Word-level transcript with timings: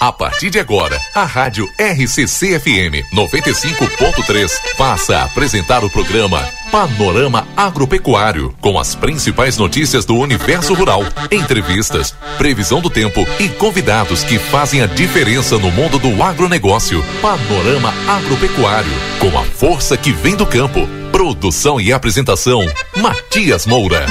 A 0.00 0.12
partir 0.12 0.48
de 0.48 0.60
agora, 0.60 0.96
a 1.12 1.24
Rádio 1.24 1.68
RCC 1.76 2.60
FM 2.60 3.02
95.3 3.12 4.48
passa 4.76 5.16
a 5.16 5.24
apresentar 5.24 5.84
o 5.84 5.90
programa 5.90 6.40
Panorama 6.70 7.48
Agropecuário, 7.56 8.54
com 8.60 8.78
as 8.78 8.94
principais 8.94 9.56
notícias 9.56 10.04
do 10.04 10.14
universo 10.14 10.72
rural, 10.72 11.02
entrevistas, 11.32 12.14
previsão 12.36 12.80
do 12.80 12.88
tempo 12.88 13.26
e 13.40 13.48
convidados 13.48 14.22
que 14.22 14.38
fazem 14.38 14.82
a 14.82 14.86
diferença 14.86 15.58
no 15.58 15.72
mundo 15.72 15.98
do 15.98 16.22
agronegócio. 16.22 17.04
Panorama 17.20 17.92
Agropecuário, 18.06 18.92
com 19.18 19.36
a 19.36 19.42
força 19.42 19.96
que 19.96 20.12
vem 20.12 20.36
do 20.36 20.46
campo. 20.46 20.88
Produção 21.10 21.80
e 21.80 21.92
apresentação: 21.92 22.60
Matias 22.96 23.66
Moura. 23.66 24.06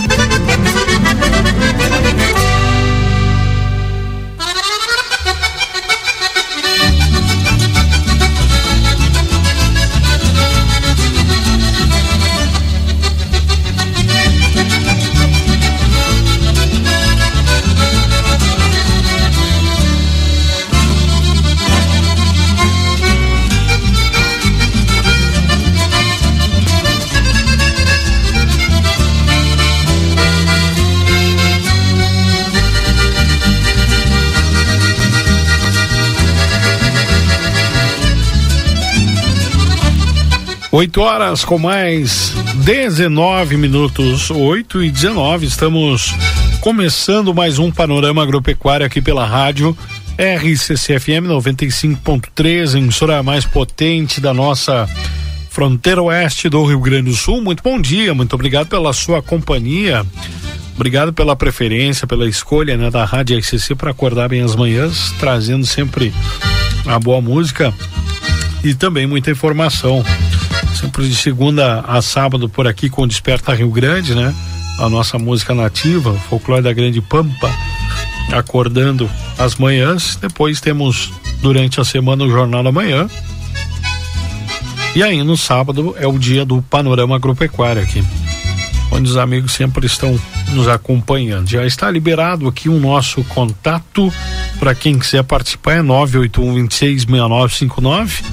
8 40.78 41.02
horas 41.02 41.44
com 41.44 41.58
mais 41.58 42.36
19 42.58 43.58
minutos, 43.58 44.30
8 44.30 44.84
e 44.84 44.92
19. 44.92 45.48
Estamos 45.48 46.14
começando 46.62 47.34
mais 47.34 47.58
um 47.58 47.72
panorama 47.72 48.22
agropecuário 48.22 48.86
aqui 48.86 49.02
pela 49.02 49.26
rádio 49.26 49.76
RCCFM 50.20 51.26
95.3, 51.30 52.78
emissora 52.78 53.24
mais 53.24 53.44
potente 53.44 54.22
da 54.22 54.36
nossa 54.36 54.88
fronteira 55.50 56.00
oeste 56.00 56.48
do 56.48 56.64
Rio 56.64 56.80
Grande 56.80 57.10
do 57.10 57.16
Sul. 57.16 57.42
Muito 57.42 57.64
bom 57.64 57.82
dia, 57.82 58.14
muito 58.14 58.36
obrigado 58.36 58.68
pela 58.68 58.94
sua 58.94 59.20
companhia. 59.20 60.06
Obrigado 60.76 61.12
pela 61.12 61.36
preferência, 61.36 62.06
pela 62.06 62.30
escolha 62.30 62.78
né, 62.78 62.92
da 62.92 63.04
Rádio 63.04 63.36
RCC 63.40 63.74
para 63.74 63.90
acordar 63.90 64.30
bem 64.30 64.44
as 64.44 64.56
manhãs, 64.56 65.12
trazendo 65.18 65.66
sempre 65.66 66.14
a 66.86 67.00
boa 67.00 67.20
música 67.20 67.74
e 68.64 68.76
também 68.76 69.08
muita 69.08 69.32
informação. 69.32 70.06
Sempre 70.80 71.10
de 71.10 71.16
segunda 71.16 71.80
a 71.80 72.04
sábado 72.04 72.48
por 72.48 72.68
aqui 72.68 72.88
com 72.88 73.08
Desperta 73.08 73.52
Rio 73.52 73.72
Grande, 73.72 74.14
né? 74.14 74.32
A 74.80 74.88
nossa 74.88 75.18
música 75.18 75.56
nativa, 75.56 76.14
folclore 76.30 76.62
da 76.62 76.72
Grande 76.72 77.02
Pampa, 77.02 77.52
acordando 78.32 79.10
às 79.40 79.56
manhãs. 79.56 80.16
Depois 80.22 80.62
temos 80.62 81.12
durante 81.42 81.82
a 81.82 81.84
semana 81.84 82.24
o 82.24 82.30
Jornal 82.30 82.62
da 82.62 82.72
Manhã. 82.72 83.10
E 84.96 85.02
aí 85.02 85.24
no 85.24 85.36
sábado 85.36 85.96
é 85.98 86.06
o 86.06 86.20
dia 86.20 86.46
do 86.46 86.62
Panorama 86.62 87.16
Agropecuário 87.16 87.82
aqui, 87.82 88.04
onde 88.92 89.10
os 89.10 89.18
amigos 89.18 89.54
sempre 89.54 89.88
estão 89.88 90.20
nos 90.50 90.68
acompanhando. 90.68 91.50
Já 91.50 91.66
está 91.66 91.90
liberado 91.90 92.48
aqui 92.48 92.70
o 92.70 92.80
nosso 92.80 93.24
contato 93.24 94.14
para 94.60 94.76
quem 94.76 95.00
quiser 95.00 95.24
participar 95.24 95.78
é 95.78 95.82
981 95.82 96.54
26 96.54 97.02
6959. 97.06 98.24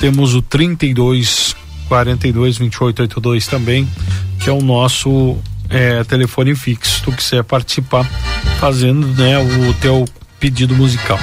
Temos 0.00 0.34
o 0.34 0.42
32 0.42 1.56
42 1.88 2.58
28 2.58 3.02
82 3.02 3.46
também, 3.46 3.88
que 4.38 4.48
é 4.48 4.52
o 4.52 4.60
nosso 4.60 5.36
é, 5.68 6.04
telefone 6.04 6.54
fixo. 6.54 7.02
Tu 7.02 7.12
quiser 7.12 7.42
participar 7.42 8.04
fazendo 8.60 9.06
né, 9.08 9.38
o 9.38 9.74
teu 9.74 10.04
pedido 10.38 10.74
musical. 10.74 11.18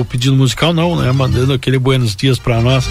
O 0.00 0.04
pedido 0.04 0.34
musical 0.34 0.72
não, 0.72 0.96
né? 0.96 1.12
Mandando 1.12 1.52
aquele 1.52 1.78
buenos 1.78 2.16
dias 2.16 2.38
para 2.38 2.60
nós. 2.60 2.88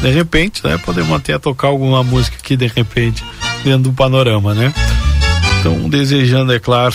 De 0.00 0.10
repente, 0.10 0.64
né? 0.64 0.78
Podemos 0.78 1.12
até 1.12 1.38
tocar 1.38 1.68
alguma 1.68 2.02
música 2.02 2.36
aqui 2.38 2.56
de 2.56 2.66
repente 2.66 3.24
dentro 3.64 3.90
do 3.90 3.92
panorama, 3.92 4.54
né? 4.54 4.72
Então, 5.58 5.88
desejando, 5.88 6.52
é 6.52 6.58
claro, 6.58 6.94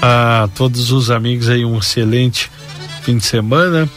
a 0.00 0.48
todos 0.54 0.92
os 0.92 1.10
amigos 1.10 1.48
aí 1.48 1.64
um 1.64 1.78
excelente 1.78 2.50
fim 3.02 3.16
de 3.16 3.24
semana. 3.24 3.88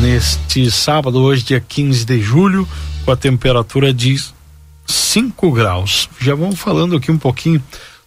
Neste 0.00 0.70
sábado, 0.70 1.20
hoje, 1.20 1.44
dia 1.44 1.60
15 1.60 2.04
de 2.04 2.20
julho, 2.20 2.66
com 3.04 3.12
a 3.12 3.16
temperatura 3.16 3.92
de 3.92 4.16
5 4.86 5.52
graus. 5.52 6.08
Já 6.20 6.34
vamos 6.34 6.58
falando 6.58 6.96
aqui 6.96 7.10
um 7.10 7.18
pouquinho 7.18 7.62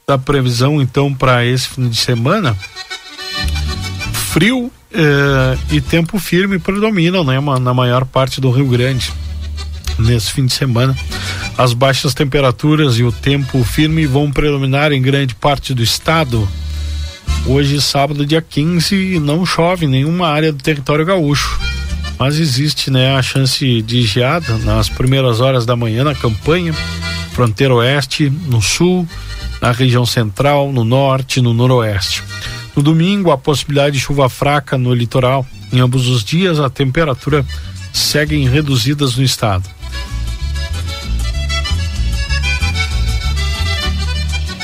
da 0.07 0.17
previsão 0.17 0.81
então 0.81 1.13
para 1.13 1.45
esse 1.45 1.69
fim 1.69 1.87
de 1.87 1.97
semana. 1.97 2.57
Frio 4.31 4.71
eh, 4.91 5.57
e 5.71 5.81
tempo 5.81 6.19
firme 6.19 6.59
predominam 6.59 7.23
né, 7.23 7.39
na 7.59 7.73
maior 7.73 8.05
parte 8.05 8.39
do 8.41 8.51
Rio 8.51 8.67
Grande 8.67 9.11
nesse 9.99 10.31
fim 10.31 10.45
de 10.45 10.53
semana. 10.53 10.95
As 11.57 11.73
baixas 11.73 12.13
temperaturas 12.13 12.99
e 12.99 13.03
o 13.03 13.11
tempo 13.11 13.63
firme 13.63 14.05
vão 14.05 14.31
predominar 14.31 14.91
em 14.91 15.01
grande 15.01 15.33
parte 15.33 15.73
do 15.73 15.81
estado. 15.81 16.47
Hoje, 17.45 17.81
sábado, 17.81 18.25
dia 18.25 18.41
15, 18.41 19.19
não 19.19 19.45
chove 19.45 19.85
em 19.85 19.89
nenhuma 19.89 20.27
área 20.27 20.51
do 20.51 20.61
território 20.61 21.05
gaúcho 21.05 21.57
mas 22.19 22.39
existe 22.39 22.89
né, 22.89 23.15
a 23.15 23.21
chance 23.21 23.81
de 23.81 24.01
geada 24.01 24.57
nas 24.59 24.89
primeiras 24.89 25.39
horas 25.39 25.65
da 25.65 25.75
manhã 25.75 26.03
na 26.03 26.15
campanha, 26.15 26.73
fronteira 27.31 27.75
oeste, 27.75 28.29
no 28.29 28.61
sul, 28.61 29.07
na 29.61 29.71
região 29.71 30.05
central, 30.05 30.71
no 30.71 30.83
norte, 30.83 31.41
no 31.41 31.53
noroeste. 31.53 32.23
No 32.75 32.81
domingo, 32.81 33.31
a 33.31 33.37
possibilidade 33.37 33.97
de 33.97 33.99
chuva 33.99 34.29
fraca 34.29 34.77
no 34.77 34.93
litoral. 34.93 35.45
Em 35.71 35.79
ambos 35.79 36.07
os 36.07 36.23
dias, 36.23 36.59
a 36.59 36.69
temperatura 36.69 37.45
seguem 37.93 38.47
reduzidas 38.47 39.15
no 39.15 39.23
estado. 39.23 39.69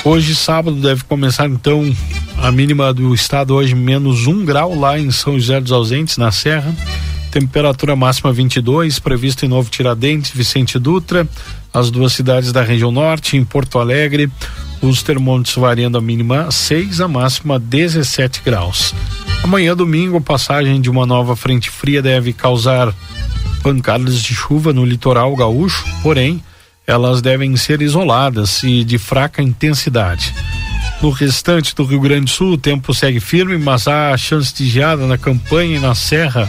Hoje, 0.04 0.36
sábado, 0.36 0.76
deve 0.82 1.04
começar 1.04 1.48
então 1.48 1.96
a 2.38 2.52
mínima 2.52 2.94
do 2.94 3.14
estado 3.14 3.56
hoje 3.56 3.74
menos 3.74 4.28
um 4.28 4.44
grau 4.44 4.78
lá 4.78 5.00
em 5.00 5.12
São 5.12 5.40
José 5.40 5.62
dos 5.62 5.72
Ausentes, 5.72 6.18
na 6.18 6.32
Serra 6.32 6.76
Temperatura 7.34 7.96
máxima 7.96 8.32
22, 8.32 9.00
previsto 9.00 9.44
em 9.44 9.50
Novo 9.50 9.68
Tiradentes, 9.68 10.30
Vicente 10.30 10.78
Dutra, 10.78 11.28
as 11.74 11.90
duas 11.90 12.14
cidades 12.14 12.52
da 12.52 12.62
região 12.62 12.92
norte, 12.92 13.36
em 13.36 13.44
Porto 13.44 13.80
Alegre, 13.80 14.32
os 14.84 15.02
termômetros 15.02 15.56
variando 15.56 15.98
a 15.98 16.02
mínima 16.02 16.52
6, 16.52 17.02
a 17.02 17.08
máxima 17.08 17.58
17 17.58 18.44
graus. 18.46 18.94
Amanhã, 19.44 19.76
domingo, 19.76 20.22
passagem 20.22 20.80
de 20.80 20.92
uma 20.92 21.08
nova 21.08 21.36
frente 21.36 21.72
fria 21.72 22.04
deve 22.04 22.34
causar 22.34 22.94
pancadas 23.64 24.22
de 24.22 24.36
chuva 24.36 24.72
no 24.72 24.86
litoral 24.86 25.36
gaúcho, 25.36 25.84
porém, 26.04 26.40
elas 26.86 27.20
devem 27.20 27.58
ser 27.58 27.82
isoladas 27.82 28.62
e 28.62 28.84
de 28.84 29.00
fraca 29.00 29.42
intensidade. 29.42 30.36
No 31.02 31.10
restante 31.10 31.74
do 31.74 31.84
Rio 31.84 32.00
Grande 32.00 32.26
do 32.26 32.30
Sul, 32.30 32.52
o 32.52 32.58
tempo 32.60 32.94
segue 32.94 33.20
firme, 33.20 33.58
mas 33.58 33.88
há 33.88 34.16
chance 34.18 34.54
de 34.54 34.70
geada 34.70 35.08
na 35.08 35.18
campanha 35.18 35.78
e 35.78 35.80
na 35.80 35.96
serra 35.96 36.48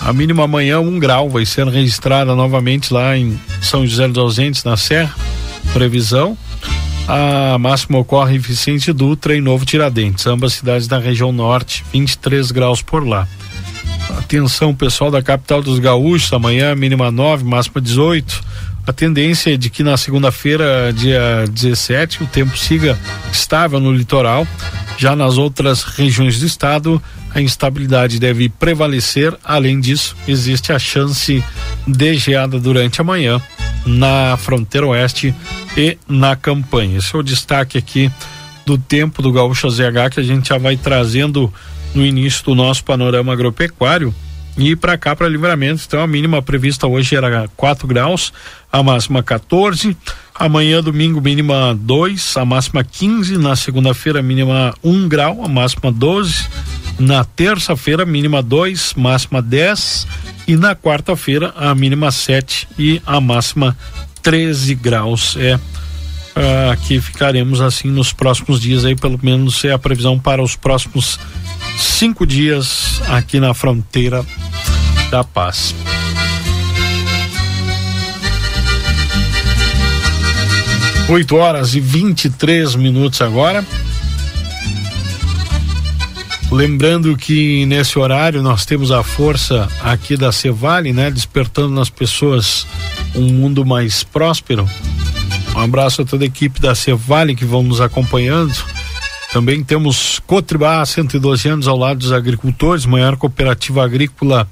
a 0.00 0.12
mínima 0.12 0.44
amanhã, 0.44 0.80
um 0.80 0.98
grau, 0.98 1.28
vai 1.28 1.44
ser 1.44 1.66
registrada 1.68 2.34
novamente 2.34 2.92
lá 2.92 3.16
em 3.16 3.38
São 3.60 3.86
José 3.86 4.08
dos 4.08 4.18
Ausentes, 4.18 4.64
na 4.64 4.76
Serra. 4.76 5.14
Previsão. 5.72 6.36
A 7.06 7.58
máxima 7.58 7.98
ocorre 7.98 8.36
em 8.36 8.38
Vicente 8.38 8.92
Dutra 8.92 9.36
e 9.36 9.40
Novo 9.40 9.64
Tiradentes, 9.64 10.26
ambas 10.26 10.54
cidades 10.54 10.86
da 10.86 10.98
região 10.98 11.32
norte, 11.32 11.84
23 11.92 12.50
graus 12.50 12.82
por 12.82 13.06
lá. 13.06 13.26
Atenção, 14.18 14.74
pessoal 14.74 15.10
da 15.10 15.22
capital 15.22 15.62
dos 15.62 15.78
gaúchos, 15.78 16.32
amanhã 16.32 16.74
mínima 16.74 17.10
9, 17.10 17.44
máxima 17.44 17.80
18. 17.80 18.42
A 18.86 18.92
tendência 18.92 19.54
é 19.54 19.56
de 19.56 19.70
que 19.70 19.82
na 19.82 19.96
segunda-feira, 19.96 20.92
dia 20.92 21.44
17, 21.50 22.22
o 22.22 22.26
tempo 22.26 22.56
siga 22.56 22.98
estável 23.30 23.78
no 23.78 23.92
litoral. 23.92 24.46
Já 24.98 25.14
nas 25.14 25.38
outras 25.38 25.82
regiões 25.82 26.40
do 26.40 26.46
estado, 26.46 27.00
a 27.34 27.40
instabilidade 27.40 28.18
deve 28.18 28.48
prevalecer. 28.48 29.36
Além 29.44 29.80
disso, 29.80 30.16
existe 30.26 30.72
a 30.72 30.78
chance 30.78 31.44
de 31.86 32.14
geada 32.14 32.58
durante 32.58 33.00
a 33.00 33.04
manhã 33.04 33.40
na 33.86 34.36
fronteira 34.36 34.86
oeste 34.86 35.34
e 35.76 35.96
na 36.08 36.36
campanha. 36.36 36.98
Esse 36.98 37.14
é 37.14 37.18
o 37.18 37.22
destaque 37.22 37.78
aqui 37.78 38.10
do 38.66 38.76
tempo 38.76 39.22
do 39.22 39.32
Gaúcho 39.32 39.70
ZH 39.70 40.10
que 40.12 40.20
a 40.20 40.22
gente 40.22 40.48
já 40.48 40.58
vai 40.58 40.76
trazendo 40.76 41.52
no 41.94 42.04
início 42.04 42.44
do 42.44 42.54
nosso 42.54 42.84
panorama 42.84 43.32
agropecuário. 43.32 44.14
E 44.60 44.76
para 44.76 44.98
cá, 44.98 45.16
para 45.16 45.26
livramento, 45.26 45.82
então 45.86 46.02
a 46.02 46.06
mínima 46.06 46.42
prevista 46.42 46.86
hoje 46.86 47.16
era 47.16 47.48
4 47.56 47.88
graus, 47.88 48.30
a 48.70 48.82
máxima 48.82 49.22
14. 49.22 49.96
Amanhã, 50.34 50.82
domingo, 50.82 51.18
mínima 51.20 51.74
2, 51.74 52.36
a 52.36 52.44
máxima 52.44 52.84
15. 52.84 53.38
Na 53.38 53.56
segunda-feira, 53.56 54.22
mínima 54.22 54.74
1 54.84 54.90
um 54.90 55.08
grau, 55.08 55.42
a 55.42 55.48
máxima 55.48 55.90
12 55.90 56.46
Na 56.98 57.24
terça-feira, 57.24 58.04
mínima 58.04 58.42
2, 58.42 58.94
máxima 58.94 59.40
10. 59.40 60.06
E 60.46 60.56
na 60.56 60.76
quarta-feira, 60.76 61.54
a 61.56 61.74
mínima 61.74 62.10
7 62.10 62.68
e 62.78 63.00
a 63.06 63.18
máxima 63.18 63.74
13 64.22 64.74
graus. 64.74 65.36
É 65.38 65.56
uh, 65.56 66.70
aqui 66.72 67.00
ficaremos 67.00 67.60
assim 67.60 67.88
nos 67.88 68.12
próximos 68.12 68.60
dias 68.60 68.84
aí, 68.84 68.94
pelo 68.94 69.18
menos 69.22 69.64
é 69.64 69.72
a 69.72 69.78
previsão 69.78 70.18
para 70.18 70.42
os 70.42 70.54
próximos 70.54 71.18
cinco 71.82 72.26
dias 72.26 73.00
aqui 73.08 73.40
na 73.40 73.54
fronteira 73.54 74.24
da 75.10 75.24
paz. 75.24 75.74
Oito 81.08 81.36
horas 81.36 81.74
e 81.74 81.80
23 81.80 82.76
minutos 82.76 83.20
agora. 83.20 83.64
Lembrando 86.52 87.16
que 87.16 87.64
nesse 87.66 87.98
horário 87.98 88.42
nós 88.42 88.64
temos 88.64 88.90
a 88.90 89.02
força 89.02 89.68
aqui 89.82 90.16
da 90.16 90.32
Cevale, 90.32 90.92
né? 90.92 91.10
Despertando 91.10 91.74
nas 91.74 91.88
pessoas 91.88 92.66
um 93.14 93.32
mundo 93.32 93.64
mais 93.64 94.04
próspero. 94.04 94.68
Um 95.54 95.60
abraço 95.60 96.02
a 96.02 96.04
toda 96.04 96.24
a 96.24 96.26
equipe 96.26 96.60
da 96.60 96.74
Cevale 96.74 97.34
que 97.34 97.44
vão 97.44 97.62
nos 97.62 97.80
acompanhando. 97.80 98.54
Também 99.32 99.62
temos 99.62 100.20
Cotribá, 100.26 100.84
112 100.84 101.48
anos 101.48 101.68
ao 101.68 101.76
lado 101.76 101.98
dos 101.98 102.12
agricultores, 102.12 102.84
maior 102.84 103.16
cooperativa 103.16 103.84
agrícola 103.84 104.48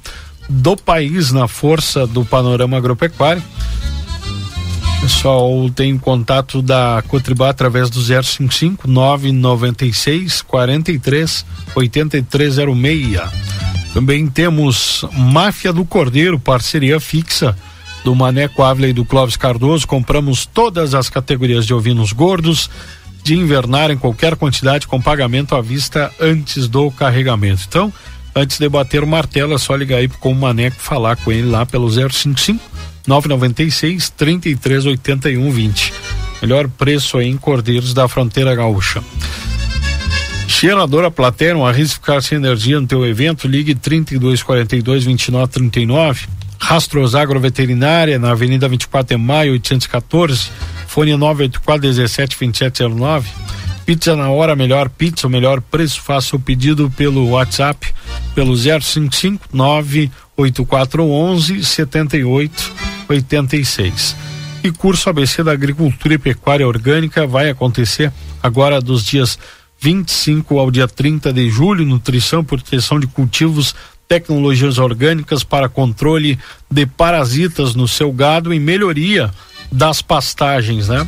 do 0.49 0.77
país 0.77 1.33
na 1.33 1.49
força 1.49 2.07
do 2.07 2.25
panorama 2.25 2.77
agropecuário. 2.77 3.43
Pessoal 5.01 5.71
tem 5.75 5.97
contato 5.99 6.63
da 6.63 7.03
Cotribá 7.07 7.51
através 7.51 7.91
do 7.91 8.01
055 8.01 8.89
996 8.89 10.43
43 10.43 11.45
8306. 11.75 13.21
Também 13.93 14.27
temos 14.29 15.05
Máfia 15.13 15.73
do 15.73 15.85
Cordeiro, 15.85 16.39
parceria 16.39 17.01
fixa 17.01 17.57
do 18.05 18.15
Maneco 18.15 18.63
Ávila 18.63 18.89
e 18.89 18.93
do 18.93 19.05
Clóvis 19.05 19.37
Cardoso. 19.37 19.87
Compramos 19.87 20.47
todas 20.47 20.95
as 20.95 21.09
categorias 21.09 21.67
de 21.67 21.75
ovinos 21.75 22.13
gordos 22.13 22.71
de 23.29 23.35
invernar 23.35 23.91
em 23.91 23.99
qualquer 23.99 24.37
quantidade 24.37 24.87
com 24.87 24.99
pagamento 25.03 25.55
à 25.55 25.61
vista 25.61 26.11
antes 26.19 26.67
do 26.67 26.91
carregamento. 26.91 27.63
Então, 27.69 27.93
antes 28.35 28.59
de 28.59 28.67
bater 28.71 29.05
o 29.05 29.07
martelo, 29.07 29.53
é 29.53 29.59
só 29.59 29.77
ligar 29.77 29.99
aí 29.99 30.09
com 30.09 30.33
o 30.33 30.35
Maneco 30.35 30.77
falar 30.79 31.15
com 31.17 31.31
ele 31.31 31.47
lá 31.47 31.67
pelo 31.67 31.91
055 31.91 32.59
996 33.07 34.09
3381 34.09 35.51
20. 35.51 35.93
Melhor 36.41 36.69
preço 36.69 37.19
aí 37.19 37.29
em 37.29 37.37
Cordeiros 37.37 37.93
da 37.93 38.09
Fronteira 38.09 38.55
Gaúcha. 38.55 39.05
Cheiradora 40.47 41.11
Platéia, 41.11 41.55
um 41.55 41.67
arrisco 41.67 42.01
ficar 42.01 42.23
sem 42.23 42.37
energia 42.37 42.81
no 42.81 42.87
teu 42.87 43.05
evento, 43.05 43.47
ligue 43.47 43.75
3242 43.75 45.05
2939. 45.05 46.27
Rastros 46.61 47.15
Agroveterinária, 47.15 48.19
na 48.19 48.33
Avenida 48.33 48.69
24 48.69 49.17
de 49.17 49.23
Maio, 49.23 49.53
814, 49.53 50.51
fone 50.87 51.17
984 51.17 51.81
17 51.81 52.37
2709. 52.37 53.31
Pizza 53.87 54.15
na 54.15 54.29
hora, 54.29 54.55
melhor 54.55 54.91
pizza, 54.91 55.27
o 55.27 55.31
melhor 55.31 55.63
preço. 55.63 56.03
Faça 56.03 56.37
o 56.37 56.41
pedido 56.41 56.91
pelo 56.91 57.31
WhatsApp, 57.31 57.95
pelo 58.35 58.55
055 58.55 59.49
98411 59.51 61.65
78 61.65 62.73
86. 63.09 64.15
E 64.63 64.71
curso 64.71 65.09
ABC 65.09 65.43
da 65.43 65.53
Agricultura 65.53 66.13
e 66.15 66.19
Pecuária 66.19 66.69
Orgânica 66.69 67.27
vai 67.27 67.49
acontecer 67.49 68.13
agora 68.43 68.79
dos 68.81 69.05
dias 69.05 69.39
25 69.81 70.59
ao 70.59 70.71
dia 70.71 70.89
30 70.89 71.33
de 71.33 71.49
julho, 71.49 71.87
nutrição 71.87 72.41
e 72.41 72.45
proteção 72.45 72.99
de 72.99 73.07
cultivos, 73.07 73.75
tecnologias 74.09 74.79
orgânicas 74.79 75.45
para 75.45 75.69
controle 75.69 76.39
de 76.71 76.87
parasitas 76.87 77.75
no 77.75 77.87
seu 77.87 78.11
gado 78.11 78.55
e 78.55 78.59
melhoria 78.59 79.31
das 79.71 80.01
pastagens, 80.01 80.89
né? 80.89 81.07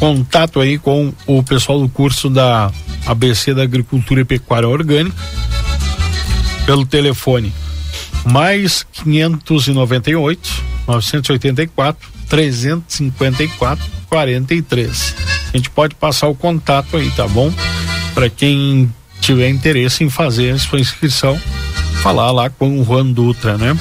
Contato 0.00 0.58
aí 0.58 0.78
com 0.78 1.12
o 1.26 1.42
pessoal 1.42 1.78
do 1.78 1.88
curso 1.88 2.28
da 2.30 2.72
ABC 3.06 3.54
da 3.54 3.62
Agricultura 3.62 4.22
e 4.22 4.24
Pecuária 4.24 4.68
Orgânica 4.68 5.16
pelo 6.64 6.86
telefone 6.86 7.52
mais 8.24 8.86
598 8.92 10.64
984 10.86 12.08
354 12.28 13.84
43. 14.08 15.14
A 15.52 15.56
gente 15.56 15.70
pode 15.70 15.94
passar 15.94 16.28
o 16.28 16.34
contato 16.34 16.96
aí, 16.96 17.10
tá 17.10 17.26
bom? 17.28 17.52
Para 18.14 18.28
quem 18.28 18.92
tiver 19.20 19.48
interesse 19.48 20.04
em 20.04 20.10
fazer 20.10 20.50
a 20.50 20.58
sua 20.58 20.80
inscrição, 20.80 21.40
falar 22.02 22.30
lá 22.30 22.50
com 22.50 22.80
o 22.80 22.84
Juan 22.84 23.06
Dutra, 23.06 23.56
né? 23.56 23.76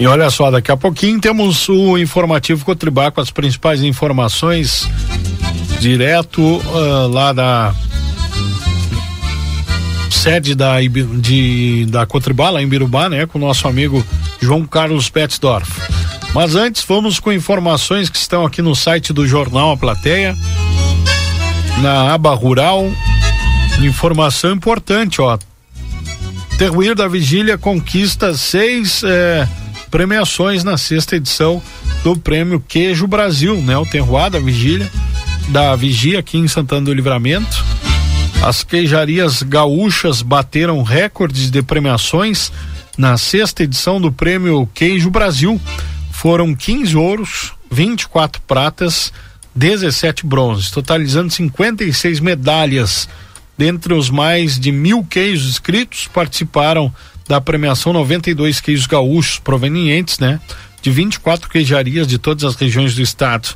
E 0.00 0.06
olha 0.06 0.30
só, 0.30 0.48
daqui 0.48 0.70
a 0.70 0.76
pouquinho 0.76 1.20
temos 1.20 1.68
o 1.68 1.98
informativo 1.98 2.64
Cotribá 2.64 3.10
com 3.10 3.20
as 3.20 3.32
principais 3.32 3.82
informações 3.82 4.88
direto 5.78 6.42
uh, 6.42 7.08
lá 7.08 7.32
da 7.32 7.74
sede 10.10 10.54
da, 10.54 10.80
de, 10.80 11.86
da 11.88 12.04
Cotribá, 12.04 12.50
lá 12.50 12.62
em 12.62 12.68
Birubá, 12.68 13.08
né? 13.08 13.26
Com 13.26 13.38
o 13.38 13.40
nosso 13.40 13.68
amigo 13.68 14.04
João 14.40 14.66
Carlos 14.66 15.08
Betzdorf. 15.08 15.70
Mas 16.34 16.54
antes, 16.54 16.84
vamos 16.86 17.18
com 17.18 17.32
informações 17.32 18.10
que 18.10 18.18
estão 18.18 18.44
aqui 18.44 18.60
no 18.60 18.74
site 18.74 19.12
do 19.12 19.26
Jornal 19.26 19.72
A 19.72 19.76
Plateia, 19.76 20.36
na 21.80 22.12
aba 22.12 22.34
rural. 22.34 22.90
Informação 23.80 24.52
importante, 24.52 25.20
ó. 25.20 25.38
Terruir 26.58 26.94
da 26.94 27.06
Vigília 27.06 27.56
conquista 27.56 28.36
seis. 28.36 29.02
Eh, 29.04 29.46
premiações 29.90 30.62
na 30.64 30.76
sexta 30.76 31.16
edição 31.16 31.62
do 32.04 32.16
Prêmio 32.16 32.60
Queijo 32.60 33.06
Brasil, 33.06 33.56
né? 33.56 33.76
O 33.76 33.86
Terroir 33.86 34.30
da 34.30 34.38
Vigília, 34.38 34.90
da 35.48 35.74
Vigia 35.74 36.18
aqui 36.18 36.36
em 36.36 36.46
Santana 36.46 36.82
do 36.82 36.92
Livramento. 36.92 37.64
As 38.42 38.62
queijarias 38.62 39.42
gaúchas 39.42 40.20
bateram 40.22 40.82
recordes 40.82 41.50
de 41.50 41.62
premiações 41.62 42.52
na 42.96 43.16
sexta 43.16 43.62
edição 43.62 44.00
do 44.00 44.12
Prêmio 44.12 44.68
Queijo 44.74 45.10
Brasil. 45.10 45.60
Foram 46.12 46.54
15 46.54 46.96
ouros, 46.96 47.52
24 47.70 48.42
pratas, 48.42 49.12
17 49.54 50.26
bronzes, 50.26 50.70
totalizando 50.70 51.32
56 51.32 52.20
medalhas. 52.20 53.08
Dentre 53.56 53.94
os 53.94 54.10
mais 54.10 54.58
de 54.58 54.70
mil 54.70 55.02
queijos 55.02 55.48
inscritos, 55.48 56.08
participaram 56.08 56.94
da 57.26 57.40
premiação 57.40 57.92
92 57.92 58.60
queijos 58.60 58.86
gaúchos 58.86 59.38
provenientes, 59.38 60.18
né, 60.18 60.40
de 60.80 60.90
24 60.90 61.48
queijarias 61.48 62.06
de 62.06 62.18
todas 62.18 62.44
as 62.44 62.54
regiões 62.54 62.94
do 62.94 63.02
estado. 63.02 63.48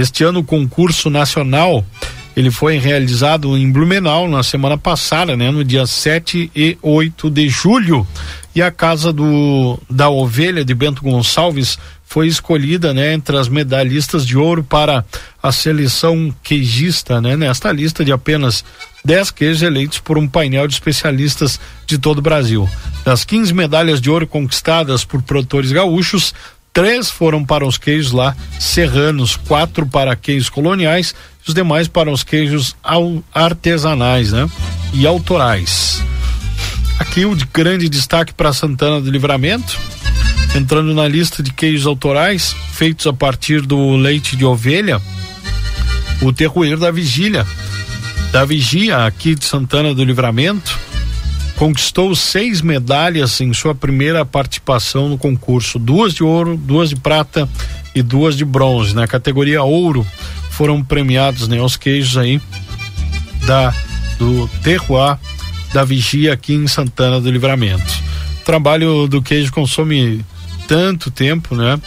Este 0.00 0.24
ano 0.24 0.40
o 0.40 0.44
concurso 0.44 1.10
nacional 1.10 1.84
ele 2.34 2.50
foi 2.50 2.78
realizado 2.78 3.56
em 3.56 3.70
Blumenau 3.70 4.28
na 4.28 4.42
semana 4.42 4.78
passada, 4.78 5.36
né, 5.36 5.50
no 5.50 5.62
dia 5.62 5.84
7 5.84 6.50
e 6.56 6.78
8 6.80 7.28
de 7.28 7.48
julho. 7.48 8.06
E 8.54 8.62
a 8.62 8.70
casa 8.70 9.12
do 9.12 9.78
da 9.90 10.08
ovelha 10.08 10.64
de 10.64 10.74
Bento 10.74 11.02
Gonçalves 11.02 11.78
foi 12.04 12.28
escolhida, 12.28 12.94
né, 12.94 13.12
entre 13.12 13.36
as 13.36 13.48
medalhistas 13.48 14.26
de 14.26 14.38
ouro 14.38 14.64
para 14.64 15.04
a 15.42 15.52
seleção 15.52 16.34
queijista, 16.42 17.20
né, 17.20 17.36
nesta 17.36 17.70
lista 17.70 18.04
de 18.04 18.10
apenas 18.10 18.64
10 19.04 19.30
queijos 19.30 19.62
eleitos 19.62 19.98
por 19.98 20.16
um 20.16 20.26
painel 20.26 20.66
de 20.66 20.74
especialistas 20.74 21.60
de 21.86 21.98
todo 21.98 22.18
o 22.18 22.22
Brasil. 22.22 22.68
Das 23.04 23.22
15 23.22 23.52
medalhas 23.52 24.00
de 24.00 24.10
ouro 24.10 24.26
conquistadas 24.26 25.04
por 25.04 25.22
produtores 25.22 25.72
gaúchos, 25.72 26.34
três 26.72 27.10
foram 27.10 27.44
para 27.44 27.66
os 27.66 27.78
queijos 27.78 28.12
lá 28.12 28.36
serranos, 28.58 29.36
quatro 29.36 29.86
para 29.86 30.14
queijos 30.16 30.48
coloniais 30.48 31.14
os 31.46 31.54
demais 31.54 31.88
para 31.88 32.10
os 32.10 32.22
queijos 32.22 32.76
artesanais, 33.34 34.32
né? 34.32 34.48
E 34.92 35.06
autorais. 35.06 36.02
Aqui 36.98 37.24
o 37.24 37.34
de 37.34 37.46
grande 37.52 37.88
destaque 37.88 38.32
para 38.32 38.52
Santana 38.52 39.00
do 39.00 39.10
Livramento, 39.10 39.78
entrando 40.54 40.94
na 40.94 41.08
lista 41.08 41.42
de 41.42 41.52
queijos 41.52 41.86
autorais 41.86 42.54
feitos 42.72 43.06
a 43.06 43.12
partir 43.12 43.62
do 43.62 43.96
leite 43.96 44.36
de 44.36 44.44
ovelha, 44.44 45.00
o 46.20 46.32
terroir 46.32 46.78
da 46.78 46.90
vigília, 46.90 47.46
da 48.30 48.44
Vigia 48.44 49.06
aqui 49.06 49.34
de 49.34 49.44
Santana 49.44 49.94
do 49.94 50.04
Livramento, 50.04 50.78
conquistou 51.60 52.16
seis 52.16 52.62
medalhas 52.62 53.38
em 53.38 53.52
sua 53.52 53.74
primeira 53.74 54.24
participação 54.24 55.10
no 55.10 55.18
concurso, 55.18 55.78
duas 55.78 56.14
de 56.14 56.24
ouro, 56.24 56.56
duas 56.56 56.88
de 56.88 56.96
prata 56.96 57.46
e 57.94 58.00
duas 58.00 58.34
de 58.34 58.46
bronze. 58.46 58.94
Na 58.94 59.06
categoria 59.06 59.62
ouro 59.62 60.06
foram 60.52 60.82
premiados, 60.82 61.48
né, 61.48 61.60
os 61.60 61.76
queijos 61.76 62.16
aí 62.16 62.40
da 63.46 63.74
do 64.18 64.48
terroir 64.62 65.18
da 65.70 65.84
Vigia 65.84 66.32
aqui 66.32 66.54
em 66.54 66.66
Santana 66.66 67.20
do 67.20 67.30
Livramento. 67.30 67.92
O 68.40 68.44
trabalho 68.46 69.06
do 69.06 69.20
queijo 69.20 69.52
consome 69.52 70.24
tanto 70.66 71.10
tempo, 71.10 71.54
né? 71.54 71.78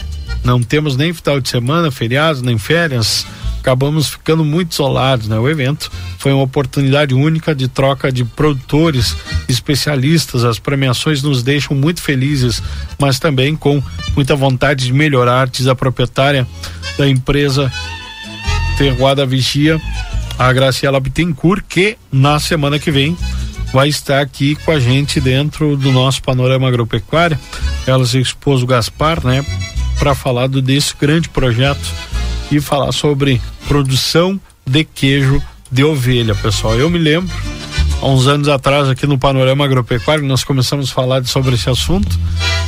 Não 0.43 0.61
temos 0.61 0.95
nem 0.95 1.13
final 1.13 1.41
de 1.41 1.49
semana, 1.49 1.89
feriados, 1.89 2.43
nem 2.43 2.59
férias. 2.59 3.25
Acabamos 3.63 4.09
ficando 4.09 4.43
muito 4.43 4.73
isolados, 4.73 5.29
né? 5.29 5.39
O 5.39 5.49
evento 5.49 5.89
foi 6.17 6.33
uma 6.33 6.43
oportunidade 6.43 7.13
única 7.13 7.55
de 7.55 7.69
troca 7.69 8.11
de 8.11 8.25
produtores, 8.25 9.15
especialistas. 9.47 10.43
As 10.43 10.59
premiações 10.59 11.23
nos 11.23 11.41
deixam 11.41 11.73
muito 11.73 12.01
felizes, 12.01 12.61
mas 12.99 13.19
também 13.19 13.55
com 13.55 13.81
muita 14.17 14.35
vontade 14.35 14.83
de 14.87 14.91
melhorar, 14.91 15.47
diz 15.47 15.65
a 15.67 15.73
proprietária 15.73 16.45
da 16.97 17.07
empresa 17.07 17.71
Terroada 18.77 19.25
Vigia, 19.25 19.79
a 20.37 20.51
Graciela 20.51 20.99
Bittencourt, 20.99 21.63
que 21.69 21.97
na 22.11 22.41
semana 22.41 22.77
que 22.77 22.91
vem 22.91 23.17
vai 23.71 23.87
estar 23.87 24.19
aqui 24.19 24.55
com 24.57 24.71
a 24.71 24.79
gente 24.79 25.21
dentro 25.21 25.77
do 25.77 25.89
nosso 25.89 26.21
panorama 26.21 26.67
agropecuário. 26.67 27.39
Ela 27.87 28.05
se 28.05 28.19
expôs 28.19 28.61
o 28.61 28.67
Gaspar, 28.67 29.25
né, 29.25 29.45
para 29.97 30.13
falar 30.13 30.47
do, 30.47 30.61
desse 30.61 30.93
grande 30.99 31.29
projeto 31.29 31.79
e 32.57 32.61
falar 32.61 32.91
sobre 32.91 33.41
produção 33.67 34.39
de 34.65 34.83
queijo 34.83 35.41
de 35.71 35.83
ovelha, 35.83 36.35
pessoal. 36.35 36.75
Eu 36.75 36.89
me 36.89 36.99
lembro, 36.99 37.33
há 38.01 38.07
uns 38.07 38.27
anos 38.27 38.47
atrás, 38.47 38.87
aqui 38.87 39.07
no 39.07 39.17
Panorama 39.17 39.65
Agropecuário, 39.65 40.23
nós 40.25 40.43
começamos 40.43 40.91
a 40.91 40.93
falar 40.93 41.25
sobre 41.25 41.55
esse 41.55 41.69
assunto. 41.69 42.19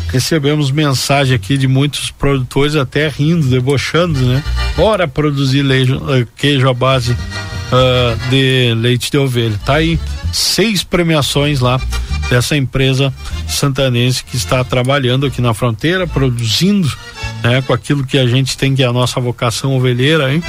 Recebemos 0.07 0.71
mensagem 0.71 1.35
aqui 1.35 1.57
de 1.57 1.67
muitos 1.67 2.09
produtores 2.09 2.75
até 2.75 3.07
rindo, 3.07 3.47
debochando, 3.47 4.19
né? 4.19 4.43
Bora 4.75 5.07
produzir 5.07 5.61
leite, 5.61 5.91
eh, 5.93 6.27
queijo 6.35 6.69
à 6.69 6.73
base 6.73 7.11
uh, 7.11 8.29
de 8.29 8.73
leite 8.75 9.11
de 9.11 9.17
ovelha. 9.17 9.59
Tá 9.65 9.75
aí 9.75 9.99
seis 10.31 10.83
premiações 10.83 11.59
lá 11.59 11.79
dessa 12.29 12.57
empresa 12.57 13.13
santanense 13.47 14.23
que 14.23 14.35
está 14.35 14.63
trabalhando 14.63 15.25
aqui 15.25 15.41
na 15.41 15.53
fronteira, 15.53 16.07
produzindo 16.07 16.91
né, 17.45 17.61
com 17.61 17.73
aquilo 17.73 18.05
que 18.05 18.17
a 18.17 18.25
gente 18.25 18.57
tem 18.57 18.75
que 18.75 18.81
é 18.81 18.87
a 18.87 18.93
nossa 18.93 19.19
vocação 19.19 19.75
ovelheira, 19.75 20.33
hein? 20.33 20.43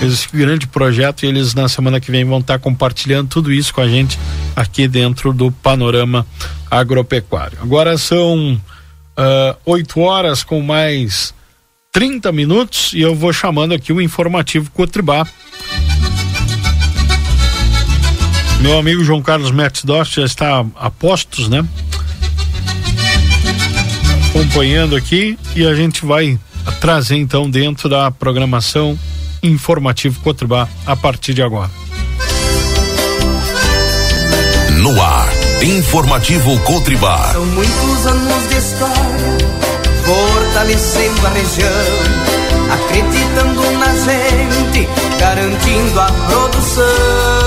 Esse 0.00 0.28
grande 0.32 0.68
projeto 0.68 1.24
e 1.24 1.26
eles 1.26 1.54
na 1.54 1.68
semana 1.68 1.98
que 1.98 2.10
vem 2.10 2.24
vão 2.24 2.38
estar 2.38 2.58
compartilhando 2.60 3.28
tudo 3.28 3.52
isso 3.52 3.74
com 3.74 3.80
a 3.80 3.88
gente 3.88 4.16
aqui 4.54 4.86
dentro 4.86 5.32
do 5.32 5.50
panorama 5.50 6.24
agropecuário. 6.70 7.58
Agora 7.60 7.98
são 7.98 8.54
uh, 8.54 9.56
8 9.66 10.00
horas 10.00 10.44
com 10.44 10.62
mais 10.62 11.34
30 11.90 12.30
minutos 12.30 12.92
e 12.92 13.00
eu 13.00 13.16
vou 13.16 13.32
chamando 13.32 13.74
aqui 13.74 13.92
o 13.92 14.00
informativo 14.00 14.70
Cotribá 14.70 15.26
Meu 18.60 18.76
amigo 18.78 19.04
João 19.04 19.22
Carlos 19.22 19.50
Metzdorf 19.50 20.14
já 20.14 20.24
está 20.24 20.64
a 20.76 20.90
postos, 20.90 21.48
né? 21.48 21.64
Acompanhando 24.38 24.94
aqui 24.94 25.36
e 25.56 25.66
a 25.66 25.74
gente 25.74 26.06
vai 26.06 26.38
trazer 26.80 27.16
então 27.16 27.50
dentro 27.50 27.88
da 27.88 28.08
programação 28.08 28.96
informativo 29.42 30.20
Cotribá 30.20 30.68
a 30.86 30.94
partir 30.94 31.34
de 31.34 31.42
agora. 31.42 31.68
No 34.80 35.02
ar, 35.02 35.28
informativo 35.60 36.56
Cotribá. 36.60 37.32
São 37.32 37.44
muitos 37.46 38.06
anos 38.06 38.48
de 38.48 38.56
história, 38.58 39.38
fortalecendo 40.04 41.26
a 41.26 41.30
região, 41.30 41.70
acreditando 42.74 43.70
na 43.72 43.92
gente, 43.96 44.88
garantindo 45.18 46.00
a 46.00 46.12
produção. 46.12 47.37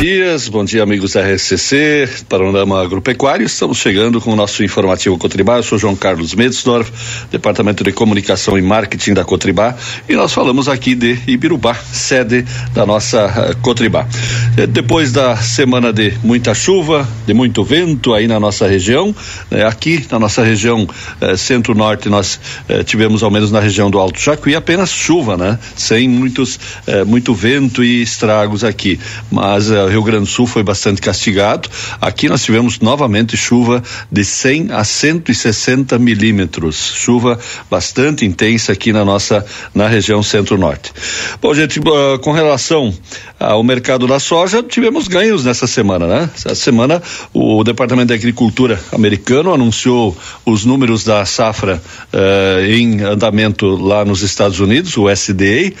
Dias, 0.00 0.48
bom 0.48 0.64
dia 0.64 0.82
amigos 0.82 1.12
da 1.12 1.20
RCC, 1.20 2.08
Panorama 2.26 2.82
Agropecuário. 2.82 3.44
Estamos 3.44 3.76
chegando 3.76 4.18
com 4.18 4.32
o 4.32 4.36
nosso 4.36 4.64
informativo 4.64 5.18
Cotribá. 5.18 5.58
Eu 5.58 5.62
sou 5.62 5.76
João 5.76 5.94
Carlos 5.94 6.34
Medsdorf, 6.34 6.90
Departamento 7.30 7.84
de 7.84 7.92
Comunicação 7.92 8.56
e 8.56 8.62
Marketing 8.62 9.12
da 9.12 9.26
Cotribá, 9.26 9.76
e 10.08 10.14
nós 10.14 10.32
falamos 10.32 10.68
aqui 10.68 10.94
de 10.94 11.18
Ibirubá, 11.26 11.74
sede 11.74 12.46
da 12.72 12.86
nossa 12.86 13.50
uh, 13.52 13.56
Cotribá. 13.60 14.08
Eh, 14.56 14.66
depois 14.66 15.12
da 15.12 15.36
semana 15.36 15.92
de 15.92 16.14
muita 16.24 16.54
chuva, 16.54 17.06
de 17.26 17.34
muito 17.34 17.62
vento 17.62 18.14
aí 18.14 18.26
na 18.26 18.40
nossa 18.40 18.66
região, 18.66 19.14
eh, 19.50 19.64
aqui 19.64 20.06
na 20.10 20.18
nossa 20.18 20.42
região 20.42 20.88
eh, 21.20 21.36
centro-norte 21.36 22.08
nós 22.08 22.40
tivemos 22.86 23.22
ao 23.22 23.30
menos 23.30 23.52
na 23.52 23.60
região 23.60 23.90
do 23.90 23.98
Alto 23.98 24.18
Jacuí 24.18 24.54
apenas 24.54 24.90
chuva, 24.90 25.36
né? 25.36 25.58
Sem 25.76 26.08
muitos 26.08 26.58
muito 27.06 27.34
vento 27.34 27.84
e 27.84 28.02
estragos 28.02 28.64
aqui, 28.64 28.98
mas 29.30 29.70
Rio 29.90 30.02
Grande 30.02 30.24
do 30.24 30.30
Sul 30.30 30.46
foi 30.46 30.62
bastante 30.62 31.00
castigado. 31.00 31.68
Aqui 32.00 32.28
nós 32.28 32.42
tivemos 32.42 32.80
novamente 32.80 33.36
chuva 33.36 33.82
de 34.10 34.24
100 34.24 34.72
a 34.72 34.84
160 34.84 35.98
milímetros, 35.98 36.94
chuva 36.94 37.38
bastante 37.70 38.24
intensa 38.24 38.72
aqui 38.72 38.92
na 38.92 39.04
nossa 39.04 39.44
na 39.74 39.88
região 39.88 40.22
centro-norte. 40.22 40.92
Bom, 41.40 41.52
gente, 41.54 41.78
uh, 41.80 42.18
com 42.20 42.32
relação 42.32 42.94
ao 43.38 43.62
mercado 43.62 44.06
da 44.06 44.20
soja, 44.20 44.62
tivemos 44.62 45.08
ganhos 45.08 45.44
nessa 45.44 45.66
semana, 45.66 46.06
né? 46.06 46.30
Essa 46.34 46.54
semana 46.54 47.02
o 47.32 47.64
Departamento 47.64 48.08
de 48.08 48.14
Agricultura 48.14 48.80
americano 48.92 49.52
anunciou 49.52 50.16
os 50.44 50.64
números 50.64 51.04
da 51.04 51.24
safra 51.24 51.82
uh, 52.12 52.64
em 52.64 53.02
andamento 53.02 53.66
lá 53.76 54.04
nos 54.04 54.22
Estados 54.22 54.60
Unidos, 54.60 54.96
o 54.96 55.08
SDA, 55.08 55.72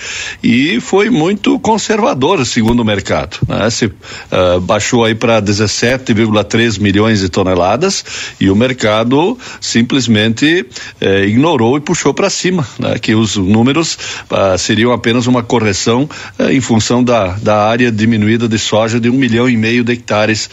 e 0.42 0.80
foi 0.80 1.10
muito 1.10 1.58
conservador 1.60 2.44
segundo 2.46 2.80
o 2.80 2.84
mercado. 2.84 3.38
Né? 3.46 3.68
Se, 3.70 3.90
uh, 4.30 4.60
baixou 4.60 5.04
aí 5.04 5.14
para 5.14 5.40
17,3 5.40 6.80
milhões 6.80 7.20
de 7.20 7.28
toneladas 7.28 8.04
e 8.40 8.50
o 8.50 8.56
mercado 8.56 9.38
simplesmente 9.60 10.66
uh, 11.00 11.24
ignorou 11.24 11.76
e 11.76 11.80
puxou 11.80 12.12
para 12.14 12.30
cima, 12.30 12.66
né? 12.78 12.98
Que 12.98 13.14
os 13.14 13.36
números 13.36 13.98
uh, 14.30 14.58
seriam 14.58 14.92
apenas 14.92 15.26
uma 15.26 15.42
correção 15.42 16.08
eh, 16.38 16.54
em 16.54 16.60
função 16.60 17.02
da, 17.02 17.28
da 17.34 17.64
área 17.64 17.90
diminuída 17.90 18.48
de 18.48 18.58
soja 18.58 19.00
de 19.00 19.08
um 19.08 19.14
milhão 19.14 19.48
e 19.48 19.56
meio 19.56 19.84
de 19.84 19.92
hectares 19.92 20.48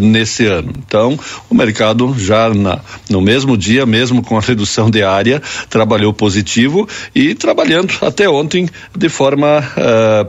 nesse 0.00 0.46
ano. 0.46 0.72
Então, 0.78 1.18
o 1.48 1.54
mercado 1.54 2.14
já 2.18 2.52
na, 2.52 2.80
no 3.08 3.20
mesmo 3.20 3.56
dia, 3.56 3.86
mesmo 3.86 4.22
com 4.22 4.36
a 4.36 4.40
redução 4.40 4.90
de 4.90 5.02
área, 5.02 5.42
trabalhou 5.68 6.12
positivo 6.12 6.88
e 7.14 7.34
trabalhando 7.34 7.92
até 8.02 8.28
ontem 8.28 8.68
de 8.96 9.08
forma 9.08 9.62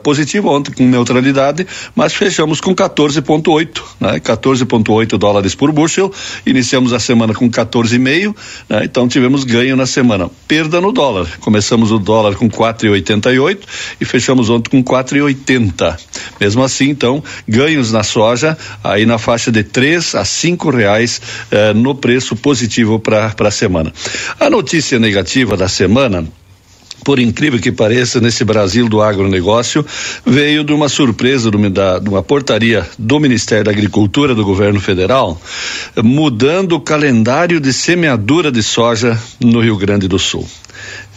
positiva, 0.04 0.50
ontem 0.50 0.72
com 0.72 0.86
neutralidade, 0.86 1.68
mas 1.96 2.14
fechamos 2.46 2.62
com 2.62 2.76
14,8, 2.76 3.82
né? 4.00 4.20
14,8 4.20 5.18
dólares 5.18 5.56
por 5.56 5.72
bushel. 5.72 6.14
Iniciamos 6.46 6.94
a 6.94 7.00
semana 7.00 7.34
com 7.34 7.50
14,5, 7.50 8.36
né? 8.70 8.82
Então 8.84 9.08
tivemos 9.08 9.44
ganho 9.44 9.76
na 9.76 9.88
semana. 9.88 10.30
Perda 10.48 10.80
no 10.80 10.92
dólar. 10.92 11.28
Começamos 11.40 11.92
o 11.92 11.98
dólar 11.98 12.36
com 12.36 12.48
4,88 12.48 13.60
e 14.00 14.06
fechamos 14.06 14.50
ontem 14.50 14.70
com 14.70 14.84
4,80. 14.84 15.98
Mesmo 16.40 16.64
assim, 16.64 16.90
então, 16.90 17.24
ganhos 17.48 17.92
na 17.92 18.04
soja 18.04 18.56
aí 18.84 19.06
na 19.06 19.18
faixa 19.18 19.52
de 19.52 19.64
três 19.64 20.14
a 20.14 20.24
cinco 20.24 20.70
reais 20.70 21.20
eh, 21.50 21.74
no 21.74 21.96
preço 21.96 22.36
positivo 22.36 23.00
para 23.00 23.34
a 23.38 23.52
semana. 23.52 23.92
A 24.40 24.50
notícia 24.52 25.00
negativa 25.00 25.58
da 25.58 25.68
semana 25.68 26.28
por 27.06 27.20
incrível 27.20 27.60
que 27.60 27.72
pareça, 27.72 28.20
nesse 28.20 28.44
Brasil 28.44 28.90
do 28.90 29.00
agronegócio, 29.00 29.86
veio 30.26 30.64
de 30.64 30.74
uma 30.74 30.90
surpresa 30.90 31.52
de 31.52 31.58
uma, 32.10 32.24
portaria 32.24 32.86
do 32.98 33.20
Ministério 33.20 33.64
da 33.64 33.70
Agricultura 33.70 34.34
do 34.34 34.44
governo 34.44 34.82
federal, 34.82 35.40
mudando 36.04 36.74
o 36.74 36.80
calendário 36.80 37.60
de 37.60 37.72
semeadura 37.72 38.52
de 38.52 38.64
soja 38.64 39.18
no 39.40 39.62
Rio 39.62 39.78
Grande 39.78 40.08
do 40.08 40.18
Sul. 40.18 40.50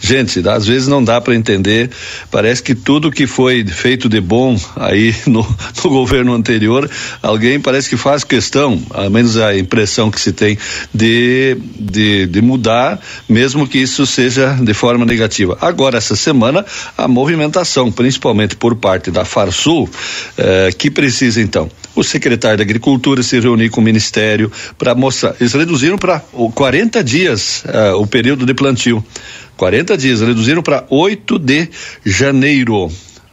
Gente, 0.00 0.46
às 0.48 0.66
vezes 0.66 0.86
não 0.86 1.02
dá 1.02 1.20
para 1.20 1.34
entender. 1.34 1.90
Parece 2.30 2.62
que 2.62 2.74
tudo 2.74 3.10
que 3.10 3.26
foi 3.26 3.64
feito 3.64 4.08
de 4.08 4.20
bom 4.20 4.58
aí 4.76 5.14
no, 5.26 5.42
no, 5.84 5.90
governo 5.90 6.34
anterior, 6.34 6.88
alguém 7.22 7.60
parece 7.60 7.88
que 7.88 7.96
faz 7.96 8.22
questão, 8.22 8.80
ao 8.90 9.10
menos 9.10 9.36
a 9.36 9.56
impressão 9.56 10.10
que 10.10 10.20
se 10.20 10.32
tem, 10.32 10.56
de, 10.94 11.56
de, 11.78 12.26
de 12.26 12.40
mudar, 12.40 13.00
mesmo 13.28 13.66
que 13.66 13.78
isso 13.78 14.06
seja 14.06 14.56
de 14.60 14.74
forma 14.74 15.04
negativa. 15.04 15.58
Agora, 15.60 15.98
essa 15.98 16.14
semana, 16.14 16.64
a 16.96 17.08
movimentação, 17.08 17.90
principalmente 17.90 18.56
por 18.56 18.76
parte 18.76 19.10
da 19.10 19.24
Farsul, 19.24 19.88
eh, 20.36 20.70
que 20.76 20.90
precisa 20.90 21.40
então 21.40 21.70
o 21.98 22.04
secretário 22.04 22.58
da 22.58 22.62
Agricultura 22.62 23.22
se 23.22 23.40
reunir 23.40 23.70
com 23.70 23.80
o 23.80 23.84
Ministério 23.84 24.50
para 24.78 24.94
mostrar. 24.94 25.34
Eles 25.40 25.52
reduziram 25.52 25.98
para 25.98 26.20
40 26.20 27.02
dias 27.02 27.64
uh, 27.64 27.96
o 27.96 28.06
período 28.06 28.46
de 28.46 28.54
plantio. 28.54 29.04
40 29.58 29.98
dias, 29.98 30.20
reduziram 30.20 30.62
para 30.62 30.86
8 30.88 31.38
de 31.38 31.68
janeiro. 32.06 32.88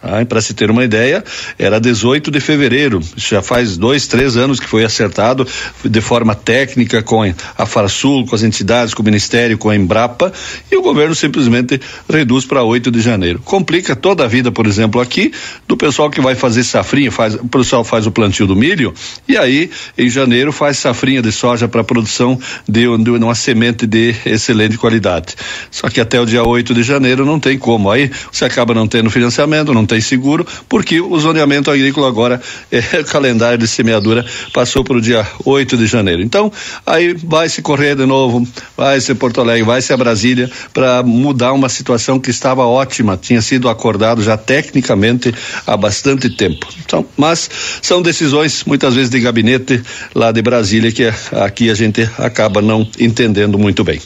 Ah, 0.06 0.24
Para 0.26 0.40
se 0.40 0.54
ter 0.54 0.70
uma 0.70 0.84
ideia, 0.84 1.24
era 1.58 1.80
18 1.80 2.30
de 2.30 2.40
fevereiro. 2.40 3.02
Já 3.18 3.42
faz 3.42 3.76
dois, 3.76 4.06
três 4.06 4.38
anos 4.38 4.60
que 4.60 4.68
foi 4.68 4.84
acertado 4.84 5.48
de 5.84 6.02
forma 6.02 6.36
técnica 6.36 7.02
com 7.02 7.24
a 7.58 7.66
Farsul, 7.66 8.26
com 8.26 8.36
as 8.36 8.44
entidades, 8.44 8.94
com 8.94 9.02
o 9.02 9.06
Ministério, 9.06 9.58
com 9.58 9.70
a 9.70 9.76
Embrapa, 9.76 10.32
e 10.72 10.78
o 10.78 10.82
governo 10.82 11.16
simplesmente 11.16 11.82
reduz 12.08 12.46
para 12.46 12.62
8 12.62 12.92
de 12.92 13.02
janeiro. 13.02 13.40
Complica 13.44 13.96
toda 13.96 14.24
a 14.24 14.28
vida, 14.28 14.52
por 14.52 14.68
exemplo, 14.68 15.02
aqui, 15.02 15.32
do 15.68 15.76
pessoal 15.76 16.10
que 16.10 16.22
vai 16.22 16.36
fazer 16.36 16.64
safrinha, 16.64 17.12
faz, 17.12 17.34
o 17.36 17.48
pessoal 17.48 17.84
faz 17.84 18.06
o 18.06 18.12
plantio 18.12 18.46
do 18.46 18.56
milho, 18.56 18.94
e 19.28 19.38
aí, 19.38 19.72
em 19.98 20.10
janeiro, 20.10 20.52
faz 20.52 20.78
safrinha 20.78 21.22
de 21.22 21.32
soja 21.32 21.68
para 21.68 21.84
produção 21.84 22.40
de, 22.68 22.82
de 22.98 23.10
uma 23.10 23.34
semente 23.34 23.88
de 23.88 24.14
excelente 24.26 24.78
qualidade. 24.78 25.36
Só 25.72 25.90
que 25.90 26.00
até 26.00 26.20
o 26.20 26.26
dia 26.26 26.44
8 26.44 26.74
de 26.74 26.84
janeiro 26.84 27.26
não 27.26 27.40
tem 27.40 27.58
como. 27.58 27.90
Aí 27.90 28.12
você 28.32 28.46
acaba 28.46 28.74
não 28.74 28.88
tendo 28.88 29.10
financiamento, 29.10 29.74
não 29.74 29.86
tem 29.86 29.95
tem 29.96 30.02
seguro, 30.02 30.46
porque 30.68 31.00
o 31.00 31.18
zoneamento 31.18 31.72
agrícola 31.72 32.08
agora, 32.08 32.42
é, 32.70 32.80
o 33.00 33.06
calendário 33.06 33.58
de 33.58 33.68
semeadura 33.68 34.26
passou 34.54 34.84
para 34.84 34.98
o 34.98 35.02
dia 35.02 35.26
8 35.46 35.78
de 35.78 35.88
janeiro. 35.88 36.22
Então, 36.22 36.52
aí 36.86 37.14
vai 37.14 37.48
se 37.48 37.62
correr 37.62 37.96
de 37.96 38.06
novo, 38.06 38.46
vai 38.76 39.00
ser 39.00 39.16
Porto 39.16 39.40
Alegre, 39.40 39.64
vai 39.64 39.82
ser 39.82 39.94
a 39.94 39.98
Brasília, 39.98 40.52
para 40.74 41.02
mudar 41.02 41.54
uma 41.54 41.70
situação 41.70 42.20
que 42.20 42.30
estava 42.30 42.66
ótima, 42.66 43.18
tinha 43.18 43.42
sido 43.42 43.70
acordado 43.70 44.22
já 44.22 44.36
tecnicamente 44.36 45.34
há 45.66 45.78
bastante 45.78 46.30
tempo. 46.30 46.68
Então, 46.84 47.06
mas 47.16 47.50
são 47.82 48.02
decisões 48.02 48.66
muitas 48.66 48.96
vezes 48.96 49.10
de 49.10 49.20
gabinete 49.22 49.82
lá 50.14 50.32
de 50.32 50.42
Brasília 50.42 50.92
que 50.92 51.06
aqui 51.32 51.70
a 51.70 51.74
gente 51.74 52.08
acaba 52.18 52.62
não 52.62 52.88
entendendo 53.00 53.58
muito 53.58 53.84
bem. 53.84 54.02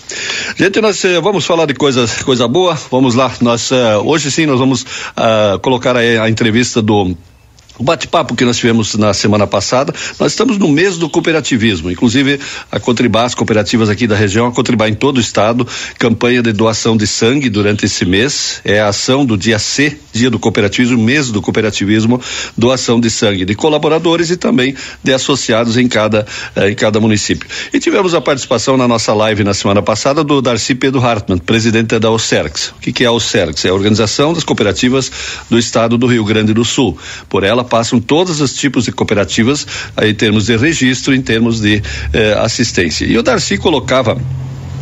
Gente, 0.55 0.79
nós 0.81 1.03
eh, 1.03 1.19
vamos 1.19 1.45
falar 1.45 1.65
de 1.65 1.73
coisas 1.73 2.21
coisa 2.21 2.47
boa. 2.47 2.77
Vamos 2.91 3.15
lá. 3.15 3.31
Nós 3.41 3.71
eh, 3.71 3.97
hoje 3.97 4.29
sim 4.29 4.45
nós 4.45 4.59
vamos 4.59 4.81
uh, 4.81 5.59
colocar 5.61 5.78
colocar 5.79 5.95
a, 5.95 6.23
a 6.23 6.29
entrevista 6.29 6.81
do 6.81 7.15
o 7.79 7.83
bate-papo 7.83 8.35
que 8.35 8.43
nós 8.43 8.57
tivemos 8.57 8.95
na 8.95 9.13
semana 9.13 9.47
passada, 9.47 9.93
nós 10.19 10.33
estamos 10.33 10.57
no 10.57 10.67
mês 10.67 10.97
do 10.97 11.09
cooperativismo, 11.09 11.89
inclusive 11.89 12.39
a 12.69 12.77
Contribar, 12.77 13.25
as 13.25 13.33
cooperativas 13.33 13.89
aqui 13.89 14.05
da 14.05 14.17
região, 14.17 14.45
a 14.47 14.51
Contribar 14.51 14.89
em 14.89 14.93
todo 14.93 15.17
o 15.17 15.21
estado, 15.21 15.65
campanha 15.97 16.43
de 16.43 16.51
doação 16.51 16.97
de 16.97 17.07
sangue 17.07 17.49
durante 17.49 17.85
esse 17.85 18.05
mês, 18.05 18.59
é 18.65 18.81
a 18.81 18.89
ação 18.89 19.25
do 19.25 19.37
dia 19.37 19.57
C, 19.57 19.97
dia 20.11 20.29
do 20.29 20.37
cooperativismo, 20.37 21.01
mês 21.01 21.31
do 21.31 21.41
cooperativismo, 21.41 22.21
doação 22.57 22.99
de 22.99 23.09
sangue 23.09 23.45
de 23.45 23.55
colaboradores 23.55 24.29
e 24.29 24.35
também 24.35 24.75
de 25.01 25.13
associados 25.13 25.77
em 25.77 25.87
cada, 25.87 26.27
eh, 26.57 26.71
em 26.71 26.75
cada 26.75 26.99
município. 26.99 27.47
E 27.73 27.79
tivemos 27.79 28.13
a 28.13 28.19
participação 28.19 28.75
na 28.75 28.89
nossa 28.89 29.13
live 29.13 29.45
na 29.45 29.53
semana 29.53 29.81
passada 29.81 30.21
do 30.21 30.41
Darcy 30.41 30.75
Pedro 30.75 30.99
Hartmann, 30.99 31.39
presidente 31.39 31.97
da 31.97 32.11
OCERX. 32.11 32.73
O 32.77 32.81
que, 32.81 32.91
que 32.91 33.03
é 33.05 33.07
a 33.07 33.11
OCERX? 33.11 33.63
É 33.63 33.69
a 33.69 33.73
Organização 33.73 34.33
das 34.33 34.43
Cooperativas 34.43 35.09
do 35.49 35.57
Estado 35.57 35.97
do 35.97 36.07
Rio 36.07 36.25
Grande 36.25 36.53
do 36.53 36.65
Sul. 36.65 36.97
Por 37.29 37.45
ela 37.45 37.68
passam 37.69 37.99
todos 37.99 38.41
os 38.41 38.53
tipos 38.53 38.85
de 38.85 38.91
cooperativas 38.91 39.65
aí, 39.95 40.11
em 40.11 40.15
termos 40.15 40.47
de 40.47 40.57
registro, 40.57 41.13
em 41.13 41.21
termos 41.21 41.61
de 41.61 41.81
eh, 42.11 42.33
assistência. 42.39 43.05
E 43.05 43.17
o 43.17 43.23
Darcy 43.23 43.57
colocava 43.57 44.17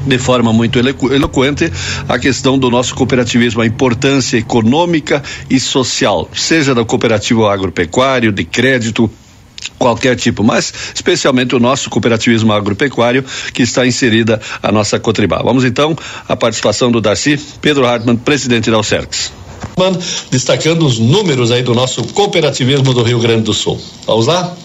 de 0.08 0.18
forma 0.18 0.54
muito 0.54 0.80
eloqu 0.80 1.14
eloquente 1.14 1.72
a 2.08 2.18
questão 2.18 2.58
do 2.58 2.70
nosso 2.70 2.96
cooperativismo, 2.96 3.62
a 3.62 3.66
importância 3.66 4.38
econômica 4.38 5.22
e 5.50 5.60
social, 5.60 6.30
seja 6.34 6.74
do 6.74 6.86
cooperativo 6.86 7.46
agropecuário, 7.46 8.32
de 8.32 8.46
crédito, 8.46 9.12
qualquer 9.78 10.16
tipo, 10.16 10.44
mas 10.44 10.74
especialmente 10.94 11.56
o 11.56 11.60
nosso 11.60 11.90
cooperativismo 11.90 12.54
agropecuário 12.54 13.24
que 13.54 13.64
está 13.64 13.86
inserida 13.86 14.40
a 14.64 14.72
nossa 14.72 15.00
Cotribá. 15.00 15.42
Vamos 15.44 15.66
então 15.66 15.96
à 16.28 16.36
participação 16.36 16.92
do 16.92 17.02
Darcy 17.02 17.40
Pedro 17.62 17.86
Hartmann, 17.86 18.18
presidente 18.18 18.72
da 18.72 18.78
Alcerx 19.78 20.26
destacando 20.30 20.86
os 20.86 21.00
números 21.00 21.52
aí 21.52 21.62
do 21.62 21.74
nosso 21.74 22.04
cooperativismo 22.14 22.94
do 22.94 23.04
Rio 23.04 23.20
Grande 23.20 23.44
do 23.44 23.54
Sul. 23.54 23.80
Vamos 24.06 24.28
lá? 24.28 24.56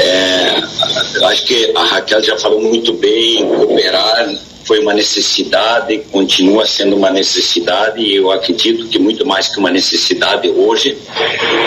É, 0.00 0.62
acho 1.26 1.44
que 1.44 1.72
a 1.74 1.84
Raquel 1.84 2.22
já 2.22 2.38
falou 2.38 2.60
muito 2.60 2.92
bem, 2.94 3.46
cooperar 3.46 4.28
foi 4.64 4.78
uma 4.78 4.94
necessidade, 4.94 5.98
continua 6.10 6.64
sendo 6.66 6.96
uma 6.96 7.10
necessidade 7.10 8.00
e 8.00 8.16
eu 8.16 8.30
acredito 8.30 8.86
que 8.86 8.98
muito 8.98 9.26
mais 9.26 9.48
que 9.48 9.58
uma 9.58 9.70
necessidade 9.70 10.48
hoje 10.48 10.96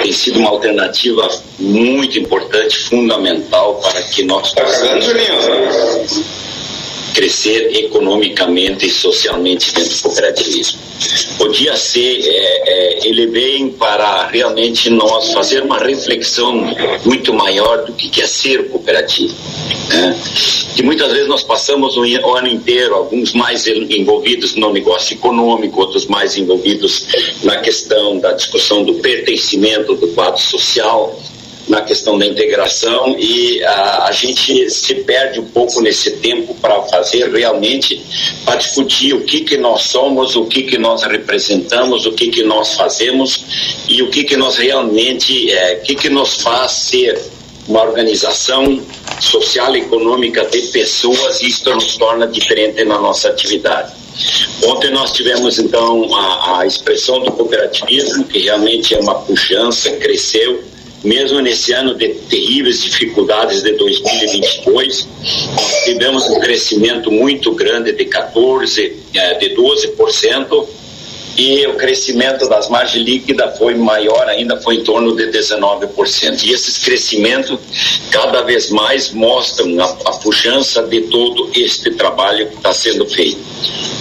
tem 0.02 0.12
sido 0.14 0.40
uma 0.40 0.50
alternativa 0.50 1.28
muito 1.60 2.18
importante, 2.18 2.78
fundamental 2.80 3.76
para 3.76 4.02
que 4.04 4.24
nós 4.24 4.54
possamos 4.54 5.06
crescer 7.16 7.72
economicamente 7.78 8.86
e 8.86 8.90
socialmente 8.90 9.74
dentro 9.74 9.96
do 9.96 10.02
cooperativismo. 10.02 10.80
Podia 11.38 11.76
ser, 11.78 12.20
é, 12.28 13.04
é, 13.04 13.08
ele 13.08 13.28
vem 13.28 13.70
para 13.70 14.28
realmente 14.28 14.90
nós 14.90 15.32
fazer 15.32 15.64
uma 15.64 15.80
reflexão 15.80 16.54
muito 17.06 17.34
maior 17.34 17.86
do 17.86 17.94
que 17.94 18.22
é 18.22 18.28
ser 18.28 18.70
cooperativo. 18.70 19.34
Né? 19.90 20.20
Que 20.76 20.84
muitas 20.84 21.12
vezes 21.12 21.28
nós 21.28 21.42
passamos 21.42 21.96
o 21.96 22.04
ano 22.36 22.48
inteiro, 22.48 22.96
alguns 22.96 23.34
mais 23.34 23.66
envolvidos 23.66 24.56
no 24.56 24.74
negócio 24.74 25.14
econômico, 25.14 25.80
outros 25.80 26.06
mais 26.06 26.36
envolvidos 26.36 27.08
na 27.44 27.58
questão 27.58 28.20
da 28.20 28.34
discussão 28.34 28.84
do 28.84 28.96
pertencimento 28.96 29.96
do 29.96 30.10
quadro 30.10 30.42
social, 30.42 31.18
na 31.68 31.82
questão 31.82 32.18
da 32.18 32.26
integração 32.26 33.16
e 33.18 33.64
a, 33.64 34.06
a 34.06 34.12
gente 34.12 34.70
se 34.70 34.96
perde 34.96 35.40
um 35.40 35.46
pouco 35.46 35.82
nesse 35.82 36.12
tempo 36.18 36.54
para 36.56 36.82
fazer 36.84 37.32
realmente 37.32 38.02
para 38.44 38.56
discutir 38.56 39.14
o 39.14 39.22
que 39.22 39.42
que 39.42 39.58
nós 39.58 39.84
somos, 39.84 40.36
o 40.36 40.46
que 40.46 40.64
que 40.64 40.78
nós 40.78 41.04
representamos, 41.04 42.06
o 42.06 42.12
que 42.12 42.30
que 42.30 42.44
nós 42.44 42.76
fazemos 42.76 43.46
e 43.88 44.02
o 44.04 44.10
que 44.10 44.24
que 44.24 44.38
nós 44.38 44.58
realmente, 44.58 45.52
é, 45.52 45.80
o 45.82 45.82
que 45.82 45.96
que 45.96 46.10
nos 46.10 46.42
faz 46.42 46.72
ser 46.72 47.20
uma 47.68 47.82
organização 47.82 48.80
social 49.20 49.76
e 49.76 49.80
econômica 49.80 50.46
de 50.46 50.62
pessoas 50.68 51.42
e 51.42 51.48
isso 51.48 51.68
nos 51.74 51.98
torna 51.98 52.28
diferente 52.28 52.84
na 52.84 53.00
nossa 53.00 53.30
atividade. 53.30 53.92
Ontem 54.64 54.92
nós 54.92 55.12
tivemos 55.12 55.60
então 55.60 56.14
a, 56.16 56.60
a 56.60 56.66
expressão 56.66 57.22
do 57.22 57.32
cooperativismo, 57.32 58.24
que 58.26 58.40
realmente 58.40 58.94
é 58.94 59.00
uma 59.00 59.16
pujança, 59.16 59.92
cresceu, 59.94 60.64
mesmo 61.06 61.40
nesse 61.40 61.72
ano 61.72 61.94
de 61.96 62.10
terríveis 62.10 62.84
dificuldades 62.84 63.62
de 63.62 63.72
2022, 63.74 65.08
nós 65.56 65.84
tivemos 65.84 66.30
um 66.30 66.40
crescimento 66.40 67.12
muito 67.12 67.54
grande 67.54 67.92
de 67.92 68.06
14, 68.06 68.96
eh, 69.14 69.34
de 69.36 69.56
12%, 69.56 70.68
e 71.38 71.68
o 71.68 71.76
crescimento 71.76 72.48
das 72.48 72.70
margens 72.70 73.04
líquidas 73.04 73.58
foi 73.58 73.76
maior 73.76 74.28
ainda, 74.30 74.60
foi 74.62 74.76
em 74.76 74.84
torno 74.84 75.16
de 75.16 75.28
19%. 75.28 76.44
E 76.44 76.54
esses 76.54 76.78
crescimentos 76.78 77.60
cada 78.10 78.42
vez 78.42 78.70
mais 78.70 79.12
mostram 79.12 79.80
a, 79.82 79.86
a 79.86 80.12
pujança 80.18 80.84
de 80.84 81.02
todo 81.02 81.50
este 81.54 81.92
trabalho 81.92 82.50
que 82.50 82.56
está 82.56 82.74
sendo 82.74 83.06
feito. 83.06 83.40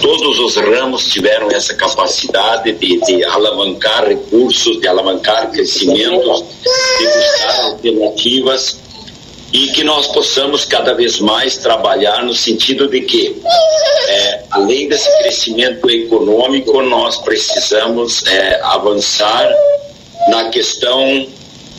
Todos 0.01 0.39
os 0.39 0.55
ramos 0.55 1.05
tiveram 1.05 1.49
essa 1.51 1.73
capacidade 1.73 2.71
de, 2.71 2.99
de 3.01 3.23
alavancar 3.25 4.07
recursos, 4.07 4.79
de 4.79 4.87
alavancar 4.87 5.51
crescimentos, 5.51 6.43
de 6.99 7.05
buscar 7.05 7.61
alternativas 7.65 8.84
e 9.55 9.67
que 9.67 9.85
nós 9.85 10.07
possamos 10.07 10.65
cada 10.65 10.93
vez 10.93 11.17
mais 11.21 11.55
trabalhar 11.55 12.25
no 12.25 12.35
sentido 12.35 12.89
de 12.89 12.99
que, 12.99 13.41
é, 14.09 14.43
além 14.51 14.89
desse 14.89 15.09
crescimento 15.19 15.89
econômico, 15.89 16.81
nós 16.81 17.15
precisamos 17.21 18.21
é, 18.27 18.59
avançar 18.61 19.49
na 20.27 20.49
questão 20.49 21.25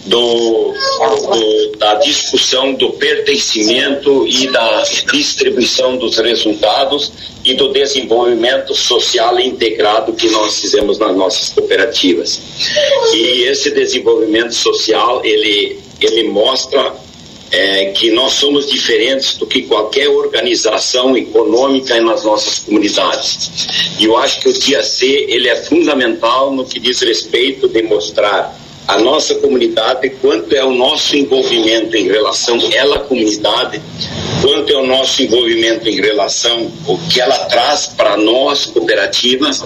do, 0.06 0.72
do, 0.72 1.76
da 1.76 1.96
discussão 1.96 2.72
do 2.72 2.92
pertencimento 2.92 4.26
e 4.26 4.50
da 4.50 4.82
distribuição 5.12 5.98
dos 5.98 6.16
resultados 6.16 7.12
e 7.44 7.52
do 7.52 7.74
desenvolvimento 7.74 8.74
social 8.74 9.38
integrado 9.38 10.14
que 10.14 10.30
nós 10.30 10.60
fizemos 10.60 10.98
nas 10.98 11.14
nossas 11.14 11.50
cooperativas. 11.50 12.40
E 13.12 13.42
esse 13.42 13.70
desenvolvimento 13.70 14.54
social, 14.54 15.22
ele, 15.22 15.78
ele 16.00 16.28
mostra 16.28 17.04
é, 17.50 17.86
que 17.86 18.10
nós 18.10 18.32
somos 18.32 18.70
diferentes 18.70 19.34
do 19.34 19.46
que 19.46 19.62
qualquer 19.62 20.08
organização 20.08 21.16
econômica 21.16 22.00
nas 22.00 22.24
nossas 22.24 22.58
comunidades. 22.58 23.50
E 23.98 24.04
eu 24.04 24.16
acho 24.16 24.40
que 24.40 24.48
o 24.48 24.52
dia 24.52 24.82
C 24.82 25.26
ele 25.28 25.48
é 25.48 25.56
fundamental 25.56 26.52
no 26.52 26.64
que 26.64 26.80
diz 26.80 27.00
respeito 27.00 27.68
de 27.68 27.82
mostrar 27.82 28.65
a 28.88 28.98
nossa 28.98 29.34
comunidade, 29.36 30.10
quanto 30.20 30.54
é 30.54 30.64
o 30.64 30.72
nosso 30.72 31.16
envolvimento 31.16 31.96
em 31.96 32.06
relação 32.06 32.58
ela 32.72 33.00
comunidade, 33.00 33.82
quanto 34.40 34.72
é 34.72 34.76
o 34.76 34.86
nosso 34.86 35.22
envolvimento 35.22 35.88
em 35.88 36.00
relação 36.00 36.70
o 36.86 36.96
que 37.08 37.20
ela 37.20 37.36
traz 37.46 37.86
para 37.86 38.16
nós 38.16 38.66
cooperativas 38.66 39.64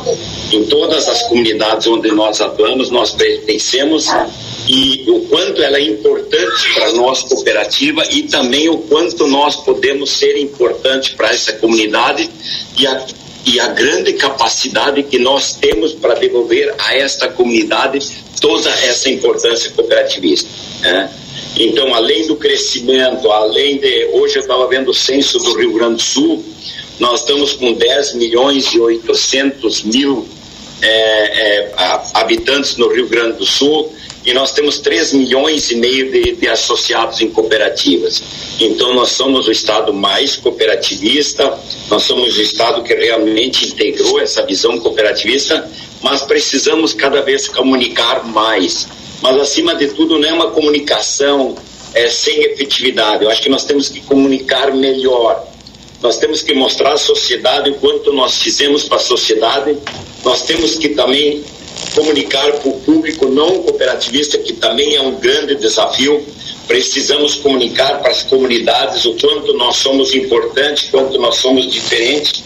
em 0.52 0.64
todas 0.64 1.09
as 1.09 1.22
comunidades 1.24 1.87
onde 1.87 2.11
nós 2.12 2.40
atuamos, 2.40 2.90
nós 2.90 3.11
pertencemos 3.11 4.06
e 4.66 5.04
o 5.11 5.20
quanto 5.28 5.62
ela 5.62 5.76
é 5.76 5.83
importante 5.83 6.74
para 6.74 6.92
nós 6.92 7.22
cooperativa 7.22 8.02
e 8.11 8.22
também 8.22 8.68
o 8.68 8.78
quanto 8.78 9.26
nós 9.26 9.56
podemos 9.56 10.11
ser 10.11 10.38
importante 10.38 11.14
para 11.14 11.30
essa 11.30 11.52
comunidade 11.54 12.30
e 12.78 12.87
a, 12.87 13.04
e 13.44 13.59
a 13.59 13.68
grande 13.68 14.12
capacidade 14.14 15.03
que 15.03 15.18
nós 15.18 15.55
temos 15.55 15.92
para 15.92 16.14
devolver 16.14 16.74
a 16.79 16.94
esta 16.94 17.29
comunidade 17.29 17.98
toda 18.40 18.68
essa 18.70 19.09
importância 19.11 19.70
cooperativista. 19.72 20.48
Né? 20.83 21.11
Então, 21.57 21.94
além 21.94 22.26
do 22.26 22.37
crescimento, 22.37 23.31
além 23.31 23.79
de. 23.79 24.07
Hoje 24.12 24.37
eu 24.37 24.42
estava 24.42 24.66
vendo 24.66 24.90
o 24.90 24.94
censo 24.94 25.38
do 25.38 25.55
Rio 25.55 25.72
Grande 25.72 25.96
do 25.96 26.03
Sul, 26.03 26.44
nós 26.98 27.20
estamos 27.20 27.55
com 27.55 27.72
10 27.72 28.14
milhões 28.14 28.72
e 28.72 28.79
800 28.79 29.85
mil 29.85 30.29
é, 30.83 30.88
é, 30.88 31.72
habitantes 32.14 32.76
no 32.76 32.88
Rio 32.88 33.09
Grande 33.09 33.38
do 33.38 33.46
Sul 33.46 33.92
e 34.24 34.35
nós 34.35 34.52
temos 34.52 34.78
3 34.78 35.14
milhões 35.14 35.70
e 35.70 35.76
meio 35.76 36.11
de, 36.11 36.33
de, 36.33 36.48
associados 36.48 37.20
em 37.20 37.30
cooperativas. 37.30 38.22
Então, 38.61 38.94
nós 38.94 39.11
somos 39.11 39.48
o 39.48 39.52
Estado 39.52 39.94
mais 39.94 40.37
cooperativista, 40.37 41.59
nós 41.88 42.02
somos 42.02 42.37
o 42.37 42.42
Estado 42.42 42.83
que 42.83 42.94
realmente 42.94 43.68
integrou 43.68 44.20
essa 44.20 44.44
visão 44.44 44.78
cooperativista, 44.78 45.70
mas 46.02 46.22
precisamos 46.22 46.92
cada 46.92 47.22
vez 47.22 47.48
comunicar 47.48 48.26
mais. 48.26 48.87
Mas, 49.22 49.40
acima 49.40 49.74
de 49.74 49.88
tudo, 49.88 50.18
não 50.18 50.28
é 50.28 50.33
uma 50.33 50.50
comunicação 50.50 51.56
é, 51.94 52.09
sem 52.11 52.42
efetividade. 52.44 53.24
Eu 53.24 53.30
acho 53.30 53.40
que 53.40 53.48
nós 53.48 53.64
temos 53.64 53.88
que 53.88 54.00
comunicar 54.02 54.74
melhor. 54.74 55.46
Nós 56.02 56.18
temos 56.18 56.42
que 56.42 56.54
mostrar 56.54 56.92
à 56.92 56.96
sociedade 56.98 57.70
o 57.70 57.74
quanto 57.74 58.12
nós 58.12 58.38
fizemos 58.38 58.85
para 58.85 58.96
a 58.96 59.00
sociedade. 59.00 59.76
Nós 60.24 60.42
temos 60.42 60.76
que 60.76 60.90
também 60.90 61.42
comunicar 61.95 62.53
para 62.53 62.69
o 62.69 62.81
público 62.81 63.29
não 63.29 63.62
cooperativista, 63.62 64.38
que 64.38 64.53
também 64.55 64.97
é 64.97 65.01
um 65.01 65.16
grande 65.16 65.55
desafio. 65.57 66.25
Precisamos 66.66 67.35
comunicar 67.37 68.01
para 68.01 68.11
as 68.11 68.23
comunidades 68.23 69.05
o 69.05 69.14
quanto 69.14 69.53
nós 69.55 69.77
somos 69.77 70.14
importantes, 70.14 70.88
quanto 70.88 71.19
nós 71.19 71.37
somos 71.37 71.71
diferentes, 71.71 72.45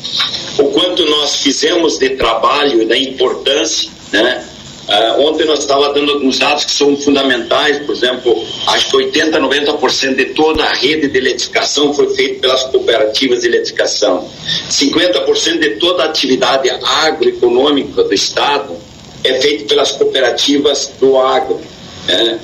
o 0.58 0.64
quanto 0.68 1.04
nós 1.06 1.36
fizemos 1.36 1.98
de 1.98 2.10
trabalho 2.10 2.86
da 2.86 2.96
importância, 2.96 3.90
né? 4.12 4.48
Uh, 4.86 5.22
ontem 5.22 5.46
nós 5.46 5.60
estávamos 5.60 5.94
dando 5.94 6.12
alguns 6.12 6.38
dados 6.38 6.64
que 6.66 6.70
são 6.70 6.94
fundamentais, 6.94 7.78
por 7.86 7.94
exemplo, 7.94 8.46
acho 8.66 8.90
que 8.90 8.96
80, 8.96 9.40
90% 9.40 10.14
de 10.14 10.26
toda 10.26 10.62
a 10.62 10.74
rede 10.74 11.08
de 11.08 11.16
eletrificação 11.16 11.94
foi 11.94 12.14
feita 12.14 12.40
pelas 12.40 12.64
cooperativas 12.64 13.40
de 13.40 13.48
eletrificação. 13.48 14.28
50% 14.68 15.58
de 15.58 15.70
toda 15.76 16.02
a 16.02 16.06
atividade 16.06 16.68
agroeconômica 16.68 18.04
do 18.04 18.12
Estado 18.12 18.76
é 19.24 19.40
feito 19.40 19.64
pelas 19.64 19.92
cooperativas 19.92 20.92
do 21.00 21.18
agro. 21.18 21.60
Né? 22.06 22.38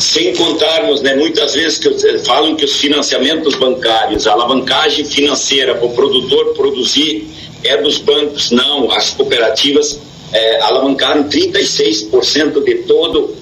Sem 0.00 0.34
contarmos, 0.34 1.00
né, 1.02 1.14
muitas 1.14 1.54
vezes 1.54 1.78
que 1.78 2.18
falam 2.18 2.54
que 2.56 2.64
os 2.64 2.76
financiamentos 2.76 3.54
bancários, 3.54 4.26
a 4.26 4.32
alavancagem 4.32 5.04
financeira 5.04 5.74
para 5.74 5.86
o 5.86 5.90
produtor 5.90 6.54
produzir 6.54 7.28
é 7.64 7.76
dos 7.76 7.98
bancos. 7.98 8.50
Não, 8.50 8.90
as 8.90 9.10
cooperativas 9.10 10.00
é, 10.32 10.60
alavancaram 10.60 11.24
36% 11.24 12.62
de 12.62 12.74
todo 12.82 13.34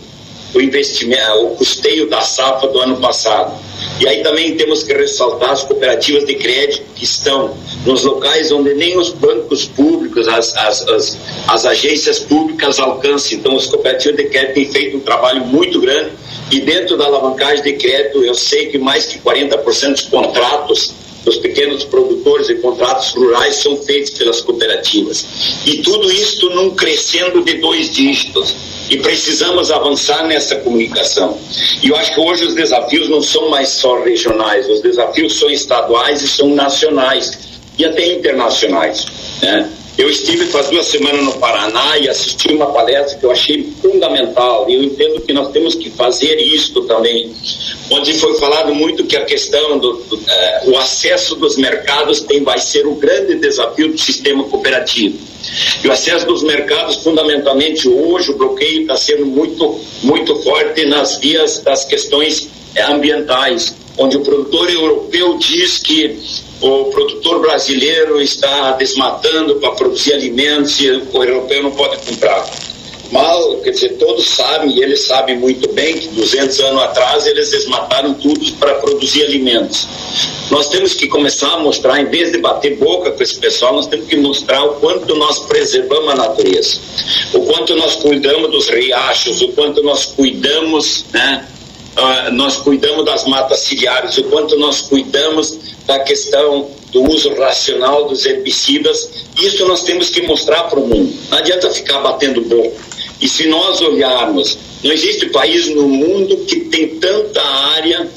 o 0.54 0.60
investimento, 0.60 1.46
o 1.46 1.56
custeio 1.56 2.08
da 2.08 2.20
safra 2.20 2.68
do 2.68 2.80
ano 2.80 2.96
passado. 2.96 3.54
E 4.00 4.06
aí 4.06 4.22
também 4.22 4.56
temos 4.56 4.82
que 4.82 4.92
ressaltar 4.92 5.50
as 5.50 5.62
cooperativas 5.62 6.24
de 6.26 6.34
crédito 6.34 6.84
que 6.94 7.04
estão 7.04 7.56
nos 7.84 8.04
locais 8.04 8.50
onde 8.52 8.74
nem 8.74 8.96
os 8.98 9.10
bancos 9.10 9.64
públicos, 9.64 10.28
as, 10.28 10.54
as, 10.56 10.86
as, 10.88 11.18
as 11.48 11.66
agências 11.66 12.18
públicas 12.18 12.78
alcançam. 12.78 13.38
Então, 13.38 13.56
as 13.56 13.66
cooperativas 13.66 14.16
de 14.16 14.24
crédito 14.24 14.54
têm 14.54 14.70
feito 14.70 14.96
um 14.96 15.00
trabalho 15.00 15.44
muito 15.46 15.80
grande 15.80 16.10
e 16.50 16.60
dentro 16.60 16.96
da 16.96 17.06
alavancagem 17.06 17.62
de 17.64 17.72
crédito, 17.72 18.24
eu 18.24 18.34
sei 18.34 18.66
que 18.66 18.78
mais 18.78 19.06
que 19.06 19.18
40% 19.18 19.92
dos 19.92 20.02
contratos 20.02 20.94
dos 21.26 21.38
pequenos 21.38 21.82
produtores 21.82 22.48
e 22.48 22.54
contratos 22.54 23.12
rurais 23.12 23.56
são 23.56 23.76
feitos 23.78 24.12
pelas 24.12 24.40
cooperativas. 24.40 25.26
E 25.66 25.78
tudo 25.82 26.10
isso 26.10 26.48
num 26.50 26.70
crescendo 26.70 27.42
de 27.42 27.54
dois 27.54 27.90
dígitos 27.90 28.54
e 28.88 28.96
precisamos 28.98 29.72
avançar 29.72 30.24
nessa 30.28 30.54
comunicação. 30.54 31.36
E 31.82 31.88
eu 31.88 31.96
acho 31.96 32.14
que 32.14 32.20
hoje 32.20 32.46
os 32.46 32.54
desafios 32.54 33.08
não 33.08 33.20
são 33.20 33.50
mais 33.50 33.70
só 33.70 34.00
regionais, 34.04 34.70
os 34.70 34.80
desafios 34.80 35.36
são 35.36 35.50
estaduais 35.50 36.22
e 36.22 36.28
são 36.28 36.54
nacionais 36.54 37.36
e 37.76 37.84
até 37.84 38.06
internacionais. 38.06 39.04
Né? 39.42 39.68
Eu 39.98 40.10
estive 40.10 40.44
faz 40.46 40.68
duas 40.68 40.86
semanas 40.86 41.24
no 41.24 41.32
Paraná 41.38 41.96
e 41.96 42.06
assisti 42.06 42.52
uma 42.52 42.66
palestra 42.66 43.18
que 43.18 43.24
eu 43.24 43.30
achei 43.30 43.72
fundamental 43.80 44.68
e 44.68 44.74
eu 44.74 44.82
entendo 44.82 45.22
que 45.22 45.32
nós 45.32 45.50
temos 45.52 45.74
que 45.74 45.88
fazer 45.88 46.36
isto 46.36 46.82
também, 46.82 47.34
onde 47.90 48.12
foi 48.14 48.38
falado 48.38 48.74
muito 48.74 49.06
que 49.06 49.16
a 49.16 49.24
questão 49.24 49.78
do, 49.78 49.94
do 49.94 50.16
uh, 50.16 50.70
o 50.70 50.76
acesso 50.76 51.34
dos 51.36 51.56
mercados 51.56 52.20
tem 52.20 52.42
vai 52.44 52.58
ser 52.58 52.86
o 52.86 52.94
grande 52.96 53.36
desafio 53.36 53.90
do 53.90 53.98
sistema 53.98 54.44
cooperativo. 54.44 55.18
E 55.82 55.88
o 55.88 55.92
acesso 55.92 56.26
dos 56.26 56.42
mercados, 56.42 56.96
fundamentalmente 56.96 57.88
hoje, 57.88 58.32
o 58.32 58.36
bloqueio 58.36 58.82
está 58.82 58.98
sendo 58.98 59.24
muito, 59.24 59.80
muito 60.02 60.36
forte 60.42 60.84
nas 60.84 61.16
vias 61.16 61.60
das 61.60 61.86
questões 61.86 62.48
eh, 62.74 62.82
ambientais, 62.82 63.74
onde 63.96 64.18
o 64.18 64.20
produtor 64.20 64.70
europeu 64.70 65.38
diz 65.38 65.78
que 65.78 66.18
o 66.60 66.84
produtor 66.86 67.40
brasileiro 67.40 68.20
está 68.20 68.72
desmatando 68.72 69.56
para 69.56 69.72
produzir 69.72 70.14
alimentos 70.14 70.80
e 70.80 70.90
o 70.90 71.22
europeu 71.22 71.62
não 71.62 71.70
pode 71.72 71.98
comprar. 71.98 72.48
Mal, 73.12 73.58
quer 73.58 73.70
dizer, 73.70 73.90
todos 73.98 74.26
sabem, 74.26 74.76
e 74.76 74.82
eles 74.82 75.02
sabem 75.02 75.38
muito 75.38 75.72
bem 75.72 75.96
que 75.96 76.08
200 76.08 76.58
anos 76.60 76.82
atrás 76.82 77.26
eles 77.26 77.50
desmataram 77.50 78.14
tudo 78.14 78.52
para 78.54 78.74
produzir 78.74 79.22
alimentos. 79.22 79.86
Nós 80.50 80.68
temos 80.68 80.94
que 80.94 81.06
começar 81.06 81.52
a 81.52 81.58
mostrar, 81.60 82.00
em 82.00 82.06
vez 82.06 82.32
de 82.32 82.38
bater 82.38 82.76
boca 82.76 83.12
com 83.12 83.22
esse 83.22 83.38
pessoal, 83.38 83.74
nós 83.74 83.86
temos 83.86 84.06
que 84.06 84.16
mostrar 84.16 84.64
o 84.64 84.74
quanto 84.80 85.14
nós 85.14 85.38
preservamos 85.40 86.10
a 86.10 86.16
natureza, 86.16 86.80
o 87.32 87.40
quanto 87.40 87.76
nós 87.76 87.94
cuidamos 87.96 88.50
dos 88.50 88.68
riachos, 88.68 89.40
o 89.40 89.48
quanto 89.52 89.82
nós 89.84 90.06
cuidamos, 90.06 91.04
né? 91.12 91.46
Uh, 91.96 92.32
nós 92.32 92.56
cuidamos 92.56 93.06
das 93.06 93.24
matas 93.26 93.60
ciliares, 93.60 94.18
o 94.18 94.24
quanto 94.24 94.58
nós 94.58 94.82
cuidamos 94.82 95.58
da 95.86 96.00
questão 96.00 96.68
do 96.92 97.02
uso 97.10 97.34
racional 97.34 98.06
dos 98.06 98.24
herbicidas. 98.26 99.08
Isso 99.40 99.66
nós 99.66 99.82
temos 99.82 100.10
que 100.10 100.22
mostrar 100.22 100.64
para 100.64 100.80
o 100.80 100.86
mundo. 100.86 101.14
Não 101.30 101.38
adianta 101.38 101.70
ficar 101.70 102.00
batendo 102.00 102.42
boca. 102.42 102.76
E 103.20 103.28
se 103.28 103.46
nós 103.46 103.80
olharmos, 103.80 104.58
não 104.82 104.92
existe 104.92 105.26
país 105.30 105.68
no 105.68 105.88
mundo 105.88 106.36
que 106.38 106.60
tem 106.60 106.98
tanta 106.98 107.42
área 107.42 108.08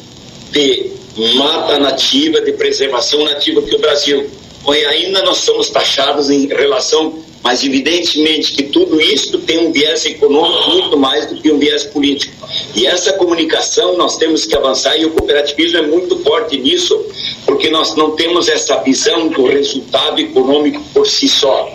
de 0.52 0.92
mata 1.36 1.80
nativa, 1.80 2.42
de 2.42 2.54
preservação 2.54 3.24
nativa 3.24 3.62
que 3.62 3.76
o 3.76 3.80
Brasil. 3.80 4.30
E 4.74 4.86
ainda 4.86 5.22
nós 5.24 5.38
somos 5.38 5.70
taxados 5.70 6.30
em 6.30 6.48
relação 6.48 7.24
mas 7.44 7.64
evidentemente 7.64 8.54
que 8.54 8.64
tudo 8.64 9.00
isso 9.00 9.40
tem 9.40 9.68
um 9.68 9.72
viés 9.72 10.06
econômico 10.06 10.70
muito 10.72 10.98
mais 10.98 11.26
do 11.26 11.36
que 11.36 11.52
um 11.52 11.58
viés 11.58 11.84
político. 11.84 12.34
E 12.76 12.86
essa 12.86 13.14
comunicação 13.14 13.96
nós 13.98 14.18
temos 14.18 14.46
que 14.46 14.56
avançar 14.56 14.98
e 14.98 15.06
o 15.06 15.12
cooperativismo 15.12 15.78
é 15.78 15.82
muito 15.82 16.18
forte 16.20 16.58
nisso, 16.58 17.00
porque 17.46 17.70
nós 17.70 17.96
não 17.96 18.12
temos 18.12 18.50
essa 18.50 18.78
visão 18.78 19.30
do 19.30 19.46
resultado 19.46 20.20
econômico 20.20 20.82
por 20.94 21.08
si 21.08 21.28
só. 21.28 21.70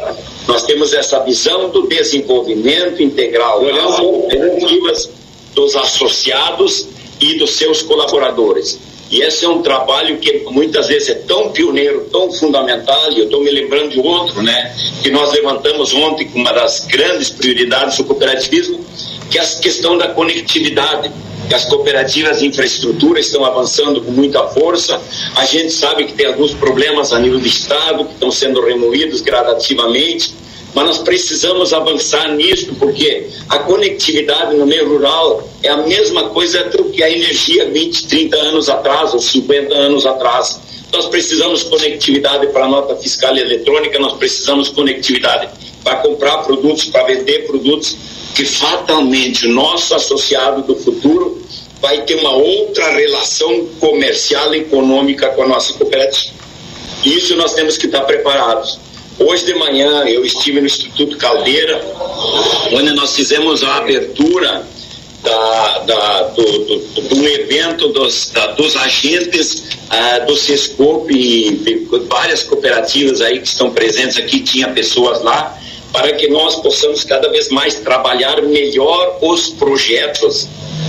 Nós 0.46 0.62
temos 0.64 0.92
essa 0.92 1.20
visão 1.20 1.70
do 1.70 1.86
desenvolvimento 1.86 3.02
integral, 3.02 3.62
olhando 3.62 4.06
alternativas 4.06 5.08
dos 5.54 5.74
associados 5.74 6.86
e 7.20 7.38
dos 7.38 7.52
seus 7.52 7.80
colaboradores. 7.80 8.78
E 9.10 9.22
esse 9.22 9.44
é 9.44 9.48
um 9.48 9.62
trabalho 9.62 10.18
que 10.18 10.44
muitas 10.50 10.88
vezes 10.88 11.10
é 11.10 11.14
tão 11.14 11.50
pioneiro, 11.50 12.08
tão 12.10 12.32
fundamental, 12.32 13.12
e 13.12 13.20
eu 13.20 13.24
estou 13.26 13.42
me 13.42 13.50
lembrando 13.50 13.90
de 13.90 14.00
outro, 14.00 14.42
né, 14.42 14.74
que 15.02 15.10
nós 15.10 15.32
levantamos 15.32 15.92
ontem 15.92 16.26
como 16.28 16.44
uma 16.44 16.52
das 16.52 16.80
grandes 16.86 17.30
prioridades 17.30 17.96
do 17.98 18.04
cooperativismo, 18.04 18.84
que 19.30 19.38
é 19.38 19.42
a 19.42 19.46
questão 19.46 19.96
da 19.96 20.08
conectividade. 20.08 21.10
Que 21.46 21.54
as 21.54 21.66
cooperativas 21.66 22.38
de 22.38 22.46
infraestrutura 22.46 23.20
estão 23.20 23.44
avançando 23.44 24.00
com 24.00 24.10
muita 24.10 24.42
força. 24.48 24.98
A 25.36 25.44
gente 25.44 25.70
sabe 25.72 26.04
que 26.04 26.14
tem 26.14 26.24
alguns 26.24 26.54
problemas 26.54 27.12
a 27.12 27.18
nível 27.18 27.38
do 27.38 27.46
Estado 27.46 28.06
que 28.06 28.14
estão 28.14 28.30
sendo 28.30 28.64
removidos 28.64 29.20
gradativamente 29.20 30.32
mas 30.74 30.86
nós 30.86 30.98
precisamos 30.98 31.72
avançar 31.72 32.34
nisso, 32.34 32.74
porque 32.78 33.28
a 33.48 33.60
conectividade 33.60 34.56
no 34.56 34.66
meio 34.66 34.88
rural 34.88 35.48
é 35.64 35.70
a 35.70 35.78
mesma 35.78 36.28
coisa 36.28 36.62
do 36.64 36.84
que 36.90 37.02
a 37.02 37.10
energia 37.10 37.70
20, 37.70 38.06
30 38.06 38.36
anos 38.36 38.68
atrás 38.68 39.14
ou 39.14 39.20
50 39.20 39.74
anos 39.74 40.04
atrás. 40.04 40.60
Nós 40.92 41.06
precisamos 41.06 41.62
conectividade 41.62 42.48
para 42.48 42.66
a 42.66 42.68
nota 42.68 42.94
fiscal 42.96 43.34
eletrônica, 43.34 43.98
nós 43.98 44.12
precisamos 44.18 44.68
conectividade 44.68 45.48
para 45.82 45.96
comprar 45.96 46.38
produtos, 46.42 46.84
para 46.84 47.04
vender 47.04 47.46
produtos, 47.46 47.96
que 48.34 48.44
fatalmente 48.44 49.46
o 49.46 49.54
nosso 49.54 49.94
associado 49.94 50.62
do 50.62 50.76
futuro 50.76 51.42
vai 51.80 52.02
ter 52.02 52.16
uma 52.16 52.32
outra 52.32 52.90
relação 52.92 53.66
comercial 53.80 54.54
e 54.54 54.58
econômica 54.58 55.30
com 55.30 55.44
a 55.44 55.48
nossa 55.48 55.72
cooperativa. 55.72 56.34
Isso 57.02 57.34
nós 57.36 57.54
temos 57.54 57.78
que 57.78 57.86
estar 57.86 58.02
preparados. 58.02 58.78
Hoje 59.18 59.46
de 59.46 59.54
manhã 59.54 60.04
eu 60.04 60.24
estive 60.26 60.60
no 60.60 60.66
Instituto 60.66 61.16
Caldeira, 61.16 61.82
onde 62.72 62.92
nós 62.92 63.14
fizemos 63.16 63.62
a 63.62 63.76
abertura 63.76 64.73
da, 65.24 65.78
da, 65.78 66.22
do, 66.28 66.44
do, 66.44 66.78
do 67.00 67.26
evento 67.26 67.88
dos, 67.88 68.30
da, 68.30 68.48
dos 68.48 68.76
agentes 68.76 69.64
uh, 69.90 70.26
do 70.26 70.36
Sescope 70.36 71.14
e 71.14 71.88
várias 72.08 72.42
cooperativas 72.42 73.20
aí 73.20 73.40
que 73.40 73.48
estão 73.48 73.70
presentes 73.70 74.18
aqui, 74.18 74.40
tinha 74.40 74.68
pessoas 74.68 75.22
lá, 75.22 75.58
para 75.92 76.12
que 76.12 76.28
nós 76.28 76.56
possamos 76.56 77.02
cada 77.04 77.30
vez 77.30 77.48
mais 77.48 77.74
trabalhar 77.76 78.42
melhor 78.42 79.18
os 79.22 79.48
projetos 79.48 80.46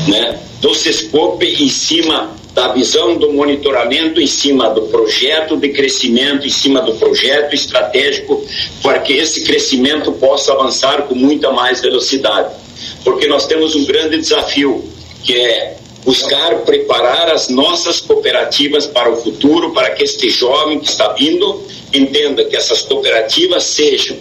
né, 0.08 0.39
do 0.60 0.74
Sescope 0.76 1.45
em 1.45 1.69
cima 1.69 2.36
da 2.54 2.69
visão 2.69 3.17
do 3.17 3.34
monitoramento 3.34 4.21
em 4.21 4.28
cima 4.28 4.69
do 4.69 4.84
projeto 4.84 5.58
de 5.58 5.69
crescimento, 5.69 6.48
em 6.48 6.50
cima 6.50 6.82
do 6.82 6.93
projeto 6.93 7.54
estratégico, 7.54 8.45
para 8.82 9.00
que 9.00 9.12
esse 9.12 9.43
crescimento 9.43 10.13
possa 10.13 10.54
avançar 10.54 11.02
com 11.04 11.15
muita 11.15 11.52
mais 11.52 11.82
velocidade. 11.82 12.64
Porque 13.06 13.28
nós 13.28 13.46
temos 13.46 13.74
um 13.76 13.86
grande 13.86 14.18
desafio, 14.18 14.84
que 15.24 15.38
é 15.39 15.78
buscar 16.04 16.60
preparar 16.65 17.32
as 17.32 17.48
nossas 17.48 18.02
cooperativas 18.02 18.86
para 18.86 19.10
o 19.10 19.15
futuro, 19.15 19.72
para 19.72 19.91
que 19.91 20.04
este 20.04 20.30
jovem 20.30 20.80
que 20.80 20.89
está 20.89 21.13
vindo 21.13 21.63
entenda 21.94 22.44
que 22.44 22.56
essas 22.56 22.82
cooperativas 22.82 23.63
sejam 23.63 24.18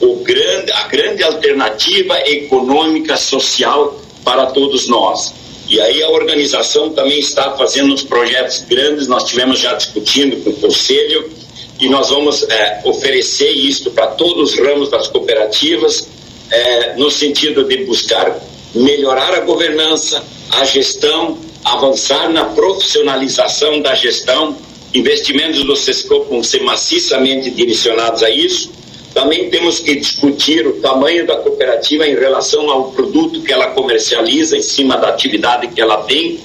o 0.00 0.16
grande, 0.16 0.72
a 0.72 0.88
grande 0.88 1.22
alternativa 1.22 2.18
econômica, 2.28 3.16
social 3.16 4.00
para 4.24 4.46
todos 4.46 4.88
nós. 4.88 5.34
E 5.68 5.80
aí 5.80 6.02
a 6.02 6.08
organização 6.08 6.90
também 6.90 7.18
está 7.18 7.56
fazendo 7.56 7.92
uns 7.92 8.02
projetos 8.02 8.64
grandes, 8.68 9.06
nós 9.06 9.24
tivemos 9.24 9.60
já 9.60 9.74
discutindo 9.74 10.42
com 10.42 10.50
o 10.50 10.56
conselho 10.56 11.30
e 11.78 11.88
nós 11.88 12.08
vamos 12.08 12.42
é, 12.44 12.80
oferecer 12.84 13.50
isto 13.50 13.90
para 13.90 14.08
todos 14.08 14.52
os 14.52 14.58
ramos 14.58 14.90
das 14.90 15.06
cooperativas, 15.08 16.08
é, 16.50 16.94
no 16.96 17.10
sentido 17.10 17.64
de 17.64 17.84
buscar 17.84 18.38
melhorar 18.74 19.34
a 19.34 19.40
governança, 19.40 20.22
a 20.50 20.64
gestão, 20.64 21.38
avançar 21.64 22.30
na 22.30 22.44
profissionalização 22.46 23.80
da 23.80 23.94
gestão, 23.94 24.56
investimentos 24.94 25.64
do 25.64 25.76
SESCOP 25.76 26.30
vão 26.30 26.42
ser 26.42 26.62
maciçamente 26.62 27.50
direcionados 27.50 28.22
a 28.22 28.30
isso, 28.30 28.70
também 29.14 29.50
temos 29.50 29.80
que 29.80 29.96
discutir 29.96 30.66
o 30.66 30.74
tamanho 30.74 31.26
da 31.26 31.36
cooperativa 31.36 32.06
em 32.06 32.14
relação 32.14 32.70
ao 32.70 32.92
produto 32.92 33.42
que 33.42 33.52
ela 33.52 33.68
comercializa, 33.68 34.56
em 34.56 34.62
cima 34.62 34.96
da 34.96 35.08
atividade 35.08 35.68
que 35.68 35.80
ela 35.80 35.98
tem. 36.04 36.38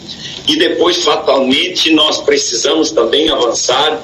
E 0.47 0.57
depois, 0.57 0.97
fatalmente, 1.03 1.91
nós 1.91 2.17
precisamos 2.19 2.91
também 2.91 3.29
avançar 3.29 4.01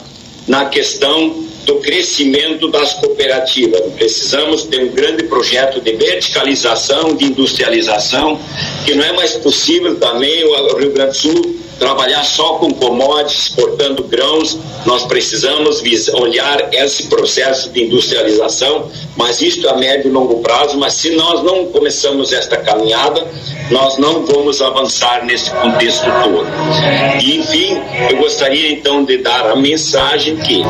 na 0.48 0.66
questão 0.66 1.49
do 1.70 1.76
crescimento 1.76 2.68
das 2.68 2.94
cooperativas. 2.94 3.80
Precisamos 3.96 4.64
ter 4.64 4.84
um 4.86 4.90
grande 4.90 5.26
projeto 5.26 5.80
de 5.80 5.92
verticalização, 5.94 7.16
de 7.16 7.26
industrialização, 7.26 8.40
que 8.86 8.96
não 8.96 9.04
é 9.04 9.14
mais 9.14 9.34
possível 9.34 9.96
também 9.98 10.44
o 10.46 10.78
Rio 10.78 10.92
Grande 10.92 11.12
do 11.12 11.18
Sul 11.18 11.59
trabalhar 11.80 12.24
só 12.24 12.56
com 12.56 12.72
commodities, 12.74 13.44
exportando 13.44 14.04
grãos, 14.04 14.60
nós 14.86 15.06
precisamos 15.06 15.82
olhar 16.14 16.74
esse 16.74 17.08
processo 17.08 17.70
de 17.70 17.84
industrialização, 17.86 18.92
mas 19.16 19.42
isto 19.42 19.68
a 19.70 19.78
médio 19.78 20.10
e 20.10 20.12
longo 20.12 20.42
prazo, 20.42 20.78
mas 20.78 20.94
se 20.94 21.16
nós 21.16 21.42
não 21.44 21.66
começamos 21.68 22.32
esta 22.34 22.58
caminhada, 22.58 23.26
nós 23.72 23.98
não 23.98 24.26
vamos 24.26 24.62
avançar 24.62 25.26
nesse 25.26 25.52
contexto 25.52 26.06
todo. 26.24 26.48
E, 27.24 27.38
enfim, 27.38 27.78
eu 28.10 28.18
gostaria 28.18 28.72
então 28.72 29.04
de 29.04 29.18
dar 29.18 29.50
a 29.52 29.56
mensagem 29.56 30.38
que 30.38 30.62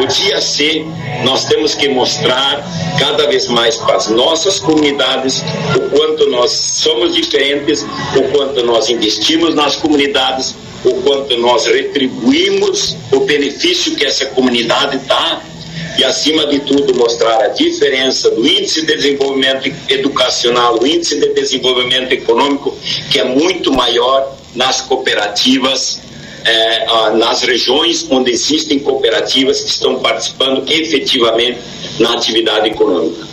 o 0.00 0.06
dia 0.06 0.40
C 0.40 0.84
nós 1.24 1.44
temos 1.44 1.74
que 1.74 1.88
mostrar 1.88 2.64
cada 2.98 3.26
vez 3.26 3.48
mais 3.48 3.76
para 3.76 3.96
as 3.96 4.08
nossas 4.08 4.58
comunidades 4.58 5.42
o 5.74 5.90
quanto 5.90 6.28
nós 6.30 6.50
somos 6.52 7.14
diferentes, 7.14 7.84
o 8.16 8.22
quanto 8.32 8.64
nós 8.64 8.88
investimos 8.90 9.54
nas 9.54 9.76
comunidades, 9.76 10.45
o 10.84 10.94
quanto 11.02 11.36
nós 11.38 11.66
retribuímos 11.66 12.96
o 13.12 13.20
benefício 13.20 13.96
que 13.96 14.04
essa 14.04 14.26
comunidade 14.26 14.98
dá 14.98 15.42
e, 15.98 16.04
acima 16.04 16.46
de 16.46 16.60
tudo, 16.60 16.94
mostrar 16.94 17.42
a 17.42 17.48
diferença 17.48 18.30
do 18.30 18.46
índice 18.46 18.84
de 18.84 18.94
desenvolvimento 18.94 19.72
educacional, 19.88 20.78
o 20.80 20.86
índice 20.86 21.18
de 21.18 21.28
desenvolvimento 21.30 22.12
econômico, 22.12 22.76
que 23.10 23.18
é 23.18 23.24
muito 23.24 23.72
maior 23.72 24.36
nas 24.54 24.80
cooperativas, 24.82 26.00
eh, 26.44 26.86
nas 27.16 27.42
regiões 27.42 28.06
onde 28.10 28.30
existem 28.30 28.78
cooperativas 28.78 29.60
que 29.60 29.70
estão 29.70 29.98
participando 29.98 30.64
efetivamente 30.70 31.58
na 31.98 32.12
atividade 32.12 32.68
econômica, 32.68 33.26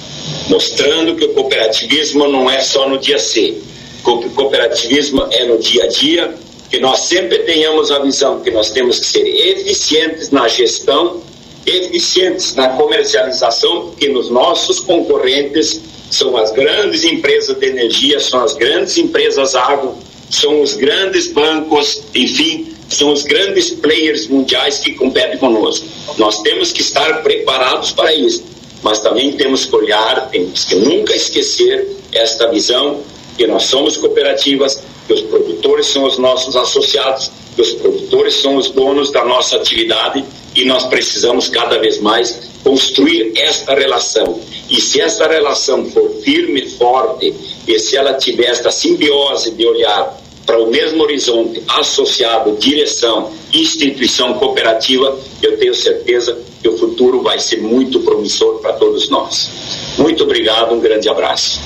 mostrando 0.47 1.15
que 1.15 1.26
o 1.26 1.34
cooperativismo 1.34 2.28
não 2.28 2.49
é 2.49 2.62
só 2.62 2.88
no 2.88 2.97
dia 2.97 3.19
C, 3.19 3.58
o 4.06 4.30
cooperativismo 4.30 5.28
é 5.32 5.45
no 5.45 5.58
dia 5.58 5.84
a 5.84 5.88
dia, 5.88 6.36
que 6.73 6.79
nós 6.79 7.01
sempre 7.01 7.38
tenhamos 7.43 7.91
a 7.91 7.99
visão 7.99 8.39
que 8.39 8.49
nós 8.49 8.71
temos 8.71 8.99
que 8.99 9.05
ser 9.05 9.27
eficientes 9.27 10.31
na 10.31 10.47
gestão, 10.47 11.21
eficientes 11.67 12.55
na 12.55 12.69
comercialização, 12.69 13.89
porque 13.89 14.09
nos 14.09 14.31
nossos 14.31 14.79
concorrentes 14.79 15.79
são 16.09 16.36
as 16.36 16.51
grandes 16.51 17.03
empresas 17.03 17.55
de 17.59 17.67
energia, 17.67 18.19
são 18.19 18.43
as 18.43 18.53
grandes 18.53 18.97
empresas 18.97 19.53
água, 19.53 19.95
são 20.31 20.63
os 20.63 20.73
grandes 20.73 21.27
bancos, 21.27 22.01
enfim, 22.15 22.73
são 22.89 23.13
os 23.13 23.21
grandes 23.21 23.69
players 23.69 24.25
mundiais 24.25 24.79
que 24.79 24.93
competem 24.93 25.38
conosco. 25.38 25.86
Nós 26.17 26.41
temos 26.41 26.71
que 26.71 26.81
estar 26.81 27.21
preparados 27.21 27.91
para 27.91 28.12
isso, 28.15 28.43
mas 28.81 28.99
também 28.99 29.33
temos 29.33 29.65
que 29.65 29.75
olhar, 29.75 30.27
temos 30.31 30.65
que 30.65 30.73
nunca 30.73 31.15
esquecer 31.15 31.88
esta 32.12 32.47
visão 32.47 33.03
que 33.38 33.45
nós 33.45 33.62
somos 33.63 33.95
cooperativas, 33.95 34.81
que 35.08 35.13
os 35.13 35.22
produtores 35.22 35.88
são 35.88 36.06
os 36.06 36.18
nossos 36.18 36.56
associados, 36.56 37.32
que 37.56 37.62
os 37.62 37.72
produtores 37.74 38.36
são 38.36 38.56
os 38.56 38.70
donos 38.70 39.12
da 39.12 39.24
nossa 39.26 39.58
atividade 39.58 40.24
e 40.56 40.66
nós 40.66 40.86
precisamos 40.86 41.48
cada 41.48 41.80
vez 41.80 42.00
mais 42.00 42.52
construir 42.63 43.34
esta 43.36 43.74
relação. 43.74 44.39
E 44.70 44.80
se 44.80 45.02
esta 45.02 45.28
relação 45.28 45.86
for 45.86 46.10
firme, 46.24 46.68
forte, 46.70 47.34
e 47.68 47.80
se 47.80 47.98
ela 47.98 48.13
tiver 48.13 48.46
esta 48.46 48.72
simbiose 48.72 49.52
de 49.52 49.66
olhar 49.66 50.22
para 50.46 50.62
o 50.62 50.70
mesmo 50.70 51.04
horizonte 51.04 51.62
associado 51.68 52.58
direção, 52.58 53.32
instituição 53.54 54.34
cooperativa, 54.34 55.18
eu 55.42 55.58
tenho 55.58 55.74
certeza 55.74 56.38
que 56.62 56.68
o 56.68 56.78
futuro 56.78 57.22
vai 57.22 57.39
ser 57.39 57.62
muito 57.62 58.00
promissor 58.02 58.60
para 58.60 58.74
todos 58.74 59.10
nós. 59.10 59.50
Muito 59.98 60.24
obrigado, 60.24 60.74
um 60.74 60.80
grande 60.80 61.10
abraço. 61.10 61.60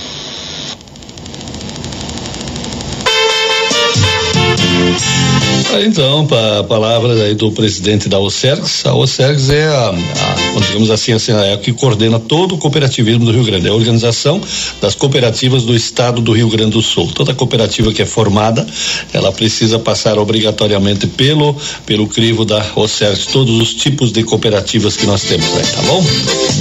Thank 5.00 5.22
you. 5.22 5.27
Então, 5.76 6.26
para 6.26 6.64
palavras 6.64 7.20
aí 7.20 7.36
do 7.36 7.52
presidente 7.52 8.08
da 8.08 8.18
OCERGS, 8.18 8.86
a 8.86 8.96
OCERGS 8.96 9.52
é 9.52 9.68
a, 9.68 9.90
a 9.90 10.60
digamos 10.60 10.90
assim, 10.90 11.12
assim, 11.12 11.32
é 11.34 11.54
a 11.54 11.58
que 11.58 11.72
coordena 11.74 12.20
todo 12.20 12.56
o 12.56 12.58
cooperativismo 12.58 13.26
do 13.26 13.32
Rio 13.32 13.44
Grande, 13.44 13.68
é 13.68 13.70
a 13.70 13.74
organização 13.74 14.42
das 14.82 14.96
cooperativas 14.96 15.64
do 15.64 15.76
estado 15.76 16.22
do 16.22 16.32
Rio 16.32 16.50
Grande 16.50 16.72
do 16.72 16.82
Sul. 16.82 17.12
Toda 17.14 17.34
cooperativa 17.34 17.92
que 17.94 18.02
é 18.02 18.06
formada, 18.06 18.66
ela 19.14 19.32
precisa 19.32 19.78
passar 19.78 20.18
obrigatoriamente 20.18 21.06
pelo 21.06 21.56
pelo 21.86 22.08
crivo 22.08 22.44
da 22.44 22.66
OCERGS, 22.76 23.28
todos 23.28 23.62
os 23.62 23.74
tipos 23.74 24.12
de 24.12 24.24
cooperativas 24.24 24.96
que 24.96 25.06
nós 25.06 25.24
temos 25.24 25.48
aí, 25.56 25.66
tá 25.66 25.82
bom? 25.84 26.04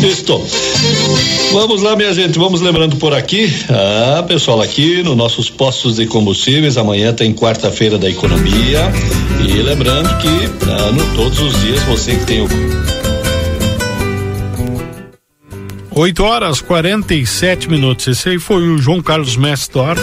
Isto. 0.07 0.43
Vamos 1.53 1.83
lá, 1.83 1.97
minha 1.97 2.13
gente, 2.13 2.39
vamos 2.39 2.61
lembrando 2.61 2.97
por 2.97 3.15
aqui, 3.15 3.53
ah, 3.71 4.23
pessoal, 4.27 4.61
aqui 4.61 5.03
nos 5.03 5.17
nossos 5.17 5.49
postos 5.49 5.97
de 5.97 6.07
combustíveis, 6.07 6.77
amanhã 6.77 7.13
tem 7.13 7.33
quarta-feira 7.33 7.97
da 7.97 8.11
economia. 8.11 8.96
E 9.49 9.63
lembrando 9.63 10.09
que 10.19 10.29
ah, 10.71 10.93
no, 10.93 11.15
todos 11.15 11.39
os 11.39 11.61
dias 11.61 11.83
você 11.85 12.17
que 12.17 12.25
tem 12.25 12.43
o 12.43 12.49
8 15.97 16.23
horas 16.25 16.61
47 16.61 17.71
minutos. 17.71 18.07
Esse 18.07 18.29
aí 18.29 18.39
foi 18.39 18.69
o 18.69 18.77
João 18.77 19.01
Carlos 19.01 19.35
Messdorf, 19.35 20.03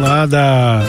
lá 0.00 0.24
da. 0.24 0.82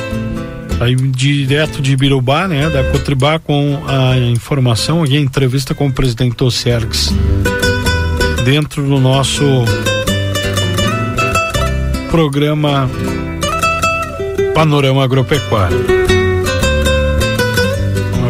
Aí, 0.79 0.95
direto 0.95 1.81
de 1.81 1.97
Birubá, 1.97 2.47
né? 2.47 2.69
Da 2.69 2.83
Cotribá, 2.91 3.39
com 3.39 3.81
a 3.87 4.15
informação 4.17 5.07
e 5.07 5.17
a 5.17 5.19
entrevista 5.19 5.73
com 5.73 5.87
o 5.87 5.91
presidente 5.91 6.43
Ossergs. 6.43 7.11
Dentro 8.43 8.83
do 8.83 8.99
nosso 8.99 9.43
programa 12.11 12.87
Panorama 14.53 15.03
Agropecuário. 15.03 16.04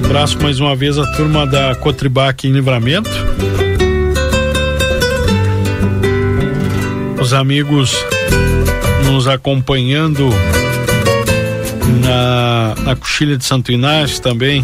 Abraço 0.05 0.41
mais 0.41 0.59
uma 0.59 0.75
vez 0.75 0.97
à 0.99 1.05
turma 1.13 1.47
da 1.47 1.73
Cotribá 1.75 2.29
aqui 2.29 2.47
em 2.47 2.51
Livramento. 2.51 3.09
Os 7.19 7.33
amigos 7.33 7.95
nos 9.05 9.27
acompanhando 9.27 10.29
na, 12.03 12.75
na 12.83 12.95
coxilha 12.95 13.35
de 13.35 13.43
Santo 13.43 13.71
Inácio 13.71 14.21
também, 14.21 14.63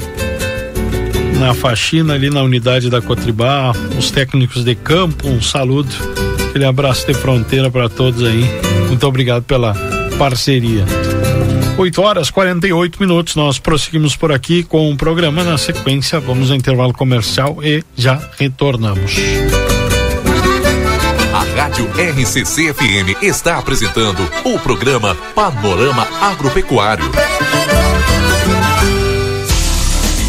na 1.39 1.55
faxina 1.55 2.13
ali 2.13 2.29
na 2.29 2.43
unidade 2.43 2.89
da 2.89 3.01
Cotribá, 3.01 3.73
os 3.97 4.11
técnicos 4.11 4.63
de 4.63 4.75
campo, 4.75 5.27
um 5.27 5.41
saludo, 5.41 5.89
aquele 6.49 6.65
abraço 6.65 7.07
de 7.07 7.15
fronteira 7.15 7.69
para 7.69 7.89
todos 7.89 8.23
aí. 8.23 8.45
Muito 8.87 9.07
obrigado 9.07 9.43
pela 9.43 9.73
parceria. 10.19 10.85
8 11.81 11.99
horas 11.99 12.29
48 12.29 12.99
minutos. 13.01 13.35
Nós 13.35 13.57
prosseguimos 13.57 14.15
por 14.15 14.31
aqui 14.31 14.63
com 14.63 14.91
o 14.91 14.95
programa. 14.95 15.43
Na 15.43 15.57
sequência, 15.57 16.19
vamos 16.19 16.51
ao 16.51 16.55
intervalo 16.55 16.93
comercial 16.93 17.57
e 17.63 17.83
já 17.95 18.21
retornamos. 18.37 19.15
A 21.33 21.59
Rádio 21.59 21.89
RCC 21.97 22.71
FM 22.73 23.23
está 23.23 23.57
apresentando 23.57 24.21
o 24.43 24.59
programa 24.59 25.15
Panorama 25.33 26.07
Agropecuário. 26.21 27.09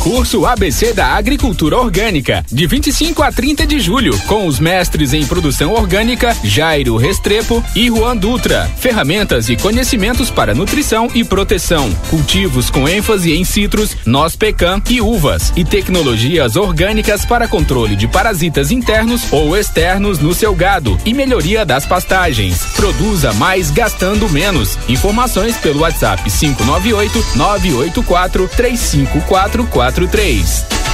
Curso 0.02 0.44
ABC 0.44 0.92
da 0.92 1.14
Agricultura 1.14 1.78
Orgânica, 1.78 2.44
de 2.50 2.66
25 2.66 3.22
a 3.22 3.30
30 3.30 3.64
de 3.64 3.78
julho, 3.78 4.18
com 4.26 4.48
os 4.48 4.58
mestres 4.58 5.14
em 5.14 5.24
produção 5.24 5.72
orgânica 5.72 6.36
Jairo 6.42 6.96
Restrepo 6.96 7.62
e 7.76 7.86
Juan 7.86 8.16
Dutra. 8.16 8.68
Ferramentas 8.78 9.48
e 9.48 9.54
conhecimentos 9.54 10.28
para 10.28 10.56
nutrição 10.56 11.08
e 11.14 11.22
proteção, 11.22 11.88
cultivos 12.10 12.68
com 12.68 12.88
ênfase 12.88 13.32
em 13.32 13.44
citros, 13.44 13.96
noz 14.04 14.34
pecan 14.34 14.82
e 14.90 15.00
uvas, 15.00 15.52
e 15.54 15.64
tecnologias 15.64 16.56
orgânicas 16.56 17.24
para 17.24 17.46
controle 17.46 17.94
de 17.94 18.08
parasitas 18.08 18.72
internos 18.72 19.32
ou 19.32 19.56
externos 19.56 20.18
no 20.18 20.34
seu 20.34 20.52
gado 20.52 20.98
e 21.06 21.14
melhoria 21.14 21.64
das 21.64 21.86
pastagens. 21.86 22.58
Produza 22.74 23.32
mais 23.34 23.70
gastando 23.70 24.28
menos. 24.28 24.76
Informações 24.88 25.56
pelo 25.58 25.82
WhatsApp 25.82 26.28
598 26.28 27.24
984 27.36 28.48
3544 28.48 29.91
43. 29.92 30.91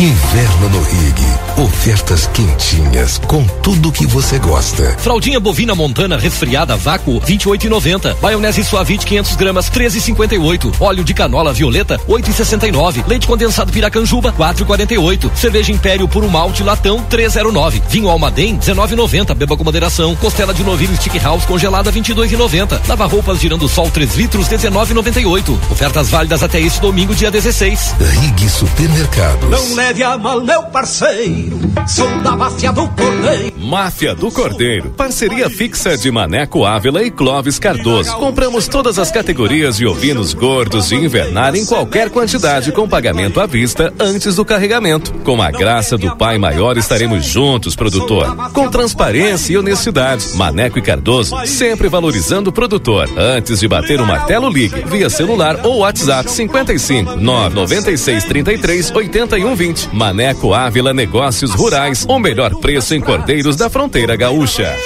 Inverno 0.00 0.68
no 0.70 0.82
Rig. 0.82 1.62
Ofertas 1.62 2.26
quentinhas 2.28 3.18
com 3.26 3.44
tudo 3.62 3.92
que 3.92 4.06
você 4.06 4.38
gosta. 4.38 4.96
Fraldinha 4.98 5.38
bovina 5.38 5.74
montana 5.74 6.16
resfriada 6.16 6.76
vácuo 6.76 7.20
28,90. 7.20 8.16
Maionese 8.20 8.64
suavite 8.64 9.06
500 9.06 9.36
gramas 9.36 9.70
13,58. 9.70 10.74
Óleo 10.80 11.04
de 11.04 11.14
canola 11.14 11.52
violeta 11.52 12.00
8,69. 12.08 13.06
Leite 13.06 13.26
condensado 13.26 13.70
Piracanjuba 13.70 14.32
4,48. 14.32 15.30
Cerveja 15.36 15.70
Império 15.70 16.08
puro 16.08 16.28
malte 16.28 16.64
latão 16.64 17.04
3,09. 17.08 17.82
Vinho 17.88 18.08
Almaden 18.08 18.58
19,90. 18.58 19.34
Beba 19.34 19.56
com 19.56 19.62
moderação. 19.62 20.16
Costela 20.16 20.54
de 20.54 20.64
novilho 20.64 20.96
Stick 20.96 21.22
House 21.22 21.44
congelada 21.44 21.92
22,90. 21.92 22.88
Lava 22.88 23.06
roupas 23.06 23.38
girando 23.38 23.68
sol 23.68 23.90
3 23.90 24.16
litros 24.16 24.48
19,98. 24.48 25.56
Ofertas 25.70 26.08
válidas 26.08 26.42
até 26.42 26.60
este 26.60 26.80
domingo 26.80 27.14
dia 27.14 27.30
16. 27.30 27.94
Rig 28.00 28.48
Supermercados. 28.48 29.50
Não 29.50 29.81
leve 29.82 30.04
a 30.04 30.16
mal, 30.16 30.40
meu 30.40 30.62
parceiro. 30.64 31.60
Sou 31.88 32.08
da 32.20 32.36
máfia 32.36 32.72
do 32.72 32.86
Cordeiro. 32.88 33.52
Máfia 33.58 34.14
do 34.14 34.30
Cordeiro. 34.30 34.90
Parceria 34.90 35.50
fixa 35.50 35.96
de 35.96 36.10
Maneco 36.10 36.64
Ávila 36.64 37.02
e 37.02 37.10
Clóvis 37.10 37.58
Cardoso. 37.58 38.12
Compramos 38.16 38.68
todas 38.68 38.98
as 38.98 39.10
categorias 39.10 39.76
de 39.76 39.86
ovinos 39.86 40.34
gordos 40.34 40.88
de 40.88 40.94
invernar 40.94 41.56
em 41.56 41.66
qualquer 41.66 42.10
quantidade 42.10 42.70
com 42.70 42.88
pagamento 42.88 43.40
à 43.40 43.46
vista 43.46 43.92
antes 43.98 44.36
do 44.36 44.44
carregamento. 44.44 45.12
Com 45.24 45.42
a 45.42 45.50
graça 45.50 45.98
do 45.98 46.16
Pai 46.16 46.38
Maior 46.38 46.76
estaremos 46.76 47.24
juntos, 47.24 47.74
produtor. 47.74 48.36
Com 48.52 48.70
transparência 48.70 49.54
e 49.54 49.58
honestidade. 49.58 50.36
Maneco 50.36 50.78
e 50.78 50.82
Cardoso 50.82 51.34
sempre 51.46 51.88
valorizando 51.88 52.50
o 52.50 52.52
produtor. 52.52 53.08
Antes 53.16 53.58
de 53.58 53.66
bater 53.66 54.00
o 54.00 54.06
martelo, 54.06 54.48
ligue 54.48 54.84
via 54.86 55.10
celular 55.10 55.58
ou 55.64 55.78
WhatsApp 55.78 56.30
55 56.30 57.16
996 57.16 58.24
33 58.24 58.90
81 58.92 59.54
20. 59.56 59.71
Maneco 59.92 60.54
Ávila 60.54 60.92
Negócios 60.92 61.52
Rurais, 61.52 62.04
o 62.08 62.18
melhor 62.18 62.54
preço 62.56 62.94
em 62.94 63.00
cordeiros 63.00 63.56
da 63.56 63.68
fronteira 63.70 64.16
gaúcha. 64.16 64.76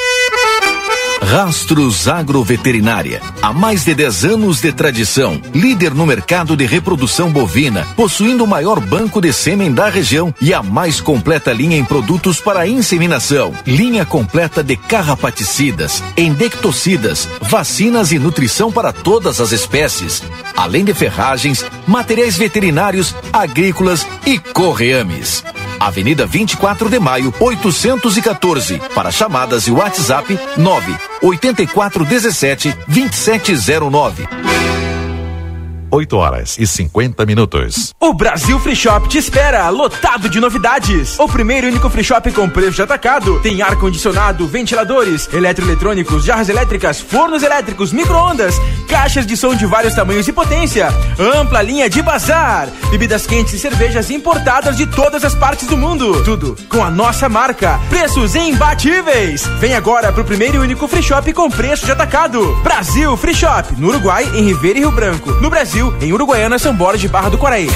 Rastros 1.23 2.07
Agroveterinária. 2.07 3.21
Há 3.43 3.53
mais 3.53 3.85
de 3.85 3.95
10 3.95 4.25
anos 4.25 4.61
de 4.61 4.73
tradição, 4.73 5.41
líder 5.55 5.95
no 5.95 6.07
mercado 6.07 6.57
de 6.57 6.67
reprodução 6.67 7.31
bovina, 7.31 7.87
possuindo 7.97 8.45
o 8.45 8.47
maior 8.47 8.81
banco 8.81 9.21
de 9.21 9.33
sêmen 9.33 9.73
da 9.73 9.89
região 9.89 10.35
e 10.41 10.53
a 10.53 10.63
mais 10.63 11.01
completa 11.01 11.53
linha 11.53 11.77
em 11.77 11.85
produtos 11.85 12.41
para 12.41 12.67
inseminação. 12.67 13.53
Linha 13.67 14.05
completa 14.05 14.63
de 14.63 14.77
carrapaticidas, 14.77 16.03
endectocidas, 16.17 17.29
vacinas 17.43 18.13
e 18.13 18.19
nutrição 18.19 18.71
para 18.71 18.93
todas 18.93 19.41
as 19.41 19.53
espécies, 19.53 20.23
além 20.57 20.85
de 20.85 20.95
ferragens, 20.95 21.65
materiais 21.87 22.37
veterinários, 22.37 23.15
agrícolas 23.33 24.07
e 24.25 24.39
correames. 24.39 25.45
Avenida 25.79 26.27
24 26.27 26.89
de 26.89 26.99
Maio, 26.99 27.33
814. 27.39 28.81
Para 28.95 29.11
chamadas 29.11 29.67
e 29.67 29.71
WhatsApp 29.71 30.39
9 30.57 30.95
8417 31.23 32.75
2709. 32.87 34.56
8 35.91 36.17
horas 36.17 36.57
e 36.59 36.67
50 36.67 37.25
minutos. 37.25 37.95
O 38.01 38.13
Brasil 38.13 38.59
Free 38.59 38.77
Shop 38.77 39.09
te 39.09 39.19
espera, 39.19 39.69
lotado 39.69 40.29
de 40.29 40.41
novidades. 40.41 41.19
O 41.19 41.29
primeiro 41.29 41.67
e 41.67 41.71
único 41.71 41.89
free 41.91 42.05
shop 42.05 42.31
com 42.33 42.49
preço 42.49 42.77
de 42.77 42.83
atacado. 42.83 43.41
Tem 43.41 43.63
ar-condicionado, 43.63 44.47
ventiladores, 44.47 45.29
eletroeletrônicos, 45.33 46.25
jarras 46.25 46.49
elétricas, 46.49 47.01
fornos 47.01 47.43
elétricos, 47.43 47.93
micro-ondas, 47.93 48.55
caixas 48.89 49.27
de 49.27 49.37
som 49.37 49.55
de 49.55 49.67
vários 49.67 49.95
tamanhos 49.95 50.27
e 50.29 50.33
potência, 50.33 50.89
ampla 51.19 51.63
linha 51.63 51.89
de 51.89 52.03
bazar, 52.03 52.69
bebidas 52.91 53.27
quentes 53.27 53.55
e 53.55 53.59
cervejas 53.59 54.11
importadas 54.11 54.77
de 54.77 54.87
todas 54.87 55.25
as 55.25 55.35
partes 55.35 55.67
do 55.67 55.77
mundo. 55.77 56.23
Tudo 56.25 56.57
com 56.69 56.83
a 56.85 56.91
nossa 56.91 57.29
marca. 57.29 57.79
Preços 57.89 58.35
imbatíveis. 58.35 59.47
Vem 59.61 59.75
agora 59.75 60.13
pro 60.13 60.25
primeiro 60.25 60.57
e 60.57 60.59
único 60.59 60.89
free 60.89 61.03
shop 61.03 61.33
com 61.33 61.51
preço 61.51 61.87
de 61.87 61.93
atacado. 61.93 62.57
Brasil 62.63 63.17
Free 63.17 63.35
Shop, 63.35 63.75
no 63.79 63.89
Uruguai, 63.89 64.25
em 64.35 64.45
Ribeira 64.45 64.79
e 64.79 64.83
Rio 64.83 64.91
Branco. 64.91 65.31
No 65.41 65.51
Brasil, 65.51 65.76
em 66.01 66.13
Uruguaiana, 66.13 66.59
São 66.59 66.75
Borges 66.75 67.11
Barra 67.11 67.29
do 67.29 67.37
Quaraí. 67.37 67.69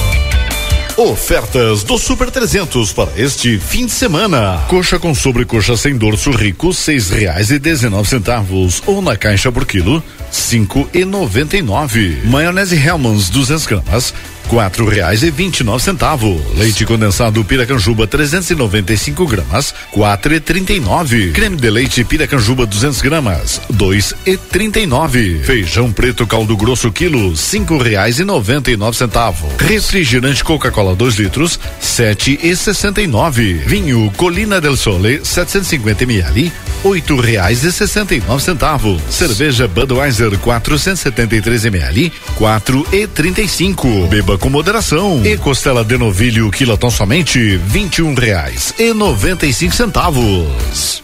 Ofertas 0.97 1.83
do 1.83 1.99
Super 1.99 2.31
300 2.31 2.93
para 2.93 3.11
este 3.17 3.59
fim 3.59 3.87
de 3.87 3.93
semana. 3.93 4.61
Coxa 4.69 4.99
com 4.99 5.15
sobrecoxa 5.15 5.77
sem 5.77 5.97
dorso 5.97 6.31
rico, 6.31 6.73
seis 6.73 7.11
reais 7.11 7.51
e 7.51 7.59
dezenove 7.59 8.09
centavos. 8.09 8.83
Ou 8.87 9.01
na 9.01 9.17
caixa 9.17 9.53
por 9.53 9.65
quilo, 9.67 10.03
cinco 10.31 10.89
e 10.93 11.05
noventa 11.05 11.57
e 11.57 11.63
nove. 11.63 12.21
Maionese 12.25 12.77
Hellmann's 12.77 13.29
200 13.31 13.67
gramas, 13.67 14.15
quatro 14.47 14.89
reais 14.89 15.23
e 15.23 15.31
vinte 15.31 15.61
e 15.61 15.65
nove 15.65 15.83
centavos. 15.83 16.41
Leite 16.57 16.85
condensado 16.85 17.45
Piracanjuba 17.45 18.07
395 18.07 19.27
gramas, 19.27 19.75
quatro 19.91 20.35
e 20.35 20.41
trinta 20.41 20.73
e 20.73 20.81
nove. 20.81 21.31
Creme 21.31 21.57
de 21.57 21.71
leite 21.71 22.05
Piracanjuba 22.05 22.67
200 22.67 23.01
gramas, 23.01 23.61
dois 23.71 24.15
e 24.27 24.37
trinta 24.37 24.81
e 24.81 24.87
nove. 24.87 25.41
Feijão 25.45 25.93
preto 25.93 26.27
caldo 26.27 26.57
grosso 26.57 26.91
quilo, 26.91 27.37
cinco 27.37 27.79
reais 27.79 28.19
e 28.19 28.25
noventa 28.25 28.71
e 28.71 28.77
nove 28.77 28.97
centavos. 28.97 29.51
Refrigerante 29.59 30.43
Coca-Cola 30.43 30.95
2 30.95 31.15
litros, 31.17 31.59
sete 31.81 32.39
e 32.43 32.55
sessenta 32.57 33.01
e 33.01 33.07
nove. 33.07 33.55
Vinho 33.67 34.11
Colina 34.17 34.61
del 34.61 34.77
Sole 34.77 35.21
750 35.23 36.05
ml, 36.05 36.53
oito 36.85 37.21
reais 37.21 37.63
e 37.65 37.71
sessenta 37.71 38.15
e 38.15 38.23
nove 38.27 38.43
centavos. 38.43 39.01
Cerveja 39.11 39.69
Budweiser 39.69 40.20
473 40.39 41.65
ml, 41.67 42.13
quatro 42.37 42.87
e 42.93 43.07
trinta 43.07 43.41
e 43.41 43.49
cinco. 43.49 43.89
Beba 44.09 44.37
com 44.39 44.51
moderação. 44.51 45.25
E 45.25 45.37
costela 45.37 45.85
de 45.85 45.97
novilho 45.97 46.51
quilotão 46.51 46.91
somente 46.91 47.57
vinte 47.57 47.99
e 47.99 48.03
um 48.03 48.15
reais 48.15 48.75
e 48.79 48.93
noventa 48.93 49.47
y 49.47 49.53
cinco 49.53 49.75
centavos. 49.75 51.03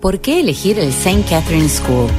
¿Por 0.00 0.20
qué 0.20 0.40
elegir 0.40 0.78
el 0.78 0.90
St. 0.90 1.24
Catherine 1.28 1.68
School? 1.68 2.10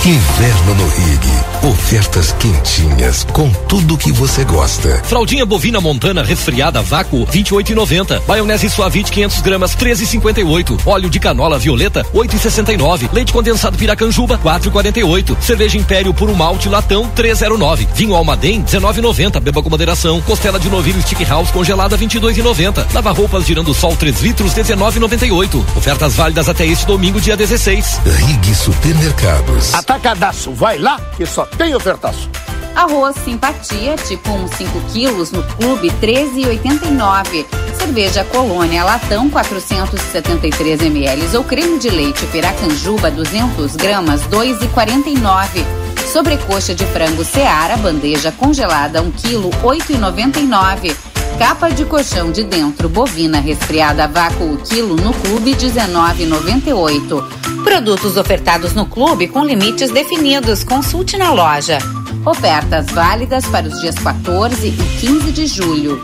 Inverno 0.08 0.74
no 0.76 0.88
Rig. 0.88 1.70
Ofertas 1.70 2.32
quentinhas 2.40 3.26
com 3.34 3.50
tudo 3.68 3.98
que 3.98 4.10
você 4.10 4.46
gosta. 4.46 5.04
Fraldinha 5.04 5.46
bovina 5.46 5.82
montana 5.82 6.24
resfriada 6.24 6.82
vácuo 6.82 7.26
28,90. 7.26 8.22
Maionese 8.26 8.70
Suavite 8.70 9.12
500 9.12 9.42
gramas 9.42 9.76
13,58. 9.76 10.80
Óleo 10.86 11.10
de 11.10 11.20
canola 11.20 11.60
violeta 11.60 12.06
8,69. 12.14 13.12
Leite 13.12 13.34
condensado 13.34 13.78
Piracanjuba 13.78 14.38
4,48. 14.38 15.36
Cerveja 15.42 15.78
Império 15.78 16.14
puro 16.14 16.34
malte 16.34 16.70
latão 16.70 17.12
3,09. 17.14 17.86
Vinho 17.94 18.16
Almaden 18.16 18.64
19,90. 18.64 19.42
Beba 19.42 19.62
com 19.62 19.70
moderação. 19.70 20.22
Costela 20.22 20.58
de 20.58 20.70
novilho 20.70 21.02
Stick 21.02 21.28
House 21.28 21.52
congelada 21.52 21.98
22,90. 21.98 22.94
Lava 22.94 23.12
roupas 23.12 23.46
girando 23.46 23.74
sol 23.74 23.94
3 23.94 24.22
litros 24.22 24.54
19,98. 24.54 25.66
Ofertas 25.76 26.16
válidas 26.16 26.48
até 26.48 26.66
este 26.66 26.86
domingo 26.86 27.20
dia 27.20 27.36
16. 27.36 28.00
Rig 28.06 28.56
Supermercados. 28.56 29.74
Atacadaço, 29.98 30.52
vai 30.52 30.78
lá 30.78 31.00
que 31.18 31.26
só 31.26 31.44
tem 31.44 31.74
ofertaço. 31.74 32.30
Arroz 32.76 33.16
Simpatia, 33.16 33.96
tipo 33.96 34.30
1 34.30 34.48
5 34.50 34.82
quilos, 34.94 35.32
no 35.32 35.42
clube 35.42 35.90
13,89. 36.00 37.48
Cerveja 37.76 38.24
Colônia 38.26 38.84
Latão 38.84 39.28
473 39.28 40.82
ml 40.84 41.38
ou 41.38 41.44
creme 41.44 41.80
de 41.80 41.90
leite 41.90 42.28
Piracanjuba 42.28 43.10
200 43.10 43.76
gramas 43.76 44.22
2,49. 44.28 45.66
Sobrecoxa 46.14 46.76
de 46.76 46.86
frango 46.86 47.26
Seara, 47.26 47.76
bandeja 47.78 48.32
congelada 48.32 49.02
1 49.02 49.12
quilo 49.14 49.50
8,99. 49.64 50.96
Capa 51.38 51.70
de 51.70 51.86
colchão 51.86 52.32
de 52.32 52.44
dentro 52.44 52.90
bovina 52.90 53.40
resfriada 53.40 54.06
a 54.06 54.08
vácuo 54.08 54.58
quilo 54.58 54.96
no 54.96 55.14
clube 55.14 55.56
19,98. 55.56 57.64
Produtos 57.64 58.18
ofertados 58.18 58.74
no 58.74 58.88
clube 58.88 59.28
com 59.28 59.46
limites 59.46 59.92
definidos. 59.92 60.64
Consulte 60.64 61.16
na 61.16 61.32
loja. 61.32 61.78
Ofertas 62.26 62.88
válidas 62.88 63.46
para 63.46 63.68
os 63.68 63.80
dias 63.80 63.94
14 64.00 64.68
e 64.68 64.72
15 65.00 65.32
de 65.32 65.46
julho. 65.46 66.02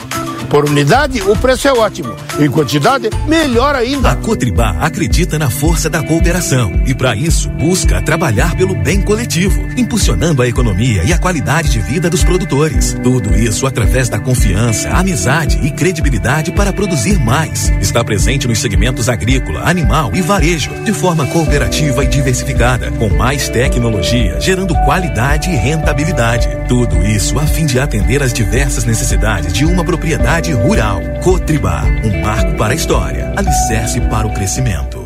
Por 0.53 0.69
unidade, 0.69 1.19
o 1.19 1.35
preço 1.35 1.67
é 1.67 1.73
ótimo. 1.73 2.15
Em 2.39 2.47
quantidade, 2.47 3.09
melhor 3.27 3.73
ainda. 3.73 4.11
A 4.11 4.15
Cotribá 4.15 4.75
acredita 4.81 5.39
na 5.39 5.49
força 5.49 5.89
da 5.89 6.03
cooperação 6.03 6.71
e, 6.85 6.93
para 6.93 7.15
isso, 7.15 7.49
busca 7.49 7.99
trabalhar 8.03 8.55
pelo 8.55 8.75
bem 8.75 9.01
coletivo, 9.01 9.59
impulsionando 9.75 10.43
a 10.43 10.47
economia 10.47 11.03
e 11.05 11.11
a 11.11 11.17
qualidade 11.17 11.69
de 11.69 11.79
vida 11.79 12.07
dos 12.07 12.23
produtores. 12.23 12.95
Tudo 13.01 13.33
isso 13.33 13.65
através 13.65 14.09
da 14.09 14.19
confiança, 14.19 14.89
amizade 14.89 15.57
e 15.65 15.71
credibilidade 15.71 16.51
para 16.51 16.71
produzir 16.71 17.17
mais. 17.17 17.69
Está 17.81 18.03
presente 18.03 18.47
nos 18.47 18.59
segmentos 18.59 19.09
agrícola, 19.09 19.67
animal 19.67 20.11
e 20.13 20.21
varejo, 20.21 20.69
de 20.83 20.93
forma 20.93 21.25
cooperativa 21.25 22.03
e 22.03 22.07
diversificada, 22.07 22.91
com 22.91 23.09
mais 23.09 23.49
tecnologia, 23.49 24.39
gerando 24.39 24.75
qualidade 24.85 25.49
e 25.49 25.55
rentabilidade. 25.55 26.47
Tudo 26.69 27.03
isso 27.07 27.39
a 27.39 27.47
fim 27.47 27.65
de 27.65 27.79
atender 27.79 28.21
às 28.21 28.31
diversas 28.31 28.83
necessidades 28.83 29.51
de 29.51 29.65
uma 29.65 29.83
propriedade 29.83 30.42
rural. 30.51 30.99
Cotribá, 31.23 31.83
um 32.03 32.21
marco 32.21 32.57
para 32.57 32.73
a 32.73 32.75
história, 32.75 33.33
alicerce 33.37 34.01
para 34.01 34.27
o 34.27 34.33
crescimento. 34.33 35.03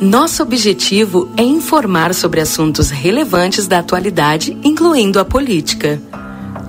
Nosso 0.00 0.42
objetivo 0.42 1.30
é 1.36 1.42
informar 1.42 2.14
sobre 2.14 2.40
assuntos 2.40 2.90
relevantes 2.90 3.66
da 3.68 3.80
atualidade, 3.80 4.56
incluindo 4.64 5.20
a 5.20 5.24
política. 5.24 6.00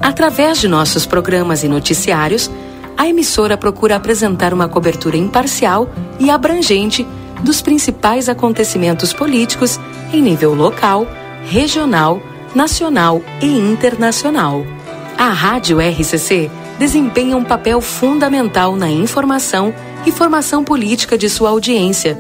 Através 0.02 0.60
de 0.60 0.68
nossos 0.68 1.06
programas 1.06 1.64
e 1.64 1.68
noticiários, 1.68 2.52
a 2.98 3.08
emissora 3.08 3.58
procura 3.58 3.96
apresentar 3.96 4.54
uma 4.54 4.68
cobertura 4.68 5.16
imparcial 5.16 5.90
e 6.20 6.30
abrangente 6.30 7.08
dos 7.42 7.62
principais 7.62 8.30
acontecimentos 8.30 9.14
políticos 9.14 9.80
em 10.14 10.22
nível 10.22 10.54
local, 10.54 11.08
regional, 11.46 12.22
nacional 12.56 13.22
e 13.42 13.48
internacional. 13.48 14.66
A 15.18 15.30
Rádio 15.30 15.80
RCC 15.80 16.50
desempenha 16.80 17.38
um 17.38 17.44
papel 17.44 17.80
fundamental 17.80 18.76
na 18.76 18.90
informação 18.90 19.74
e 20.06 20.12
formação 20.12 20.64
política 20.64 21.18
de 21.18 21.30
sua 21.30 21.50
audiência, 21.50 22.18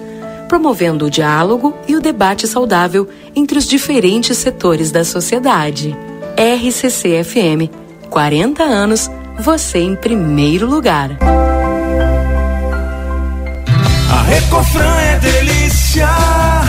promovendo 0.47 1.05
o 1.05 1.09
diálogo 1.09 1.73
e 1.87 1.95
o 1.95 2.01
debate 2.01 2.47
saudável 2.47 3.09
entre 3.35 3.57
os 3.57 3.65
diferentes 3.65 4.37
setores 4.37 4.91
da 4.91 5.03
sociedade. 5.03 5.95
RCC 6.37 7.23
FM, 7.23 7.71
40 8.09 8.63
anos, 8.63 9.09
você 9.39 9.79
em 9.79 9.95
primeiro 9.95 10.67
lugar. 10.67 11.17
A 14.11 14.21
Recofran 14.23 14.95
é 14.99 15.19
delícia. 15.19 16.60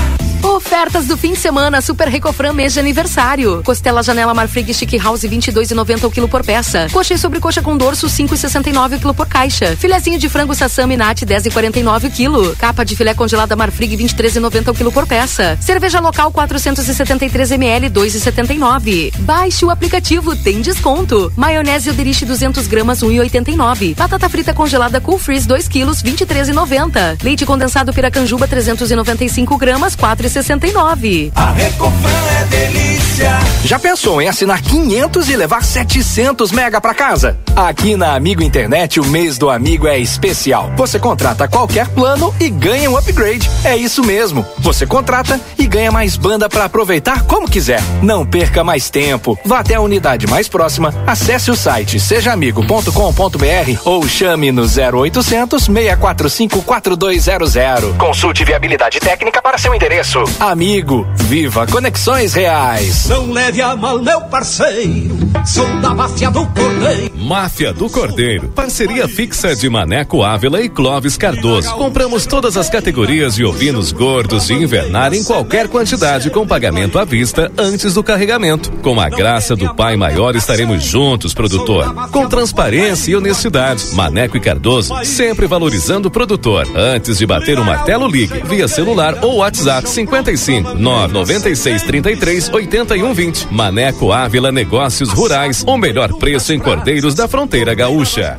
Ofertas 0.43 1.07
do 1.07 1.16
fim 1.16 1.32
de 1.32 1.38
semana, 1.38 1.80
Super 1.80 2.09
Recofran 2.09 2.53
mês 2.53 2.72
de 2.72 2.80
aniversário. 2.80 3.62
Costela 3.64 4.03
Janela 4.03 4.34
Marfrig 4.34 4.74
Chic 4.74 4.99
House 4.99 5.22
22,90 5.22 6.05
o 6.05 6.11
quilo 6.11 6.28
por 6.28 6.45
peça. 6.45 6.88
Coxa 6.93 7.14
e 7.14 7.18
sobrecoxa 7.18 7.62
com 7.62 7.76
dorso 7.76 8.09
5,69 8.09 8.97
o 8.97 8.99
quilo 8.99 9.14
por 9.14 9.28
caixa. 9.28 9.76
Filezinho 9.76 10.18
de 10.18 10.28
frango 10.28 10.53
Sassami 10.53 10.97
Nat 10.97 11.22
10,49 11.22 12.09
o 12.09 12.11
quilo. 12.11 12.57
Capa 12.57 12.84
de 12.84 12.97
filé 12.97 13.14
congelada 13.14 13.55
Marfrig 13.55 13.97
23,90 13.97 14.68
o 14.68 14.74
quilo 14.74 14.90
por 14.90 15.07
peça. 15.07 15.57
Cerveja 15.61 16.01
local 16.01 16.32
473 16.32 17.53
ml 17.53 17.88
2,79. 17.90 19.16
Baixe 19.20 19.64
o 19.64 19.70
aplicativo, 19.70 20.34
tem 20.34 20.61
desconto. 20.61 21.32
Maionese 21.36 21.90
Oderich 21.90 22.24
200 22.24 22.66
gramas 22.66 23.01
1,89. 23.01 23.95
Batata 23.95 24.28
frita 24.28 24.53
congelada 24.53 25.01
Cool 25.01 25.18
Freeze 25.18 25.47
2 25.47 25.68
quilos 25.68 26.03
23,90. 26.03 27.22
Leite 27.22 27.47
condensado 27.47 27.93
Piracanjuba 27.93 28.49
395 28.49 29.57
gramas 29.57 29.95
4,69. 30.33 31.30
A 31.35 31.53
Recofran 31.53 32.11
é 32.41 32.45
delícia. 32.47 33.30
Já 33.64 33.78
pensou 33.78 34.20
em 34.20 34.28
assinar 34.28 34.62
500 34.62 35.28
e 35.28 35.37
levar 35.37 35.62
700 35.62 36.51
mega 36.51 36.80
para 36.80 36.95
casa? 36.95 37.39
Aqui 37.55 37.97
na 37.97 38.14
Amigo 38.14 38.43
Internet 38.43 38.99
o 38.99 39.05
mês 39.05 39.37
do 39.37 39.51
amigo 39.51 39.87
é 39.87 39.99
especial. 39.99 40.72
Você 40.76 40.99
contrata 40.99 41.47
qualquer 41.47 41.87
plano 41.89 42.35
e 42.41 42.49
ganha 42.49 42.91
um 42.91 42.97
upgrade. 42.97 43.51
É 43.62 43.76
isso 43.76 44.03
mesmo. 44.03 44.45
Você 44.59 44.87
contrata 44.87 45.39
e 45.59 45.66
ganha 45.66 45.93
mais 45.93 46.16
banda 46.16 46.49
para 46.49 46.64
aproveitar 46.64 47.24
como 47.24 47.49
quiser. 47.49 47.83
Não 48.03 48.24
perca 48.24 48.64
mais 48.64 48.89
tempo. 48.89 49.39
Vá 49.45 49.59
até 49.61 49.74
a 49.74 49.80
unidade 49.80 50.26
mais 50.26 50.49
próxima, 50.49 50.95
acesse 51.07 51.51
o 51.51 51.57
site 51.57 52.01
sejaamigo.com.br 52.01 53.80
ou 53.85 54.09
chame 54.09 54.51
no 54.51 54.62
0800 54.62 55.64
645 55.64 56.62
4200. 56.62 57.97
Consulte 57.99 58.45
viabilidade 58.45 58.99
técnica 58.99 59.43
para 59.43 59.59
seu 59.59 59.74
endereço. 59.74 60.22
Amigo, 60.41 61.07
viva 61.14 61.66
conexões 61.66 62.35
reais. 62.35 63.09
Não 63.09 63.33
leve 63.33 63.61
a 63.62 63.77
mal, 63.77 64.01
meu 64.01 64.20
parceiro. 64.23 65.16
Sou 65.47 65.66
da 65.81 65.95
máfia 65.95 66.31
do 66.31 66.47
cordeiro. 66.47 67.12
Máfia 67.16 67.73
do 67.73 67.89
Cordeiro. 67.89 68.49
Parceria 68.49 69.09
fixa 69.09 69.55
de 69.55 69.68
Maneco 69.68 70.23
Ávila 70.23 70.61
e 70.61 70.68
Clóvis 70.68 71.16
Cardoso. 71.16 71.73
Compramos 71.75 72.27
todas 72.27 72.57
as 72.57 72.68
categorias 72.68 73.37
de 73.37 73.45
ovinos 73.45 73.93
gordos 73.93 74.47
de 74.47 74.55
invernar 74.55 75.14
em 75.14 75.23
qualquer 75.23 75.68
quantidade 75.68 76.31
com 76.31 76.47
pagamento 76.47 76.99
à 76.99 77.05
vista 77.05 77.51
antes 77.57 77.95
do 77.95 78.03
carregamento. 78.03 78.73
Com 78.83 79.01
a 79.01 79.09
graça 79.09 79.55
do 79.55 79.75
Pai 79.75 79.97
Maior 79.97 80.35
estaremos 80.35 80.83
juntos, 80.83 81.33
produtor. 81.33 81.95
Com 82.11 82.29
transparência 82.29 83.12
e 83.12 83.16
honestidade. 83.16 83.95
Maneco 83.95 84.37
e 84.37 84.41
Cardoso 84.41 84.93
sempre 85.05 85.47
valorizando 85.47 86.09
o 86.09 86.11
produtor. 86.11 86.66
Antes 86.75 87.18
de 87.18 87.27
bater 87.27 87.59
o 87.59 87.64
martelo, 87.64 88.09
ligue 88.09 88.43
via 88.45 88.66
celular 88.66 89.18
ou 89.23 89.37
WhatsApp 89.37 89.89
55 90.13 90.75
996 90.75 91.83
33 91.85 92.49
81 92.51 93.15
20. 93.15 93.49
Maneco 93.51 94.13
Ávila 94.13 94.53
Negócios 94.53 95.11
Rurais. 95.11 95.65
O 95.67 95.79
melhor 95.79 96.13
preço 96.19 96.53
em 96.53 96.59
cordeiros 96.59 97.15
da 97.15 97.27
fronteira 97.27 97.75
gaúcha. 97.75 98.39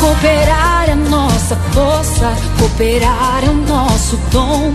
Cooperar 0.00 0.90
é 0.90 0.94
nossa 0.96 1.54
força, 1.72 2.36
cooperar 2.58 3.44
é 3.44 3.48
o 3.48 3.54
nosso 3.54 4.16
dom. 4.32 4.72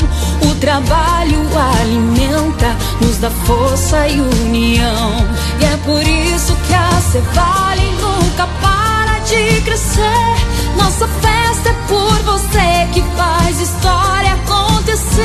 O 0.49 0.55
trabalho 0.55 1.45
alimenta, 1.81 2.73
nos 3.01 3.17
dá 3.17 3.29
força 3.29 4.07
e 4.07 4.21
união. 4.21 5.27
E 5.59 5.65
é 5.65 5.77
por 5.83 6.01
isso 6.01 6.55
que 6.67 6.73
a 6.73 7.01
Cevale 7.01 7.91
nunca 7.99 8.47
para 8.61 9.19
de 9.19 9.61
crescer. 9.61 10.56
Nossa 10.77 11.07
festa 11.07 11.69
é 11.69 11.73
por 11.87 12.13
você 12.23 12.87
que 12.93 13.01
faz 13.15 13.59
história 13.59 14.33
acontecer. 14.33 15.21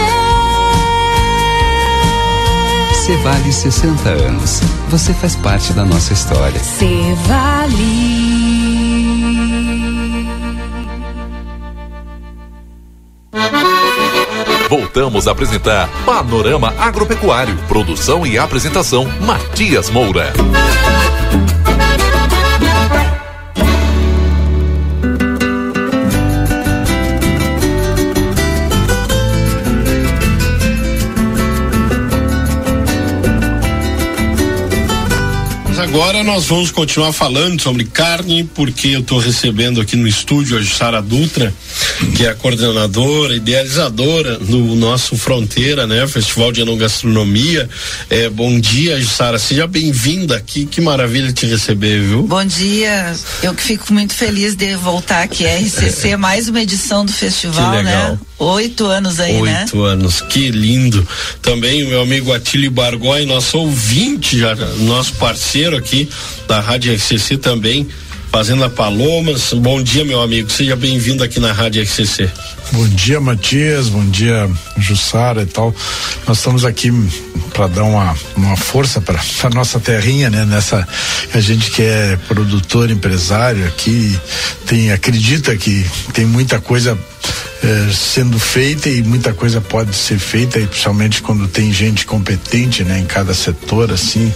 Cevale 3.07 3.53
60 3.53 4.09
anos. 4.09 4.61
Você 4.88 5.12
faz 5.14 5.36
parte 5.36 5.72
da 5.72 5.84
nossa 5.84 6.12
história. 6.12 6.59
Cevale. 6.61 8.32
voltamos 14.92 15.26
a 15.26 15.32
apresentar 15.32 15.88
Panorama 16.05 16.74
Agropecuário. 16.78 17.57
Produção 17.68 18.26
e 18.26 18.38
apresentação 18.38 19.07
Matias 19.20 19.88
Moura. 19.88 20.32
Agora 35.93 36.24
nós 36.24 36.47
vamos 36.47 36.70
continuar 36.70 37.12
falando 37.12 37.61
sobre 37.61 37.84
carne, 37.84 38.49
porque 38.55 38.88
eu 38.88 39.01
estou 39.01 39.18
recebendo 39.18 39.78
aqui 39.78 39.95
no 39.95 40.09
estúdio 40.09 40.57
a 40.57 40.61
Jussara 40.62 41.03
Dutra, 41.03 41.53
que 42.16 42.26
é 42.26 42.30
a 42.30 42.34
coordenadora, 42.34 43.34
idealizadora 43.34 44.36
do 44.38 44.74
nosso 44.74 45.16
Fronteira, 45.16 45.86
né? 45.86 46.07
Festival 46.07 46.53
de 46.53 46.61
Enogastronomia. 46.61 47.68
É, 48.11 48.28
bom 48.28 48.59
dia, 48.59 49.00
Jussara, 49.00 49.38
seja 49.38 49.66
bem-vinda 49.66 50.36
aqui, 50.36 50.66
que 50.66 50.80
maravilha 50.80 51.32
te 51.32 51.46
receber, 51.46 52.00
viu? 52.00 52.22
Bom 52.22 52.44
dia, 52.44 53.14
eu 53.42 53.55
que 53.55 53.62
fico 53.62 53.92
muito 53.92 54.14
feliz 54.14 54.55
de 54.55 54.74
voltar 54.76 55.22
aqui, 55.22 55.44
RCC, 55.44 56.16
mais 56.18 56.48
uma 56.48 56.61
edição 56.61 57.05
do 57.05 57.12
festival, 57.12 57.82
né? 57.82 58.18
Oito 58.38 58.86
anos 58.86 59.20
aí, 59.20 59.34
Oito 59.34 59.44
né? 59.44 59.61
Oito 59.62 59.84
anos, 59.84 60.20
que 60.20 60.50
lindo. 60.50 61.07
Também 61.40 61.84
o 61.84 61.88
meu 61.88 62.03
amigo 62.03 62.32
Atílio 62.32 62.70
Bargói, 62.70 63.24
nosso 63.24 63.59
ouvinte, 63.59 64.38
já, 64.38 64.55
nosso 64.80 65.14
parceiro 65.14 65.76
aqui 65.76 66.09
da 66.48 66.61
Rádio 66.61 66.94
RCC 66.94 67.36
também, 67.38 67.88
Fazenda 68.33 68.70
Palomas. 68.70 69.53
Bom 69.53 69.83
dia, 69.83 70.07
meu 70.07 70.20
amigo. 70.22 70.51
Seja 70.51 70.74
bem-vindo 70.74 71.22
aqui 71.22 71.39
na 71.39 71.53
Rádio 71.53 71.83
RCC. 71.83 72.30
Bom 72.72 72.89
dia, 72.89 73.20
Matias. 73.20 73.91
Bom 73.91 74.09
dia, 74.09 74.51
Jussara 74.78 75.43
e 75.43 75.47
tal. 75.47 75.74
Nós 76.26 76.39
estamos 76.39 76.64
aqui 76.64 76.91
para 77.53 77.66
dar 77.66 77.85
uma, 77.85 78.16
uma 78.35 78.57
força 78.57 79.03
para 79.03 79.20
a 79.43 79.51
nossa 79.51 79.78
terrinha, 79.78 80.30
né? 80.30 80.47
Nessa 80.47 80.89
a 81.35 81.41
gente 81.41 81.70
que 81.72 81.83
é 81.83 82.18
produtor, 82.26 82.91
empresário 82.91 83.66
aqui, 83.66 84.18
tem 84.66 84.91
acredita 84.91 85.55
que 85.55 85.85
tem 86.14 86.24
muita 86.24 86.59
coisa 86.59 86.99
eh, 87.62 87.90
sendo 87.92 88.40
feita 88.40 88.88
e 88.88 89.02
muita 89.04 89.32
coisa 89.32 89.60
pode 89.60 89.94
ser 89.94 90.18
feita, 90.18 90.58
e 90.58 90.66
principalmente 90.66 91.22
quando 91.22 91.46
tem 91.46 91.72
gente 91.72 92.04
competente, 92.04 92.82
né, 92.82 92.98
em 92.98 93.04
cada 93.04 93.32
setor, 93.32 93.92
assim, 93.92 94.32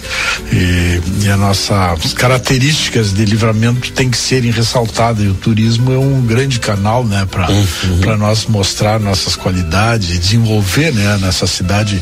e, 0.51 1.01
e 1.25 1.29
as 1.29 1.37
nossas 1.37 2.13
características 2.13 3.13
de 3.13 3.25
livramento 3.25 3.91
tem 3.91 4.09
que 4.09 4.17
serem 4.17 4.49
ressaltadas 4.49 5.25
e 5.25 5.27
o 5.27 5.33
turismo 5.33 5.91
é 5.91 5.97
um 5.97 6.21
grande 6.21 6.59
canal, 6.59 7.03
né, 7.03 7.27
para 7.29 7.49
uhum. 7.49 7.99
para 7.99 8.15
nós 8.15 8.45
mostrar 8.45 8.97
nossas 8.97 9.35
qualidades 9.35 10.15
e 10.15 10.17
desenvolver, 10.17 10.93
né, 10.93 11.17
nessa 11.21 11.45
cidade 11.45 12.01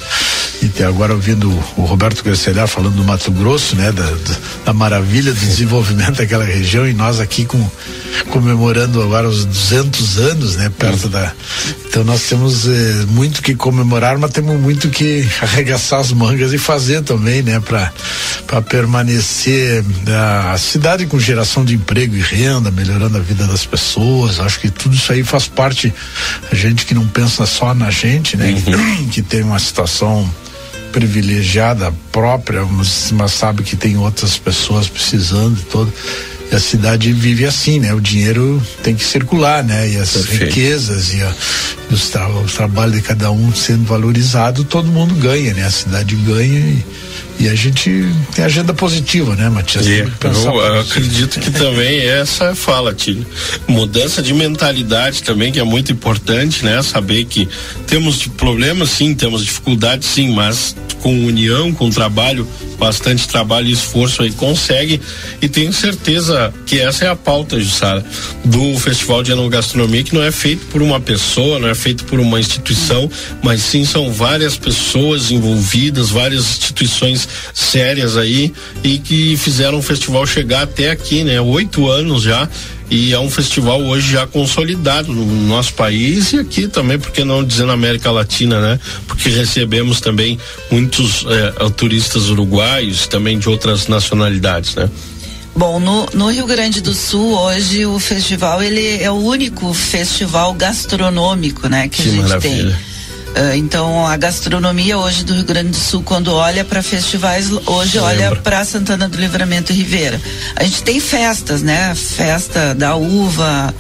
e 0.61 0.67
ter 0.67 0.83
agora 0.83 1.13
ouvindo 1.13 1.49
o 1.75 1.81
Roberto 1.81 2.23
Grecelhar 2.23 2.67
falando 2.67 2.95
do 2.95 3.03
Mato 3.03 3.31
Grosso, 3.31 3.75
né, 3.75 3.91
da, 3.91 4.13
da 4.65 4.73
maravilha 4.73 5.33
do 5.33 5.39
desenvolvimento 5.39 6.17
daquela 6.17 6.45
região 6.45 6.88
e 6.88 6.93
nós 6.93 7.19
aqui 7.19 7.45
com 7.45 7.67
comemorando 8.29 9.01
agora 9.01 9.27
os 9.27 9.45
200 9.45 10.17
anos, 10.17 10.55
né, 10.55 10.71
perto 10.78 11.09
da 11.09 11.32
então 11.88 12.03
nós 12.03 12.23
temos 12.23 12.67
eh, 12.67 13.05
muito 13.07 13.41
que 13.41 13.55
comemorar, 13.55 14.17
mas 14.17 14.32
temos 14.32 14.59
muito 14.59 14.89
que 14.89 15.26
arregaçar 15.41 15.99
as 16.01 16.11
mangas 16.11 16.51
e 16.51 16.57
fazer 16.57 17.01
também, 17.03 17.41
né, 17.41 17.59
para 17.59 17.91
para 18.45 18.61
permanecer 18.61 19.84
a, 20.07 20.51
a 20.51 20.57
cidade 20.57 21.05
com 21.05 21.17
geração 21.19 21.63
de 21.63 21.73
emprego 21.73 22.15
e 22.15 22.21
renda, 22.21 22.69
melhorando 22.69 23.17
a 23.17 23.21
vida 23.21 23.47
das 23.47 23.65
pessoas. 23.65 24.39
Acho 24.39 24.59
que 24.59 24.69
tudo 24.69 24.95
isso 24.95 25.11
aí 25.11 25.23
faz 25.23 25.47
parte 25.47 25.93
a 26.51 26.55
gente 26.55 26.86
que 26.86 26.93
não 26.93 27.07
pensa 27.07 27.45
só 27.45 27.73
na 27.73 27.89
gente, 27.89 28.36
né, 28.36 28.61
uhum. 28.67 29.07
que 29.09 29.21
tem 29.21 29.41
uma 29.41 29.59
situação 29.59 30.30
privilegiada 30.91 31.93
própria, 32.11 32.63
mas, 32.65 33.11
mas 33.11 33.32
sabe 33.32 33.63
que 33.63 33.76
tem 33.76 33.97
outras 33.97 34.38
pessoas 34.38 34.88
precisando 34.88 35.59
e 35.59 35.63
todo 35.63 35.93
a 36.52 36.60
cidade 36.60 37.12
vive 37.12 37.46
assim, 37.46 37.80
né? 37.80 37.93
O 37.93 38.00
dinheiro 38.00 38.62
tem 38.84 38.96
que 38.96 39.04
circular, 39.04 39.64
né? 39.64 39.89
E 39.89 39.98
as 39.98 40.12
Perfeito. 40.12 40.46
riquezas 40.46 41.14
e, 41.14 41.22
a, 41.22 41.34
e 41.89 41.93
os 41.93 42.10
tra 42.10 42.30
o 42.30 42.46
trabalho 42.46 42.93
de 42.93 43.02
cada 43.02 43.32
um 43.32 43.54
sendo 43.54 43.86
valorizado, 43.86 44.64
todo 44.64 44.88
mundo 44.88 45.16
ganha, 45.16 45.54
né? 45.54 45.64
A 45.66 45.72
cidade 45.72 46.16
ganha 46.16 46.60
e, 46.60 46.86
e 47.39 47.49
a 47.49 47.55
gente 47.55 48.05
tem 48.33 48.45
agenda 48.45 48.73
positiva, 48.73 49.36
né, 49.36 49.49
Matias? 49.49 49.86
Yeah, 49.86 50.11
eu, 50.23 50.79
acredito 50.79 51.39
que 51.39 51.51
também 51.51 51.99
essa 51.99 52.55
fala, 52.55 52.93
Tílio. 52.93 53.25
Mudança 53.67 54.21
de 54.21 54.33
mentalidade 54.33 55.21
também, 55.23 55.51
que 55.51 55.59
é 55.59 55.63
muito 55.63 55.91
importante, 55.91 56.63
né? 56.63 56.81
Saber 56.81 57.25
que 57.25 57.47
temos 57.88 58.25
problemas, 58.27 58.89
sim, 58.89 59.13
temos 59.13 59.43
dificuldades, 59.43 60.07
sim, 60.07 60.33
mas 60.33 60.75
com 61.01 61.25
união, 61.25 61.71
com 61.71 61.89
trabalho, 61.91 62.47
bastante 62.79 63.27
trabalho 63.27 63.67
e 63.67 63.71
esforço 63.71 64.23
aí 64.23 64.31
consegue 64.31 64.99
e 65.39 65.47
tenho 65.47 65.71
certeza 65.71 66.51
que 66.65 66.79
essa 66.79 67.05
é 67.05 67.07
a 67.07 67.15
pauta, 67.15 67.59
Jussara, 67.59 68.03
do 68.43 68.77
Festival 68.79 69.21
de 69.21 69.31
Enogastronomia, 69.31 70.03
que 70.03 70.15
não 70.15 70.23
é 70.23 70.31
feito 70.31 70.65
por 70.65 70.81
uma 70.81 70.99
pessoa, 70.99 71.59
não 71.59 71.69
é 71.69 71.75
feito 71.75 72.05
por 72.05 72.19
uma 72.19 72.39
instituição, 72.39 73.07
mas 73.43 73.61
sim 73.61 73.86
são 73.86 74.11
várias 74.11 74.57
pessoas 74.57 75.29
envolvidas, 75.29 76.09
várias 76.09 76.41
instituições 76.41 77.24
sérias 77.53 78.17
aí 78.17 78.53
e 78.84 78.97
que 78.97 79.38
fizeram 79.38 79.78
o 79.78 79.82
festival 79.82 80.26
chegar 80.26 80.63
até 80.63 80.91
aqui, 80.91 81.23
né? 81.23 81.39
Oito 81.41 81.89
anos 81.89 82.23
já 82.23 82.49
e 82.89 83.13
é 83.13 83.19
um 83.19 83.30
festival 83.30 83.82
hoje 83.82 84.11
já 84.11 84.28
consolidado 84.28 85.11
no 85.11 85.47
nosso 85.47 85.73
país 85.73 86.34
e 86.34 86.39
aqui 86.39 86.67
também, 86.67 86.99
porque 86.99 87.23
não 87.23 87.43
dizer 87.43 87.65
na 87.65 87.73
América 87.73 88.11
Latina, 88.11 88.61
né? 88.61 88.80
Porque 89.07 89.30
recebemos 89.30 89.99
também 89.99 90.38
muitos 90.69 91.26
eh, 91.28 91.69
turistas 91.76 92.30
uruguaios, 92.30 93.07
também 93.07 93.39
de 93.39 93.49
outras 93.49 93.88
nacionalidades, 93.88 94.76
né? 94.76 94.89
Bom, 95.55 95.80
no, 95.80 96.05
no, 96.13 96.30
Rio 96.30 96.45
Grande 96.45 96.82
do 96.82 96.93
Sul 96.93 97.34
hoje 97.34 97.86
o 97.86 97.97
festival 97.97 98.61
ele 98.61 99.01
é 99.01 99.09
o 99.09 99.15
único 99.15 99.73
festival 99.73 100.53
gastronômico, 100.53 101.69
né, 101.69 101.88
que, 101.88 102.03
que 102.03 102.09
a 102.09 102.11
gente 102.11 102.21
maravilha. 102.23 102.71
tem. 102.71 102.95
Uh, 103.36 103.53
então 103.55 104.07
a 104.07 104.15
gastronomia 104.15 104.97
hoje 104.97 105.25
do 105.25 105.33
Rio 105.33 105.43
Grande 105.43 105.71
do 105.71 105.75
Sul, 105.75 106.01
quando 106.03 106.31
olha 106.31 106.63
para 106.63 106.81
festivais, 106.81 107.51
hoje 107.65 107.99
olha 107.99 108.33
para 108.38 108.63
Santana 108.63 109.09
do 109.09 109.17
Livramento 109.17 109.73
e 109.73 109.75
Ribeira. 109.75 110.21
A 110.55 110.63
gente 110.63 110.81
tem 110.83 111.01
festas, 111.01 111.61
né? 111.61 111.93
Festa 111.95 112.73
da 112.73 112.95
uva, 112.95 113.75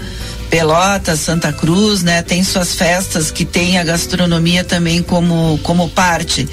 Pelotas, 0.49 1.19
Santa 1.21 1.51
Cruz, 1.51 2.03
né? 2.03 2.21
Tem 2.21 2.43
suas 2.43 2.75
festas 2.75 3.31
que 3.31 3.45
tem 3.45 3.77
a 3.77 3.83
gastronomia 3.83 4.63
também 4.63 5.01
como, 5.01 5.59
como 5.63 5.89
parte. 5.89 6.47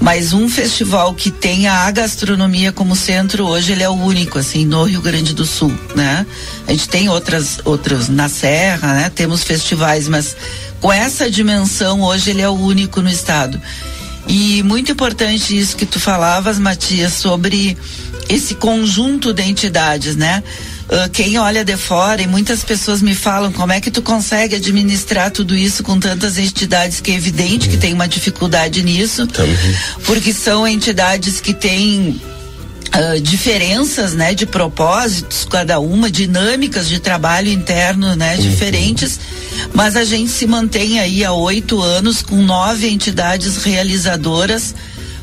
Mas 0.00 0.32
um 0.32 0.48
festival 0.48 1.14
que 1.14 1.30
tenha 1.30 1.72
a 1.72 1.90
gastronomia 1.90 2.72
como 2.72 2.94
centro 2.94 3.46
hoje, 3.46 3.72
ele 3.72 3.82
é 3.82 3.88
o 3.88 3.94
único, 3.94 4.38
assim, 4.38 4.64
no 4.64 4.84
Rio 4.84 5.00
Grande 5.00 5.34
do 5.34 5.46
Sul, 5.46 5.72
né? 5.94 6.26
A 6.66 6.72
gente 6.72 6.88
tem 6.88 7.08
outras, 7.08 7.58
outros 7.64 8.08
na 8.08 8.28
Serra, 8.28 8.94
né? 8.94 9.12
Temos 9.14 9.42
festivais, 9.42 10.08
mas 10.08 10.36
com 10.80 10.92
essa 10.92 11.30
dimensão, 11.30 12.02
hoje 12.02 12.30
ele 12.30 12.42
é 12.42 12.48
o 12.48 12.52
único 12.52 13.00
no 13.02 13.10
estado. 13.10 13.60
E 14.26 14.62
muito 14.62 14.92
importante 14.92 15.58
isso 15.58 15.76
que 15.76 15.86
tu 15.86 15.98
falavas, 15.98 16.58
Matias, 16.58 17.14
sobre 17.14 17.76
esse 18.28 18.54
conjunto 18.54 19.32
de 19.32 19.42
entidades, 19.42 20.16
né? 20.16 20.42
Uh, 20.88 21.08
quem 21.10 21.38
olha 21.38 21.64
de 21.64 21.76
fora 21.76 22.22
e 22.22 22.26
muitas 22.26 22.62
pessoas 22.62 23.02
me 23.02 23.14
falam 23.14 23.52
como 23.52 23.72
é 23.72 23.80
que 23.80 23.90
tu 23.90 24.00
consegue 24.00 24.56
administrar 24.56 25.30
tudo 25.30 25.54
isso 25.54 25.82
com 25.82 25.98
tantas 25.98 26.38
entidades 26.38 27.00
que 27.00 27.10
é 27.10 27.14
evidente 27.14 27.66
uhum. 27.66 27.72
que 27.72 27.78
tem 27.78 27.92
uma 27.92 28.08
dificuldade 28.08 28.82
nisso, 28.82 29.26
Também. 29.26 29.56
porque 30.04 30.32
são 30.32 30.66
entidades 30.66 31.40
que 31.40 31.52
têm 31.52 32.18
Uh, 32.88 33.20
diferenças, 33.20 34.14
né, 34.14 34.34
de 34.34 34.46
propósitos, 34.46 35.44
cada 35.44 35.78
uma, 35.78 36.10
dinâmicas 36.10 36.88
de 36.88 36.98
trabalho 36.98 37.50
interno, 37.50 38.16
né, 38.16 38.34
uhum. 38.34 38.40
diferentes, 38.40 39.20
mas 39.74 39.94
a 39.94 40.04
gente 40.04 40.30
se 40.30 40.46
mantém 40.46 40.98
aí 40.98 41.22
há 41.22 41.32
oito 41.32 41.82
anos 41.82 42.22
com 42.22 42.36
nove 42.36 42.88
entidades 42.88 43.62
realizadoras, 43.62 44.74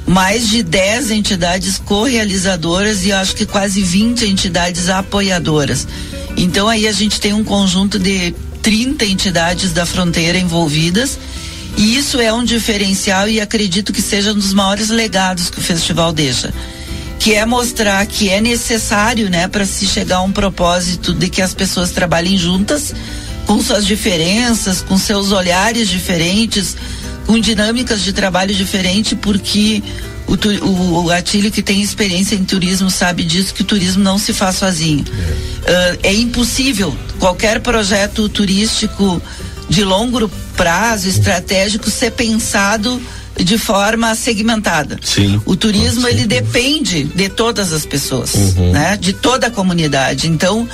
mais 0.06 0.48
de 0.48 0.62
dez 0.62 1.10
entidades 1.10 1.80
co-realizadoras 1.80 3.04
e 3.04 3.12
acho 3.12 3.36
que 3.36 3.48
quase 3.48 3.82
20 3.82 4.26
entidades 4.26 4.88
apoiadoras. 4.88 5.88
Então 6.38 6.68
aí 6.68 6.88
a 6.88 6.92
gente 6.92 7.20
tem 7.20 7.34
um 7.34 7.44
conjunto 7.44 7.98
de 7.98 8.32
30 8.62 9.06
entidades 9.06 9.74
da 9.74 9.86
fronteira 9.86 10.38
envolvidas. 10.38 11.18
E 11.78 11.98
isso 11.98 12.22
é 12.22 12.32
um 12.32 12.44
diferencial 12.44 13.28
e 13.28 13.42
acredito 13.42 13.92
que 13.92 14.02
seja 14.02 14.32
um 14.32 14.36
dos 14.36 14.54
maiores 14.54 14.90
legados 14.90 15.50
que 15.50 15.60
o 15.60 15.62
festival 15.62 16.14
deixa 16.14 16.54
que 17.26 17.34
é 17.34 17.44
mostrar 17.44 18.06
que 18.06 18.30
é 18.30 18.40
necessário, 18.40 19.32
né, 19.32 19.48
para 19.48 19.66
se 19.66 19.88
chegar 19.88 20.18
a 20.18 20.22
um 20.22 20.32
propósito 20.32 21.12
de 21.12 21.28
que 21.28 21.42
as 21.42 21.56
pessoas 21.56 21.90
trabalhem 21.90 22.38
juntas, 22.38 22.94
com 23.48 23.60
suas 23.60 23.84
diferenças, 23.84 24.84
com 24.84 24.96
seus 24.96 25.32
olhares 25.32 25.90
diferentes, 25.90 26.78
com 27.26 27.40
dinâmicas 27.40 28.04
de 28.04 28.14
trabalho 28.14 28.54
diferentes, 28.54 29.18
porque 29.20 29.82
o, 30.28 30.36
o, 30.68 31.06
o 31.06 31.12
Atílio 31.12 31.52
que 31.52 31.64
tem 31.64 31.82
experiência 31.82 32.36
em 32.36 32.44
turismo 32.44 32.92
sabe 32.92 33.24
disso 33.24 33.56
que 33.56 33.64
o 33.64 33.66
turismo 33.66 34.04
não 34.04 34.20
se 34.20 34.32
faz 34.32 34.58
sozinho. 34.58 35.04
É, 35.66 35.94
uh, 35.94 36.00
é 36.04 36.14
impossível 36.14 36.96
qualquer 37.18 37.60
projeto 37.60 38.30
turístico 38.30 39.20
de 39.68 39.84
longo 39.84 40.30
prazo, 40.56 41.10
estratégico, 41.10 41.90
ser 41.90 42.12
pensado 42.12 43.02
de 43.44 43.58
forma 43.58 44.14
segmentada. 44.16 45.00
Sim. 45.04 45.42
O 45.46 45.56
turismo 45.56 46.08
ele 46.08 46.26
depende 46.26 47.04
de 47.04 47.30
todas 47.30 47.74
as 47.74 47.86
pessoas, 47.86 48.34
Uhum. 48.34 48.72
né? 48.72 48.98
De 48.98 49.14
toda 49.14 49.48
a 49.48 49.52
comunidade. 49.52 50.28
Então, 50.28 50.68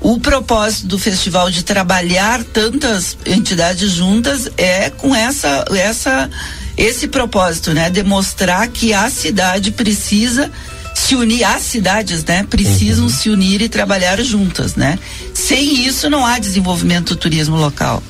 o 0.00 0.18
propósito 0.20 0.86
do 0.86 0.98
festival 0.98 1.50
de 1.50 1.62
trabalhar 1.64 2.42
tantas 2.44 3.16
entidades 3.26 3.90
juntas 3.92 4.48
é 4.56 4.90
com 4.90 5.14
essa 5.14 5.64
essa 5.70 6.30
esse 6.76 7.08
propósito, 7.08 7.72
né? 7.72 7.88
Demonstrar 7.90 8.68
que 8.68 8.92
a 8.92 9.08
cidade 9.10 9.70
precisa 9.70 10.50
se 10.94 11.14
unir, 11.14 11.44
as 11.44 11.62
cidades, 11.62 12.24
né? 12.24 12.44
Precisam 12.48 13.08
se 13.08 13.28
unir 13.28 13.60
e 13.62 13.68
trabalhar 13.68 14.20
juntas, 14.22 14.74
né? 14.76 14.98
Sem 15.34 15.86
isso 15.86 16.08
não 16.08 16.24
há 16.24 16.38
desenvolvimento 16.38 17.14
do 17.14 17.16
turismo 17.16 17.56
local. 17.56 18.02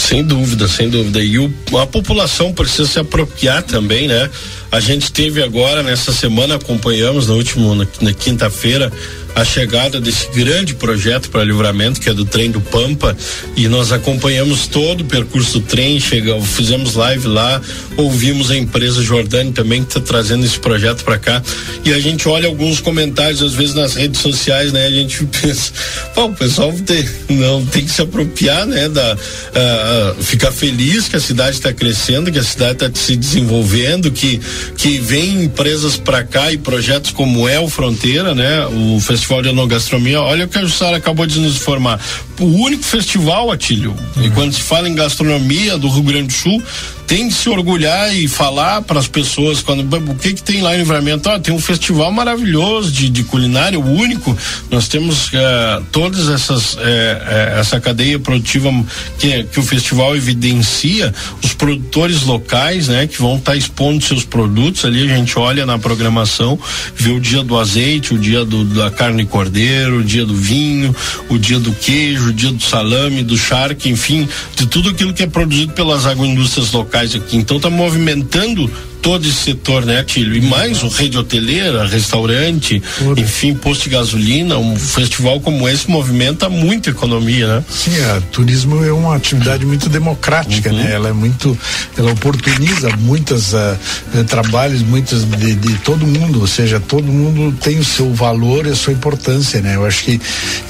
Sem 0.00 0.24
dúvida, 0.24 0.66
sem 0.66 0.88
dúvida. 0.88 1.22
E 1.22 1.38
o, 1.38 1.52
a 1.78 1.86
população 1.86 2.52
precisa 2.52 2.88
se 2.88 2.98
apropriar 2.98 3.62
também, 3.62 4.08
né? 4.08 4.30
A 4.72 4.78
gente 4.78 5.12
teve 5.12 5.42
agora, 5.42 5.82
nessa 5.82 6.12
semana, 6.12 6.54
acompanhamos 6.54 7.26
na 7.26 7.34
última, 7.34 7.74
na, 7.74 7.86
na 8.00 8.12
quinta-feira, 8.12 8.92
a 9.34 9.44
chegada 9.44 10.00
desse 10.00 10.28
grande 10.32 10.74
projeto 10.74 11.30
para 11.30 11.44
livramento, 11.44 12.00
que 12.00 12.08
é 12.08 12.14
do 12.14 12.24
trem 12.24 12.50
do 12.50 12.60
Pampa, 12.60 13.16
e 13.56 13.68
nós 13.68 13.92
acompanhamos 13.92 14.66
todo 14.66 15.02
o 15.02 15.04
percurso 15.04 15.60
do 15.60 15.66
trem, 15.66 16.00
chega, 16.00 16.40
fizemos 16.40 16.94
live 16.94 17.28
lá, 17.28 17.60
ouvimos 17.96 18.50
a 18.50 18.56
empresa 18.56 19.02
Jordani 19.02 19.52
também 19.52 19.82
que 19.82 19.88
está 19.88 20.00
trazendo 20.00 20.44
esse 20.44 20.58
projeto 20.58 21.04
para 21.04 21.18
cá. 21.18 21.42
E 21.84 21.92
a 21.92 22.00
gente 22.00 22.28
olha 22.28 22.48
alguns 22.48 22.80
comentários, 22.80 23.42
às 23.42 23.54
vezes 23.54 23.74
nas 23.74 23.94
redes 23.94 24.20
sociais, 24.20 24.72
né? 24.72 24.86
A 24.86 24.90
gente 24.90 25.24
pensa, 25.40 25.72
pô, 26.14 26.26
o 26.26 26.34
pessoal 26.34 26.72
tem, 26.84 27.08
não 27.28 27.64
tem 27.66 27.84
que 27.84 27.90
se 27.90 28.02
apropriar, 28.02 28.66
né? 28.66 28.88
Da, 28.88 29.16
ah, 29.54 30.14
ficar 30.20 30.52
feliz 30.52 31.08
que 31.08 31.16
a 31.16 31.20
cidade 31.20 31.56
está 31.56 31.72
crescendo, 31.72 32.30
que 32.30 32.38
a 32.38 32.44
cidade 32.44 32.84
está 32.84 32.90
se 32.92 33.16
desenvolvendo, 33.16 34.10
que, 34.10 34.40
que 34.76 34.98
vem 34.98 35.44
empresas 35.44 35.96
para 35.96 36.24
cá 36.24 36.52
e 36.52 36.58
projetos 36.58 37.10
como 37.10 37.48
é 37.48 37.58
o 37.58 37.68
Fronteira, 37.68 38.34
né? 38.34 38.66
O 38.66 39.00
Festival 39.00 39.42
de 39.42 39.48
Enogastronomia, 39.48 40.20
olha 40.20 40.44
o 40.44 40.48
que 40.48 40.58
a 40.58 40.62
Jussara 40.62 40.96
acabou 40.96 41.26
de 41.26 41.38
nos 41.38 41.56
informar. 41.56 42.00
O 42.38 42.44
único 42.44 42.82
festival, 42.82 43.50
Atílio, 43.50 43.94
e 44.22 44.30
quando 44.30 44.52
se 44.52 44.60
fala 44.60 44.88
em 44.88 44.94
gastronomia 44.94 45.76
do 45.76 45.88
Rio 45.88 46.02
Grande 46.02 46.28
do 46.28 46.32
Sul, 46.32 46.62
tem 47.10 47.26
de 47.26 47.34
se 47.34 47.50
orgulhar 47.50 48.14
e 48.14 48.28
falar 48.28 48.82
para 48.82 49.00
as 49.00 49.08
pessoas 49.08 49.60
quando 49.60 49.80
o 50.08 50.14
que 50.14 50.32
que 50.32 50.44
tem 50.44 50.62
lá 50.62 50.76
em 50.76 50.78
Livramento? 50.78 51.28
Ah, 51.28 51.40
tem 51.40 51.52
um 51.52 51.58
festival 51.58 52.12
maravilhoso 52.12 52.92
de, 52.92 53.10
de 53.10 53.24
culinária 53.24 53.80
o 53.80 53.84
único. 53.84 54.38
Nós 54.70 54.86
temos 54.86 55.28
eh, 55.32 55.82
todas 55.90 56.28
essas 56.28 56.76
eh, 56.78 57.22
eh, 57.26 57.58
essa 57.58 57.80
cadeia 57.80 58.16
produtiva 58.20 58.70
que, 59.18 59.42
que 59.42 59.58
o 59.58 59.62
festival 59.64 60.14
evidencia 60.14 61.12
os 61.42 61.52
produtores 61.52 62.22
locais 62.22 62.86
né 62.86 63.08
que 63.08 63.20
vão 63.20 63.38
estar 63.38 63.52
tá 63.52 63.58
expondo 63.58 64.04
seus 64.04 64.24
produtos. 64.24 64.84
Ali 64.84 65.02
a 65.02 65.16
gente 65.16 65.36
olha 65.36 65.66
na 65.66 65.80
programação 65.80 66.56
vê 66.94 67.10
o 67.10 67.18
dia 67.18 67.42
do 67.42 67.58
azeite 67.58 68.14
o 68.14 68.18
dia 68.18 68.44
do, 68.44 68.64
da 68.66 68.88
carne 68.88 69.26
cordeiro 69.26 69.98
o 69.98 70.04
dia 70.04 70.24
do 70.24 70.36
vinho 70.36 70.94
o 71.28 71.36
dia 71.36 71.58
do 71.58 71.72
queijo 71.72 72.28
o 72.28 72.32
dia 72.32 72.52
do 72.52 72.62
salame 72.62 73.24
do 73.24 73.36
charque 73.36 73.88
enfim 73.88 74.28
de 74.54 74.64
tudo 74.68 74.90
aquilo 74.90 75.12
que 75.12 75.24
é 75.24 75.26
produzido 75.26 75.72
pelas 75.72 76.06
agroindústrias 76.06 76.70
locais 76.70 76.99
aqui. 77.00 77.36
Então 77.36 77.56
está 77.56 77.70
movimentando 77.70 78.70
todo 79.02 79.26
esse 79.26 79.36
setor, 79.36 79.84
né, 79.84 80.02
Tílio? 80.02 80.36
E 80.36 80.40
mais 80.40 80.82
o 80.82 80.88
rede 80.88 81.18
hoteleira, 81.18 81.86
restaurante, 81.86 82.82
enfim, 83.16 83.54
posto 83.54 83.84
de 83.84 83.90
gasolina, 83.90 84.58
um 84.58 84.76
festival 84.76 85.40
como 85.40 85.68
esse 85.68 85.90
movimenta 85.90 86.48
muita 86.48 86.90
economia, 86.90 87.46
né? 87.46 87.64
Sim, 87.68 87.98
a 88.02 88.20
turismo 88.32 88.84
é 88.84 88.92
uma 88.92 89.16
atividade 89.16 89.64
muito 89.64 89.88
democrática, 89.88 90.72
né? 90.72 90.92
Ela 90.92 91.08
é 91.08 91.12
muito, 91.12 91.56
ela 91.96 92.12
oportuniza 92.12 92.88
muitos 92.96 93.52
uh, 93.52 94.24
trabalhos, 94.28 94.82
muitos 94.82 95.24
de, 95.24 95.54
de, 95.54 95.74
todo 95.78 96.06
mundo, 96.06 96.40
ou 96.40 96.46
seja, 96.46 96.78
todo 96.78 97.04
mundo 97.04 97.56
tem 97.60 97.78
o 97.78 97.84
seu 97.84 98.12
valor 98.12 98.66
e 98.66 98.70
a 98.70 98.76
sua 98.76 98.92
importância, 98.92 99.60
né? 99.60 99.76
Eu 99.76 99.86
acho 99.86 100.04
que 100.04 100.20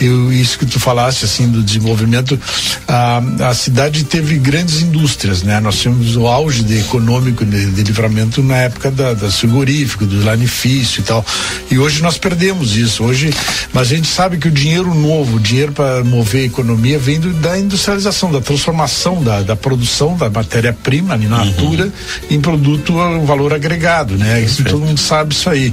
eu, 0.00 0.32
isso 0.32 0.58
que 0.58 0.66
tu 0.66 0.78
falaste, 0.78 1.24
assim, 1.24 1.48
do 1.48 1.62
desenvolvimento, 1.62 2.38
a, 2.86 3.22
a 3.48 3.54
cidade 3.54 4.04
teve 4.04 4.38
grandes 4.38 4.82
indústrias, 4.82 5.42
né? 5.42 5.58
Nós 5.60 5.78
tínhamos 5.78 6.16
o 6.16 6.26
auge 6.26 6.62
de 6.62 6.78
econômico 6.78 7.44
de, 7.44 7.66
de 7.66 7.82
livramento 7.82 8.19
na 8.42 8.56
época 8.56 8.90
da, 8.90 9.14
da 9.14 9.30
frigorífico, 9.30 10.06
do 10.06 10.24
lanifício 10.24 11.00
e 11.00 11.04
tal. 11.04 11.24
E 11.70 11.78
hoje 11.78 12.02
nós 12.02 12.18
perdemos 12.18 12.76
isso. 12.76 13.04
Hoje, 13.04 13.32
mas 13.72 13.90
a 13.90 13.96
gente 13.96 14.08
sabe 14.08 14.38
que 14.38 14.48
o 14.48 14.50
dinheiro 14.50 14.94
novo, 14.94 15.36
o 15.36 15.40
dinheiro 15.40 15.72
para 15.72 16.04
mover 16.04 16.42
a 16.42 16.46
economia 16.46 16.98
vem 16.98 17.18
do, 17.20 17.32
da 17.34 17.58
industrialização, 17.58 18.30
da 18.30 18.40
transformação 18.40 19.22
da, 19.22 19.42
da 19.42 19.56
produção 19.56 20.16
da 20.16 20.28
matéria-prima 20.28 21.16
in 21.16 21.28
natura 21.28 21.84
uhum. 21.84 21.92
em 22.30 22.40
produto 22.40 22.98
a 23.00 23.18
valor 23.18 23.52
agregado, 23.54 24.16
né? 24.16 24.40
Isso, 24.40 24.64
todo 24.64 24.84
mundo 24.84 24.98
sabe 24.98 25.34
isso 25.34 25.48
aí. 25.48 25.72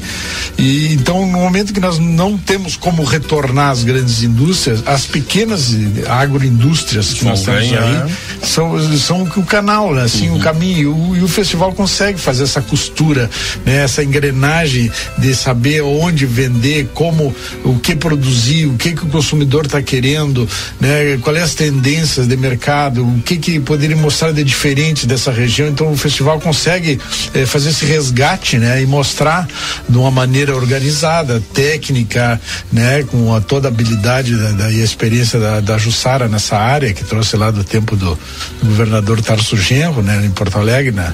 E 0.58 0.94
então, 0.94 1.26
no 1.26 1.40
momento 1.40 1.74
que 1.74 1.80
nós 1.80 2.00
não 2.00 2.38
temos 2.38 2.76
como 2.76 3.04
retornar 3.04 3.72
as 3.72 3.84
grandes 3.84 4.24
indústrias, 4.24 4.84
as 4.86 5.06
pequenas 5.06 5.76
agroindústrias 6.08 7.14
que 7.14 7.26
nós 7.26 7.44
temos 7.44 7.74
aí 7.74 8.16
são, 8.44 8.98
são 8.98 9.24
o 9.24 9.46
canal, 9.46 9.94
né? 9.94 10.04
assim, 10.04 10.30
uhum. 10.30 10.38
o 10.38 10.40
caminho. 10.40 10.78
E 10.78 10.86
o, 10.86 11.16
e 11.18 11.24
o 11.24 11.28
festival 11.28 11.74
consegue 11.74 12.20
fazer 12.20 12.37
essa 12.42 12.62
costura, 12.62 13.30
né? 13.66 13.84
Essa 13.84 14.04
engrenagem 14.04 14.92
de 15.18 15.36
saber 15.36 15.82
onde 15.82 16.26
vender, 16.26 16.90
como, 16.94 17.34
o 17.64 17.80
que 17.80 17.96
produzir, 17.96 18.66
o 18.66 18.76
que 18.76 18.94
que 18.94 19.06
o 19.06 19.10
consumidor 19.10 19.66
está 19.66 19.82
querendo, 19.82 20.48
né? 20.80 21.18
Quais 21.22 21.42
as 21.42 21.56
tendências 21.56 22.28
de 22.28 22.36
mercado, 22.36 23.06
o 23.06 23.22
que 23.22 23.38
que 23.38 23.60
poderia 23.60 23.96
mostrar 23.96 24.32
de 24.32 24.44
diferente 24.44 25.06
dessa 25.06 25.32
região. 25.32 25.68
Então 25.68 25.92
o 25.92 25.98
festival 25.98 26.40
consegue 26.40 27.00
eh, 27.34 27.46
fazer 27.46 27.70
esse 27.70 27.86
resgate, 27.86 28.58
né? 28.58 28.82
E 28.82 28.86
mostrar 28.86 29.48
de 29.88 29.98
uma 29.98 30.12
maneira 30.12 30.56
organizada, 30.56 31.42
técnica, 31.54 32.40
né? 32.72 33.04
Com 33.04 33.34
a, 33.34 33.42
toda 33.42 33.68
a 33.68 33.72
habilidade 33.72 34.36
da, 34.36 34.52
da, 34.52 34.72
e 34.72 34.82
a 34.82 34.84
experiência 34.84 35.40
da, 35.40 35.60
da 35.60 35.78
Jussara 35.78 36.28
nessa 36.28 36.58
área 36.58 36.94
que 36.94 37.04
trouxe 37.04 37.36
lá 37.38 37.52
do 37.52 37.64
tempo 37.64 37.96
do, 37.96 38.18
do 38.62 38.66
governador 38.66 39.22
Tarso 39.22 39.58
Genro, 39.58 40.02
né? 40.02 40.26
Em 40.26 40.32
Porto 40.32 40.58
Alegre, 40.58 40.92
na, 40.92 41.14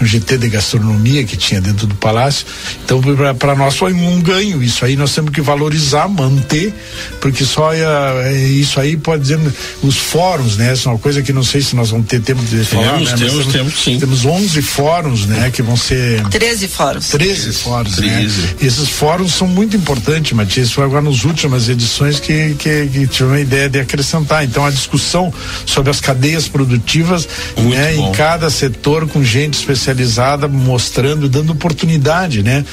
no 0.00 0.06
GT 0.06 0.38
de 0.38 0.48
gastronomia 0.62 1.24
que 1.24 1.36
tinha 1.36 1.60
dentro 1.60 1.86
do 1.86 1.94
palácio. 1.96 2.46
Então, 2.84 3.00
para 3.38 3.54
nós 3.56 3.76
foi 3.76 3.92
um 3.92 4.20
ganho. 4.20 4.62
Isso 4.62 4.84
aí 4.84 4.96
nós 4.96 5.12
temos 5.12 5.32
que 5.32 5.40
valorizar, 5.40 6.08
manter, 6.08 6.72
porque 7.20 7.44
só 7.44 7.72
é, 7.74 8.32
isso 8.32 8.78
aí 8.78 8.96
pode 8.96 9.22
dizer 9.22 9.40
os 9.82 9.96
fóruns, 9.96 10.56
né? 10.56 10.72
Essa 10.72 10.88
é 10.88 10.92
uma 10.92 10.98
coisa 10.98 11.20
que 11.22 11.32
não 11.32 11.42
sei 11.42 11.60
se 11.60 11.74
nós 11.74 11.90
vamos 11.90 12.06
ter 12.06 12.20
tempo 12.20 12.42
de 12.42 12.50
temos, 12.50 12.68
falar. 12.68 13.00
Né? 13.00 13.06
Temos, 13.06 13.20
temos, 13.20 13.46
temos, 13.46 13.84
sim. 13.84 13.98
Temos 13.98 14.24
11 14.24 14.62
fóruns, 14.62 15.26
né? 15.26 15.50
Que 15.50 15.62
vão 15.62 15.76
ser 15.76 16.22
13 16.28 16.68
fóruns. 16.68 17.08
13 17.08 17.52
fóruns, 17.52 17.96
13. 17.96 18.40
né? 18.40 18.48
Esses 18.62 18.88
fóruns 18.88 19.34
são 19.34 19.48
muito 19.48 19.76
importantes, 19.76 20.32
Matias. 20.32 20.70
Foi 20.70 20.84
agora 20.84 21.02
nas 21.02 21.24
últimas 21.24 21.68
edições 21.68 22.20
que, 22.20 22.54
que, 22.58 22.86
que 22.86 23.06
tive 23.06 23.24
uma 23.24 23.40
ideia 23.40 23.68
de 23.68 23.80
acrescentar. 23.80 24.44
Então, 24.44 24.64
a 24.64 24.70
discussão 24.70 25.32
sobre 25.66 25.90
as 25.90 26.00
cadeias 26.00 26.46
produtivas, 26.46 27.28
muito 27.56 27.76
né? 27.76 27.94
Bom. 27.94 28.10
Em 28.10 28.12
cada 28.12 28.48
setor 28.48 29.08
com 29.08 29.24
gente 29.24 29.54
especializada 29.54 30.51
mostrando, 30.52 31.28
dando 31.28 31.52
oportunidade, 31.52 32.42
né? 32.42 32.64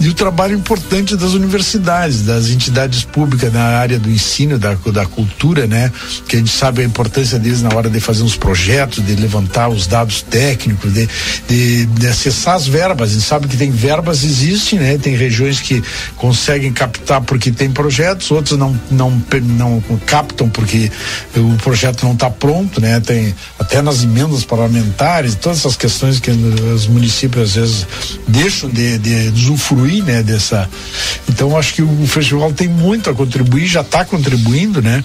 E 0.00 0.08
o 0.08 0.14
trabalho 0.14 0.56
importante 0.56 1.16
das 1.16 1.32
universidades, 1.32 2.22
das 2.22 2.48
entidades 2.48 3.04
públicas 3.04 3.52
na 3.52 3.64
área 3.64 3.98
do 3.98 4.10
ensino, 4.10 4.58
da, 4.58 4.74
da 4.92 5.06
cultura, 5.06 5.66
né? 5.66 5.90
Que 6.26 6.36
a 6.36 6.38
gente 6.38 6.50
sabe 6.50 6.82
a 6.82 6.84
importância 6.84 7.38
deles 7.38 7.62
na 7.62 7.74
hora 7.74 7.88
de 7.88 8.00
fazer 8.00 8.22
uns 8.22 8.36
projetos, 8.36 9.04
de 9.04 9.14
levantar 9.14 9.68
os 9.68 9.86
dados 9.86 10.22
técnicos, 10.22 10.92
de, 10.92 11.08
de, 11.48 11.86
de 11.86 12.06
acessar 12.06 12.54
as 12.54 12.66
verbas. 12.66 13.10
A 13.10 13.12
gente 13.14 13.24
sabe 13.24 13.48
que 13.48 13.56
tem 13.56 13.70
verbas, 13.70 14.24
existem, 14.24 14.78
né? 14.78 14.98
Tem 14.98 15.14
regiões 15.14 15.60
que 15.60 15.82
conseguem 16.16 16.72
captar 16.72 17.20
porque 17.20 17.50
tem 17.50 17.70
projetos, 17.70 18.30
outros 18.30 18.58
não, 18.58 18.78
não, 18.90 19.22
não 19.42 19.82
captam 20.06 20.48
porque 20.48 20.90
o 21.36 21.56
projeto 21.62 22.04
não 22.04 22.12
está 22.12 22.30
pronto, 22.30 22.80
né? 22.80 23.00
Tem 23.00 23.34
até 23.58 23.82
nas 23.82 24.02
emendas 24.02 24.44
parlamentares, 24.44 25.34
todas 25.34 25.58
essas 25.58 25.76
questões 25.76 26.18
que 26.18 26.30
os 26.30 26.86
municípios 26.86 27.27
às 27.36 27.54
vezes 27.54 27.86
deixam 28.26 28.68
de, 28.70 28.98
de, 28.98 29.30
usufruir, 29.32 30.04
né, 30.04 30.22
dessa. 30.22 30.68
Então 31.28 31.56
acho 31.56 31.74
que 31.74 31.82
o 31.82 32.06
festival 32.06 32.52
tem 32.52 32.68
muito 32.68 33.10
a 33.10 33.14
contribuir, 33.14 33.66
já 33.66 33.80
está 33.80 34.04
contribuindo, 34.04 34.80
né? 34.82 35.02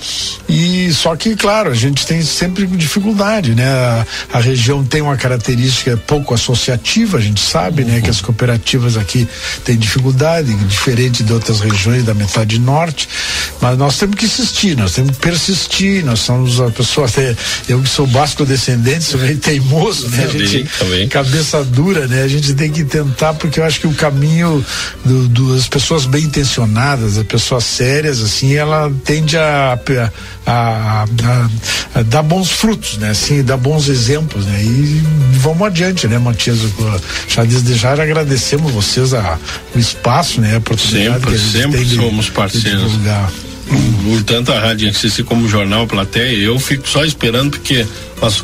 E 0.47 0.91
só 0.93 1.15
que, 1.15 1.35
claro, 1.35 1.71
a 1.71 1.75
gente 1.75 2.05
tem 2.05 2.21
sempre 2.21 2.65
dificuldade, 2.67 3.55
né? 3.55 3.67
A, 3.67 4.05
a 4.33 4.39
região 4.39 4.83
tem 4.83 5.01
uma 5.01 5.17
característica 5.17 5.97
pouco 5.97 6.33
associativa, 6.33 7.17
a 7.17 7.21
gente 7.21 7.41
sabe, 7.41 7.83
né, 7.83 8.01
que 8.01 8.09
as 8.09 8.21
cooperativas 8.21 8.97
aqui 8.97 9.27
têm 9.63 9.77
dificuldade, 9.77 10.53
diferente 10.65 11.23
de 11.23 11.33
outras 11.33 11.59
regiões 11.59 12.03
da 12.03 12.13
metade 12.13 12.59
norte, 12.59 13.07
mas 13.61 13.77
nós 13.77 13.97
temos 13.97 14.15
que 14.15 14.25
insistir, 14.25 14.75
nós 14.77 14.93
temos 14.93 15.11
que 15.11 15.17
persistir, 15.17 16.05
nós 16.05 16.19
somos 16.19 16.59
a 16.59 16.69
pessoa 16.69 17.07
até 17.07 17.35
eu 17.67 17.81
que 17.81 17.89
sou 17.89 18.07
basco 18.07 18.45
descendente, 18.45 19.03
sou 19.03 19.19
meio 19.19 19.37
teimoso, 19.37 20.09
né? 20.09 20.25
A 20.25 20.27
gente, 20.27 20.69
também. 20.77 21.07
cabeça 21.07 21.63
dura, 21.63 22.07
né? 22.07 22.12
Né? 22.13 22.21
A 22.21 22.27
gente 22.27 22.53
tem 22.53 22.71
que 22.71 22.83
tentar, 22.83 23.33
porque 23.33 23.59
eu 23.59 23.63
acho 23.63 23.79
que 23.79 23.87
o 23.87 23.93
caminho 23.93 24.63
do, 25.03 25.27
do, 25.27 25.55
das 25.55 25.67
pessoas 25.67 26.05
bem 26.05 26.25
intencionadas, 26.25 27.15
das 27.15 27.25
pessoas 27.25 27.63
sérias, 27.63 28.21
assim, 28.21 28.53
ela 28.53 28.91
tende 29.03 29.35
a, 29.35 29.79
a, 30.45 31.05
a, 31.05 31.49
a 31.95 32.03
dar 32.03 32.21
bons 32.21 32.51
frutos, 32.51 32.97
né? 32.99 33.09
Assim, 33.09 33.43
dar 33.43 33.57
bons 33.57 33.89
exemplos, 33.89 34.45
né? 34.45 34.63
E 34.63 35.01
vamos 35.33 35.65
adiante, 35.65 36.07
né, 36.07 36.19
Matias? 36.19 36.59
Já 37.27 37.43
desde 37.43 37.73
já 37.73 37.93
agradecemos 37.93 38.71
vocês 38.71 39.13
a, 39.13 39.39
o 39.75 39.79
espaço, 39.79 40.39
né? 40.39 40.55
A 40.55 40.57
oportunidade 40.59 41.15
sempre, 41.15 41.31
que 41.31 41.39
sempre 41.39 41.85
de, 41.85 41.95
somos 41.95 42.29
parceiros. 42.29 42.91
divulgar. 42.91 43.31
tanto 44.25 44.51
a 44.51 44.59
Rádio 44.59 44.87
NCC 44.89 45.23
como 45.23 45.45
o 45.45 45.49
Jornal 45.49 45.87
Plateia, 45.87 46.37
eu 46.37 46.59
fico 46.59 46.87
só 46.87 47.03
esperando 47.03 47.51
porque 47.51 47.85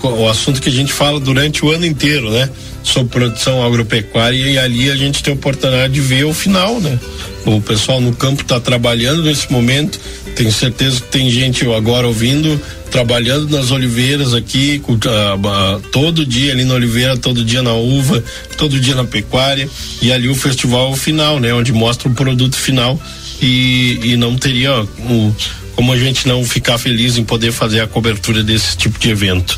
o 0.03 0.27
assunto 0.27 0.59
que 0.59 0.69
a 0.69 0.71
gente 0.71 0.91
fala 0.91 1.19
durante 1.19 1.63
o 1.63 1.71
ano 1.71 1.85
inteiro, 1.85 2.31
né? 2.31 2.49
Sobre 2.83 3.11
produção 3.11 3.63
agropecuária 3.63 4.37
e 4.37 4.57
ali 4.57 4.89
a 4.89 4.95
gente 4.95 5.21
tem 5.21 5.33
a 5.33 5.35
oportunidade 5.35 5.93
de 5.93 6.01
ver 6.01 6.25
o 6.25 6.33
final, 6.33 6.79
né? 6.79 6.99
O 7.45 7.61
pessoal 7.61 8.01
no 8.01 8.13
campo 8.13 8.41
está 8.41 8.59
trabalhando 8.59 9.23
nesse 9.23 9.51
momento, 9.51 9.99
tenho 10.35 10.51
certeza 10.51 11.01
que 11.01 11.07
tem 11.07 11.29
gente 11.29 11.65
agora 11.71 12.07
ouvindo, 12.07 12.59
trabalhando 12.89 13.49
nas 13.49 13.71
oliveiras 13.71 14.33
aqui, 14.33 14.81
uh, 14.87 15.79
todo 15.91 16.25
dia 16.25 16.51
ali 16.51 16.63
na 16.63 16.73
oliveira, 16.73 17.17
todo 17.17 17.43
dia 17.43 17.61
na 17.61 17.73
uva, 17.73 18.23
todo 18.57 18.79
dia 18.79 18.95
na 18.95 19.03
pecuária 19.03 19.69
e 20.01 20.11
ali 20.11 20.27
o 20.27 20.35
festival 20.35 20.93
final, 20.95 21.39
né? 21.39 21.53
Onde 21.53 21.71
mostra 21.71 22.09
o 22.09 22.13
produto 22.13 22.55
final 22.55 22.99
e, 23.41 23.99
e 24.03 24.17
não 24.17 24.35
teria 24.35 24.81
o, 24.81 25.35
como 25.75 25.93
a 25.93 25.97
gente 25.97 26.27
não 26.27 26.43
ficar 26.43 26.77
feliz 26.77 27.17
em 27.17 27.23
poder 27.23 27.51
fazer 27.51 27.81
a 27.81 27.87
cobertura 27.87 28.43
desse 28.43 28.75
tipo 28.75 28.99
de 28.99 29.09
evento. 29.09 29.57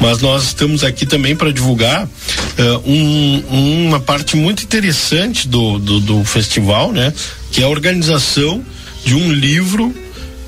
Mas 0.00 0.20
nós 0.20 0.44
estamos 0.44 0.84
aqui 0.84 1.06
também 1.06 1.34
para 1.36 1.52
divulgar 1.52 2.04
uh, 2.04 2.90
um, 2.90 3.86
uma 3.86 4.00
parte 4.00 4.36
muito 4.36 4.62
interessante 4.62 5.48
do, 5.48 5.78
do, 5.78 6.00
do 6.00 6.24
festival, 6.24 6.92
né? 6.92 7.12
Que 7.52 7.62
é 7.62 7.64
a 7.64 7.68
organização 7.68 8.64
de 9.04 9.14
um 9.14 9.32
livro 9.32 9.94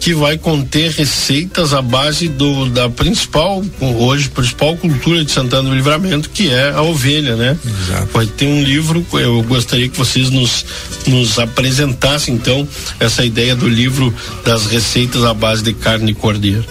que 0.01 0.15
vai 0.15 0.39
conter 0.39 0.91
receitas 0.93 1.75
à 1.75 1.83
base 1.83 2.27
do 2.27 2.71
da 2.71 2.89
principal 2.89 3.63
hoje 3.81 4.31
principal 4.31 4.75
cultura 4.77 5.23
de 5.23 5.31
Santana 5.31 5.69
do 5.69 5.75
Livramento 5.75 6.31
que 6.31 6.51
é 6.51 6.71
a 6.71 6.81
ovelha, 6.81 7.37
né? 7.37 7.57
Exato. 7.65 8.09
Vai 8.13 8.27
ter 8.27 8.47
um 8.47 8.63
livro, 8.63 9.05
eu 9.13 9.43
gostaria 9.43 9.89
que 9.89 9.99
vocês 9.99 10.31
nos 10.31 10.65
nos 11.07 11.39
apresentassem 11.39 12.35
então 12.35 12.67
essa 12.99 13.25
ideia 13.25 13.55
do 13.55 13.69
livro 13.69 14.13
das 14.45 14.67
receitas 14.67 15.23
à 15.23 15.35
base 15.35 15.63
de 15.63 15.75
carne 15.75 16.13
e 16.13 16.15
cordeiro. 16.15 16.65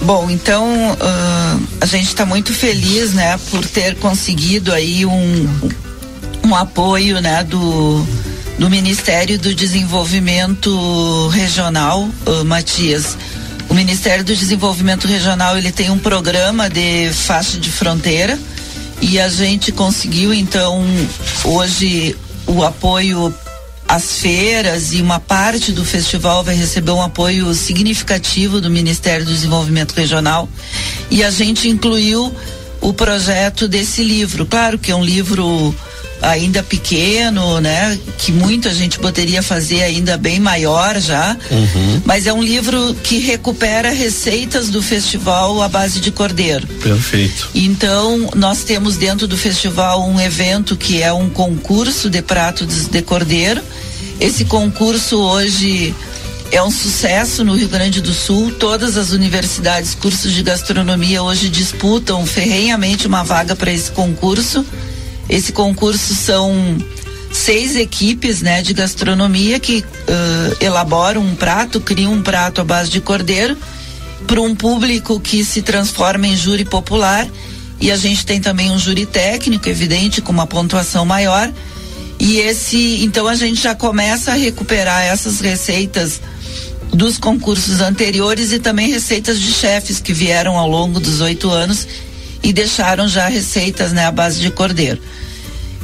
Bom, 0.00 0.30
então 0.30 0.92
uh, 0.92 1.62
a 1.80 1.86
gente 1.86 2.06
está 2.06 2.24
muito 2.24 2.54
feliz, 2.54 3.12
né, 3.12 3.38
por 3.50 3.64
ter 3.66 3.96
conseguido 3.96 4.72
aí 4.72 5.04
um 5.04 5.70
um 6.44 6.54
apoio, 6.54 7.20
né, 7.20 7.44
do 7.44 8.06
do 8.58 8.70
Ministério 8.70 9.38
do 9.38 9.54
Desenvolvimento 9.54 11.28
Regional, 11.28 12.08
uh, 12.26 12.44
Matias. 12.44 13.16
O 13.68 13.74
Ministério 13.74 14.24
do 14.24 14.34
Desenvolvimento 14.34 15.06
Regional 15.06 15.58
ele 15.58 15.70
tem 15.70 15.90
um 15.90 15.98
programa 15.98 16.70
de 16.70 17.10
faixa 17.12 17.58
de 17.58 17.70
fronteira 17.70 18.38
e 19.00 19.20
a 19.20 19.28
gente 19.28 19.72
conseguiu 19.72 20.32
então 20.32 20.82
hoje 21.44 22.16
o 22.46 22.64
apoio 22.64 23.34
às 23.86 24.18
feiras 24.18 24.92
e 24.92 25.02
uma 25.02 25.20
parte 25.20 25.70
do 25.72 25.84
festival 25.84 26.42
vai 26.42 26.54
receber 26.54 26.92
um 26.92 27.02
apoio 27.02 27.52
significativo 27.54 28.60
do 28.60 28.70
Ministério 28.70 29.26
do 29.26 29.32
Desenvolvimento 29.32 29.92
Regional 29.92 30.48
e 31.10 31.22
a 31.22 31.30
gente 31.30 31.68
incluiu 31.68 32.34
o 32.80 32.92
projeto 32.92 33.68
desse 33.68 34.02
livro. 34.02 34.46
Claro 34.46 34.78
que 34.78 34.90
é 34.90 34.96
um 34.96 35.04
livro 35.04 35.74
ainda 36.20 36.62
pequeno, 36.62 37.60
né? 37.60 37.98
Que 38.18 38.32
muita 38.32 38.72
gente 38.74 38.98
poderia 38.98 39.42
fazer 39.42 39.82
ainda 39.82 40.16
bem 40.16 40.40
maior 40.40 40.98
já. 41.00 41.36
Uhum. 41.50 42.02
Mas 42.04 42.26
é 42.26 42.32
um 42.32 42.42
livro 42.42 42.94
que 43.02 43.18
recupera 43.18 43.90
receitas 43.90 44.68
do 44.68 44.82
festival 44.82 45.62
à 45.62 45.68
base 45.68 46.00
de 46.00 46.10
cordeiro. 46.10 46.66
Perfeito. 46.66 47.50
Então, 47.54 48.30
nós 48.34 48.64
temos 48.64 48.96
dentro 48.96 49.26
do 49.26 49.36
festival 49.36 50.08
um 50.08 50.20
evento 50.20 50.76
que 50.76 51.02
é 51.02 51.12
um 51.12 51.28
concurso 51.28 52.08
de 52.08 52.22
pratos 52.22 52.86
de 52.86 53.02
cordeiro. 53.02 53.62
Esse 54.18 54.44
concurso 54.44 55.18
hoje 55.18 55.94
é 56.50 56.62
um 56.62 56.70
sucesso 56.70 57.44
no 57.44 57.54
Rio 57.54 57.68
Grande 57.68 58.00
do 58.00 58.14
Sul. 58.14 58.50
Todas 58.52 58.96
as 58.96 59.10
universidades, 59.10 59.94
cursos 59.94 60.32
de 60.32 60.42
gastronomia 60.42 61.22
hoje 61.22 61.48
disputam 61.48 62.24
ferrenhamente 62.24 63.06
uma 63.06 63.22
vaga 63.22 63.54
para 63.54 63.72
esse 63.72 63.90
concurso. 63.90 64.64
Esse 65.28 65.52
concurso 65.52 66.14
são 66.14 66.76
seis 67.32 67.76
equipes 67.76 68.40
né, 68.40 68.62
de 68.62 68.72
gastronomia 68.72 69.60
que 69.60 69.80
uh, 69.80 70.64
elaboram 70.64 71.20
um 71.20 71.34
prato, 71.34 71.80
criam 71.80 72.12
um 72.12 72.22
prato 72.22 72.60
à 72.60 72.64
base 72.64 72.90
de 72.90 73.00
cordeiro 73.00 73.56
para 74.26 74.40
um 74.40 74.54
público 74.54 75.20
que 75.20 75.44
se 75.44 75.62
transforma 75.62 76.26
em 76.26 76.36
júri 76.36 76.64
popular 76.64 77.28
e 77.80 77.92
a 77.92 77.96
gente 77.96 78.24
tem 78.24 78.40
também 78.40 78.70
um 78.70 78.78
júri 78.78 79.04
técnico, 79.04 79.68
evidente, 79.68 80.22
com 80.22 80.32
uma 80.32 80.46
pontuação 80.46 81.04
maior. 81.04 81.52
E 82.18 82.38
esse, 82.38 83.04
então 83.04 83.28
a 83.28 83.34
gente 83.34 83.60
já 83.60 83.74
começa 83.74 84.32
a 84.32 84.34
recuperar 84.34 85.02
essas 85.02 85.40
receitas 85.40 86.20
dos 86.92 87.18
concursos 87.18 87.80
anteriores 87.80 88.52
e 88.52 88.58
também 88.58 88.90
receitas 88.90 89.38
de 89.38 89.52
chefes 89.52 90.00
que 90.00 90.14
vieram 90.14 90.56
ao 90.56 90.68
longo 90.68 90.98
dos 90.98 91.20
oito 91.20 91.50
anos 91.50 91.86
e 92.46 92.52
deixaram 92.52 93.08
já 93.08 93.26
receitas 93.26 93.92
né, 93.92 94.06
à 94.06 94.12
base 94.12 94.38
de 94.38 94.52
cordeiro. 94.52 95.00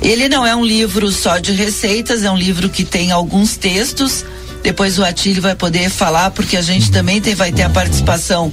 Ele 0.00 0.28
não 0.28 0.46
é 0.46 0.54
um 0.54 0.64
livro 0.64 1.10
só 1.10 1.38
de 1.38 1.50
receitas, 1.50 2.22
é 2.22 2.30
um 2.30 2.36
livro 2.36 2.68
que 2.68 2.84
tem 2.84 3.10
alguns 3.10 3.56
textos. 3.56 4.24
Depois 4.62 4.96
o 4.96 5.04
Atílio 5.04 5.42
vai 5.42 5.56
poder 5.56 5.90
falar, 5.90 6.30
porque 6.30 6.56
a 6.56 6.62
gente 6.62 6.92
também 6.92 7.20
tem, 7.20 7.34
vai 7.34 7.50
ter 7.50 7.62
a 7.64 7.68
participação 7.68 8.52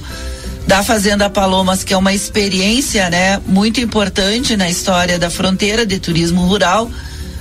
da 0.66 0.82
Fazenda 0.82 1.30
Palomas, 1.30 1.84
que 1.84 1.94
é 1.94 1.96
uma 1.96 2.12
experiência 2.12 3.08
né, 3.08 3.40
muito 3.46 3.80
importante 3.80 4.56
na 4.56 4.68
história 4.68 5.16
da 5.16 5.30
fronteira 5.30 5.86
de 5.86 6.00
turismo 6.00 6.42
rural, 6.46 6.90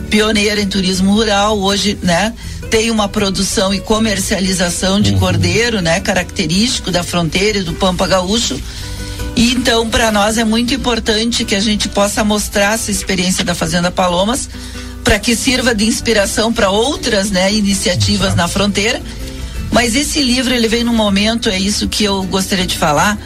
pioneira 0.07 0.61
em 0.61 0.67
turismo 0.67 1.15
rural. 1.15 1.59
Hoje, 1.59 1.97
né, 2.03 2.31
tem 2.69 2.91
uma 2.91 3.09
produção 3.09 3.73
e 3.73 3.79
comercialização 3.79 5.01
de 5.01 5.13
uhum. 5.13 5.19
cordeiro, 5.19 5.81
né, 5.81 5.99
característico 5.99 6.91
da 6.91 7.01
fronteira 7.01 7.57
e 7.57 7.63
do 7.63 7.73
Pampa 7.73 8.05
Gaúcho 8.05 8.61
e 9.39 9.53
então, 9.53 9.89
para 9.89 10.11
nós 10.11 10.37
é 10.37 10.43
muito 10.43 10.73
importante 10.73 11.45
que 11.45 11.55
a 11.55 11.61
gente 11.61 11.87
possa 11.87 12.25
mostrar 12.25 12.73
essa 12.73 12.91
experiência 12.91 13.41
da 13.41 13.55
Fazenda 13.55 13.89
Palomas 13.89 14.49
para 15.01 15.17
que 15.17 15.33
sirva 15.33 15.73
de 15.73 15.85
inspiração 15.85 16.51
para 16.51 16.69
outras, 16.69 17.31
né, 17.31 17.53
iniciativas 17.53 18.35
na 18.35 18.49
fronteira. 18.49 19.01
Mas 19.71 19.95
esse 19.95 20.21
livro 20.21 20.53
ele 20.53 20.67
vem 20.67 20.83
num 20.83 20.93
momento, 20.93 21.47
é 21.47 21.57
isso 21.57 21.87
que 21.87 22.03
eu 22.03 22.21
gostaria 22.23 22.67
de 22.67 22.77
falar, 22.77 23.17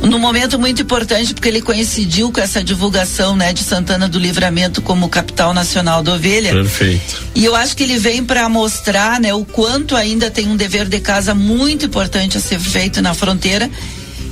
num 0.00 0.18
momento 0.18 0.58
muito 0.58 0.80
importante 0.80 1.34
porque 1.34 1.48
ele 1.48 1.60
coincidiu 1.60 2.32
com 2.32 2.40
essa 2.40 2.64
divulgação, 2.64 3.36
né, 3.36 3.52
de 3.52 3.62
Santana 3.62 4.08
do 4.08 4.18
Livramento 4.18 4.80
como 4.80 5.10
capital 5.10 5.52
nacional 5.52 6.02
da 6.02 6.14
ovelha. 6.14 6.52
Perfeito. 6.52 7.22
E 7.34 7.44
eu 7.44 7.54
acho 7.54 7.76
que 7.76 7.82
ele 7.82 7.98
vem 7.98 8.24
para 8.24 8.48
mostrar, 8.48 9.20
né, 9.20 9.34
o 9.34 9.44
quanto 9.44 9.94
ainda 9.94 10.30
tem 10.30 10.48
um 10.48 10.56
dever 10.56 10.88
de 10.88 11.00
casa 11.00 11.34
muito 11.34 11.84
importante 11.84 12.38
a 12.38 12.40
ser 12.40 12.58
feito 12.58 13.02
na 13.02 13.12
fronteira 13.12 13.70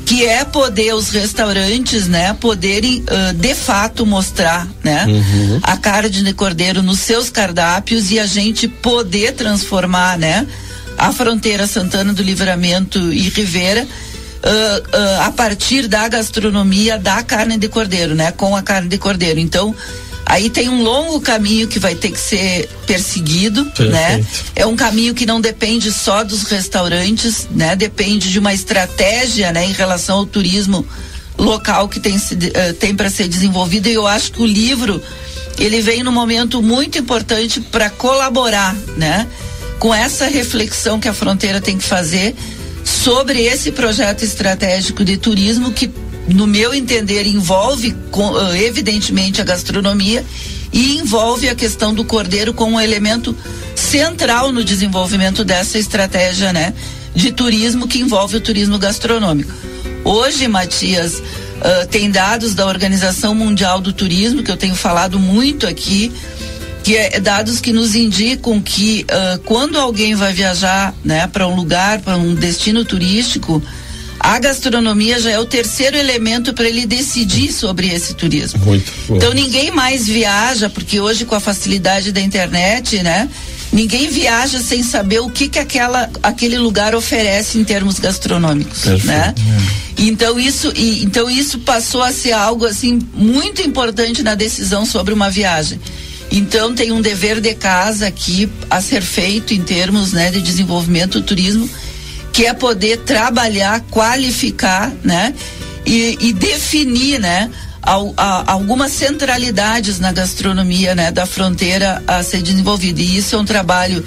que 0.09 0.25
é 0.25 0.43
poder 0.43 0.95
os 0.95 1.11
restaurantes, 1.11 2.09
né, 2.09 2.33
poderem 2.33 3.01
uh, 3.03 3.35
de 3.35 3.55
fato 3.55 4.07
mostrar, 4.07 4.67
né, 4.83 5.05
uhum. 5.07 5.61
a 5.63 5.77
carne 5.77 6.09
de 6.09 6.33
cordeiro 6.33 6.83
nos 6.83 7.01
seus 7.01 7.29
cardápios 7.29 8.11
e 8.11 8.19
a 8.19 8.25
gente 8.25 8.67
poder 8.67 9.35
transformar, 9.35 10.17
né, 10.17 10.47
a 10.97 11.13
fronteira 11.13 11.67
Santana 11.67 12.15
do 12.15 12.23
Livramento 12.23 13.13
e 13.13 13.29
Rivera 13.29 13.83
uh, 13.83 13.87
uh, 13.87 15.23
a 15.27 15.31
partir 15.31 15.87
da 15.87 16.09
gastronomia 16.09 16.97
da 16.97 17.23
carne 17.23 17.59
de 17.59 17.69
cordeiro, 17.69 18.15
né, 18.15 18.33
com 18.33 18.57
a 18.57 18.63
carne 18.63 18.89
de 18.89 18.97
cordeiro. 18.97 19.39
Então 19.39 19.75
Aí 20.29 20.51
tem 20.51 20.68
um 20.68 20.83
longo 20.83 21.22
caminho 21.22 21.66
que 21.66 21.79
vai 21.79 21.95
ter 21.95 22.11
que 22.11 22.20
ser 22.20 22.68
perseguido, 22.87 23.64
Perfeito. 23.64 23.91
né? 23.91 24.22
É 24.55 24.66
um 24.66 24.76
caminho 24.76 25.14
que 25.14 25.24
não 25.24 25.41
depende 25.41 25.91
só 25.91 26.22
dos 26.22 26.43
restaurantes, 26.43 27.49
né? 27.51 27.74
Depende 27.74 28.31
de 28.31 28.39
uma 28.39 28.53
estratégia, 28.53 29.51
né, 29.53 29.64
em 29.64 29.72
relação 29.72 30.18
ao 30.18 30.26
turismo 30.26 30.87
local 31.39 31.89
que 31.89 31.99
tem, 31.99 32.14
uh, 32.16 32.74
tem 32.79 32.95
para 32.95 33.09
ser 33.09 33.26
desenvolvido. 33.26 33.89
E 33.89 33.95
eu 33.95 34.07
acho 34.07 34.33
que 34.33 34.43
o 34.43 34.47
livro 34.47 35.03
ele 35.59 35.81
vem 35.81 36.03
num 36.03 36.12
momento 36.12 36.61
muito 36.62 36.99
importante 36.99 37.59
para 37.62 37.89
colaborar, 37.89 38.74
né? 38.99 39.26
Com 39.79 39.95
essa 39.95 40.26
reflexão 40.26 41.01
que 41.01 41.09
a 41.09 41.14
fronteira 41.14 41.59
tem 41.59 41.79
que 41.79 41.85
fazer 41.85 42.37
sobre 42.85 43.45
esse 43.45 43.72
projeto 43.72 44.24
estratégico 44.24 45.03
de 45.07 45.16
turismo 45.16 45.72
que 45.72 45.91
no 46.29 46.47
meu 46.47 46.74
entender, 46.74 47.26
envolve 47.26 47.97
evidentemente 48.61 49.41
a 49.41 49.45
gastronomia 49.45 50.24
e 50.72 50.99
envolve 50.99 51.49
a 51.49 51.55
questão 51.55 51.95
do 51.95 52.05
cordeiro 52.05 52.53
como 52.53 52.76
um 52.76 52.81
elemento 52.81 53.37
central 53.74 54.53
no 54.53 54.62
desenvolvimento 54.62 55.45
dessa 55.45 55.79
estratégia, 55.79 56.53
né, 56.53 56.74
de 57.14 57.33
turismo 57.33 57.89
que 57.89 57.99
envolve 57.99 58.37
o 58.37 58.41
turismo 58.41 58.79
gastronômico. 58.79 59.53
Hoje, 60.05 60.47
Matias, 60.47 61.22
Uh, 61.59 61.85
tem 61.89 62.09
dados 62.09 62.55
da 62.55 62.66
Organização 62.66 63.35
Mundial 63.35 63.81
do 63.81 63.93
Turismo, 63.93 64.45
que 64.45 64.51
eu 64.51 64.57
tenho 64.57 64.76
falado 64.76 65.18
muito 65.18 65.66
aqui, 65.66 66.12
que 66.85 66.97
é 66.97 67.18
dados 67.18 67.61
que 67.61 67.72
nos 67.72 67.97
indicam 67.97 68.61
que 68.61 69.05
uh, 69.11 69.41
quando 69.41 69.76
alguém 69.76 70.14
vai 70.14 70.33
viajar 70.33 70.95
né, 71.05 71.26
para 71.26 71.49
um 71.49 71.57
lugar, 71.57 72.01
para 72.01 72.16
um 72.16 72.33
destino 72.33 72.85
turístico, 72.85 73.61
a 74.21 74.39
gastronomia 74.39 75.21
já 75.21 75.31
é 75.31 75.39
o 75.39 75.45
terceiro 75.45 75.97
elemento 75.97 76.53
para 76.53 76.69
ele 76.69 76.87
decidir 76.87 77.53
sobre 77.53 77.89
esse 77.89 78.14
turismo. 78.14 78.61
Muito 78.64 78.93
bom. 79.07 79.16
Então 79.16 79.33
ninguém 79.33 79.71
mais 79.71 80.07
viaja, 80.07 80.69
porque 80.69 81.01
hoje 81.01 81.25
com 81.25 81.35
a 81.35 81.41
facilidade 81.41 82.12
da 82.12 82.21
internet, 82.21 83.03
né? 83.03 83.29
Ninguém 83.71 84.09
viaja 84.09 84.61
sem 84.61 84.83
saber 84.83 85.21
o 85.21 85.29
que 85.29 85.49
que 85.49 85.59
aquela, 85.59 86.11
aquele 86.23 86.57
lugar 86.57 86.95
oferece 86.95 87.59
em 87.59 87.64
termos 87.64 87.99
gastronômicos, 87.99 88.81
Perfeito. 88.81 89.07
né? 89.07 89.35
Então 89.99 90.39
isso, 90.39 90.73
e, 90.75 91.05
então 91.05 91.29
isso 91.29 91.59
passou 91.59 92.03
a 92.03 92.12
ser 92.12 92.33
algo 92.33 92.64
assim 92.64 92.99
muito 93.12 93.61
importante 93.61 94.23
na 94.23 94.35
decisão 94.35 94.87
sobre 94.87 95.12
uma 95.12 95.29
viagem. 95.29 95.79
Então 96.31 96.75
tem 96.75 96.93
um 96.93 97.01
dever 97.01 97.41
de 97.41 97.55
casa 97.55 98.07
aqui 98.07 98.49
a 98.71 98.81
ser 98.81 99.03
feito 99.03 99.55
em 99.55 99.62
termos 99.62 100.12
né, 100.12 100.31
de 100.31 100.41
desenvolvimento 100.41 101.21
do 101.21 101.27
turismo, 101.27 101.69
que 102.39 102.47
é 102.47 102.55
poder 102.55 102.99
trabalhar, 102.99 103.80
qualificar, 103.91 104.93
né? 105.03 105.34
E, 105.84 106.16
e 106.20 106.32
definir, 106.32 107.18
né? 107.18 107.51
Al, 107.82 108.14
a, 108.16 108.53
algumas 108.53 108.93
centralidades 108.93 109.99
na 109.99 110.12
gastronomia, 110.12 110.95
né? 110.95 111.11
Da 111.11 111.26
fronteira 111.26 112.01
a 112.07 112.22
ser 112.22 112.41
desenvolvida. 112.41 113.01
E 113.01 113.16
isso 113.16 113.34
é 113.34 113.39
um 113.41 113.45
trabalho 113.45 114.05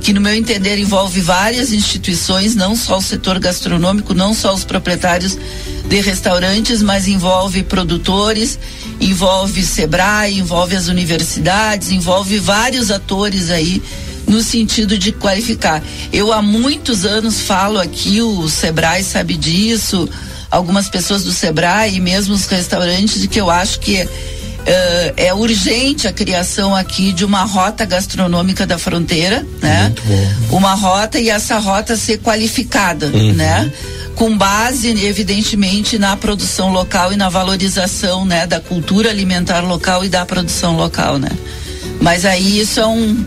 que 0.00 0.14
no 0.14 0.20
meu 0.22 0.34
entender 0.34 0.78
envolve 0.78 1.20
várias 1.20 1.74
instituições, 1.74 2.54
não 2.54 2.74
só 2.74 2.96
o 2.96 3.02
setor 3.02 3.38
gastronômico, 3.38 4.14
não 4.14 4.32
só 4.32 4.54
os 4.54 4.64
proprietários 4.64 5.36
de 5.86 6.00
restaurantes, 6.00 6.82
mas 6.82 7.06
envolve 7.06 7.64
produtores, 7.64 8.58
envolve 8.98 9.62
Sebrae, 9.62 10.38
envolve 10.38 10.74
as 10.74 10.88
universidades, 10.88 11.90
envolve 11.90 12.38
vários 12.38 12.90
atores 12.90 13.50
aí 13.50 13.82
no 14.26 14.42
sentido 14.42 14.96
de 14.98 15.12
qualificar. 15.12 15.82
Eu 16.12 16.32
há 16.32 16.40
muitos 16.42 17.04
anos 17.04 17.40
falo 17.40 17.78
aqui, 17.78 18.20
o 18.22 18.48
Sebrae 18.48 19.02
sabe 19.04 19.36
disso, 19.36 20.08
algumas 20.50 20.88
pessoas 20.88 21.24
do 21.24 21.32
Sebrae 21.32 21.96
e 21.96 22.00
mesmo 22.00 22.34
os 22.34 22.46
restaurantes, 22.46 23.20
de 23.20 23.28
que 23.28 23.40
eu 23.40 23.50
acho 23.50 23.80
que 23.80 24.08
Uh, 24.64 25.12
é 25.18 25.34
urgente 25.34 26.08
a 26.08 26.12
criação 26.12 26.74
aqui 26.74 27.12
de 27.12 27.22
uma 27.22 27.42
rota 27.44 27.84
gastronômica 27.84 28.66
da 28.66 28.78
fronteira, 28.78 29.46
né? 29.60 29.92
Uma 30.50 30.72
rota 30.72 31.20
e 31.20 31.28
essa 31.28 31.58
rota 31.58 31.94
ser 31.98 32.16
qualificada, 32.20 33.08
Uhum. 33.08 33.34
né? 33.34 33.70
Com 34.14 34.34
base, 34.38 34.88
evidentemente, 35.04 35.98
na 35.98 36.16
produção 36.16 36.72
local 36.72 37.12
e 37.12 37.16
na 37.16 37.28
valorização, 37.28 38.24
né? 38.24 38.46
Da 38.46 38.58
cultura 38.58 39.10
alimentar 39.10 39.60
local 39.60 40.02
e 40.02 40.08
da 40.08 40.24
produção 40.24 40.74
local, 40.78 41.18
né? 41.18 41.28
Mas 42.00 42.24
aí 42.24 42.58
isso 42.60 42.80
é 42.80 42.86
um 42.86 43.22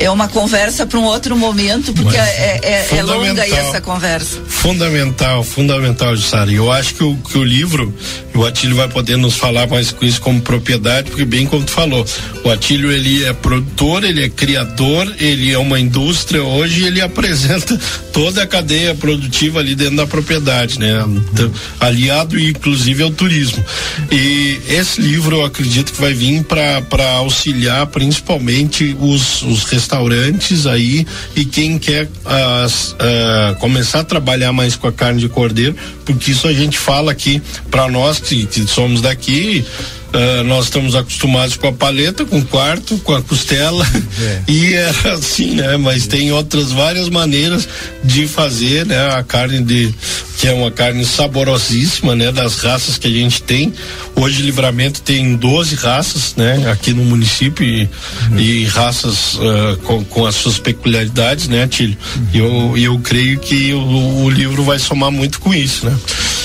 é 0.00 0.10
uma 0.10 0.28
conversa 0.28 0.86
para 0.86 0.98
um 0.98 1.04
outro 1.04 1.36
momento, 1.36 1.92
porque 1.92 2.16
Mas 2.16 2.28
é, 2.28 2.60
é, 2.62 2.96
é 2.96 3.02
longa 3.02 3.42
aí 3.42 3.52
essa 3.52 3.82
conversa. 3.82 4.40
Fundamental, 4.48 5.44
fundamental, 5.44 6.16
Jussara. 6.16 6.50
Eu 6.50 6.72
acho 6.72 6.94
que 6.94 7.04
o, 7.04 7.16
que 7.16 7.36
o 7.36 7.44
livro, 7.44 7.94
o 8.34 8.44
Atílio 8.44 8.76
vai 8.76 8.88
poder 8.88 9.16
nos 9.16 9.36
falar 9.36 9.66
mais 9.66 9.90
com 9.90 10.04
isso 10.04 10.20
como 10.20 10.40
propriedade, 10.40 11.10
porque 11.10 11.24
bem 11.24 11.46
como 11.46 11.64
tu 11.64 11.72
falou, 11.72 12.06
o 12.44 12.50
Atílio 12.50 12.90
ele 12.90 13.24
é 13.24 13.32
produtor, 13.32 14.04
ele 14.04 14.24
é 14.24 14.28
criador, 14.28 15.12
ele 15.18 15.52
é 15.52 15.58
uma 15.58 15.78
indústria 15.80 16.42
hoje, 16.42 16.84
ele 16.84 17.00
apresenta 17.02 17.78
toda 18.12 18.42
a 18.42 18.46
cadeia 18.46 18.94
produtiva 18.94 19.60
ali 19.60 19.74
dentro 19.74 19.96
da 19.96 20.06
propriedade, 20.06 20.78
né? 20.78 21.02
Então, 21.32 21.52
aliado 21.78 22.38
inclusive 22.38 23.02
ao 23.02 23.10
turismo. 23.10 23.64
E 24.10 24.58
esse 24.68 25.00
livro 25.00 25.36
eu 25.36 25.44
acredito 25.44 25.92
que 25.92 26.00
vai 26.00 26.14
vir 26.14 26.44
para 26.44 27.10
auxiliar 27.16 27.86
principalmente 27.86 28.96
os, 29.00 29.42
os 29.42 29.64
restaurantes 29.64 30.66
aí 30.66 31.06
e 31.34 31.44
quem 31.44 31.78
quer 31.78 32.08
as, 32.24 32.94
ah, 32.98 33.56
começar 33.58 34.00
a 34.00 34.04
trabalhar 34.04 34.52
mais 34.52 34.76
com 34.76 34.86
a 34.86 34.92
carne 34.92 35.20
de 35.20 35.28
cordeiro, 35.28 35.74
porque 36.04 36.30
isso 36.30 36.46
a 36.46 36.52
gente 36.52 36.78
fala 36.78 37.12
aqui 37.12 37.42
para 37.70 37.88
nós 37.88 38.19
que, 38.20 38.46
que 38.46 38.66
somos 38.66 39.00
daqui. 39.00 39.64
ah, 40.12 40.42
nós 40.44 40.64
estamos 40.66 40.94
acostumados 40.94 41.56
com 41.56 41.68
a 41.68 41.72
paleta, 41.72 42.24
com 42.24 42.38
o 42.38 42.44
quarto, 42.44 42.98
com 42.98 43.14
a 43.14 43.22
costela 43.22 43.86
e 44.48 44.74
é 44.74 44.90
assim, 45.12 45.54
né? 45.54 45.76
Mas 45.76 46.06
tem 46.06 46.32
outras 46.32 46.72
várias 46.72 47.08
maneiras 47.08 47.68
de 48.02 48.26
fazer, 48.26 48.86
né? 48.86 49.14
A 49.14 49.22
carne 49.22 49.62
de 49.62 49.94
que 50.40 50.48
é 50.48 50.54
uma 50.54 50.70
carne 50.70 51.04
saborosíssima, 51.04 52.16
né? 52.16 52.32
Das 52.32 52.56
raças 52.56 52.96
que 52.96 53.06
a 53.06 53.10
gente 53.10 53.42
tem. 53.42 53.74
Hoje 54.16 54.40
Livramento 54.40 55.02
tem 55.02 55.36
12 55.36 55.74
raças, 55.74 56.34
né? 56.34 56.70
Aqui 56.72 56.94
no 56.94 57.04
município 57.04 57.62
e, 57.64 57.88
e 58.38 58.64
raças 58.64 59.38
ah, 59.38 59.76
com, 59.84 60.02
com 60.02 60.24
as 60.24 60.34
suas 60.34 60.58
peculiaridades, 60.58 61.46
né, 61.46 61.68
Tílio? 61.68 61.96
E 62.32 62.38
eu, 62.38 62.72
e 62.76 62.84
eu 62.84 62.98
creio 63.00 63.38
que 63.38 63.74
o, 63.74 64.24
o 64.24 64.30
livro 64.30 64.64
vai 64.64 64.78
somar 64.78 65.10
muito 65.10 65.40
com 65.40 65.52
isso, 65.52 65.84
né? 65.84 65.94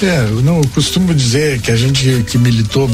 É, 0.01 0.27
eu 0.29 0.41
não 0.41 0.57
eu 0.57 0.67
costumo 0.73 1.13
dizer 1.13 1.59
que 1.61 1.71
a 1.71 1.75
gente 1.75 2.23
que 2.27 2.37
militou 2.37 2.89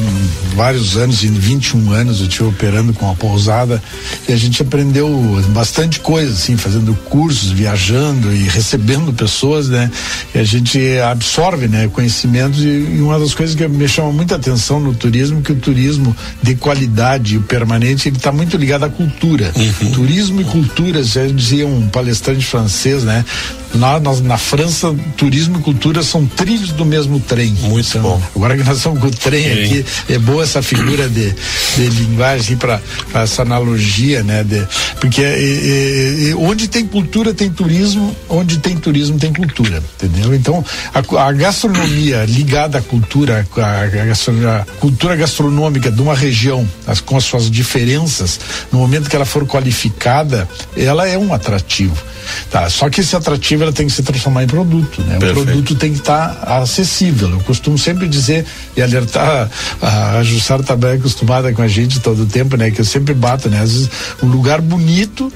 vários 0.56 0.98
anos, 0.98 1.24
em 1.24 1.32
21 1.32 1.92
anos 1.92 2.20
eu 2.20 2.28
estive 2.28 2.50
operando 2.50 2.94
com 2.94 3.10
a 3.10 3.16
pousada 3.16 3.82
e 4.28 4.34
a 4.34 4.36
gente 4.36 4.62
aprendeu 4.62 5.10
bastante 5.50 6.00
coisa, 6.00 6.32
assim, 6.32 6.58
fazendo 6.58 6.94
cursos, 7.06 7.50
viajando 7.52 8.32
e 8.34 8.44
recebendo 8.44 9.12
pessoas, 9.14 9.68
né? 9.68 9.90
E 10.36 10.40
a 10.40 10.44
gente 10.44 10.80
absorve, 11.00 11.68
né, 11.68 11.88
conhecimentos 11.88 12.62
e, 12.62 12.68
e 12.68 13.00
uma 13.02 13.20
das 13.20 13.34
coisas 13.34 13.56
que 13.56 13.68
me 13.68 13.88
chama 13.88 14.12
muita 14.12 14.36
atenção 14.36 14.80
no 14.80 14.94
turismo 14.94 15.42
que 15.42 15.54
o 15.54 15.56
turismo 15.56 16.16
de 16.42 16.56
qualidade 16.56 17.38
e 17.38 17.40
permanente 17.40 18.10
ele 18.10 18.18
está 18.18 18.32
muito 18.32 18.58
ligado 18.58 18.84
à 18.84 18.90
cultura. 18.90 19.52
Turismo 19.94 20.42
e 20.42 20.46
cultura, 20.46 21.04
já 21.04 21.26
dizia 21.26 21.66
um 21.66 21.88
palestrante 21.88 22.46
francês, 22.46 23.04
né? 23.04 23.26
Na, 23.74 24.00
na, 24.00 24.14
na 24.22 24.38
França, 24.38 24.94
turismo 25.18 25.60
e 25.60 25.62
cultura 25.62 26.04
são 26.04 26.26
trilhos 26.26 26.72
do 26.72 26.86
mesmo 26.86 27.20
trem. 27.20 27.52
Muito 27.62 28.00
bom. 28.00 28.22
Agora 28.36 28.58
que 28.58 28.64
nós 28.64 28.78
estamos 28.78 29.00
com 29.00 29.08
o 29.08 29.12
trem 29.12 29.44
Sim. 29.44 29.64
aqui, 29.64 29.86
é 30.10 30.18
boa 30.20 30.44
essa 30.44 30.62
figura 30.62 31.08
de, 31.08 31.34
de 31.76 31.90
linguagem 31.90 32.58
para 32.58 32.82
essa 33.14 33.42
analogia, 33.42 34.24
né? 34.24 34.44
De, 34.44 34.68
porque 35.00 35.22
é, 35.22 35.40
é, 35.40 36.30
é, 36.30 36.36
onde 36.36 36.68
tem 36.68 36.86
cultura 36.86 37.34
tem 37.34 37.50
turismo, 37.50 38.16
onde 38.30 38.58
tem 38.60 38.76
turismo 38.76 39.18
tem 39.18 39.34
cultura, 39.34 39.82
entendeu? 39.96 40.34
Então 40.36 40.64
a, 40.94 41.28
a 41.28 41.32
gastronomia 41.32 42.26
ligada 42.26 42.78
à 42.78 42.82
cultura, 42.82 43.46
a, 43.58 43.62
a, 43.62 44.62
a 44.62 44.66
cultura 44.80 45.16
gastronômica 45.16 45.92
de 45.92 46.02
uma 46.02 46.16
região, 46.16 46.68
as, 46.86 47.00
com 47.00 47.18
as 47.18 47.24
suas 47.24 47.50
diferenças, 47.50 48.40
no 48.72 48.80
momento 48.80 49.10
que 49.10 49.16
ela 49.16 49.26
for 49.26 49.46
qualificada, 49.46 50.48
ela 50.76 51.08
é 51.08 51.18
um 51.18 51.34
atrativo. 51.34 51.96
Tá, 52.50 52.70
só 52.70 52.90
que 52.90 53.02
esse 53.02 53.16
atrativo 53.16 53.61
ela 53.64 53.74
tem 53.74 53.88
que 53.88 53.94
se 53.94 54.04
transformar 54.04 54.44
em 54.44 54.48
produto, 54.48 55.02
né? 55.02 55.18
O 55.18 55.34
produto 55.34 55.76
tem 55.76 55.92
que 55.92 56.00
estar 56.00 56.44
acessível. 56.46 57.30
Eu 57.30 57.40
costumo 57.42 57.78
sempre 57.78 58.08
dizer 58.08 58.46
e 58.76 58.82
alertar 58.82 59.50
a, 59.82 60.18
a 60.18 60.24
Jussara 60.24 60.62
está 60.62 60.76
bem 60.76 60.94
acostumada 60.94 61.52
com 61.54 61.62
a 61.62 61.68
gente 61.68 62.00
todo 62.00 62.24
o 62.24 62.26
tempo, 62.26 62.56
né? 62.58 62.72
Que 62.72 62.82
eu 62.82 62.86
sempre 62.86 63.14
bato, 63.14 63.50
né? 63.50 63.60
Às 63.62 63.74
vezes 63.74 63.90
um 64.22 64.28
lugar 64.28 64.62
bonito 64.62 65.32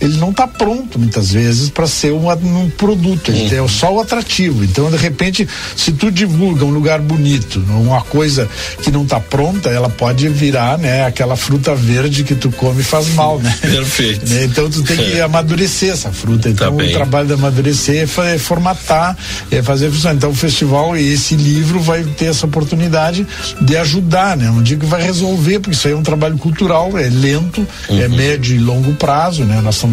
ele 0.00 0.16
não 0.16 0.30
está 0.30 0.46
pronto 0.46 0.98
muitas 0.98 1.32
vezes 1.32 1.68
para 1.68 1.86
ser 1.86 2.12
um, 2.12 2.30
um 2.30 2.70
produto, 2.70 3.30
ele 3.30 3.54
é 3.54 3.68
só 3.68 3.92
o 3.92 4.00
atrativo. 4.00 4.64
Então, 4.64 4.90
de 4.90 4.96
repente, 4.96 5.46
se 5.76 5.92
tu 5.92 6.10
divulga 6.10 6.64
um 6.64 6.70
lugar 6.70 7.00
bonito, 7.00 7.62
uma 7.68 8.00
coisa 8.02 8.48
que 8.82 8.90
não 8.90 9.02
está 9.02 9.20
pronta, 9.20 9.68
ela 9.68 9.88
pode 9.88 10.28
virar, 10.28 10.78
né, 10.78 11.04
aquela 11.04 11.36
fruta 11.36 11.74
verde 11.74 12.24
que 12.24 12.34
tu 12.34 12.50
come 12.50 12.80
e 12.80 12.84
faz 12.84 13.08
mal, 13.14 13.38
né? 13.38 13.54
Perfeito. 13.60 14.28
Né? 14.28 14.44
Então 14.44 14.70
tu 14.70 14.82
tem 14.82 14.96
que 14.96 15.20
amadurecer 15.20 15.92
essa 15.92 16.10
fruta. 16.10 16.48
Então 16.48 16.76
bem. 16.76 16.90
o 16.90 16.92
trabalho 16.92 17.26
de 17.26 17.34
amadurecer 17.34 17.96
é 17.96 18.06
é 18.34 18.38
formatar, 18.38 19.16
é 19.50 19.62
fazer 19.62 19.90
funcionar. 19.90 20.16
Então 20.16 20.30
o 20.30 20.34
festival 20.34 20.96
e 20.96 21.12
esse 21.12 21.34
livro 21.34 21.80
vai 21.80 22.04
ter 22.04 22.26
essa 22.26 22.46
oportunidade 22.46 23.26
de 23.60 23.76
ajudar, 23.76 24.36
né? 24.36 24.46
Não 24.46 24.62
digo 24.62 24.82
que 24.82 24.86
vai 24.86 25.02
resolver, 25.02 25.60
porque 25.60 25.74
isso 25.74 25.86
aí 25.86 25.94
é 25.94 25.96
um 25.96 26.02
trabalho 26.02 26.38
cultural, 26.38 26.96
é 26.98 27.08
lento, 27.08 27.66
é 27.88 28.08
médio 28.08 28.54
e 28.54 28.58
longo 28.58 28.94
prazo, 28.94 29.44
né? 29.44 29.60
Nós 29.62 29.76
estamos 29.76 29.89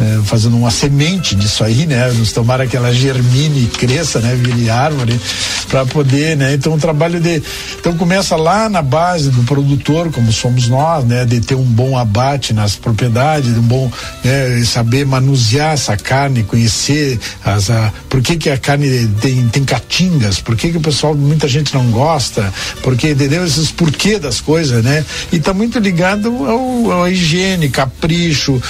eh, 0.00 0.20
fazendo 0.24 0.56
uma 0.56 0.70
semente 0.70 1.34
disso 1.34 1.64
aí, 1.64 1.86
né? 1.86 2.10
Nos 2.12 2.32
tomara 2.32 2.66
que 2.66 2.76
ela 2.76 2.92
germine 2.92 3.66
cresça, 3.66 4.20
né? 4.20 4.34
Vire 4.34 4.70
árvore 4.70 5.20
para 5.68 5.86
poder, 5.86 6.36
né? 6.36 6.54
Então 6.54 6.74
o 6.74 6.78
trabalho 6.78 7.20
de 7.20 7.42
então 7.78 7.96
começa 7.96 8.36
lá 8.36 8.68
na 8.68 8.82
base 8.82 9.30
do 9.30 9.42
produtor, 9.44 10.10
como 10.10 10.32
somos 10.32 10.68
nós, 10.68 11.04
né? 11.04 11.24
De 11.24 11.40
ter 11.40 11.54
um 11.54 11.64
bom 11.64 11.96
abate 11.96 12.52
nas 12.52 12.76
propriedades, 12.76 13.56
um 13.56 13.62
bom 13.62 13.90
né, 14.24 14.62
saber 14.64 15.06
manusear 15.06 15.72
essa 15.72 15.96
carne, 15.96 16.42
conhecer 16.42 17.18
as 17.44 17.70
a, 17.70 17.92
por 18.08 18.20
que 18.20 18.36
que 18.36 18.50
a 18.50 18.58
carne 18.58 19.08
tem 19.20 19.48
tem 19.48 19.64
catingas, 19.64 20.40
por 20.40 20.56
que 20.56 20.70
que 20.70 20.76
o 20.76 20.80
pessoal 20.80 21.14
muita 21.14 21.48
gente 21.48 21.74
não 21.74 21.90
gosta, 21.90 22.52
porque 22.82 23.10
entendeu 23.10 23.44
esses 23.44 23.70
porquê 23.70 24.18
das 24.18 24.40
coisas, 24.40 24.82
né? 24.84 25.04
E 25.32 25.36
está 25.36 25.52
muito 25.52 25.78
ligado 25.78 26.28
ao, 26.46 27.02
à 27.02 27.10
higiene, 27.10 27.68
capricho, 27.68 28.60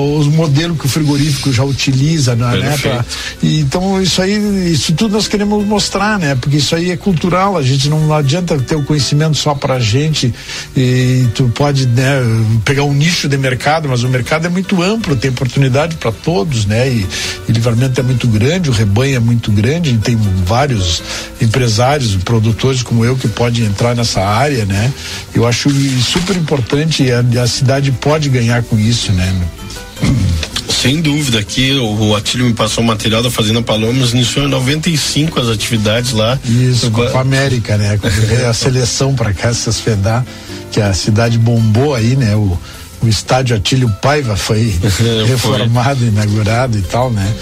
aos 0.00 0.26
modelos 0.26 0.78
que 0.78 0.84
o 0.86 0.88
frigorífico 0.88 1.50
já 1.52 1.64
utiliza, 1.64 2.36
né? 2.36 2.56
né, 2.58 2.76
pra- 2.82 3.04
então 3.42 4.00
isso 4.02 4.20
aí, 4.20 4.72
isso 4.72 4.92
tudo 4.92 5.12
nós 5.12 5.26
queremos 5.26 5.64
mostrar, 5.66 6.18
né? 6.18 6.34
Porque 6.34 6.50
porque 6.50 6.58
isso 6.58 6.74
aí 6.74 6.90
é 6.90 6.96
cultural, 6.96 7.56
a 7.56 7.62
gente 7.62 7.88
não, 7.88 8.00
não 8.08 8.14
adianta 8.16 8.58
ter 8.58 8.74
o 8.74 8.82
conhecimento 8.82 9.36
só 9.36 9.54
pra 9.54 9.78
gente 9.78 10.34
e 10.76 11.24
tu 11.32 11.44
pode 11.54 11.86
né, 11.86 12.16
pegar 12.64 12.82
um 12.82 12.92
nicho 12.92 13.28
de 13.28 13.38
mercado, 13.38 13.88
mas 13.88 14.02
o 14.02 14.08
mercado 14.08 14.46
é 14.46 14.48
muito 14.48 14.82
amplo, 14.82 15.14
tem 15.14 15.30
oportunidade 15.30 15.94
para 15.94 16.10
todos, 16.10 16.66
né? 16.66 16.88
E, 16.88 17.06
e 17.48 17.52
livramento 17.52 18.00
é 18.00 18.02
muito 18.02 18.26
grande, 18.26 18.68
o 18.68 18.72
rebanho 18.72 19.14
é 19.14 19.20
muito 19.20 19.52
grande, 19.52 19.96
tem 19.98 20.18
vários 20.44 21.00
empresários, 21.40 22.16
produtores 22.16 22.82
como 22.82 23.04
eu 23.04 23.14
que 23.16 23.28
podem 23.28 23.64
entrar 23.64 23.94
nessa 23.94 24.20
área, 24.20 24.64
né? 24.64 24.92
Eu 25.32 25.46
acho 25.46 25.70
super 26.02 26.34
importante 26.34 27.04
e 27.04 27.12
a, 27.12 27.20
a 27.42 27.46
cidade 27.46 27.92
pode 27.92 28.28
ganhar 28.28 28.60
com 28.64 28.76
isso, 28.76 29.12
né? 29.12 29.32
Sem 30.80 31.02
dúvida, 31.02 31.38
aqui 31.38 31.72
o, 31.74 32.08
o 32.08 32.16
Atílio 32.16 32.46
me 32.46 32.54
passou 32.54 32.82
o 32.82 32.86
material 32.86 33.22
da 33.22 33.30
Fazenda 33.30 33.60
Palomas, 33.60 34.12
iniciou 34.12 34.46
em 34.46 34.48
95 34.48 35.38
as 35.38 35.48
atividades 35.48 36.12
lá. 36.12 36.38
Isso, 36.42 36.90
Copa 36.90 37.20
América, 37.20 37.76
né? 37.76 37.98
a 38.48 38.54
seleção 38.54 39.14
para 39.14 39.34
cá 39.34 39.52
se 39.52 39.68
hospedar, 39.68 40.24
que 40.72 40.80
a 40.80 40.94
cidade 40.94 41.36
bombou 41.36 41.94
aí, 41.94 42.16
né? 42.16 42.34
O, 42.34 42.58
o 43.02 43.08
estádio 43.08 43.56
Atílio 43.56 43.88
Paiva 44.02 44.36
foi 44.36 44.74
reformado, 45.26 46.04
inaugurado 46.04 46.78
e 46.78 46.82
tal, 46.82 47.10
né? 47.10 47.34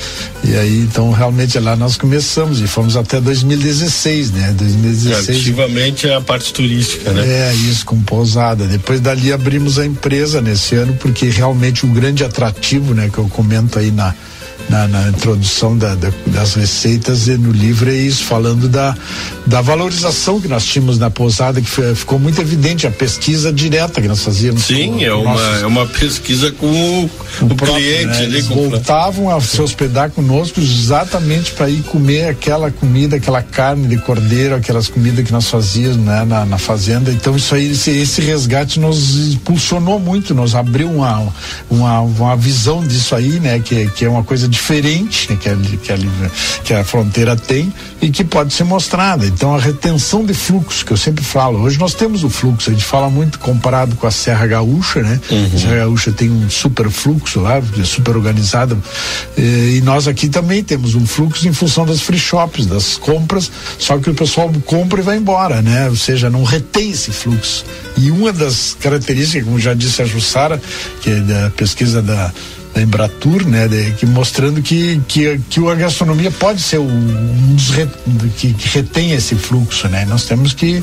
E 0.45 0.55
aí, 0.55 0.81
então, 0.81 1.11
realmente 1.11 1.59
lá 1.59 1.75
nós 1.75 1.97
começamos 1.97 2.61
e 2.61 2.67
fomos 2.67 2.97
até 2.97 3.21
2016, 3.21 4.31
né? 4.31 4.55
2016. 4.57 5.41
Ativamente 5.41 6.09
é 6.09 6.15
a 6.15 6.21
parte 6.21 6.53
turística, 6.53 7.13
né? 7.13 7.51
É, 7.51 7.55
isso, 7.55 7.85
com 7.85 8.01
pousada. 8.01 8.67
Depois 8.67 9.01
dali 9.01 9.33
abrimos 9.33 9.79
a 9.79 9.87
empresa 9.87 10.41
nesse 10.41 10.77
ano, 10.77 10.95
porque 10.95 11.29
realmente 11.29 11.85
o 11.85 11.89
grande 11.89 12.25
atrativo, 12.25 12.95
né, 12.95 13.11
que 13.13 13.19
eu 13.19 13.29
comento 13.29 13.79
aí 13.79 13.91
na, 13.91 14.15
na, 14.69 14.87
na 14.87 15.09
introdução 15.09 15.77
da, 15.77 15.95
da, 15.95 16.11
das 16.27 16.55
receitas 16.55 17.27
e 17.29 17.37
no 17.37 17.51
livro 17.51 17.91
é 17.91 17.95
isso, 17.95 18.25
falando 18.25 18.69
da, 18.69 18.95
da 19.47 19.61
valorização 19.61 20.41
que 20.41 20.49
nós 20.49 20.65
tínhamos 20.65 20.99
na 20.99 21.11
pousada, 21.11 21.61
que 21.61 21.69
foi, 21.69 21.95
ficou 21.95 22.19
muito 22.19 22.41
evidente 22.41 22.87
a 22.87 22.91
pesquisa 22.91 23.53
direta 23.53 24.01
que 24.01 24.09
nós 24.09 24.23
fazíamos. 24.23 24.65
Sim, 24.65 25.05
é, 25.05 25.13
uma, 25.13 25.35
nossos, 25.35 25.63
é 25.63 25.67
uma 25.67 25.87
pesquisa 25.87 26.53
com 26.53 26.67
o, 26.67 27.05
o 27.43 27.55
próprio, 27.55 27.77
cliente. 27.77 28.07
Né? 28.07 28.25
Eles 28.25 28.47
voltavam 28.47 29.35
a 29.35 29.41
se 29.41 29.61
hospedar 29.61 30.11
conosco 30.11 30.61
exatamente 30.61 31.53
para 31.53 31.69
ir 31.71 31.83
comer 31.83 32.29
aquela 32.29 32.71
comida, 32.71 33.17
aquela 33.17 33.43
carne 33.43 33.89
de 33.89 33.97
cordeiro, 33.99 34.55
aquelas 34.55 34.89
comidas 34.89 35.25
que 35.25 35.33
nós 35.33 35.49
fazíamos 35.49 35.97
né, 35.97 36.25
na, 36.25 36.45
na 36.45 36.59
fazenda. 36.59 37.11
Então 37.11 37.37
isso 37.37 37.55
aí, 37.55 37.71
esse, 37.73 37.91
esse 37.91 38.21
resgate 38.21 38.81
nos 38.81 39.33
impulsionou 39.33 39.99
muito, 39.99 40.35
nos 40.35 40.55
abriu 40.55 40.91
uma, 40.91 41.33
uma, 41.71 42.01
uma 42.01 42.37
visão 42.37 42.87
disso 42.87 43.15
aí, 43.15 43.41
né? 43.41 43.59
Que, 43.61 43.89
que 43.91 44.05
é 44.05 44.09
uma 44.09 44.23
coisa 44.23 44.49
diferente 44.59 45.29
que 45.37 45.49
a, 45.49 45.57
que, 45.57 45.93
a, 45.93 45.97
que 46.65 46.75
a 46.75 46.85
fronteira 46.85 47.37
tem 47.37 47.73
e 48.03 48.11
que 48.11 48.25
pode 48.25 48.53
ser 48.53 48.65
mostrada. 48.65 49.25
Então 49.25 49.55
a 49.55 49.59
retenção 49.59 50.25
de 50.25 50.35
fluxo, 50.35 50.85
que 50.85 50.93
eu 50.93 50.97
sempre 50.97 51.25
falo, 51.25 51.61
hoje 51.61 51.79
nós 51.79 51.95
temos 51.95 52.25
o 52.25 52.29
fluxo, 52.29 52.71
a 52.71 52.73
gente 52.73 52.85
fala 52.85 53.09
muito 53.09 53.39
comparado 53.39 53.95
com 53.97 54.07
a 54.07 54.11
Serra 54.11 54.47
Gaúcha, 54.47 55.01
né? 55.01 55.21
Uhum. 55.31 55.51
A 55.55 55.59
Serra 55.59 55.77
Gaúcha 55.77 56.13
tem 56.13 56.31
um 56.31 56.51
super 56.51 56.91
fluxo 56.91 57.41
lá, 57.41 57.63
super 57.85 58.17
organizado. 58.17 58.77
E, 59.37 59.77
e 59.79 59.81
nós 59.83 60.09
aqui 60.09 60.29
também 60.29 60.63
temos 60.65 60.95
um 60.95 61.07
fluxo 61.07 61.47
em 61.47 61.53
função 61.53 61.87
das 61.87 62.01
free 62.01 62.19
shops, 62.19 62.67
das 62.67 62.97
compras, 62.97 63.51
só 63.79 63.97
que 63.99 64.11
o 64.11 64.15
pessoal 64.15 64.53
compra 64.65 65.01
e 65.01 65.05
vai 65.05 65.17
embora, 65.17 65.63
né? 65.63 65.89
Ou 65.89 65.97
seja, 65.97 66.29
não 66.29 66.43
retém 66.43 66.91
esse 66.91 67.13
fluxo. 67.13 67.65
E 67.97 68.11
uma 68.11 68.33
das 68.33 68.77
características, 68.81 69.45
como 69.45 69.59
já 69.59 69.75
disse 69.75 70.03
a 70.03 70.05
Jussara, 70.05 70.61
que 71.01 71.11
é 71.11 71.21
da 71.21 71.51
pesquisa 71.51 72.03
da 72.03 72.33
da 72.79 72.83
Embratur, 72.83 73.47
né, 73.47 73.67
de, 73.67 73.93
que 73.93 74.07
mostrando 74.07 74.63
que, 74.63 75.01
que, 75.09 75.41
que 75.51 75.69
a 75.69 75.75
gastronomia 75.75 76.31
pode 76.31 76.61
ser 76.61 76.79
um 76.79 77.55
dos 77.55 77.71
re, 77.71 77.89
que, 78.37 78.53
que, 78.55 78.69
retém 78.69 79.13
esse 79.13 79.35
fluxo, 79.35 79.89
né? 79.89 80.05
Nós 80.05 80.25
temos 80.25 80.53
que, 80.53 80.83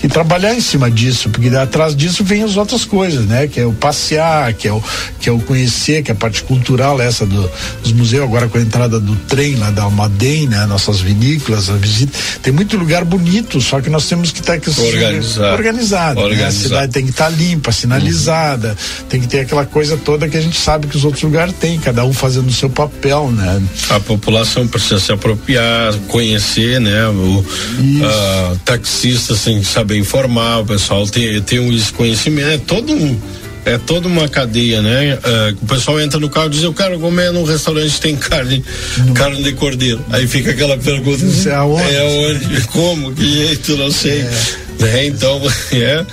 que 0.00 0.08
trabalhar 0.08 0.54
em 0.54 0.60
cima 0.60 0.90
disso, 0.90 1.28
porque 1.28 1.48
atrás 1.48 1.94
disso 1.94 2.24
vem 2.24 2.42
as 2.42 2.56
outras 2.56 2.84
coisas, 2.84 3.26
né? 3.26 3.46
Que 3.46 3.60
é 3.60 3.66
o 3.66 3.72
passear, 3.72 4.54
que 4.54 4.66
é 4.66 4.72
o, 4.72 4.82
que 5.20 5.28
é 5.28 5.32
o 5.32 5.38
conhecer, 5.40 6.02
que 6.02 6.10
é 6.10 6.14
a 6.14 6.16
parte 6.16 6.42
cultural 6.42 7.00
essa 7.00 7.26
do, 7.26 7.50
dos 7.82 7.92
museus, 7.92 8.24
agora 8.24 8.48
com 8.48 8.56
a 8.56 8.60
entrada 8.60 8.98
do 8.98 9.14
trem 9.28 9.56
lá 9.56 9.70
da 9.70 9.82
Almaden, 9.82 10.48
né? 10.48 10.64
Nossas 10.66 11.00
vinícolas, 11.00 11.68
a 11.68 11.74
visita. 11.74 12.16
Tem 12.42 12.52
muito 12.52 12.76
lugar 12.76 13.04
bonito, 13.04 13.60
só 13.60 13.80
que 13.80 13.90
nós 13.90 14.08
temos 14.08 14.32
que 14.32 14.40
estar 14.40 14.58
tá, 14.58 14.70
organizado. 14.80 15.54
organizado, 15.54 16.28
né? 16.28 16.44
A 16.44 16.50
cidade 16.50 16.92
tem 16.92 17.04
que 17.04 17.10
estar 17.10 17.30
tá 17.30 17.30
limpa, 17.30 17.72
sinalizada, 17.72 18.70
uhum. 18.70 19.06
tem 19.08 19.20
que 19.20 19.28
ter 19.28 19.40
aquela 19.40 19.66
coisa 19.66 19.96
toda 19.98 20.28
que 20.28 20.36
a 20.36 20.40
gente 20.40 20.58
sabe 20.58 20.86
que 20.86 20.96
os 20.96 21.04
outros 21.04 21.25
lugar 21.26 21.52
tem, 21.52 21.78
cada 21.78 22.04
um 22.04 22.12
fazendo 22.12 22.48
o 22.48 22.52
seu 22.52 22.70
papel, 22.70 23.30
né? 23.30 23.62
A 23.90 24.00
população 24.00 24.66
precisa 24.66 24.98
se 24.98 25.12
apropriar, 25.12 25.94
conhecer, 26.08 26.80
né? 26.80 27.06
O 27.08 27.38
uh, 27.40 28.56
taxista 28.64 29.34
sem 29.34 29.62
saber 29.62 29.98
informar, 29.98 30.60
o 30.60 30.66
pessoal 30.66 31.06
tem, 31.06 31.40
tem 31.42 31.60
um 31.60 31.78
conhecimento, 31.92 32.48
é 32.48 32.58
todo 32.58 32.92
um 32.92 33.18
é 33.66 33.76
toda 33.78 34.06
uma 34.06 34.28
cadeia, 34.28 34.80
né? 34.80 35.16
Uh, 35.16 35.58
o 35.60 35.66
pessoal 35.66 36.00
entra 36.00 36.20
no 36.20 36.30
carro 36.30 36.46
e 36.46 36.50
diz, 36.50 36.62
eu 36.62 36.72
quero 36.72 37.00
comer 37.00 37.32
num 37.32 37.42
restaurante 37.42 37.94
que 37.94 38.00
tem 38.00 38.16
carne, 38.16 38.64
não. 38.98 39.12
carne 39.12 39.42
de 39.42 39.52
cordeiro. 39.54 40.04
Aí 40.10 40.26
fica 40.28 40.52
aquela 40.52 40.78
pergunta, 40.78 41.24
é 41.48 41.54
aonde? 41.54 41.94
É 41.94 42.00
aonde? 42.00 42.60
Como? 42.68 43.12
Que 43.12 43.28
jeito? 43.28 43.76
Não 43.76 43.90
sei. 43.90 44.20
É. 44.20 44.65
Né? 44.78 45.06
Então 45.06 45.40
é, 45.72 46.06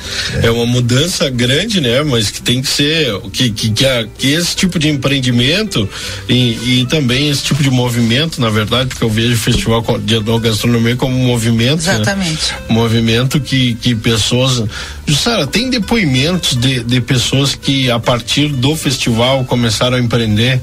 é 0.43 0.51
uma 0.51 0.66
mudança 0.66 1.30
grande, 1.30 1.82
né? 1.82 2.03
Mas 2.03 2.32
que 2.32 2.41
tem 2.41 2.61
que 2.61 2.68
ser 2.68 3.20
que 3.32 3.49
que, 3.51 3.70
que, 3.72 3.86
a, 3.86 4.05
que 4.18 4.32
esse 4.32 4.55
tipo 4.55 4.80
de 4.80 4.89
empreendimento 4.89 5.88
e, 6.28 6.82
e, 6.82 6.86
também 6.89 7.30
esse 7.30 7.43
tipo 7.43 7.61
de 7.61 7.70
movimento, 7.70 8.39
na 8.39 8.49
verdade, 8.49 8.89
porque 8.89 9.03
eu 9.03 9.09
vejo 9.09 9.34
o 9.34 9.38
festival 9.38 9.84
de 9.99 10.20
gastronomia 10.39 10.95
como 10.95 11.16
um 11.16 11.28
movimento, 11.28 11.84
né? 11.84 11.95
exatamente, 11.95 12.51
né? 12.51 12.57
movimento 12.70 13.39
que 13.39 13.76
que 13.76 13.95
pessoas, 13.95 14.64
Jussara, 15.05 15.45
tem 15.47 15.70
depoimentos 15.70 16.55
de, 16.55 16.84
de 16.84 17.01
pessoas 17.01 17.55
que 17.55 17.89
a 17.91 17.99
partir 17.99 18.47
do 18.47 18.76
festival 18.76 19.43
começaram 19.45 19.97
a 19.97 19.99
empreender 19.99 20.61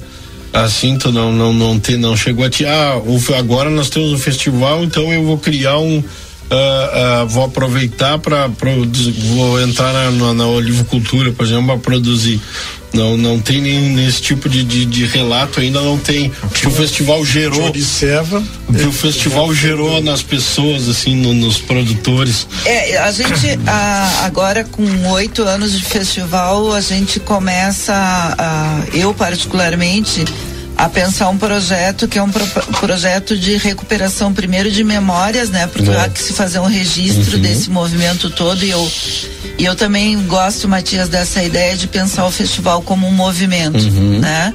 assim 0.52 0.98
tu 0.98 1.12
não 1.12 1.32
não 1.32 1.52
não 1.52 1.78
te, 1.78 1.96
não 1.96 2.16
chegou 2.16 2.44
a 2.44 2.50
ti 2.50 2.66
ah 2.66 3.00
agora 3.38 3.70
nós 3.70 3.88
temos 3.88 4.12
um 4.12 4.18
festival 4.18 4.82
então 4.82 5.12
eu 5.12 5.22
vou 5.24 5.38
criar 5.38 5.78
um 5.78 6.02
Uh, 6.50 7.22
uh, 7.22 7.28
vou 7.28 7.44
aproveitar 7.44 8.18
para 8.18 8.48
vou 8.48 9.60
entrar 9.60 9.92
na, 9.92 10.10
na, 10.10 10.34
na 10.34 10.46
olivicultura, 10.48 11.30
por 11.30 11.46
exemplo, 11.46 11.66
para 11.66 11.78
produzir. 11.78 12.40
Não, 12.92 13.16
não 13.16 13.38
tem 13.38 13.60
nenhum 13.60 13.94
nesse 13.94 14.20
tipo 14.20 14.48
de, 14.48 14.64
de, 14.64 14.84
de, 14.84 15.04
relato 15.06 15.60
ainda 15.60 15.80
não 15.80 15.96
tem. 15.96 16.32
Que 16.52 16.66
o 16.66 16.70
festival 16.70 17.24
gerou. 17.24 17.68
Observa. 17.68 18.42
Que 18.66 18.84
o 18.84 18.92
festival 18.92 19.54
gerou 19.54 20.02
nas 20.02 20.22
pessoas, 20.22 20.88
assim, 20.88 21.14
no, 21.14 21.32
nos 21.32 21.58
produtores. 21.58 22.48
É, 22.64 22.98
a 22.98 23.12
gente 23.12 23.58
a, 23.66 24.24
agora 24.24 24.64
com 24.64 25.08
oito 25.10 25.44
anos 25.44 25.72
de 25.72 25.84
festival, 25.84 26.72
a 26.72 26.80
gente 26.80 27.20
começa, 27.20 27.94
a, 27.94 28.82
eu 28.92 29.14
particularmente, 29.14 30.24
a 30.80 30.88
pensar 30.88 31.28
um 31.28 31.36
projeto 31.36 32.08
que 32.08 32.18
é 32.18 32.22
um 32.22 32.30
pro, 32.30 32.46
projeto 32.78 33.36
de 33.36 33.58
recuperação 33.58 34.32
primeiro 34.32 34.70
de 34.70 34.82
memórias, 34.82 35.50
né? 35.50 35.66
Porque 35.66 35.90
há 35.90 36.08
que 36.08 36.22
se 36.22 36.32
fazer 36.32 36.58
um 36.58 36.66
registro 36.66 37.36
uhum. 37.36 37.42
desse 37.42 37.68
movimento 37.68 38.30
todo 38.30 38.64
e 38.64 38.70
eu 38.70 38.90
e 39.58 39.64
eu 39.66 39.76
também 39.76 40.18
gosto, 40.22 40.66
Matias, 40.66 41.10
dessa 41.10 41.42
ideia 41.42 41.76
de 41.76 41.86
pensar 41.86 42.24
o 42.24 42.30
festival 42.30 42.80
como 42.80 43.06
um 43.06 43.12
movimento, 43.12 43.78
uhum. 43.78 44.20
né? 44.20 44.54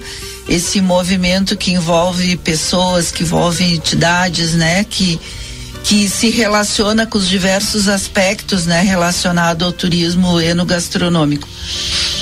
Esse 0.49 0.82
movimento 0.82 1.55
que 1.55 1.71
envolve 1.71 2.38
pessoas, 2.38 3.11
que 3.11 3.21
envolve 3.21 3.63
entidades, 3.63 4.53
né? 4.53 4.84
Que 4.84 5.19
que 5.84 6.09
se 6.09 6.32
relaciona 6.32 7.05
com 7.05 7.19
os 7.19 7.30
diversos 7.30 7.88
aspectos, 7.88 8.65
né, 8.65 8.82
relacionado 8.82 9.63
ao 9.63 9.71
turismo 9.71 10.41
enogastronômico. 10.41 11.47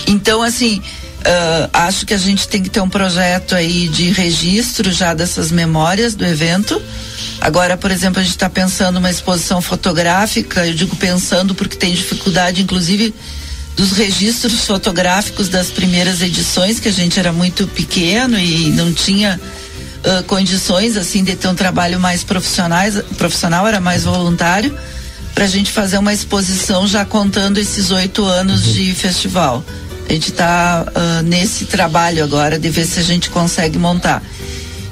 Então, 0.05 0.41
assim, 0.41 0.81
Uh, 1.23 1.69
acho 1.71 2.05
que 2.05 2.13
a 2.13 2.17
gente 2.17 2.49
tem 2.49 2.61
que 2.61 2.69
ter 2.69 2.81
um 2.81 2.89
projeto 2.89 3.55
aí 3.55 3.87
de 3.87 4.11
registro 4.11 4.91
já 4.91 5.13
dessas 5.13 5.51
memórias 5.51 6.15
do 6.15 6.25
evento. 6.25 6.81
Agora, 7.39 7.77
por 7.77 7.91
exemplo, 7.91 8.19
a 8.19 8.23
gente 8.23 8.33
está 8.33 8.49
pensando 8.49 8.97
uma 8.97 9.09
exposição 9.09 9.61
fotográfica, 9.61 10.67
eu 10.67 10.73
digo 10.73 10.97
pensando 10.97 11.55
porque 11.55 11.77
tem 11.77 11.93
dificuldade, 11.93 12.61
inclusive, 12.61 13.13
dos 13.75 13.93
registros 13.93 14.65
fotográficos 14.65 15.47
das 15.47 15.67
primeiras 15.67 16.21
edições, 16.21 16.79
que 16.79 16.89
a 16.89 16.91
gente 16.91 17.17
era 17.17 17.31
muito 17.31 17.67
pequeno 17.67 18.37
e 18.37 18.69
não 18.71 18.93
tinha 18.93 19.39
uh, 19.39 20.23
condições 20.25 20.97
assim 20.97 21.23
de 21.23 21.37
ter 21.37 21.47
um 21.47 21.55
trabalho 21.55 22.01
mais 22.01 22.21
profissionais, 22.21 23.01
profissional, 23.17 23.65
era 23.65 23.79
mais 23.79 24.03
voluntário, 24.03 24.77
para 25.33 25.45
a 25.45 25.47
gente 25.47 25.71
fazer 25.71 25.97
uma 25.97 26.13
exposição 26.13 26.85
já 26.85 27.05
contando 27.05 27.57
esses 27.59 27.91
oito 27.91 28.25
anos 28.25 28.67
uhum. 28.67 28.73
de 28.73 28.93
festival. 28.93 29.63
A 30.07 30.13
gente 30.13 30.29
está 30.29 30.85
uh, 30.87 31.23
nesse 31.23 31.65
trabalho 31.65 32.23
agora 32.23 32.59
de 32.59 32.69
ver 32.69 32.85
se 32.85 32.99
a 32.99 33.03
gente 33.03 33.29
consegue 33.29 33.77
montar. 33.77 34.21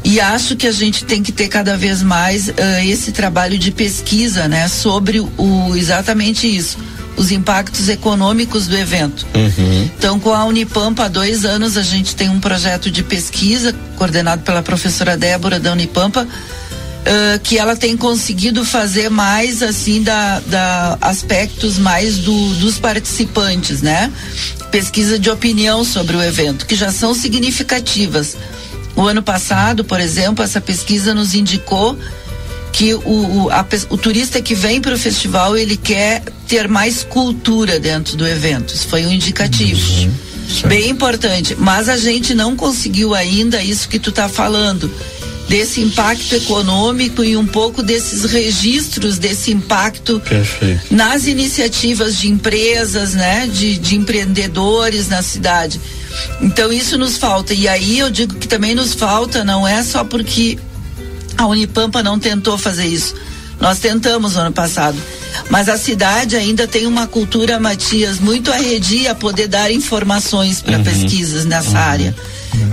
E 0.03 0.19
acho 0.19 0.55
que 0.55 0.65
a 0.65 0.71
gente 0.71 1.05
tem 1.05 1.21
que 1.21 1.31
ter 1.31 1.47
cada 1.47 1.77
vez 1.77 2.01
mais 2.01 2.47
uh, 2.47 2.53
esse 2.83 3.11
trabalho 3.11 3.57
de 3.57 3.71
pesquisa, 3.71 4.47
né, 4.47 4.67
sobre 4.67 5.19
o 5.19 5.75
exatamente 5.75 6.47
isso, 6.47 6.77
os 7.15 7.31
impactos 7.31 7.87
econômicos 7.87 8.67
do 8.67 8.75
evento. 8.75 9.27
Uhum. 9.35 9.89
Então, 9.97 10.19
com 10.19 10.33
a 10.33 10.43
Unipampa, 10.45 11.05
há 11.05 11.07
dois 11.07 11.45
anos 11.45 11.77
a 11.77 11.83
gente 11.83 12.15
tem 12.15 12.29
um 12.29 12.39
projeto 12.39 12.89
de 12.89 13.03
pesquisa 13.03 13.75
coordenado 13.95 14.41
pela 14.41 14.63
professora 14.63 15.15
Débora 15.15 15.59
da 15.59 15.71
Unipampa 15.71 16.27
Uh, 17.01 17.39
que 17.39 17.57
ela 17.57 17.75
tem 17.75 17.97
conseguido 17.97 18.63
fazer 18.63 19.09
mais 19.09 19.63
assim 19.63 20.03
da, 20.03 20.39
da 20.41 20.99
aspectos 21.01 21.79
mais 21.79 22.19
do, 22.19 22.49
dos 22.59 22.77
participantes, 22.77 23.81
né? 23.81 24.11
Pesquisa 24.71 25.19
de 25.19 25.29
opinião 25.29 25.83
sobre 25.83 26.15
o 26.15 26.23
evento, 26.23 26.65
que 26.65 26.75
já 26.75 26.91
são 26.91 27.13
significativas. 27.13 28.37
O 28.95 29.01
ano 29.01 29.21
passado, 29.21 29.83
por 29.83 29.99
exemplo, 29.99 30.43
essa 30.43 30.61
pesquisa 30.61 31.13
nos 31.13 31.33
indicou 31.33 31.97
que 32.71 32.93
o, 32.93 32.99
o, 33.05 33.49
a, 33.51 33.65
o 33.89 33.97
turista 33.97 34.41
que 34.41 34.55
vem 34.55 34.79
para 34.79 34.95
o 34.95 34.97
festival 34.97 35.57
ele 35.57 35.75
quer 35.75 36.23
ter 36.47 36.67
mais 36.67 37.03
cultura 37.03 37.79
dentro 37.79 38.15
do 38.15 38.27
evento. 38.27 38.73
Isso 38.73 38.87
foi 38.87 39.05
um 39.05 39.11
indicativo. 39.11 39.81
Uhum. 40.01 40.11
Bem 40.67 40.89
importante. 40.89 41.55
Mas 41.57 41.89
a 41.89 41.97
gente 41.97 42.33
não 42.33 42.55
conseguiu 42.55 43.13
ainda 43.13 43.61
isso 43.61 43.87
que 43.87 43.99
tu 43.99 44.09
está 44.09 44.27
falando 44.27 44.91
desse 45.51 45.81
impacto 45.81 46.33
econômico 46.33 47.21
e 47.25 47.35
um 47.35 47.45
pouco 47.45 47.83
desses 47.83 48.23
registros 48.23 49.17
desse 49.17 49.51
impacto 49.51 50.17
Perfeito. 50.21 50.95
nas 50.95 51.27
iniciativas 51.27 52.17
de 52.17 52.29
empresas, 52.29 53.13
né, 53.13 53.49
de, 53.51 53.77
de 53.77 53.97
empreendedores 53.97 55.09
na 55.09 55.21
cidade. 55.21 55.79
Então 56.41 56.71
isso 56.71 56.97
nos 56.97 57.17
falta. 57.17 57.53
E 57.53 57.67
aí 57.67 57.99
eu 57.99 58.09
digo 58.09 58.35
que 58.35 58.47
também 58.47 58.73
nos 58.73 58.93
falta, 58.93 59.43
não 59.43 59.67
é 59.67 59.83
só 59.83 60.05
porque 60.05 60.57
a 61.37 61.45
Unipampa 61.45 62.01
não 62.01 62.17
tentou 62.17 62.57
fazer 62.57 62.85
isso. 62.85 63.13
Nós 63.59 63.77
tentamos 63.79 64.35
no 64.35 64.41
ano 64.41 64.53
passado. 64.53 64.97
Mas 65.49 65.67
a 65.67 65.77
cidade 65.77 66.37
ainda 66.37 66.65
tem 66.65 66.87
uma 66.87 67.07
cultura, 67.07 67.59
Matias, 67.59 68.19
muito 68.19 68.53
arredia 68.53 69.11
a 69.11 69.15
poder 69.15 69.49
dar 69.49 69.69
informações 69.69 70.61
para 70.61 70.77
uhum. 70.77 70.83
pesquisas 70.83 71.43
nessa 71.43 71.71
uhum. 71.71 71.77
área. 71.77 72.15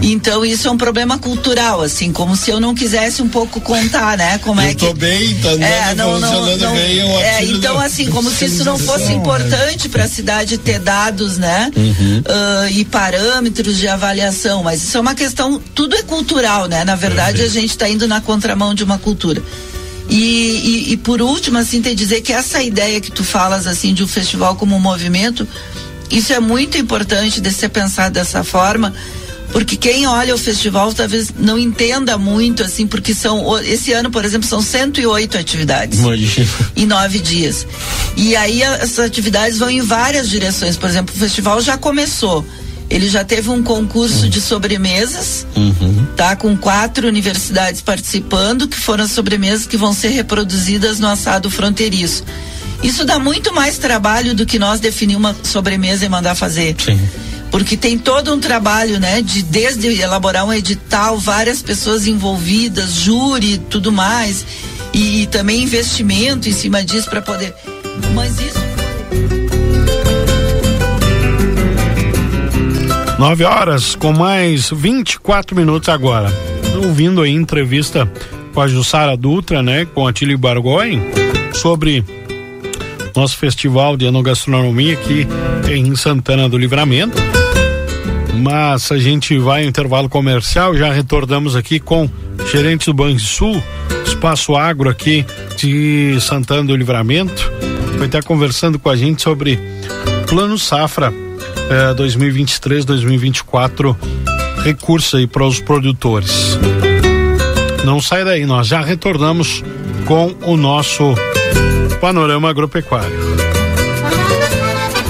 Então 0.03 0.45
isso 0.45 0.69
é 0.69 0.71
um 0.71 0.77
problema 0.77 1.19
cultural, 1.19 1.83
assim, 1.83 2.13
como 2.13 2.37
se 2.37 2.51
eu 2.51 2.61
não 2.61 2.75
quisesse 2.75 3.23
um 3.23 3.29
pouco 3.29 3.61
contar, 3.61 4.17
né? 4.17 4.39
Como 4.39 4.61
eu 4.61 4.69
é 4.69 4.75
que. 4.75 4.87
Tô 4.87 4.95
bem, 4.95 5.35
tá 5.37 5.51
é, 5.51 5.95
não, 5.95 6.19
não, 6.21 6.57
não, 6.57 6.73
bem 6.73 7.01
é, 7.01 7.45
então, 7.45 7.79
assim, 7.79 8.09
como 8.11 8.31
se 8.31 8.47
isso 8.47 8.65
não 8.65 8.79
fosse 8.79 9.13
importante 9.13 9.89
para 9.89 10.05
a 10.05 10.09
cidade 10.09 10.59
ter 10.59 10.79
dados, 10.79 11.39
né? 11.39 11.71
Uhum. 11.77 12.19
Uh, 12.21 12.69
e 12.71 12.85
parâmetros 12.85 13.77
de 13.77 13.89
avaliação, 13.89 14.63
mas 14.63 14.83
isso 14.83 14.97
é 14.97 15.01
uma 15.01 15.15
questão, 15.15 15.61
tudo 15.75 15.97
é 15.97 16.03
cultural, 16.03 16.67
né? 16.67 16.85
Na 16.85 16.95
verdade, 16.95 17.43
a 17.43 17.49
gente 17.49 17.71
está 17.71 17.89
indo 17.89 18.07
na 18.07 18.21
contramão 18.21 18.75
de 18.75 18.85
uma 18.85 18.99
cultura. 18.99 19.43
E, 20.09 20.17
e, 20.17 20.93
e, 20.93 20.97
por 20.97 21.21
último, 21.21 21.59
assim, 21.59 21.83
te 21.83 21.95
dizer 21.95 22.23
que 22.23 22.33
essa 22.33 22.63
ideia 22.63 23.01
que 23.01 23.11
tu 23.11 23.23
falas, 23.23 23.67
assim, 23.67 23.93
de 23.93 24.03
um 24.03 24.09
festival 24.09 24.57
como 24.57 24.75
um 24.75 24.81
movimento, 24.81 25.47
isso 26.11 26.33
é 26.33 26.41
muito 26.41 26.79
importante 26.79 27.41
de 27.41 27.53
ser 27.53 27.69
pensado 27.69 28.15
dessa 28.15 28.43
forma, 28.43 28.95
porque 29.53 29.77
quem 29.77 30.07
olha 30.07 30.35
o 30.35 30.39
festival 30.39 30.93
talvez 30.93 31.33
não 31.39 31.59
entenda 31.59 32.19
muito, 32.19 32.63
assim, 32.63 32.87
porque 32.87 33.15
são, 33.15 33.59
esse 33.61 33.93
ano, 33.93 34.11
por 34.11 34.25
exemplo, 34.25 34.47
são 34.47 34.61
108 34.61 35.39
atividades. 35.39 35.99
Imagina. 35.99 36.49
Em 36.77 36.87
nove 36.87 37.19
dias. 37.19 37.67
E 38.17 38.37
aí 38.37 38.63
essas 38.63 38.99
atividades 38.99 39.59
vão 39.59 39.71
em 39.71 39.81
várias 39.81 40.29
direções. 40.29 40.77
Por 40.77 40.89
exemplo, 40.89 41.15
o 41.15 41.19
festival 41.19 41.61
já 41.61 41.79
começou. 41.79 42.45
Ele 42.91 43.09
já 43.09 43.23
teve 43.23 43.51
um 43.51 43.63
concurso 43.63 44.25
uhum. 44.25 44.31
de 44.31 44.41
sobremesas, 44.41 45.47
uhum. 45.55 46.07
tá? 46.17 46.35
Com 46.37 46.57
quatro 46.57 47.07
universidades 47.07 47.83
participando, 47.83 48.67
que 48.67 48.77
foram 48.77 49.05
as 49.05 49.13
sobremesas 49.13 49.67
que 49.67 49.77
vão 49.77 49.93
ser 49.93 50.09
reproduzidas 50.09 50.99
no 50.99 51.07
assado 51.07 51.51
fronteiriço. 51.51 52.25
Isso 52.83 53.05
dá 53.05 53.19
muito 53.19 53.53
mais 53.53 53.77
trabalho 53.77 54.35
do 54.35 54.47
que 54.47 54.59
nós 54.59 54.81
definir 54.81 55.17
uma 55.17 55.37
sobremesa 55.43 56.07
e 56.07 56.09
mandar 56.09 56.35
fazer. 56.35 56.77
Sim 56.83 56.99
porque 57.51 57.77
tem 57.77 57.99
todo 57.99 58.33
um 58.33 58.39
trabalho, 58.39 58.99
né, 59.01 59.23
de 59.23 59.43
desde 59.43 60.01
elaborar 60.01 60.45
um 60.45 60.53
edital, 60.53 61.19
várias 61.19 61.63
pessoas 61.63 62.07
envolvidas, 62.07 62.93
júri, 62.93 63.59
tudo 63.59 63.91
mais, 63.91 64.45
e, 64.93 65.23
e 65.23 65.27
também 65.27 65.63
investimento 65.63 66.49
em 66.49 66.53
cima 66.53 66.85
disso 66.85 67.09
para 67.09 67.23
poder. 67.23 67.55
Mas 68.15 68.39
isso. 68.41 68.69
Nove 73.19 73.43
horas 73.45 73.97
com 73.97 74.13
mais 74.13 74.71
24 74.71 75.57
minutos 75.57 75.89
agora. 75.89 76.33
Ouvindo 76.85 77.23
aí 77.23 77.33
entrevista 77.33 78.11
com 78.55 78.61
a 78.61 78.69
Jussara 78.69 79.17
Dutra, 79.17 79.63
né, 79.63 79.85
com 79.87 80.07
a 80.07 80.13
Tilly 80.13 80.37
Bargoi, 80.37 81.01
sobre 81.53 82.05
nosso 83.17 83.37
festival 83.37 83.97
de 83.97 84.05
enogastronomia 84.05 84.95
aqui 84.95 85.27
em 85.69 85.97
Santana 85.97 86.49
do 86.49 86.57
Livramento. 86.57 87.17
Mas 88.41 88.93
a 88.93 88.99
gente 88.99 89.37
vai 89.39 89.63
ao 89.63 89.69
intervalo 89.69 90.09
comercial, 90.09 90.77
já 90.77 90.93
retornamos 90.93 91.57
aqui 91.57 91.81
com 91.81 92.09
gerente 92.51 92.87
do 92.87 92.95
Banco 92.95 93.19
Sul, 93.19 93.63
Espaço 94.07 94.57
Agro 94.57 94.89
aqui 94.89 95.27
de 95.57 96.19
Santana 96.21 96.65
do 96.65 96.77
Livramento. 96.77 97.53
Vai 97.97 98.07
estar 98.07 98.23
conversando 98.23 98.79
com 98.79 98.89
a 98.89 98.97
gente 98.97 99.23
sobre 99.23 99.59
Plano 100.29 100.59
Safra 100.59 101.13
eh, 101.71 101.95
2023-2024, 101.95 103.97
recurso 104.63 105.17
aí 105.17 105.27
para 105.27 105.45
os 105.45 105.61
produtores. 105.61 106.59
Não 107.85 108.01
sai 108.01 108.25
daí, 108.25 108.47
nós 108.47 108.69
já 108.69 108.81
retornamos 108.81 109.65
com 110.05 110.33
o 110.43 110.57
nosso 110.57 111.15
panorama 112.01 112.49
agropecuário. 112.49 113.48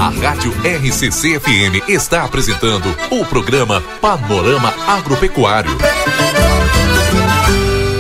A 0.01 0.11
Rádio 0.11 0.53
RCC 0.63 1.41
FM 1.41 1.89
está 1.89 2.23
apresentando 2.23 2.87
o 3.11 3.25
programa 3.25 3.83
Panorama 4.01 4.73
Agropecuário. 4.87 5.73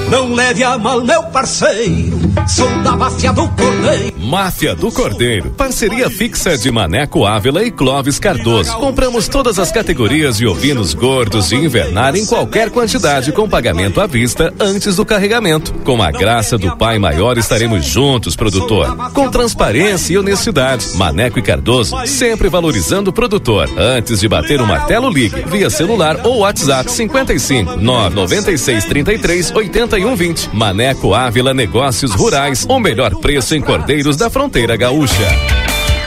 Não 0.09 0.33
leve 0.33 0.63
a 0.63 0.79
mal, 0.79 1.03
meu 1.03 1.25
parceiro. 1.25 2.18
Sou 2.47 2.69
da 2.83 2.97
Máfia 2.97 3.33
do 3.33 3.49
Cordeiro. 3.49 4.15
Máfia 4.19 4.75
do 4.75 4.93
Cordeiro. 4.93 5.51
Parceria 5.51 6.11
fixa 6.11 6.57
de 6.57 6.71
Maneco 6.71 7.25
Ávila 7.25 7.65
e 7.65 7.71
Clóvis 7.71 8.19
Cardoso. 8.19 8.77
Compramos 8.77 9.29
todas 9.29 9.59
as 9.59 9.73
categorias 9.73 10.37
de 10.37 10.47
ovinos 10.47 10.95
gordos 10.95 11.49
de 11.49 11.57
invernar 11.57 12.15
em 12.15 12.27
qualquer 12.27 12.71
quantidade 12.71 13.33
com 13.33 13.49
pagamento 13.49 14.01
à 14.01 14.07
vista 14.07 14.53
antes 14.61 14.97
do 14.97 15.05
carregamento. 15.05 15.73
Com 15.85 16.03
a 16.03 16.11
graça 16.11 16.59
do 16.59 16.77
Pai 16.77 16.99
Maior 16.99 17.39
estaremos 17.39 17.85
juntos, 17.85 18.37
produtor. 18.37 18.95
Com 19.13 19.31
transparência 19.31 20.15
e 20.15 20.19
honestidade. 20.19 20.87
Maneco 20.95 21.39
e 21.39 21.43
Cardoso 21.43 21.97
sempre 22.07 22.49
valorizando 22.49 23.11
o 23.11 23.13
produtor. 23.13 23.69
Antes 23.79 24.21
de 24.21 24.29
bater 24.29 24.61
o 24.61 24.67
martelo, 24.67 25.11
ligue 25.11 25.45
via 25.47 25.71
celular 25.71 26.21
ou 26.25 26.41
WhatsApp 26.41 26.91
55 26.91 27.77
996 27.77 28.85
33 28.85 29.51
80 29.51 29.79
3120. 29.87 30.51
Maneco 30.53 31.15
Ávila 31.15 31.55
Negócios 31.55 32.13
Rurais. 32.13 32.28
O 32.69 32.79
melhor 32.79 33.15
preço 33.17 33.55
em 33.55 33.61
Cordeiros 33.63 34.17
da 34.17 34.29
Fronteira 34.29 34.77
Gaúcha. 34.77 35.29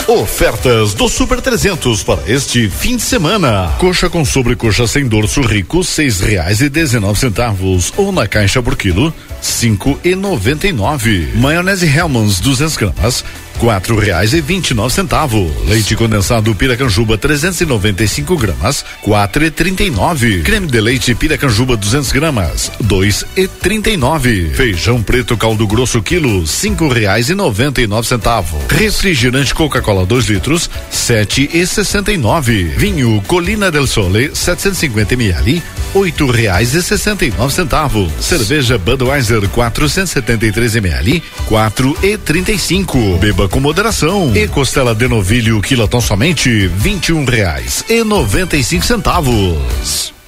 Ofertas 0.08 0.94
do 0.94 1.10
Super 1.10 1.42
300 1.42 2.04
para 2.04 2.22
este 2.28 2.70
fim 2.70 2.98
de 2.98 3.02
semana. 3.02 3.72
Coxa 3.80 4.10
com 4.10 4.24
sobrecoxa 4.24 4.86
sem 4.86 5.08
dorso 5.08 5.42
rico, 5.42 5.84
seis 5.84 6.20
reais 6.20 6.62
e 6.62 6.70
dezenove 6.70 7.18
centavos. 7.18 7.92
Ou 7.98 8.12
na 8.12 8.28
caixa 8.28 8.62
por 8.62 8.76
quilo, 8.76 9.12
cinco 9.42 10.00
e 10.04 10.16
noventa 10.16 10.68
e 10.68 10.72
nove. 10.72 11.32
Maionese 11.36 11.86
Hellmann's 11.86 12.40
200 12.40 12.78
gramas, 12.78 13.26
quatro 13.58 13.98
reais 14.00 14.34
e 14.34 14.42
vinte 14.42 14.72
e 14.72 14.74
nove 14.74 14.94
centavos. 14.94 15.52
Leite 15.68 15.96
condensado 15.96 16.54
Piracanjuba 16.54 17.18
395 17.18 18.38
gramas, 18.38 18.86
quatro 19.02 19.44
e 19.44 19.52
trinta 19.52 19.84
e 19.84 19.90
nove. 19.90 20.42
Creme 20.42 20.68
de 20.68 20.80
leite 20.80 21.16
Piracanjuba 21.16 21.76
200 21.76 22.12
gramas, 22.12 22.72
dois 22.80 23.26
e 23.36 23.48
trinta 23.48 23.90
e 23.90 23.98
nove. 23.98 24.50
Feijão 24.54 25.02
preto 25.02 25.36
caldo 25.36 25.66
grosso 25.66 26.02
quilo, 26.02 26.46
cinco 26.46 26.88
reais 26.88 27.30
e 27.30 27.34
noventa 27.34 27.82
e 27.82 27.88
nove 27.88 28.08
centavos. 28.08 28.62
Refrigerante 28.68 29.54
Coca-Cola 29.54 30.06
2 30.06 30.26
litros, 30.28 30.70
sete 30.90 31.50
e 31.52 31.66
sessenta 31.66 32.12
e 32.12 32.18
nove. 32.18 32.64
Vinho 32.78 33.22
Colina 33.28 33.72
del 33.72 33.88
Sole 33.88 34.32
750 34.34 35.16
ml, 35.16 35.62
oito 35.94 36.30
reais 36.30 36.74
e 36.76 36.82
sessenta 36.82 37.26
e 37.26 37.34
nove 37.38 37.54
centavos. 37.54 38.12
Cerveja 38.20 38.78
Budweiser 38.78 39.31
473 39.50 40.76
ml, 40.76 41.24
quatro 41.48 41.98
e 42.04 42.18
trinta 42.18 42.52
e 42.52 42.60
cinco. 42.60 43.18
Beba 43.18 43.48
com 43.48 43.60
moderação. 43.60 44.36
E 44.36 44.48
costela 44.48 44.94
de 44.94 45.08
novilho 45.08 45.62
quilotão 45.62 46.02
somente 46.02 46.68
vinte 46.68 47.10
e 47.10 47.14
um 47.14 47.26
reais 47.26 47.84
e 47.90 48.04
noventa 48.04 48.58
e 48.58 48.64
cinco 48.64 48.86
centavos. 48.86 50.21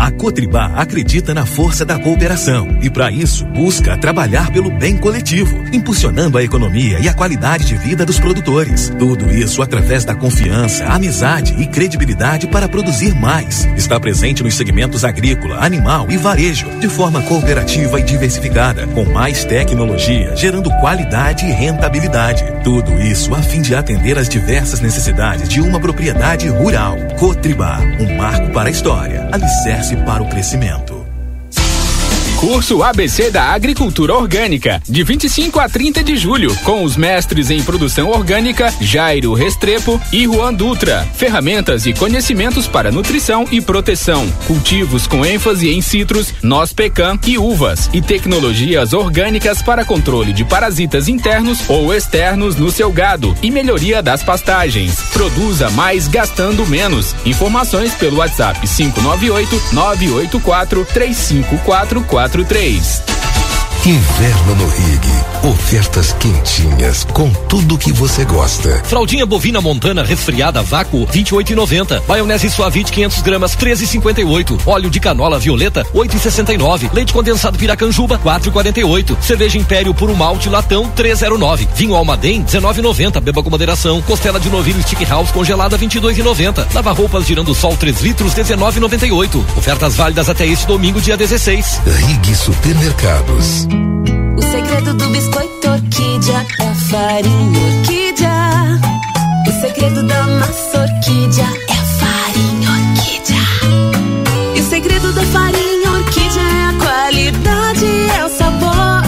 A 0.00 0.10
Cotribá 0.10 0.72
acredita 0.76 1.34
na 1.34 1.44
força 1.44 1.84
da 1.84 1.98
cooperação 1.98 2.78
e, 2.80 2.88
para 2.88 3.10
isso, 3.10 3.44
busca 3.44 3.98
trabalhar 3.98 4.50
pelo 4.50 4.70
bem 4.70 4.96
coletivo, 4.96 5.62
impulsionando 5.74 6.38
a 6.38 6.42
economia 6.42 6.98
e 7.00 7.06
a 7.06 7.12
qualidade 7.12 7.66
de 7.66 7.76
vida 7.76 8.06
dos 8.06 8.18
produtores. 8.18 8.90
Tudo 8.98 9.30
isso 9.30 9.60
através 9.60 10.02
da 10.02 10.14
confiança, 10.14 10.86
amizade 10.86 11.54
e 11.60 11.66
credibilidade 11.66 12.46
para 12.46 12.66
produzir 12.66 13.14
mais. 13.14 13.66
Está 13.76 14.00
presente 14.00 14.42
nos 14.42 14.54
segmentos 14.54 15.04
agrícola, 15.04 15.62
animal 15.62 16.10
e 16.10 16.16
varejo, 16.16 16.66
de 16.80 16.88
forma 16.88 17.20
cooperativa 17.20 18.00
e 18.00 18.02
diversificada, 18.02 18.86
com 18.86 19.04
mais 19.04 19.44
tecnologia, 19.44 20.34
gerando 20.34 20.70
qualidade 20.80 21.44
e 21.44 21.52
rentabilidade. 21.52 22.42
Tudo 22.64 22.98
isso 23.02 23.34
a 23.34 23.42
fim 23.42 23.60
de 23.60 23.74
atender 23.74 24.16
às 24.16 24.30
diversas 24.30 24.80
necessidades 24.80 25.46
de 25.46 25.60
uma 25.60 25.78
propriedade 25.78 26.48
rural. 26.48 26.96
Cotribá, 27.18 27.80
um 28.00 28.16
marco 28.16 28.50
para 28.50 28.70
a 28.70 28.72
história. 28.72 29.28
Alicerce 29.30 29.89
para 29.96 30.22
o 30.22 30.28
crescimento. 30.28 30.89
Curso 32.40 32.82
ABC 32.82 33.30
da 33.30 33.52
Agricultura 33.52 34.14
Orgânica, 34.14 34.80
de 34.88 35.04
25 35.04 35.60
a 35.60 35.68
30 35.68 36.02
de 36.02 36.16
julho, 36.16 36.56
com 36.64 36.82
os 36.82 36.96
mestres 36.96 37.50
em 37.50 37.62
produção 37.62 38.08
orgânica 38.08 38.72
Jairo 38.80 39.34
Restrepo 39.34 40.00
e 40.10 40.24
Juan 40.24 40.54
Dutra. 40.54 41.06
Ferramentas 41.14 41.84
e 41.84 41.92
conhecimentos 41.92 42.66
para 42.66 42.90
nutrição 42.90 43.46
e 43.50 43.60
proteção, 43.60 44.26
cultivos 44.46 45.06
com 45.06 45.22
ênfase 45.22 45.68
em 45.68 45.82
citros, 45.82 46.32
noz 46.42 46.72
pecan 46.72 47.18
e 47.26 47.36
uvas, 47.36 47.90
e 47.92 48.00
tecnologias 48.00 48.94
orgânicas 48.94 49.60
para 49.60 49.84
controle 49.84 50.32
de 50.32 50.42
parasitas 50.42 51.08
internos 51.08 51.68
ou 51.68 51.92
externos 51.92 52.56
no 52.56 52.70
seu 52.70 52.90
gado 52.90 53.36
e 53.42 53.50
melhoria 53.50 54.02
das 54.02 54.22
pastagens. 54.22 54.98
Produza 55.12 55.68
mais 55.68 56.08
gastando 56.08 56.66
menos. 56.66 57.14
Informações 57.26 57.92
pelo 57.92 58.16
WhatsApp 58.16 58.66
598 58.66 59.74
984 59.74 60.86
354443. 62.30 63.19
Inverno 63.86 64.54
no 64.56 64.68
Rig. 64.68 65.00
Ofertas 65.42 66.12
quentinhas 66.12 67.04
com 67.14 67.30
tudo 67.48 67.78
que 67.78 67.90
você 67.90 68.26
gosta. 68.26 68.82
Fraldinha 68.84 69.24
bovina 69.24 69.58
montana 69.58 70.04
resfriada 70.04 70.60
vácuo 70.62 71.06
28,90. 71.06 72.02
Maionese 72.06 72.50
suavite 72.50 72.92
500 72.92 73.22
gramas 73.22 73.56
13,58. 73.56 74.60
Óleo 74.66 74.90
de 74.90 75.00
canola 75.00 75.38
violeta 75.38 75.82
8,69. 75.94 76.92
Leite 76.92 77.14
condensado 77.14 77.56
piracanjuba 77.56 78.18
4,48. 78.18 79.16
Cerveja 79.18 79.56
Império 79.56 79.94
puro 79.94 80.14
malte 80.14 80.50
latão 80.50 80.92
3,09. 80.94 81.66
Vinho 81.74 81.94
Almaden 81.94 82.44
19,90. 82.44 83.18
Beba 83.22 83.42
com 83.42 83.48
moderação. 83.48 84.02
Costela 84.02 84.38
de 84.38 84.50
novilho 84.50 84.82
Stick 84.82 85.08
House 85.08 85.30
congelada 85.30 85.78
22,90. 85.78 86.66
Lava 86.74 86.92
roupas 86.92 87.26
girando 87.26 87.54
sol 87.54 87.74
3 87.78 87.98
litros 88.02 88.34
19,98. 88.34 89.42
Ofertas 89.56 89.96
válidas 89.96 90.28
até 90.28 90.46
este 90.46 90.66
domingo 90.66 91.00
dia 91.00 91.16
16. 91.16 91.80
Rig 91.86 92.36
Supermercados. 92.36 93.69
O 94.36 94.42
segredo 94.42 94.94
do 94.94 95.08
biscoito 95.10 95.70
orquídea 95.70 96.46
é 96.60 96.68
a 96.68 96.74
farinha 96.74 97.60
orquídea. 97.76 98.80
O 99.46 99.60
segredo 99.60 100.02
da 100.02 100.26
massa 100.26 100.80
orquídea 100.80 101.44
é 101.68 101.72
a 101.72 101.84
farinha 102.00 102.70
orquídea. 102.70 103.44
E 104.56 104.60
o 104.60 104.64
segredo 104.68 105.12
da 105.12 105.22
farinha 105.22 105.90
orquídea 105.92 106.42
é 106.42 106.64
a 106.64 106.74
qualidade, 106.84 107.86
é 108.18 108.24
o 108.24 108.28
sabor. 108.28 109.02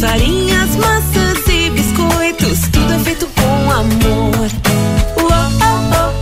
Farinhas, 0.00 0.76
massas 0.76 1.48
e 1.48 1.70
biscoitos, 1.70 2.68
tudo 2.72 2.92
é 2.92 2.98
feito 3.00 3.26
com 3.28 3.70
amor. 3.70 4.48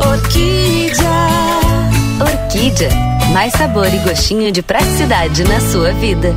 Orquídea. 0.08 1.10
Orquídea. 2.20 2.90
Mais 3.32 3.52
sabor 3.52 3.86
e 3.92 3.98
gostinho 3.98 4.50
de 4.50 4.62
praticidade 4.62 5.44
na 5.44 5.60
sua 5.60 5.92
vida. 5.92 6.34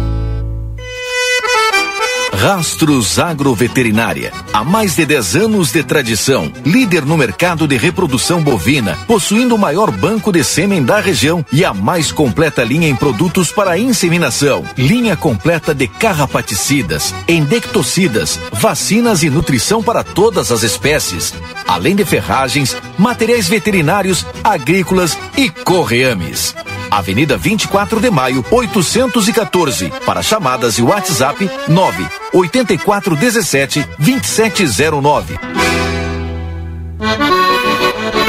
Rastros 2.40 3.20
Agroveterinária. 3.20 4.32
Há 4.53 4.64
mais 4.64 4.95
de 4.95 5.06
10 5.06 5.36
anos 5.36 5.74
de 5.74 5.84
tradição, 5.84 6.49
líder 6.66 7.06
no 7.06 7.18
mercado 7.18 7.68
de 7.68 7.76
reprodução 7.76 8.41
bovina, 8.41 8.98
possuindo 9.06 9.56
o 9.56 9.57
maior 9.57 9.91
banco 9.91 10.32
de 10.32 10.41
sêmen 10.41 10.82
da 10.82 11.02
região 11.02 11.45
e 11.52 11.66
a 11.66 11.74
mais 11.74 12.14
completa 12.14 12.64
linha 12.64 12.88
em 12.88 12.95
produtos 12.95 13.52
para 13.52 13.78
inseminação. 13.78 14.64
Linha 14.78 15.18
completa 15.18 15.76
de 15.76 15.86
carrapaticidas, 15.86 17.14
endectocidas, 17.28 18.40
vacinas 18.53 19.22
e 19.22 19.30
nutrição 19.30 19.84
para 19.84 20.02
todas 20.02 20.49
as 20.49 20.64
espécies, 20.64 21.34
além 21.68 21.94
de 21.94 22.06
ferragens, 22.06 22.74
materiais 22.98 23.49
veterinários, 23.49 24.26
agrícolas 24.45 25.18
e 25.36 25.49
correames. 25.49 26.56
Avenida 26.91 27.38
24 27.38 27.99
de 27.99 28.10
Maio, 28.10 28.44
814. 28.49 29.91
Para 30.06 30.22
chamadas 30.22 30.78
e 30.78 30.82
WhatsApp 30.82 31.49
9 31.68 32.07
8417 32.34 33.86
2709. 33.98 35.40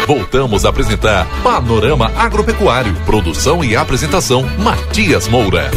Voltamos 0.06 0.64
a 0.64 0.70
apresentar 0.70 1.26
Panorama 1.42 2.10
Agropecuário. 2.16 2.94
Produção 3.06 3.62
e 3.62 3.76
apresentação 3.76 4.42
Matias 4.58 5.28
Moura. 5.28 5.70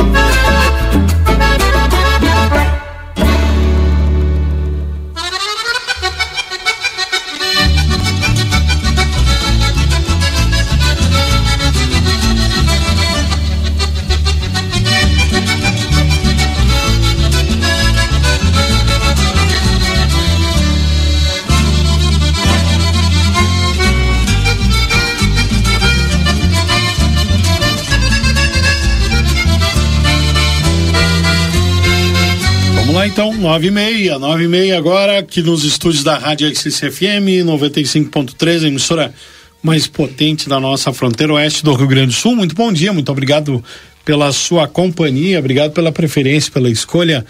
Então, 33.14 33.31
nove 33.31 33.68
e 33.68 33.72
meia, 33.72 34.18
nove 34.18 34.45
e 34.45 34.48
meia 34.48 34.76
agora, 34.76 35.19
aqui 35.19 35.44
nos 35.44 35.64
estúdios 35.64 36.03
da 36.03 36.18
Rádio 36.18 36.49
XCFM 36.49 37.45
95.3, 37.45 38.64
a 38.64 38.68
emissora 38.68 39.14
mais 39.61 39.85
potente 39.85 40.49
da 40.49 40.60
nossa 40.60 40.91
fronteira 40.91 41.31
oeste 41.31 41.64
do 41.64 41.76
Rio 41.76 41.85
Grande 41.85 42.07
do 42.07 42.14
Sul. 42.14 42.35
Muito 42.35 42.56
bom 42.56 42.73
dia, 42.73 42.91
muito 42.91 43.11
obrigado 43.11 43.64
pela 44.03 44.31
sua 44.31 44.68
companhia, 44.68 45.38
obrigado 45.38 45.73
pela 45.73 45.91
preferência, 45.91 46.52
pela 46.52 46.72
escolha 46.72 47.23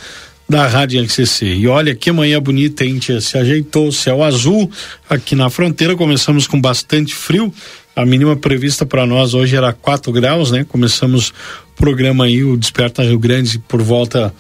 da 0.48 0.66
Rádio 0.66 1.04
XCC. 1.04 1.48
E 1.48 1.68
olha 1.68 1.94
que 1.94 2.10
manhã 2.14 2.42
bonita, 2.42 2.86
hein, 2.86 2.98
tia? 2.98 3.20
Se 3.20 3.38
ajeitou, 3.38 3.92
céu 3.92 4.24
azul 4.24 4.72
aqui 5.10 5.36
na 5.36 5.50
fronteira, 5.50 5.98
começamos 5.98 6.48
com 6.48 6.62
bastante 6.62 7.14
frio. 7.14 7.54
A 7.94 8.06
mínima 8.06 8.38
prevista 8.38 8.86
para 8.86 9.06
nós 9.06 9.34
hoje 9.34 9.58
era 9.58 9.74
4 9.74 10.14
graus, 10.14 10.50
né? 10.50 10.64
Começamos 10.64 11.28
o 11.28 11.34
programa 11.76 12.24
aí, 12.24 12.42
o 12.42 12.56
Desperta 12.56 13.04
Rio 13.04 13.20
Grande, 13.20 13.60
por 13.60 13.82
volta 13.82 14.34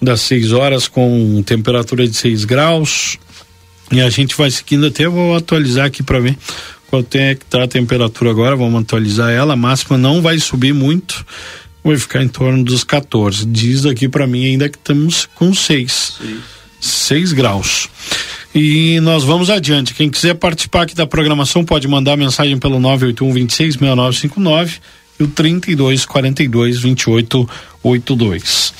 das 0.00 0.20
6 0.22 0.52
horas 0.52 0.88
com 0.88 1.42
temperatura 1.44 2.06
de 2.06 2.14
6 2.14 2.44
graus. 2.44 3.18
E 3.90 4.00
a 4.00 4.10
gente 4.10 4.36
vai 4.36 4.50
seguindo 4.50 4.86
até, 4.86 5.06
vou 5.06 5.36
atualizar 5.36 5.86
aqui 5.86 6.02
para 6.02 6.18
ver 6.18 6.36
quanto 6.88 7.14
é 7.16 7.34
que 7.34 7.44
tá 7.44 7.64
a 7.64 7.68
temperatura 7.68 8.30
agora, 8.30 8.56
vamos 8.56 8.82
atualizar 8.82 9.30
ela. 9.30 9.54
A 9.54 9.56
máxima 9.56 9.96
não 9.96 10.22
vai 10.22 10.38
subir 10.38 10.72
muito, 10.72 11.24
vai 11.84 11.96
ficar 11.96 12.22
em 12.22 12.28
torno 12.28 12.64
dos 12.64 12.82
14. 12.82 13.46
Diz 13.46 13.86
aqui 13.86 14.08
para 14.08 14.26
mim 14.26 14.44
ainda 14.44 14.68
que 14.68 14.76
estamos 14.76 15.28
com 15.34 15.54
6. 15.54 16.20
6 16.80 17.32
graus. 17.32 17.88
E 18.54 18.98
nós 19.00 19.22
vamos 19.22 19.50
adiante. 19.50 19.94
Quem 19.94 20.10
quiser 20.10 20.34
participar 20.34 20.82
aqui 20.82 20.94
da 20.94 21.06
programação 21.06 21.64
pode 21.64 21.86
mandar 21.86 22.16
mensagem 22.16 22.58
pelo 22.58 22.80
981 22.80 23.32
26 23.32 23.74
6959 23.76 24.76
e 25.20 25.24
o 25.24 25.28
32 25.28 26.06
42 26.06 26.78
28 26.78 27.48
82. 27.82 28.74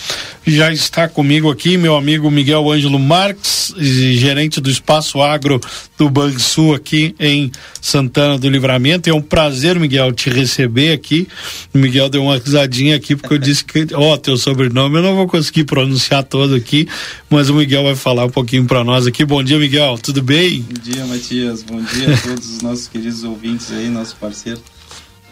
Já 0.49 0.73
está 0.73 1.09
comigo 1.09 1.51
aqui 1.51 1.77
meu 1.77 1.97
amigo 1.97 2.31
Miguel 2.31 2.71
Ângelo 2.71 3.01
Marques, 3.01 3.75
gerente 3.77 4.61
do 4.61 4.71
Espaço 4.71 5.21
Agro 5.21 5.61
do 5.99 6.09
Banco 6.09 6.39
Sul 6.39 6.73
aqui 6.73 7.17
em 7.19 7.51
Santana 7.81 8.39
do 8.39 8.49
Livramento. 8.49 9.11
É 9.11 9.13
um 9.13 9.21
prazer, 9.21 9.77
Miguel, 9.77 10.13
te 10.13 10.31
receber 10.31 10.93
aqui. 10.93 11.27
O 11.75 11.79
Miguel 11.79 12.09
deu 12.09 12.23
uma 12.23 12.39
risadinha 12.39 12.95
aqui 12.95 13.17
porque 13.17 13.35
eu 13.35 13.39
disse 13.39 13.65
que, 13.65 13.89
ó, 13.93 14.13
oh, 14.13 14.19
teu 14.19 14.37
sobrenome 14.37 14.99
eu 14.99 15.03
não 15.03 15.17
vou 15.17 15.27
conseguir 15.27 15.65
pronunciar 15.65 16.23
todo 16.23 16.55
aqui, 16.55 16.87
mas 17.29 17.51
o 17.51 17.55
Miguel 17.55 17.83
vai 17.83 17.97
falar 17.97 18.27
um 18.27 18.31
pouquinho 18.31 18.67
para 18.67 18.85
nós 18.85 19.05
aqui. 19.05 19.25
Bom 19.25 19.43
dia, 19.43 19.59
Miguel, 19.59 19.99
tudo 20.01 20.23
bem? 20.23 20.61
Bom 20.61 20.81
dia, 20.81 21.05
Matias. 21.07 21.65
Bom 21.65 21.83
dia 21.83 22.15
a 22.15 22.17
todos 22.19 22.49
os 22.55 22.63
nossos 22.63 22.87
queridos 22.87 23.25
ouvintes 23.25 23.73
aí, 23.73 23.89
nosso 23.89 24.15
parceiro. 24.15 24.61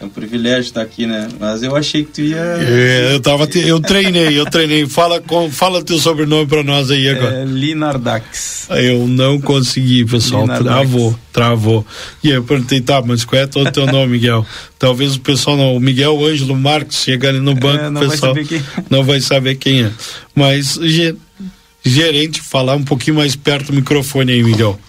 É 0.05 0.07
um 0.07 0.09
privilégio 0.09 0.61
estar 0.61 0.83
aqui, 0.83 1.07
né? 1.07 1.27
Mas 1.39 1.63
eu 1.63 1.75
achei 1.75 2.03
que 2.03 2.11
tu 2.11 2.21
ia. 2.21 2.37
É, 2.37 3.15
eu 3.15 3.19
tava, 3.19 3.47
te, 3.47 3.59
eu 3.59 3.79
treinei, 3.79 4.37
eu 4.37 4.45
treinei. 4.45 4.85
Fala, 4.85 5.19
com, 5.19 5.49
fala 5.49 5.83
teu 5.83 5.97
sobrenome 5.97 6.45
para 6.45 6.61
nós 6.61 6.91
aí 6.91 7.09
agora. 7.09 7.37
É 7.37 7.45
Linardax. 7.45 8.67
Eu 8.69 9.07
não 9.07 9.41
consegui, 9.41 10.05
pessoal. 10.05 10.43
Linardax. 10.43 10.75
Travou, 10.75 11.19
travou. 11.33 11.87
E 12.23 12.29
eu 12.29 12.43
perguntei, 12.43 12.81
tá, 12.81 13.01
mas 13.01 13.25
qual 13.25 13.41
é 13.41 13.47
todo 13.47 13.67
o 13.67 13.71
teu 13.71 13.87
nome, 13.87 14.11
Miguel? 14.11 14.45
Talvez 14.77 15.15
o 15.15 15.21
pessoal 15.21 15.57
não. 15.57 15.75
O 15.75 15.79
Miguel 15.79 16.23
Ângelo 16.23 16.55
Marques 16.55 16.99
chega 16.99 17.29
ali 17.29 17.39
no 17.39 17.55
banco, 17.55 17.83
é, 17.83 17.89
o 17.89 18.07
pessoal 18.07 18.35
vai 18.35 18.61
não 18.87 19.03
vai 19.03 19.19
saber 19.19 19.55
quem 19.55 19.85
é. 19.85 19.91
Mas 20.35 20.79
gerente, 21.83 22.41
falar 22.41 22.75
um 22.75 22.83
pouquinho 22.83 23.15
mais 23.15 23.35
perto 23.35 23.71
do 23.71 23.73
microfone 23.73 24.33
aí, 24.33 24.43
Miguel. 24.43 24.79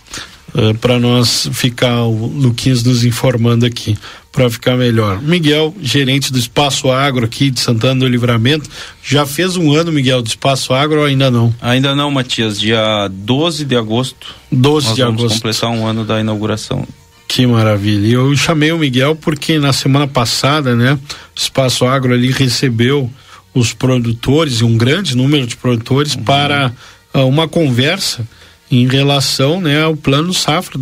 Uh, 0.55 0.75
para 0.79 0.99
nós 0.99 1.51
ficar 1.53 2.05
o 2.05 2.27
Luquinhas 2.27 2.83
nos 2.83 3.05
informando 3.05 3.67
aqui 3.67 3.97
para 4.37 4.51
ficar 4.51 4.77
melhor. 4.77 5.23
Miguel, 5.23 5.75
gerente 5.81 6.31
do 6.31 6.39
Espaço 6.39 6.91
Agro 6.91 7.25
aqui 7.25 7.51
de 7.51 7.59
Santana 7.59 8.01
do 8.01 8.07
Livramento, 8.07 8.69
já 9.03 9.25
fez 9.25 9.57
um 9.57 9.73
ano, 9.73 9.91
Miguel, 9.91 10.21
do 10.21 10.29
Espaço 10.29 10.75
Agro 10.75 11.01
ou 11.01 11.07
ainda 11.07 11.31
não? 11.31 11.55
Ainda 11.59 11.95
não, 11.95 12.11
Matias, 12.11 12.61
dia 12.61 13.09
12 13.11 13.65
de 13.65 13.75
agosto. 13.75 14.35
12 14.53 14.89
nós 14.89 14.95
de 14.95 15.03
agosto. 15.03 15.35
completar 15.37 15.71
um 15.71 15.87
ano 15.87 16.05
da 16.05 16.21
inauguração. 16.21 16.87
Que 17.27 17.47
maravilha. 17.47 18.13
Eu 18.13 18.37
chamei 18.37 18.71
o 18.73 18.79
Miguel 18.79 19.17
porque 19.17 19.59
na 19.59 19.73
semana 19.73 20.07
passada, 20.07 20.77
né, 20.77 20.93
o 21.35 21.41
Espaço 21.41 21.87
Agro 21.87 22.13
ali 22.13 22.31
recebeu 22.31 23.11
os 23.55 23.73
produtores 23.73 24.61
e 24.61 24.65
um 24.65 24.77
grande 24.77 25.17
número 25.17 25.47
de 25.47 25.57
produtores 25.57 26.15
uhum. 26.15 26.25
para 26.25 26.71
uh, 27.15 27.21
uma 27.21 27.49
conversa 27.49 28.29
em 28.71 28.87
relação 28.87 29.63
né, 29.63 29.83
ao 29.83 29.97
plano 29.97 30.35
safra 30.35 30.79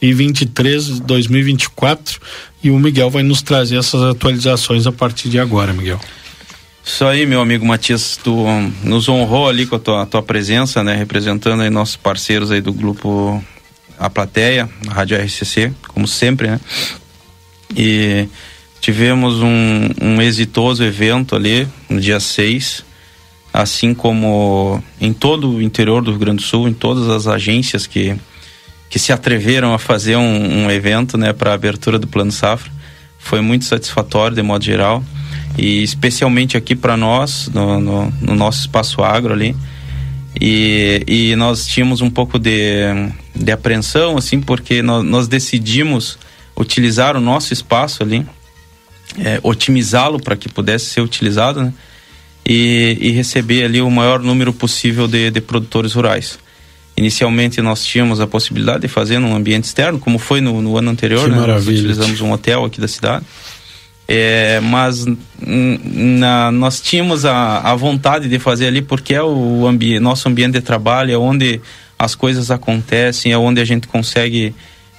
2023 0.00 1.00
2024 1.00 2.20
e 2.62 2.70
o 2.70 2.78
Miguel 2.78 3.10
vai 3.10 3.22
nos 3.22 3.42
trazer 3.42 3.78
essas 3.78 4.02
atualizações 4.02 4.86
a 4.86 4.92
partir 4.92 5.28
de 5.28 5.38
agora, 5.38 5.72
Miguel. 5.72 6.00
Isso 6.84 7.04
aí, 7.04 7.26
meu 7.26 7.40
amigo 7.40 7.66
Matias, 7.66 8.16
tu 8.22 8.46
um, 8.46 8.72
nos 8.84 9.08
honrou 9.08 9.48
ali 9.48 9.66
com 9.66 9.74
a 9.74 9.78
tua, 9.78 10.02
a 10.02 10.06
tua 10.06 10.22
presença, 10.22 10.84
né, 10.84 10.94
representando 10.94 11.62
aí 11.62 11.68
nossos 11.68 11.96
parceiros 11.96 12.52
aí 12.52 12.60
do 12.60 12.72
grupo 12.72 13.42
A 13.98 14.08
Plateia, 14.08 14.70
a 14.86 14.92
Rádio 14.92 15.18
RCC, 15.18 15.72
como 15.88 16.06
sempre, 16.06 16.48
né? 16.48 16.60
E 17.76 18.28
tivemos 18.80 19.42
um, 19.42 19.88
um 20.00 20.22
exitoso 20.22 20.84
evento 20.84 21.34
ali 21.34 21.66
no 21.88 22.00
dia 22.00 22.20
6, 22.20 22.84
assim 23.52 23.92
como 23.92 24.80
em 25.00 25.12
todo 25.12 25.50
o 25.50 25.60
interior 25.62 26.02
do 26.02 26.12
Rio 26.12 26.20
Grande 26.20 26.42
do 26.42 26.46
Sul, 26.46 26.68
em 26.68 26.72
todas 26.72 27.08
as 27.08 27.26
agências 27.26 27.84
que, 27.84 28.14
que 28.88 28.98
se 28.98 29.12
atreveram 29.12 29.74
a 29.74 29.78
fazer 29.78 30.16
um, 30.16 30.64
um 30.64 30.70
evento, 30.70 31.18
né, 31.18 31.32
para 31.32 31.50
a 31.50 31.54
abertura 31.54 31.98
do 31.98 32.06
Plano 32.06 32.32
Safra. 32.32 32.70
Foi 33.18 33.40
muito 33.40 33.64
satisfatório, 33.64 34.36
de 34.36 34.42
modo 34.42 34.64
geral 34.64 35.02
e 35.58 35.82
especialmente 35.82 36.56
aqui 36.56 36.74
para 36.74 36.96
nós, 36.96 37.48
no, 37.52 37.80
no, 37.80 38.10
no, 38.20 38.34
nosso 38.34 38.60
espaço 38.60 39.02
agro 39.02 39.32
ali. 39.32 39.56
E, 40.38 41.02
e 41.06 41.36
nós 41.36 41.66
tínhamos 41.66 42.02
um 42.02 42.10
pouco 42.10 42.38
de, 42.38 42.82
de 43.34 43.50
apreensão, 43.50 44.18
assim, 44.18 44.40
porque 44.40 44.82
nós, 44.82 45.02
nós 45.02 45.28
decidimos 45.28 46.18
utilizar 46.54 47.16
o 47.16 47.20
nosso 47.20 47.54
espaço 47.54 48.02
ali, 48.02 48.26
é, 49.18 49.40
otimizá-lo 49.42 50.20
para 50.20 50.36
que 50.36 50.48
pudesse 50.48 50.86
ser 50.86 51.00
utilizado, 51.00 51.62
né? 51.62 51.72
E, 52.48 52.96
e, 53.00 53.10
receber 53.10 53.64
ali 53.64 53.80
o 53.80 53.90
maior 53.90 54.20
número 54.20 54.52
possível 54.52 55.08
de, 55.08 55.32
de 55.32 55.40
produtores 55.40 55.94
rurais. 55.94 56.38
Inicialmente 56.96 57.60
nós 57.60 57.84
tínhamos 57.84 58.20
a 58.20 58.26
possibilidade 58.26 58.80
de 58.80 58.88
fazer 58.88 59.18
num 59.18 59.34
ambiente 59.36 59.64
externo, 59.64 59.98
como 59.98 60.18
foi 60.18 60.40
no, 60.40 60.62
no 60.62 60.78
ano 60.78 60.90
anterior, 60.90 61.24
que 61.24 61.36
né? 61.36 61.46
Nós 61.46 61.66
utilizamos 61.66 62.20
um 62.20 62.32
hotel 62.32 62.64
aqui 62.64 62.80
da 62.80 62.88
cidade. 62.88 63.24
É, 64.08 64.60
mas 64.60 65.04
na, 65.40 66.52
nós 66.52 66.80
tínhamos 66.80 67.24
a, 67.24 67.58
a 67.58 67.74
vontade 67.74 68.28
de 68.28 68.38
fazer 68.38 68.68
ali 68.68 68.80
porque 68.80 69.12
é 69.12 69.22
o 69.22 69.66
ambi 69.66 69.98
nosso 69.98 70.28
ambiente 70.28 70.52
de 70.52 70.60
trabalho, 70.60 71.12
é 71.12 71.18
onde 71.18 71.60
as 71.98 72.14
coisas 72.14 72.50
acontecem, 72.50 73.32
é 73.32 73.38
onde 73.38 73.60
a 73.60 73.64
gente 73.64 73.88
consegue 73.88 74.54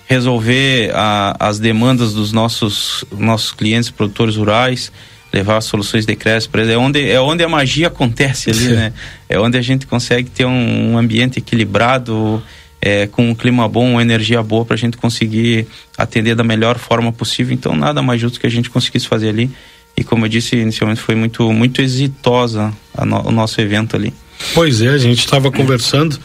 resolver 0.07 0.91
a, 0.93 1.35
as 1.39 1.57
demandas 1.57 2.13
dos 2.13 2.31
nossos, 2.31 3.05
nossos 3.11 3.51
clientes 3.51 3.89
produtores 3.89 4.35
rurais, 4.35 4.91
levar 5.37 5.61
soluções 5.61 6.05
de 6.05 6.15
crédito 6.15 6.49
para 6.49 6.61
eles. 6.61 6.73
É 6.73 6.77
onde, 6.77 7.09
é 7.09 7.21
onde 7.21 7.43
a 7.43 7.49
magia 7.49 7.87
acontece 7.87 8.49
ali, 8.49 8.67
né? 8.73 8.93
É 9.29 9.39
onde 9.39 9.57
a 9.57 9.61
gente 9.61 9.85
consegue 9.85 10.29
ter 10.29 10.45
um, 10.45 10.93
um 10.93 10.97
ambiente 10.97 11.39
equilibrado, 11.39 12.41
é, 12.81 13.07
com 13.07 13.29
um 13.29 13.35
clima 13.35 13.67
bom, 13.67 13.91
uma 13.91 14.01
energia 14.01 14.41
boa 14.41 14.65
para 14.65 14.75
a 14.75 14.77
gente 14.77 14.97
conseguir 14.97 15.67
atender 15.97 16.35
da 16.35 16.43
melhor 16.43 16.77
forma 16.77 17.11
possível. 17.11 17.53
Então, 17.53 17.75
nada 17.75 18.01
mais 18.01 18.19
justo 18.19 18.39
que 18.39 18.47
a 18.47 18.51
gente 18.51 18.69
conseguisse 18.69 19.07
fazer 19.07 19.29
ali. 19.29 19.49
E 19.95 20.03
como 20.03 20.25
eu 20.25 20.29
disse 20.29 20.55
inicialmente, 20.55 21.01
foi 21.01 21.15
muito, 21.15 21.51
muito 21.51 21.81
exitosa 21.81 22.71
no, 23.05 23.27
o 23.27 23.31
nosso 23.31 23.59
evento 23.59 23.95
ali. 23.95 24.13
Pois 24.53 24.81
é, 24.81 24.89
a 24.89 24.97
gente 24.97 25.19
estava 25.19 25.51
conversando 25.51 26.19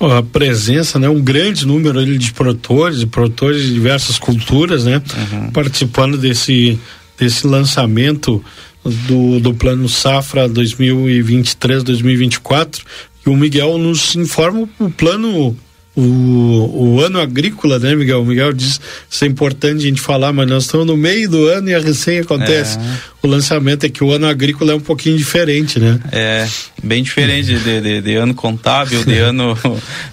a 0.00 0.22
presença, 0.22 0.98
né, 0.98 1.08
um 1.08 1.20
grande 1.20 1.66
número 1.66 1.98
ali 1.98 2.18
de 2.18 2.32
produtores, 2.32 3.04
produtores 3.04 3.62
de 3.62 3.72
diversas 3.72 4.18
culturas, 4.18 4.84
né, 4.84 5.00
uhum. 5.32 5.50
participando 5.50 6.18
desse 6.18 6.78
desse 7.22 7.46
lançamento 7.46 8.44
do, 8.84 9.38
do 9.38 9.54
plano 9.54 9.88
Safra 9.88 10.48
2023-2024. 10.48 12.80
E 13.24 13.30
o 13.30 13.36
Miguel 13.36 13.78
nos 13.78 14.16
informa 14.16 14.68
o 14.80 14.90
plano 14.90 15.56
o, 15.94 16.94
o 16.94 17.00
ano 17.00 17.20
agrícola, 17.20 17.78
né, 17.78 17.94
Miguel? 17.94 18.22
O 18.22 18.24
Miguel 18.24 18.50
diz 18.52 18.80
isso 19.08 19.24
é 19.24 19.28
importante 19.28 19.84
a 19.84 19.88
gente 19.88 20.00
falar, 20.00 20.32
mas 20.32 20.48
nós 20.48 20.64
estamos 20.64 20.84
no 20.86 20.96
meio 20.96 21.28
do 21.28 21.46
ano 21.46 21.68
e 21.68 21.74
a 21.74 21.78
recém 21.78 22.18
acontece. 22.20 22.78
É. 22.78 22.80
O 23.22 23.28
lançamento 23.28 23.84
é 23.84 23.90
que 23.90 24.02
o 24.02 24.10
ano 24.10 24.26
agrícola 24.26 24.72
é 24.72 24.74
um 24.74 24.80
pouquinho 24.80 25.18
diferente, 25.18 25.78
né? 25.78 26.00
É, 26.10 26.48
bem 26.82 27.02
diferente 27.02 27.58
de, 27.58 27.80
de, 27.80 28.00
de 28.00 28.16
ano 28.16 28.34
contábil, 28.34 29.04
de 29.04 29.18
ano, 29.20 29.54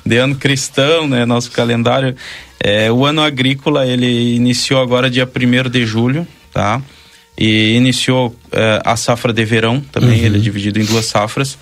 de 0.06 0.18
ano 0.18 0.36
cristão, 0.36 1.08
né? 1.08 1.26
Nosso 1.26 1.50
calendário. 1.50 2.14
É, 2.60 2.92
o 2.92 3.06
ano 3.06 3.22
agrícola, 3.22 3.88
ele 3.88 4.36
iniciou 4.36 4.82
agora 4.82 5.10
dia 5.10 5.26
1 5.26 5.70
de 5.70 5.86
julho, 5.86 6.28
tá? 6.52 6.82
E 7.40 7.78
iniciou 7.78 8.36
é, 8.52 8.82
a 8.84 8.98
safra 8.98 9.32
de 9.32 9.46
verão 9.46 9.80
também, 9.80 10.20
uhum. 10.20 10.26
ele 10.26 10.38
é 10.38 10.42
dividido 10.42 10.78
em 10.78 10.84
duas 10.84 11.06
safras. 11.06 11.58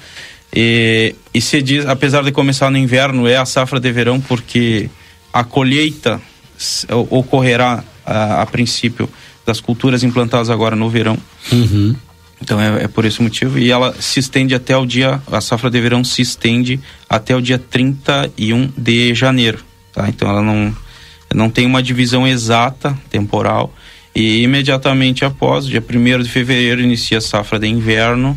E, 0.52 1.14
e 1.32 1.40
se 1.40 1.62
diz, 1.62 1.86
apesar 1.86 2.24
de 2.24 2.32
começar 2.32 2.72
no 2.72 2.78
inverno, 2.78 3.28
é 3.28 3.38
a 3.38 3.46
safra 3.46 3.80
de 3.80 3.92
verão 3.92 4.20
porque 4.20 4.90
a 5.32 5.44
colheita 5.44 6.20
ocorrerá 7.12 7.84
a, 8.04 8.42
a 8.42 8.46
princípio 8.48 9.08
das 9.46 9.62
culturas 9.62 10.04
implantadas 10.04 10.50
agora 10.50 10.76
no 10.76 10.90
verão. 10.90 11.18
Uhum. 11.52 11.96
Então 12.42 12.60
é, 12.60 12.84
é, 12.84 12.88
por 12.88 13.06
esse 13.06 13.22
motivo. 13.22 13.58
E 13.60 13.72
ela 13.72 13.96
se 14.00 14.20
estende 14.20 14.56
até 14.56 14.76
o 14.76 14.86
dia. 14.86 15.22
A 15.32 15.42
safra 15.42 15.70
de 15.70 15.80
verão 15.80 16.04
se 16.04 16.22
estende 16.22 16.80
até 17.10 17.36
o 17.36 17.42
dia 17.42 17.58
31 17.60 18.72
de 18.78 19.14
janeiro. 19.14 19.60
Tá? 19.94 20.08
Então 20.10 20.30
ela 20.30 20.42
não, 20.42 20.76
não 21.34 21.50
tem 21.50 21.66
uma 21.66 21.82
divisão 21.82 22.28
exata 22.28 22.98
temporal. 23.10 23.74
E 24.20 24.42
imediatamente 24.42 25.24
após, 25.24 25.68
dia 25.68 25.80
1 25.80 26.24
de 26.24 26.30
fevereiro, 26.30 26.82
inicia 26.82 27.20
a 27.20 27.22
safra 27.22 27.60
de 27.60 27.68
inverno. 27.68 28.36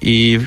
E 0.00 0.40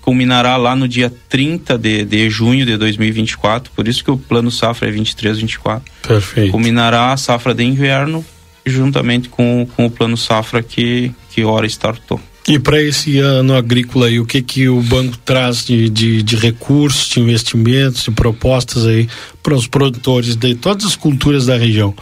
culminará 0.00 0.56
lá 0.56 0.74
no 0.74 0.88
dia 0.88 1.12
30 1.28 1.78
de, 1.78 2.04
de 2.04 2.28
junho 2.28 2.66
de 2.66 2.76
2024, 2.76 3.70
por 3.72 3.86
isso 3.86 4.02
que 4.02 4.10
o 4.10 4.16
plano 4.16 4.50
safra 4.50 4.88
é 4.88 4.90
23, 4.90 5.38
24. 5.38 5.92
Perfeito. 6.02 6.50
Culminará 6.50 7.12
a 7.12 7.16
safra 7.16 7.54
de 7.54 7.62
inverno 7.62 8.24
juntamente 8.64 9.28
com, 9.28 9.64
com 9.76 9.86
o 9.86 9.90
plano 9.90 10.16
safra 10.16 10.60
que, 10.60 11.12
que 11.30 11.44
ora 11.44 11.64
startou. 11.66 12.20
E 12.48 12.60
para 12.60 12.80
esse 12.80 13.18
ano 13.18 13.56
agrícola 13.56 14.06
aí, 14.06 14.20
o 14.20 14.24
que 14.24 14.40
que 14.40 14.68
o 14.68 14.80
banco 14.80 15.18
traz 15.18 15.64
de, 15.64 15.88
de, 15.90 16.22
de 16.22 16.36
recursos, 16.36 17.08
de 17.08 17.18
investimentos, 17.18 18.04
de 18.04 18.12
propostas 18.12 18.86
aí 18.86 19.08
para 19.42 19.52
os 19.52 19.66
produtores 19.66 20.36
de 20.36 20.54
todas 20.54 20.86
as 20.86 20.94
culturas 20.94 21.46
da 21.46 21.56
região? 21.56 21.92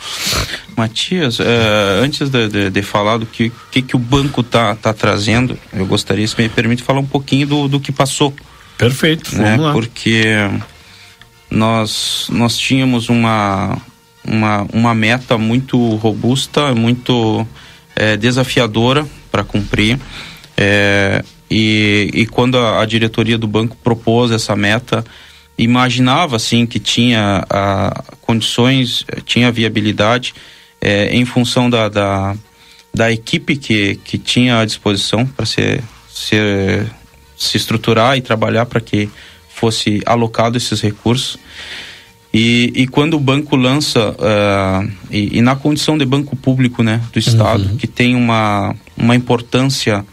Matias, 0.77 1.41
é, 1.41 2.01
antes 2.03 2.29
de, 2.29 2.49
de, 2.49 2.71
de, 2.71 2.83
falar 2.83 3.17
do 3.17 3.25
que, 3.25 3.51
que, 3.71 3.81
que 3.81 3.97
o 3.97 3.99
banco 3.99 4.43
tá, 4.43 4.75
tá 4.75 4.93
trazendo, 4.93 5.59
eu 5.73 5.87
gostaria, 5.87 6.29
se 6.29 6.39
me 6.39 6.47
permite, 6.51 6.83
falar 6.83 7.01
um 7.01 7.07
pouquinho 7.07 7.47
do, 7.47 7.69
do 7.69 7.81
que 7.81 7.91
passou. 7.91 8.35
Perfeito, 8.77 9.35
né? 9.37 9.53
vamos 9.53 9.65
lá. 9.65 9.73
Porque 9.73 10.27
nós, 11.51 12.27
nós 12.31 12.59
tínhamos 12.59 13.09
uma, 13.09 13.79
uma, 14.23 14.67
uma 14.71 14.95
meta 14.95 15.39
muito 15.39 15.79
robusta, 15.97 16.75
muito 16.75 17.47
é, 17.97 18.15
desafiadora 18.15 19.07
para 19.31 19.43
cumprir. 19.43 19.99
É, 20.57 21.25
e, 21.51 22.11
e 22.13 22.27
quando 22.27 22.59
a, 22.59 22.83
a, 22.83 22.87
diretoria 22.87 23.37
do 23.37 23.47
banco 23.47 23.77
propôs 23.83 24.31
essa 24.31 24.55
meta, 24.57 25.05
imaginava 25.59 26.37
assim 26.37 26.67
que 26.67 26.79
tinha 26.79 27.45
a, 27.49 28.03
condições, 28.21 29.05
tinha 29.25 29.53
viabilidade 29.53 30.35
é, 30.81 31.15
em 31.15 31.25
função 31.25 31.69
da, 31.69 31.89
da, 31.89 32.35
da, 32.93 33.13
equipe 33.13 33.57
que, 33.57 33.97
que 34.05 34.19
tinha 34.19 34.59
à 34.59 34.65
disposição 34.65 35.27
para 35.27 35.47
se, 35.47 35.81
se, 36.09 36.37
se 37.37 37.57
estruturar 37.57 38.17
e 38.17 38.21
trabalhar 38.21 38.67
para 38.67 38.81
que 38.81 39.09
fosse 39.49 40.03
alocado 40.05 40.57
esses 40.57 40.81
recursos. 40.81 41.39
E, 42.33 42.73
e 42.75 42.87
quando 42.89 43.15
o 43.15 43.21
banco 43.21 43.55
lança, 43.55 44.11
uh, 44.11 44.93
e, 45.09 45.39
e, 45.39 45.41
na 45.41 45.55
condição 45.55 45.97
de 45.97 46.05
banco 46.05 46.35
público 46.35 46.83
né, 46.83 47.01
do 47.13 47.19
Estado, 47.21 47.63
uhum. 47.63 47.77
que 47.77 47.87
tem 47.87 48.17
uma, 48.17 48.75
uma 48.97 49.15
importância 49.15 50.05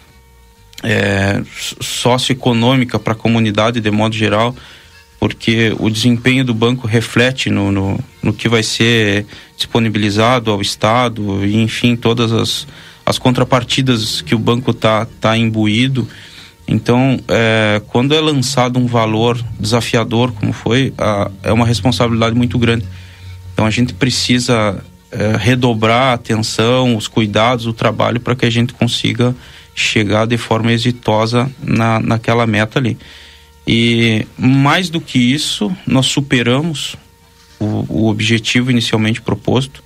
é, 0.84 1.41
socioeconômica 1.80 2.99
para 2.99 3.14
a 3.14 3.16
comunidade 3.16 3.80
de 3.80 3.91
modo 3.91 4.16
geral, 4.16 4.56
porque 5.20 5.76
o 5.80 5.90
desempenho 5.90 6.44
do 6.44 6.53
banco 6.53 6.88
reflete 6.88 7.49
no, 7.49 7.72
no, 7.72 7.99
no, 8.24 8.34
que 8.34 8.49
vai 8.49 8.64
ser 8.64 9.26
disponibilizado 9.56 10.49
ao 10.49 10.62
Estado, 10.62 11.45
e 11.45 11.62
enfim, 11.62 11.95
todas 11.95 12.32
as, 12.32 12.68
as 13.06 13.20
contrapartidas 13.20 14.22
que 14.22 14.34
o 14.34 14.40
banco 14.40 14.72
está 14.72 15.06
tá 15.20 15.38
imbuído. 15.38 16.08
Então, 16.68 17.20
é, 17.28 17.82
quando 17.88 18.16
é 18.16 18.20
lançado 18.20 18.80
um 18.80 18.88
valor 18.88 19.40
desafiador, 19.60 20.32
como 20.32 20.53
foi, 20.53 20.94
a, 20.98 21.30
é 21.44 21.53
uma 21.53 21.66
responsabilidade 21.66 22.36
muito 22.36 22.58
grande. 22.58 22.86
Então, 23.53 23.66
a 23.66 23.70
gente 23.70 23.94
precisa 23.94 24.84
é, 25.12 25.36
redobrar 25.38 26.12
a 26.12 26.14
atenção, 26.14 26.95
os 26.95 27.08
cuidados, 27.08 27.68
o 27.68 27.74
trabalho 27.74 28.20
para 28.20 28.36
que 28.36 28.45
a 28.45 28.49
gente 28.49 28.74
consiga 28.74 29.36
chegar 29.73 30.26
de 30.27 30.38
forma 30.38 30.72
exitosa 30.72 31.52
na, 31.61 31.99
naquela 31.99 32.45
meta 32.45 32.80
ali. 32.80 32.98
E 33.65 34.26
mais 34.38 34.89
do 34.89 34.99
que 34.99 35.19
isso, 35.19 35.76
nós 35.85 36.07
superamos 36.07 36.95
o, 37.60 37.85
o 37.88 38.07
objetivo 38.10 38.72
inicialmente 38.72 39.22
proposto. 39.22 39.84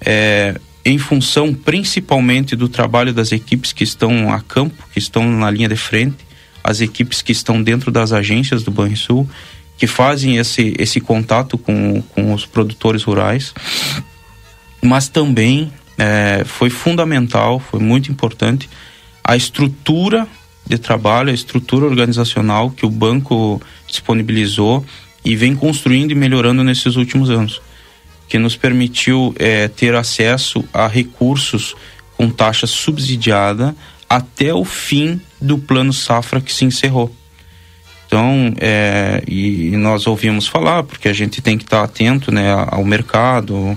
É, 0.00 0.58
em 0.84 0.98
função 0.98 1.54
principalmente 1.54 2.54
do 2.54 2.68
trabalho 2.68 3.12
das 3.12 3.32
equipes 3.32 3.72
que 3.72 3.84
estão 3.84 4.32
a 4.32 4.40
campo, 4.40 4.84
que 4.92 4.98
estão 4.98 5.30
na 5.30 5.50
linha 5.50 5.68
de 5.68 5.76
frente, 5.76 6.18
as 6.62 6.80
equipes 6.80 7.22
que 7.22 7.32
estão 7.32 7.62
dentro 7.62 7.90
das 7.90 8.12
agências 8.12 8.62
do 8.62 8.70
Banrisul, 8.70 9.28
que 9.78 9.86
fazem 9.86 10.36
esse, 10.36 10.74
esse 10.78 11.00
contato 11.00 11.56
com, 11.56 12.02
com 12.02 12.32
os 12.32 12.46
produtores 12.46 13.02
rurais, 13.02 13.54
mas 14.82 15.08
também 15.08 15.72
é, 15.98 16.42
foi 16.44 16.70
fundamental, 16.70 17.58
foi 17.58 17.80
muito 17.80 18.10
importante 18.10 18.68
a 19.24 19.36
estrutura 19.36 20.28
de 20.66 20.78
trabalho, 20.78 21.30
a 21.30 21.34
estrutura 21.34 21.86
organizacional 21.86 22.70
que 22.70 22.86
o 22.86 22.90
banco 22.90 23.60
disponibilizou 23.86 24.84
e 25.24 25.34
vem 25.34 25.56
construindo 25.56 26.10
e 26.10 26.14
melhorando 26.14 26.62
nesses 26.62 26.96
últimos 26.96 27.30
anos 27.30 27.60
que 28.28 28.38
nos 28.38 28.56
permitiu 28.56 29.34
é, 29.38 29.68
ter 29.68 29.94
acesso 29.94 30.64
a 30.72 30.86
recursos 30.86 31.74
com 32.16 32.30
taxa 32.30 32.66
subsidiada 32.66 33.74
até 34.08 34.52
o 34.54 34.64
fim 34.64 35.20
do 35.40 35.58
plano 35.58 35.92
safra 35.92 36.40
que 36.40 36.52
se 36.52 36.64
encerrou. 36.64 37.14
Então, 38.06 38.54
é, 38.60 39.22
e, 39.26 39.68
e, 39.68 39.76
nós 39.76 40.06
ouvimos 40.06 40.46
falar, 40.46 40.84
porque 40.84 41.08
a 41.08 41.12
gente 41.12 41.42
tem 41.42 41.58
que 41.58 41.64
estar 41.64 41.82
atento 41.82 42.30
né, 42.30 42.52
ao 42.68 42.84
mercado, 42.84 43.76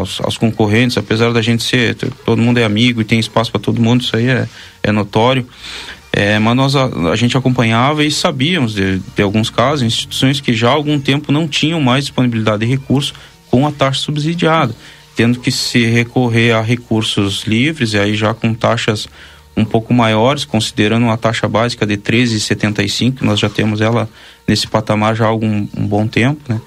aos, 0.00 0.20
aos, 0.20 0.36
concorrentes, 0.36 0.98
apesar 0.98 1.32
da 1.32 1.40
gente 1.40 1.62
ser, 1.62 1.94
todo 2.24 2.40
mundo 2.42 2.58
é 2.58 2.64
amigo 2.64 3.00
e 3.00 3.04
tem 3.04 3.18
espaço 3.18 3.50
para 3.50 3.60
todo 3.60 3.80
mundo, 3.80 4.02
isso 4.02 4.16
aí 4.16 4.28
é, 4.28 4.48
é 4.82 4.92
notório. 4.92 5.46
É, 6.12 6.38
mas 6.38 6.56
nós 6.56 6.74
a, 6.74 6.86
a, 7.12 7.16
gente 7.16 7.36
acompanhava 7.36 8.04
e 8.04 8.10
sabíamos 8.10 8.74
de, 8.74 8.98
de 8.98 9.22
alguns 9.22 9.48
casos, 9.48 9.82
instituições 9.82 10.40
que 10.40 10.52
já 10.52 10.68
há 10.68 10.72
algum 10.72 10.98
tempo 10.98 11.30
não 11.30 11.46
tinham 11.46 11.80
mais 11.80 12.04
disponibilidade 12.04 12.64
de 12.64 12.66
recursos 12.66 13.14
com 13.48 13.66
a 13.66 13.70
taxa 13.70 14.00
subsidiada, 14.00 14.74
tendo 15.14 15.38
que 15.38 15.52
se 15.52 15.84
recorrer 15.86 16.52
a 16.52 16.60
recursos 16.60 17.44
livres 17.44 17.92
e 17.92 17.98
aí 17.98 18.14
já 18.16 18.34
com 18.34 18.52
taxas 18.52 19.08
um 19.56 19.64
pouco 19.64 19.92
maiores, 19.92 20.44
considerando 20.44 21.04
uma 21.04 21.16
taxa 21.16 21.46
básica 21.46 21.86
de 21.86 21.96
13,75, 21.96 23.22
nós 23.22 23.38
já 23.38 23.48
temos 23.48 23.80
ela 23.80 24.08
nesse 24.48 24.66
patamar 24.66 25.14
já 25.14 25.26
há 25.26 25.28
algum 25.28 25.66
um 25.76 25.86
bom 25.86 26.06
tempo, 26.06 26.40
né? 26.48 26.60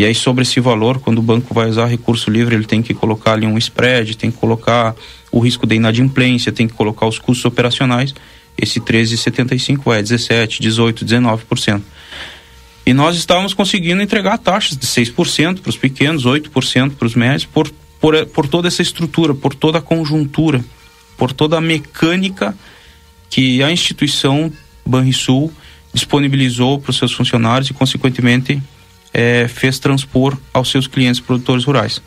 E 0.00 0.04
aí 0.06 0.14
sobre 0.14 0.44
esse 0.44 0.58
valor, 0.60 0.98
quando 0.98 1.18
o 1.18 1.22
banco 1.22 1.52
vai 1.52 1.68
usar 1.68 1.84
recurso 1.84 2.30
livre, 2.30 2.54
ele 2.54 2.64
tem 2.64 2.80
que 2.80 2.94
colocar 2.94 3.34
ali 3.34 3.46
um 3.46 3.58
spread, 3.58 4.16
tem 4.16 4.30
que 4.30 4.38
colocar 4.38 4.96
o 5.30 5.40
risco 5.40 5.66
de 5.66 5.74
inadimplência, 5.74 6.50
tem 6.50 6.66
que 6.66 6.72
colocar 6.72 7.04
os 7.06 7.18
custos 7.18 7.44
operacionais. 7.44 8.14
Esse 8.56 8.80
13,75 8.80 9.82
vai 9.84 9.98
a 9.98 10.00
17, 10.00 10.62
18, 10.62 11.04
19%. 11.04 11.82
E 12.86 12.94
nós 12.94 13.14
estávamos 13.14 13.52
conseguindo 13.52 14.00
entregar 14.00 14.38
taxas 14.38 14.74
de 14.74 14.86
6% 14.86 15.60
para 15.60 15.68
os 15.68 15.76
pequenos, 15.76 16.24
8% 16.24 16.92
para 16.92 17.06
os 17.06 17.14
médios, 17.14 17.44
por, 17.44 17.70
por, 18.00 18.24
por 18.24 18.48
toda 18.48 18.68
essa 18.68 18.80
estrutura, 18.80 19.34
por 19.34 19.54
toda 19.54 19.80
a 19.80 19.82
conjuntura, 19.82 20.64
por 21.18 21.30
toda 21.30 21.58
a 21.58 21.60
mecânica 21.60 22.56
que 23.28 23.62
a 23.62 23.70
instituição 23.70 24.50
Banrisul 24.82 25.52
disponibilizou 25.92 26.80
para 26.80 26.88
os 26.88 26.96
seus 26.96 27.12
funcionários 27.12 27.68
e, 27.68 27.74
consequentemente, 27.74 28.62
é, 29.12 29.48
fez 29.48 29.78
transpor 29.78 30.36
aos 30.52 30.70
seus 30.70 30.86
clientes 30.86 31.20
produtores 31.20 31.64
rurais. 31.64 32.00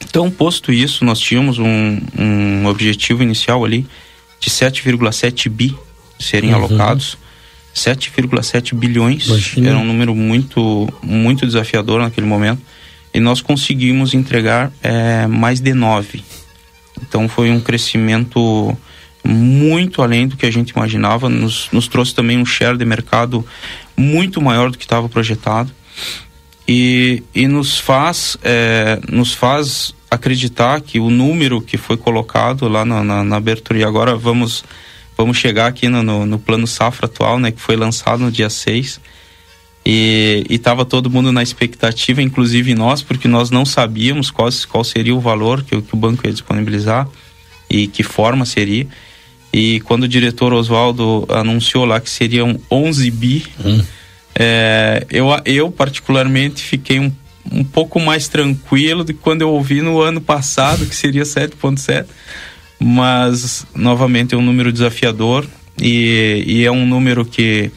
Então, 0.00 0.30
posto 0.30 0.72
isso, 0.72 1.04
nós 1.04 1.18
tínhamos 1.18 1.58
um, 1.58 2.00
um 2.18 2.66
objetivo 2.66 3.22
inicial 3.22 3.64
ali 3.64 3.86
de 4.40 4.50
7,7 4.50 5.48
bi 5.48 5.74
serem 6.18 6.50
uhum. 6.50 6.56
alocados 6.64 7.16
7,7 7.74 8.74
bilhões. 8.74 9.26
Imagina. 9.26 9.68
Era 9.70 9.78
um 9.78 9.84
número 9.84 10.14
muito, 10.14 10.88
muito 11.02 11.46
desafiador 11.46 12.00
naquele 12.00 12.26
momento. 12.26 12.60
E 13.14 13.20
nós 13.20 13.40
conseguimos 13.40 14.14
entregar 14.14 14.72
é, 14.82 15.26
mais 15.26 15.60
de 15.60 15.74
9. 15.74 16.22
Então 17.02 17.28
foi 17.28 17.50
um 17.50 17.60
crescimento 17.60 18.76
muito 19.24 20.02
além 20.02 20.26
do 20.26 20.36
que 20.36 20.46
a 20.46 20.50
gente 20.50 20.70
imaginava. 20.70 21.28
Nos, 21.28 21.68
nos 21.72 21.88
trouxe 21.88 22.14
também 22.14 22.38
um 22.38 22.46
share 22.46 22.76
de 22.76 22.84
mercado 22.84 23.44
muito 23.96 24.40
maior 24.40 24.70
do 24.70 24.78
que 24.78 24.84
estava 24.84 25.08
projetado. 25.08 25.72
E, 26.66 27.22
e 27.34 27.48
nos 27.48 27.78
faz 27.78 28.36
é, 28.42 29.00
nos 29.08 29.34
faz 29.34 29.94
acreditar 30.10 30.80
que 30.80 31.00
o 31.00 31.10
número 31.10 31.60
que 31.60 31.76
foi 31.76 31.96
colocado 31.96 32.68
lá 32.68 32.84
na, 32.84 33.02
na, 33.02 33.24
na 33.24 33.36
abertura 33.36 33.78
e 33.78 33.84
agora 33.84 34.14
vamos 34.14 34.64
vamos 35.16 35.36
chegar 35.36 35.66
aqui 35.66 35.88
no, 35.88 36.02
no, 36.02 36.26
no, 36.26 36.38
plano 36.38 36.66
safra 36.66 37.06
atual, 37.06 37.38
né, 37.38 37.50
que 37.50 37.60
foi 37.60 37.76
lançado 37.76 38.20
no 38.20 38.30
dia 38.30 38.50
6. 38.50 39.00
E 39.84 40.44
estava 40.48 40.84
todo 40.84 41.10
mundo 41.10 41.32
na 41.32 41.42
expectativa, 41.42 42.22
inclusive 42.22 42.74
nós, 42.74 43.02
porque 43.02 43.26
nós 43.26 43.50
não 43.50 43.64
sabíamos 43.64 44.30
qual, 44.30 44.48
qual 44.68 44.84
seria 44.84 45.14
o 45.14 45.20
valor 45.20 45.62
que, 45.64 45.80
que 45.80 45.94
o 45.94 45.96
banco 45.96 46.26
ia 46.26 46.32
disponibilizar 46.32 47.08
e 47.68 47.88
que 47.88 48.02
forma 48.02 48.44
seria. 48.44 48.86
E 49.52 49.80
quando 49.80 50.04
o 50.04 50.08
diretor 50.08 50.52
Oswaldo 50.52 51.26
anunciou 51.28 51.84
lá 51.84 52.00
que 52.00 52.08
seriam 52.08 52.58
11 52.70 53.10
bi, 53.10 53.44
hum. 53.64 53.84
É, 54.34 55.06
eu, 55.10 55.28
eu 55.44 55.70
particularmente 55.70 56.62
fiquei 56.62 56.98
um, 56.98 57.12
um 57.50 57.64
pouco 57.64 58.00
mais 58.00 58.28
tranquilo 58.28 59.04
do 59.04 59.12
que 59.12 59.20
quando 59.20 59.42
eu 59.42 59.50
ouvi 59.50 59.82
no 59.82 60.00
ano 60.00 60.20
passado 60.20 60.86
que 60.86 60.94
seria 60.94 61.22
7.7 61.22 62.06
mas 62.82 63.64
novamente 63.74 64.34
é 64.34 64.38
um 64.38 64.42
número 64.42 64.72
desafiador 64.72 65.46
e, 65.80 66.44
e, 66.46 66.64
é 66.64 66.70
um 66.70 66.84
número 66.84 67.24
que, 67.24 67.70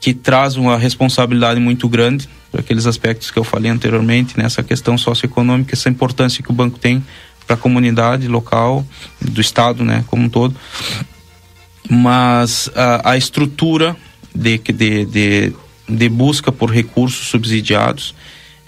que 0.00 0.12
traz 0.12 0.56
uma 0.56 0.76
responsabilidade 0.76 1.60
muito 1.60 1.88
grande 1.88 2.28
para 2.50 2.60
aqueles 2.60 2.86
aspectos 2.86 3.30
que 3.30 3.38
eu 3.38 3.44
falei 3.44 3.70
anteriormente, 3.70 4.36
nessa 4.36 4.60
né? 4.60 4.68
questão 4.68 4.98
socioeconômica, 4.98 5.74
essa 5.74 5.88
importância 5.88 6.42
que 6.42 6.50
o 6.50 6.54
banco 6.54 6.78
tem 6.78 7.02
para 7.46 7.54
a 7.54 7.58
comunidade 7.58 8.26
local, 8.28 8.84
do 9.20 9.40
Estado 9.40 9.84
né, 9.84 10.04
como 10.06 10.24
um 10.24 10.28
todo. 10.28 10.54
Mas 11.88 12.70
a, 12.74 13.10
a 13.12 13.16
estrutura 13.16 13.96
de, 14.34 14.58
de, 14.58 15.04
de, 15.04 15.52
de, 15.88 16.08
busca 16.08 16.50
por 16.50 16.70
recursos 16.70 17.28
subsidiados, 17.28 18.14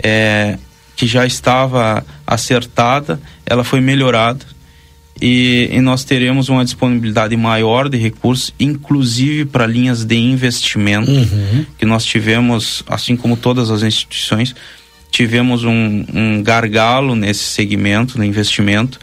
é, 0.02 0.58
que 0.94 1.06
já 1.06 1.26
estava 1.26 2.04
acertada, 2.26 3.20
ela 3.44 3.64
foi 3.64 3.80
melhorada 3.80 4.44
e, 5.20 5.70
e, 5.72 5.80
nós 5.80 6.04
teremos 6.04 6.48
uma 6.48 6.64
disponibilidade 6.64 7.36
maior 7.36 7.88
de 7.88 7.96
recursos, 7.96 8.52
inclusive 8.60 9.46
para 9.46 9.66
linhas 9.66 10.04
de 10.04 10.16
investimento, 10.16 11.10
uhum. 11.10 11.64
que 11.78 11.86
nós 11.86 12.04
tivemos, 12.04 12.84
assim 12.86 13.16
como 13.16 13.36
todas 13.36 13.70
as 13.70 13.82
instituições, 13.82 14.54
tivemos 15.10 15.64
um, 15.64 16.04
um 16.12 16.42
gargalo 16.42 17.14
nesse 17.14 17.44
segmento, 17.44 18.18
no 18.18 18.24
investimento, 18.24 19.00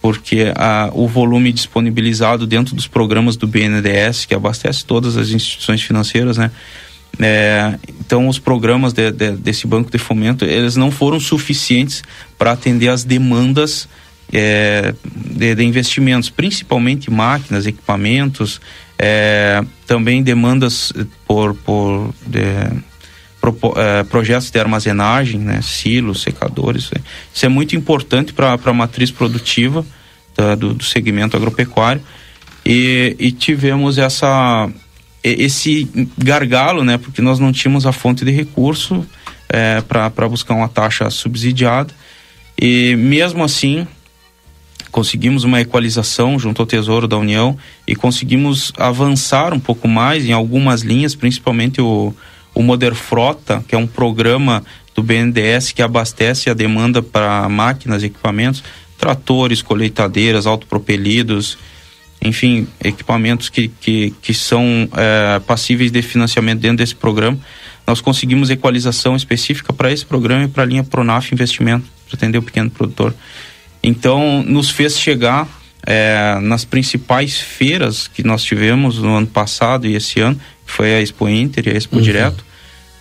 porque 0.00 0.50
a, 0.56 0.88
o 0.94 1.06
volume 1.06 1.52
disponibilizado 1.52 2.46
dentro 2.46 2.74
dos 2.74 2.86
programas 2.86 3.36
do 3.36 3.46
BNDES, 3.46 4.24
que 4.24 4.34
abastece 4.34 4.82
todas 4.82 5.18
as 5.18 5.28
instituições 5.28 5.82
financeiras, 5.82 6.38
né? 6.38 6.50
É, 7.18 7.78
então 7.98 8.28
os 8.28 8.38
programas 8.38 8.92
de, 8.92 9.10
de, 9.10 9.32
desse 9.32 9.66
banco 9.66 9.90
de 9.90 9.98
fomento 9.98 10.44
eles 10.44 10.76
não 10.76 10.90
foram 10.90 11.20
suficientes 11.20 12.02
para 12.38 12.52
atender 12.52 12.88
as 12.88 13.04
demandas 13.04 13.88
é, 14.32 14.94
de, 15.04 15.54
de, 15.54 15.64
investimentos, 15.64 16.30
principalmente 16.30 17.10
máquinas, 17.10 17.66
equipamentos, 17.66 18.60
é, 18.98 19.62
também 19.86 20.22
demandas 20.22 20.92
por, 21.26 21.54
por 21.54 22.14
de, 22.26 22.42
pro, 23.40 23.56
é, 23.76 24.04
projetos 24.04 24.50
de 24.50 24.60
armazenagem, 24.60 25.40
né, 25.40 25.60
silos, 25.62 26.22
secadores. 26.22 26.90
Isso 27.34 27.46
é 27.46 27.48
muito 27.48 27.74
importante 27.74 28.32
para 28.32 28.58
a 28.62 28.72
matriz 28.72 29.10
produtiva 29.10 29.84
da, 30.36 30.54
do, 30.54 30.74
do, 30.74 30.84
segmento 30.84 31.36
agropecuário. 31.36 32.02
E, 32.64 33.16
e 33.18 33.32
tivemos 33.32 33.98
essa 33.98 34.70
esse 35.22 35.88
gargalo, 36.16 36.84
né, 36.84 36.98
porque 36.98 37.20
nós 37.20 37.38
não 37.38 37.52
tínhamos 37.52 37.86
a 37.86 37.92
fonte 37.92 38.24
de 38.24 38.30
recurso 38.30 39.06
é, 39.48 39.80
para 39.82 40.28
buscar 40.28 40.54
uma 40.54 40.68
taxa 40.68 41.10
subsidiada. 41.10 41.92
E 42.60 42.94
mesmo 42.96 43.42
assim, 43.42 43.86
conseguimos 44.90 45.44
uma 45.44 45.60
equalização 45.60 46.38
junto 46.38 46.62
ao 46.62 46.66
Tesouro 46.66 47.06
da 47.06 47.16
União 47.16 47.56
e 47.86 47.94
conseguimos 47.94 48.72
avançar 48.76 49.52
um 49.52 49.60
pouco 49.60 49.88
mais 49.88 50.24
em 50.24 50.32
algumas 50.32 50.82
linhas, 50.82 51.14
principalmente 51.14 51.80
o, 51.80 52.14
o 52.54 52.62
Moder 52.62 52.94
Frota, 52.94 53.64
que 53.66 53.74
é 53.74 53.78
um 53.78 53.86
programa 53.86 54.62
do 54.94 55.02
BNDES 55.02 55.72
que 55.72 55.82
abastece 55.82 56.50
a 56.50 56.54
demanda 56.54 57.02
para 57.02 57.48
máquinas 57.48 58.02
e 58.02 58.06
equipamentos, 58.06 58.62
tratores, 58.98 59.62
colheitadeiras, 59.62 60.46
autopropelidos, 60.46 61.56
enfim, 62.22 62.66
equipamentos 62.82 63.48
que, 63.48 63.68
que, 63.68 64.14
que 64.20 64.34
são 64.34 64.88
é, 64.92 65.38
passíveis 65.40 65.90
de 65.90 66.02
financiamento 66.02 66.60
dentro 66.60 66.78
desse 66.78 66.94
programa. 66.94 67.38
Nós 67.86 68.00
conseguimos 68.00 68.50
equalização 68.50 69.16
específica 69.16 69.72
para 69.72 69.90
esse 69.90 70.04
programa 70.04 70.44
e 70.44 70.48
para 70.48 70.62
a 70.62 70.66
linha 70.66 70.84
Pronaf 70.84 71.32
Investimento, 71.32 71.86
para 72.06 72.16
atender 72.16 72.38
o 72.38 72.42
pequeno 72.42 72.70
produtor. 72.70 73.14
Então, 73.82 74.42
nos 74.46 74.70
fez 74.70 74.98
chegar 74.98 75.48
é, 75.86 76.38
nas 76.42 76.64
principais 76.64 77.40
feiras 77.40 78.06
que 78.06 78.22
nós 78.22 78.42
tivemos 78.42 78.98
no 78.98 79.16
ano 79.16 79.26
passado 79.26 79.86
e 79.86 79.94
esse 79.94 80.20
ano, 80.20 80.38
que 80.66 80.72
foi 80.72 80.94
a 80.94 81.00
Expo 81.00 81.28
Inter 81.28 81.68
e 81.68 81.70
a 81.70 81.74
Expo 81.74 81.96
uhum. 81.96 82.02
Direto, 82.02 82.44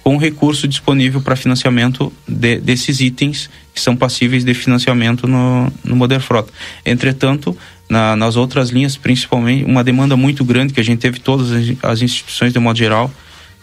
com 0.01 0.17
recurso 0.17 0.67
disponível 0.67 1.21
para 1.21 1.35
financiamento 1.35 2.11
de, 2.27 2.57
desses 2.59 2.99
itens 3.01 3.49
que 3.73 3.81
são 3.81 3.95
passíveis 3.95 4.43
de 4.43 4.53
financiamento 4.53 5.27
no, 5.27 5.71
no 5.83 5.95
Moder 5.95 6.19
Frota. 6.19 6.51
Entretanto, 6.85 7.55
na, 7.89 8.15
nas 8.15 8.35
outras 8.35 8.69
linhas, 8.69 8.95
principalmente, 8.95 9.65
uma 9.65 9.83
demanda 9.83 10.15
muito 10.15 10.45
grande 10.45 10.73
que 10.73 10.79
a 10.79 10.83
gente 10.83 10.99
teve 10.99 11.19
todas 11.19 11.49
as 11.81 12.01
instituições 12.01 12.53
de 12.53 12.59
modo 12.59 12.77
geral. 12.77 13.11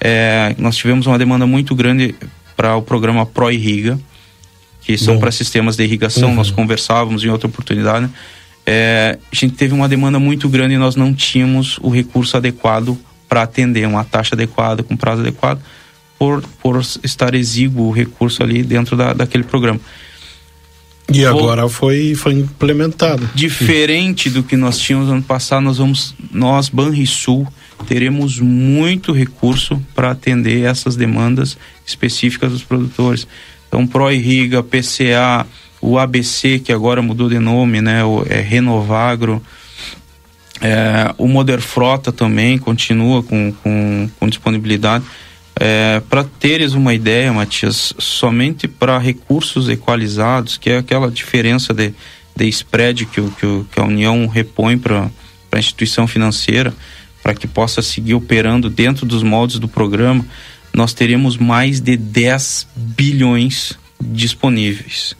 É, 0.00 0.54
nós 0.58 0.76
tivemos 0.76 1.06
uma 1.06 1.16
demanda 1.16 1.46
muito 1.46 1.74
grande 1.74 2.14
para 2.56 2.74
o 2.76 2.82
programa 2.82 3.24
Pro 3.24 3.50
Irriga, 3.50 3.98
que 4.82 4.98
são 4.98 5.18
para 5.18 5.30
sistemas 5.30 5.76
de 5.76 5.84
irrigação. 5.84 6.30
Uhum. 6.30 6.34
Nós 6.34 6.50
conversávamos 6.50 7.24
em 7.24 7.28
outra 7.28 7.46
oportunidade. 7.46 8.06
Né? 8.06 8.10
É, 8.66 9.18
a 9.32 9.34
gente 9.34 9.54
teve 9.54 9.72
uma 9.72 9.88
demanda 9.88 10.18
muito 10.18 10.48
grande 10.48 10.74
e 10.74 10.78
nós 10.78 10.96
não 10.96 11.14
tínhamos 11.14 11.78
o 11.80 11.88
recurso 11.88 12.36
adequado 12.36 12.98
para 13.28 13.42
atender, 13.42 13.86
uma 13.86 14.04
taxa 14.04 14.34
adequada, 14.34 14.82
com 14.82 14.96
prazo 14.96 15.20
adequado, 15.20 15.60
por, 16.18 16.42
por 16.62 16.80
estar 17.02 17.34
exíguo 17.34 17.88
o 17.88 17.92
recurso 17.92 18.42
ali 18.42 18.62
dentro 18.62 18.96
da, 18.96 19.12
daquele 19.12 19.44
programa. 19.44 19.80
E 21.12 21.24
agora 21.24 21.68
foi, 21.68 22.14
foi 22.14 22.34
implementado. 22.34 23.28
Diferente 23.34 24.28
do 24.28 24.42
que 24.42 24.56
nós 24.56 24.78
tínhamos 24.78 25.08
ano 25.08 25.22
passado, 25.22 25.62
nós 25.62 25.78
vamos, 25.78 26.14
nós, 26.32 26.68
Banrisul, 26.68 27.46
teremos 27.86 28.40
muito 28.40 29.12
recurso 29.12 29.80
para 29.94 30.10
atender 30.10 30.64
essas 30.64 30.96
demandas 30.96 31.56
específicas 31.86 32.50
dos 32.50 32.64
produtores. 32.64 33.26
Então, 33.68 33.86
ProIrriga, 33.86 34.62
PCA, 34.62 35.46
o 35.80 35.98
ABC, 35.98 36.58
que 36.58 36.72
agora 36.72 37.00
mudou 37.02 37.28
de 37.28 37.38
nome, 37.38 37.80
né? 37.80 38.04
O, 38.04 38.24
é 38.28 38.40
Renovagro. 38.40 39.40
É, 40.60 41.14
o 41.18 41.28
Moder 41.28 41.60
Frota 41.60 42.10
também 42.10 42.58
continua 42.58 43.22
com, 43.22 43.52
com, 43.62 44.10
com 44.18 44.28
disponibilidade. 44.28 45.04
É, 45.58 46.00
para 46.08 46.22
teres 46.22 46.74
uma 46.74 46.92
ideia, 46.92 47.32
Matias, 47.32 47.94
somente 47.98 48.68
para 48.68 48.98
recursos 48.98 49.68
equalizados, 49.68 50.58
que 50.58 50.68
é 50.68 50.78
aquela 50.78 51.10
diferença 51.10 51.72
de, 51.72 51.94
de 52.36 52.46
spread 52.48 53.06
que, 53.06 53.22
que, 53.22 53.64
que 53.72 53.80
a 53.80 53.84
União 53.84 54.26
repõe 54.26 54.76
para 54.76 55.10
a 55.50 55.58
instituição 55.58 56.06
financeira, 56.06 56.74
para 57.22 57.34
que 57.34 57.46
possa 57.46 57.80
seguir 57.80 58.14
operando 58.14 58.68
dentro 58.68 59.06
dos 59.06 59.22
moldes 59.22 59.58
do 59.58 59.66
programa, 59.66 60.24
nós 60.74 60.92
teremos 60.92 61.38
mais 61.38 61.80
de 61.80 61.96
10 61.96 62.68
bilhões 62.76 63.78
disponíveis. 63.98 65.16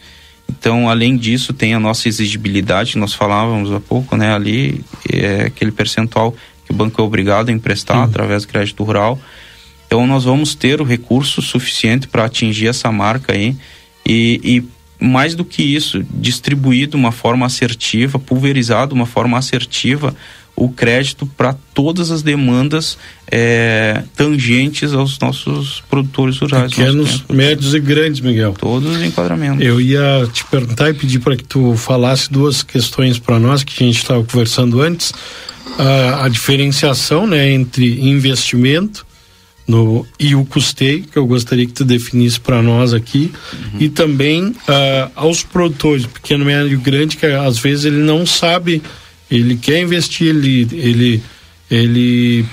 Então, 0.48 0.88
além 0.88 1.16
disso, 1.16 1.54
tem 1.54 1.72
a 1.72 1.80
nossa 1.80 2.08
exigibilidade, 2.08 2.92
que 2.92 2.98
nós 2.98 3.14
falávamos 3.14 3.72
há 3.72 3.80
pouco, 3.80 4.16
né? 4.16 4.34
Ali, 4.34 4.84
é 5.10 5.46
aquele 5.46 5.72
percentual 5.72 6.36
que 6.64 6.72
o 6.72 6.74
banco 6.74 7.00
é 7.00 7.04
obrigado 7.04 7.48
a 7.48 7.52
emprestar 7.52 8.02
através 8.02 8.44
do 8.44 8.48
crédito 8.48 8.84
rural 8.84 9.18
então 9.96 10.06
nós 10.06 10.24
vamos 10.24 10.54
ter 10.54 10.82
o 10.82 10.84
recurso 10.84 11.40
suficiente 11.40 12.06
para 12.06 12.26
atingir 12.26 12.66
essa 12.66 12.92
marca 12.92 13.32
aí 13.32 13.56
e, 14.06 14.40
e, 15.00 15.02
mais 15.02 15.34
do 15.34 15.42
que 15.42 15.62
isso, 15.62 16.04
distribuir 16.10 16.86
de 16.86 16.96
uma 16.96 17.10
forma 17.10 17.46
assertiva, 17.46 18.18
pulverizar 18.18 18.86
de 18.86 18.92
uma 18.92 19.06
forma 19.06 19.38
assertiva 19.38 20.14
o 20.54 20.68
crédito 20.68 21.24
para 21.26 21.54
todas 21.72 22.10
as 22.10 22.22
demandas 22.22 22.98
é, 23.30 24.02
tangentes 24.14 24.92
aos 24.92 25.18
nossos 25.18 25.82
produtores 25.88 26.36
rurais. 26.38 26.74
Pequenos, 26.74 27.24
médios 27.30 27.72
e 27.72 27.80
grandes, 27.80 28.20
Miguel. 28.20 28.54
Todos 28.58 28.96
os 28.96 29.02
enquadramentos. 29.02 29.64
Eu 29.64 29.80
ia 29.80 30.28
te 30.30 30.44
perguntar 30.44 30.90
e 30.90 30.94
pedir 30.94 31.20
para 31.20 31.36
que 31.36 31.44
tu 31.44 31.74
falasse 31.74 32.30
duas 32.30 32.62
questões 32.62 33.18
para 33.18 33.38
nós 33.38 33.64
que 33.64 33.82
a 33.82 33.86
gente 33.86 33.96
estava 33.96 34.22
conversando 34.22 34.82
antes. 34.82 35.10
Uh, 35.10 36.22
a 36.22 36.28
diferenciação 36.28 37.26
né, 37.26 37.50
entre 37.50 38.00
investimento 38.00 39.05
no 39.66 40.06
e 40.18 40.34
o 40.34 40.44
custeio 40.44 41.02
que 41.04 41.16
eu 41.16 41.26
gostaria 41.26 41.66
que 41.66 41.72
tu 41.72 41.84
definisse 41.84 42.38
para 42.38 42.62
nós 42.62 42.94
aqui 42.94 43.32
uhum. 43.52 43.80
e 43.80 43.88
também 43.88 44.48
uh, 44.48 45.10
aos 45.14 45.42
produtores 45.42 46.06
pequeno 46.06 46.44
médio 46.44 46.78
grande 46.78 47.16
que 47.16 47.26
às 47.26 47.58
vezes 47.58 47.86
ele 47.86 47.98
não 47.98 48.24
sabe 48.24 48.80
ele 49.30 49.56
quer 49.56 49.80
investir 49.80 50.28
ele 50.28 50.68
ele 50.72 51.22
ele 51.68 52.44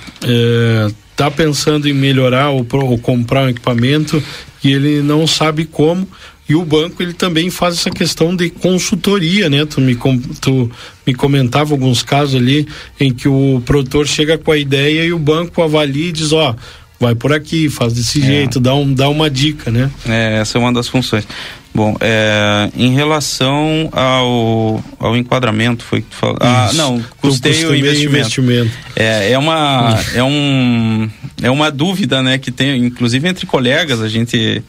está 1.12 1.28
eh, 1.28 1.30
pensando 1.30 1.88
em 1.88 1.94
melhorar 1.94 2.50
ou, 2.50 2.66
ou 2.72 2.98
comprar 2.98 3.46
um 3.46 3.50
equipamento 3.50 4.22
e 4.64 4.72
ele 4.72 5.04
não 5.04 5.28
sabe 5.28 5.66
como 5.66 6.08
e 6.48 6.56
o 6.56 6.66
banco 6.66 7.02
ele 7.02 7.14
também 7.14 7.50
faz 7.50 7.76
essa 7.76 7.90
questão 7.90 8.36
de 8.36 8.50
consultoria, 8.50 9.50
né? 9.50 9.66
Tu 9.66 9.80
me, 9.80 9.96
tu 10.42 10.70
me 11.08 11.14
comentava 11.14 11.74
alguns 11.74 12.04
casos 12.04 12.36
ali 12.36 12.68
em 13.00 13.14
que 13.14 13.30
o 13.30 13.62
produtor 13.66 14.06
chega 14.06 14.38
com 14.38 14.52
a 14.52 14.58
ideia 14.58 15.06
e 15.06 15.14
o 15.14 15.20
banco 15.20 15.62
avalia 15.62 16.10
e 16.10 16.12
diz, 16.12 16.34
ó, 16.34 16.52
oh, 16.52 16.56
vai 17.04 17.16
por 17.16 17.34
aqui, 17.34 17.70
faz 17.70 17.92
desse 17.92 18.22
é. 18.22 18.26
jeito, 18.26 18.60
dá, 18.60 18.74
um, 18.74 18.94
dá 18.94 19.10
uma 19.10 19.30
dica, 19.30 19.70
né? 19.70 19.92
É, 20.08 20.38
essa 20.40 20.58
é 20.58 20.60
uma 20.60 20.72
das 20.72 20.88
funções. 20.88 21.28
Bom, 21.76 21.98
é, 22.00 22.70
em 22.78 22.94
relação 22.94 23.90
ao, 23.92 24.84
ao 25.00 25.18
enquadramento, 25.18 25.84
foi 25.84 26.02
que 26.02 26.10
tu 26.10 26.16
falou. 26.16 26.38
Ah, 26.40 26.72
não, 26.76 27.04
custeio 27.20 27.76
e 27.76 27.80
investimento. 27.80 28.18
investimento. 28.18 28.72
É, 28.96 29.32
é, 29.32 29.38
uma, 29.38 30.00
é, 30.14 30.24
um, 30.24 31.10
é 31.42 31.52
uma 31.52 31.70
dúvida, 31.70 32.22
né, 32.22 32.38
que 32.38 32.52
tem, 32.52 32.86
inclusive 32.86 33.28
entre 33.28 33.46
colegas, 33.46 34.02
a 34.02 34.08
gente. 34.08 34.64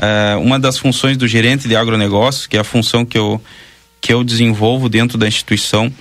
É, 0.00 0.36
uma 0.36 0.58
das 0.58 0.78
funções 0.78 1.16
do 1.16 1.26
gerente 1.26 1.66
de 1.66 1.74
agronegócios, 1.74 2.46
que 2.46 2.56
é 2.56 2.60
a 2.60 2.64
função 2.64 3.04
que 3.04 3.18
eu, 3.18 3.40
que 4.00 4.12
eu 4.12 4.22
desenvolvo 4.22 4.88
dentro 4.88 5.18
da 5.18 5.26
instituição, 5.26 5.92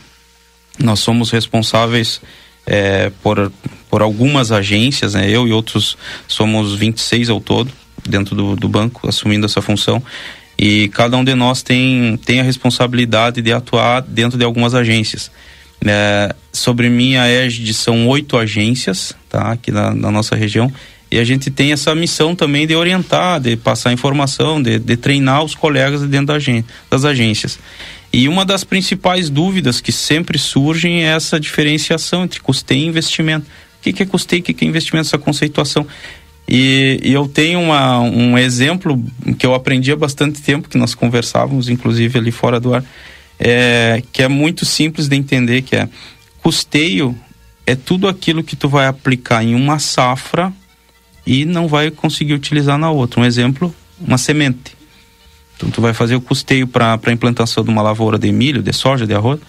nós 0.77 0.99
somos 0.99 1.31
responsáveis 1.31 2.21
é, 2.69 3.11
por, 3.23 3.51
por 3.89 4.03
algumas 4.03 4.51
agências, 4.51 5.15
né? 5.15 5.27
eu 5.27 5.47
e 5.47 5.51
outros 5.51 5.97
somos 6.27 6.75
26 6.75 7.31
ao 7.31 7.41
todo 7.41 7.71
dentro 8.07 8.35
do, 8.35 8.55
do 8.55 8.69
banco 8.69 9.09
assumindo 9.09 9.47
essa 9.47 9.61
função 9.61 10.01
e 10.57 10.87
cada 10.89 11.17
um 11.17 11.23
de 11.23 11.33
nós 11.33 11.63
tem, 11.63 12.15
tem 12.17 12.39
a 12.39 12.43
responsabilidade 12.43 13.41
de 13.41 13.51
atuar 13.51 14.01
dentro 14.01 14.37
de 14.37 14.45
algumas 14.45 14.75
agências. 14.75 15.31
É, 15.83 16.35
sobre 16.51 16.89
minha 16.89 17.25
égide 17.25 17.73
são 17.73 18.07
oito 18.07 18.37
agências 18.37 19.13
tá, 19.29 19.53
aqui 19.53 19.71
na, 19.71 19.95
na, 19.95 20.11
nossa 20.11 20.35
região 20.35 20.69
e 21.09 21.17
a 21.17 21.23
gente 21.23 21.49
tem 21.49 21.71
essa 21.71 21.95
missão 21.95 22.35
também 22.35 22.67
de 22.67 22.75
orientar, 22.75 23.39
de 23.39 23.55
passar 23.55 23.93
informação, 23.93 24.61
de, 24.61 24.77
de 24.77 24.97
treinar 24.97 25.41
os 25.41 25.55
colegas 25.55 26.01
dentro 26.01 26.27
da, 26.27 26.63
das 26.91 27.05
agências. 27.05 27.57
E 28.11 28.27
uma 28.27 28.43
das 28.43 28.63
principais 28.63 29.29
dúvidas 29.29 29.79
que 29.79 29.91
sempre 29.91 30.37
surgem 30.37 31.03
é 31.03 31.15
essa 31.15 31.39
diferenciação 31.39 32.23
entre 32.23 32.39
custeio 32.39 32.83
e 32.83 32.87
investimento. 32.87 33.45
O 33.45 33.81
que, 33.81 33.93
que 33.93 34.03
é 34.03 34.05
custeio, 34.05 34.41
o 34.41 34.45
que, 34.45 34.53
que 34.53 34.65
é 34.65 34.67
investimento, 34.67 35.07
essa 35.07 35.17
conceituação. 35.17 35.85
E, 36.47 36.99
e, 37.03 37.13
eu 37.13 37.27
tenho 37.27 37.61
uma, 37.61 37.99
um 37.99 38.35
exemplo 38.37 39.01
que 39.37 39.45
eu 39.45 39.53
aprendi 39.53 39.91
há 39.91 39.95
bastante 39.95 40.41
tempo, 40.41 40.67
que 40.67 40.77
nós 40.77 40.95
conversávamos, 40.95 41.69
inclusive 41.69 42.17
ali 42.17 42.31
fora 42.31 42.59
do 42.59 42.73
ar, 42.73 42.83
é, 43.39 44.01
que 44.11 44.23
é 44.23 44.27
muito 44.27 44.65
simples 44.65 45.07
de 45.07 45.15
entender, 45.15 45.61
que 45.61 45.75
é 45.75 45.87
custeio 46.41 47.15
é 47.69 47.75
tudo 47.75 48.07
aquilo 48.07 48.43
que 48.43 48.55
tu 48.55 48.67
vai 48.67 48.87
aplicar 48.87 49.43
em 49.43 49.53
uma 49.53 49.77
safra 49.77 50.51
e 51.23 51.45
não 51.45 51.67
vai 51.67 51.91
conseguir 51.91 52.33
utilizar 52.33 52.79
na 52.79 52.89
outra. 52.89 53.21
Um 53.21 53.25
exemplo, 53.25 53.73
uma 53.99 54.17
semente. 54.17 54.75
Então, 55.59 55.69
tu 55.69 55.81
vai 55.81 55.93
fazer 55.93 56.15
o 56.15 56.21
custeio 56.21 56.65
para 56.65 56.97
a 57.03 57.11
implantação 57.11 57.65
de 57.65 57.69
uma 57.69 57.81
lavoura 57.81 58.17
de 58.17 58.31
milho, 58.31 58.63
de 58.63 58.71
soja, 58.71 59.05
de 59.05 59.13
arroz. 59.13 59.41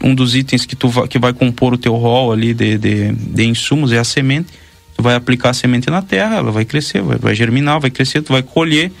Um 0.00 0.14
dos 0.14 0.36
itens 0.36 0.64
que, 0.64 0.76
tu 0.76 0.88
vai, 0.88 1.08
que 1.08 1.18
vai 1.18 1.32
compor 1.32 1.74
o 1.74 1.78
teu 1.78 1.96
rol 1.96 2.32
ali 2.32 2.54
de, 2.54 2.78
de, 2.78 3.10
de 3.10 3.44
insumos 3.44 3.90
é 3.90 3.98
a 3.98 4.04
semente. 4.04 4.52
Tu 4.96 5.02
vai 5.02 5.16
aplicar 5.16 5.50
a 5.50 5.52
semente 5.52 5.90
na 5.90 6.02
terra, 6.02 6.36
ela 6.36 6.52
vai 6.52 6.64
crescer, 6.64 7.02
vai, 7.02 7.18
vai 7.18 7.34
germinar, 7.34 7.80
vai 7.80 7.90
crescer, 7.90 8.22
tu 8.22 8.32
vai 8.32 8.44
colher. 8.44 8.92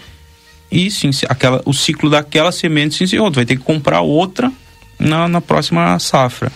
E 0.72 0.90
sim, 0.90 1.10
aquela, 1.28 1.62
o 1.64 1.72
ciclo 1.72 2.10
daquela 2.10 2.50
semente 2.50 2.96
se 2.96 3.04
encerrou. 3.04 3.30
Tu 3.30 3.36
vai 3.36 3.46
ter 3.46 3.56
que 3.56 3.62
comprar 3.62 4.00
outra 4.00 4.52
na, 4.98 5.28
na 5.28 5.40
próxima 5.40 5.96
safra. 6.00 6.50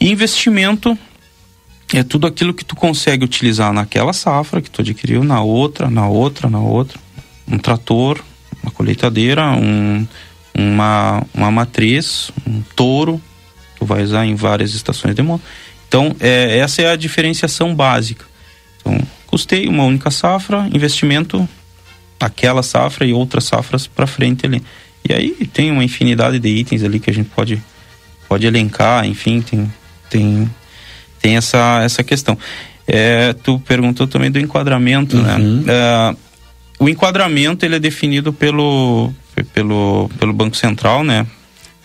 investimento 0.00 0.98
é 1.94 2.02
tudo 2.02 2.26
aquilo 2.26 2.52
que 2.52 2.64
tu 2.64 2.74
consegue 2.74 3.24
utilizar 3.24 3.72
naquela 3.72 4.12
safra 4.12 4.60
que 4.60 4.70
tu 4.70 4.80
adquiriu, 4.80 5.22
na 5.22 5.40
outra, 5.40 5.88
na 5.88 6.08
outra, 6.08 6.50
na 6.50 6.58
outra. 6.58 6.98
Um 7.46 7.58
trator, 7.58 8.18
uma 8.62 8.70
colheitadeira, 8.70 9.50
um, 9.52 10.06
uma, 10.54 11.22
uma 11.34 11.50
matriz, 11.50 12.30
um 12.46 12.62
touro, 12.76 13.20
tu 13.78 13.84
vai 13.84 14.02
usar 14.02 14.24
em 14.26 14.34
várias 14.34 14.74
estações 14.74 15.14
de 15.14 15.22
moto. 15.22 15.42
Então, 15.88 16.14
é, 16.20 16.58
essa 16.58 16.82
é 16.82 16.90
a 16.90 16.96
diferenciação 16.96 17.74
básica. 17.74 18.24
Então, 18.80 18.98
custeio, 19.26 19.70
uma 19.70 19.84
única 19.84 20.10
safra, 20.10 20.68
investimento, 20.72 21.48
aquela 22.18 22.62
safra 22.62 23.06
e 23.06 23.12
outras 23.12 23.44
safras 23.44 23.86
para 23.86 24.06
frente 24.06 24.46
ali. 24.46 24.62
E 25.08 25.12
aí 25.12 25.46
tem 25.52 25.70
uma 25.70 25.82
infinidade 25.82 26.38
de 26.38 26.48
itens 26.48 26.84
ali 26.84 27.00
que 27.00 27.10
a 27.10 27.12
gente 27.14 27.28
pode, 27.30 27.62
pode 28.28 28.46
elencar, 28.46 29.04
enfim, 29.04 29.40
tem, 29.40 29.72
tem, 30.08 30.50
tem 31.20 31.36
essa, 31.36 31.82
essa 31.82 32.04
questão. 32.04 32.38
É, 32.86 33.32
tu 33.32 33.58
perguntou 33.60 34.06
também 34.06 34.30
do 34.30 34.38
enquadramento, 34.38 35.16
né? 35.16 35.36
uhum. 35.36 35.62
né? 35.62 35.72
É, 35.72 36.16
o 36.82 36.88
enquadramento 36.88 37.64
ele 37.64 37.76
é 37.76 37.78
definido 37.78 38.32
pelo, 38.32 39.12
pelo, 39.54 40.10
pelo 40.18 40.32
Banco 40.32 40.56
Central, 40.56 41.04
né? 41.04 41.24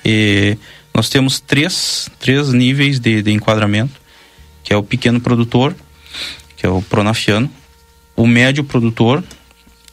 E 0.03 0.57
nós 0.91 1.07
temos 1.07 1.39
três, 1.39 2.09
três 2.19 2.51
níveis 2.51 2.99
de, 2.99 3.21
de 3.21 3.31
enquadramento, 3.31 4.01
que 4.63 4.73
é 4.73 4.75
o 4.75 4.81
pequeno 4.81 5.21
produtor, 5.21 5.75
que 6.55 6.65
é 6.65 6.69
o 6.69 6.81
pronafiano, 6.81 7.47
o 8.15 8.25
médio 8.25 8.63
produtor 8.63 9.23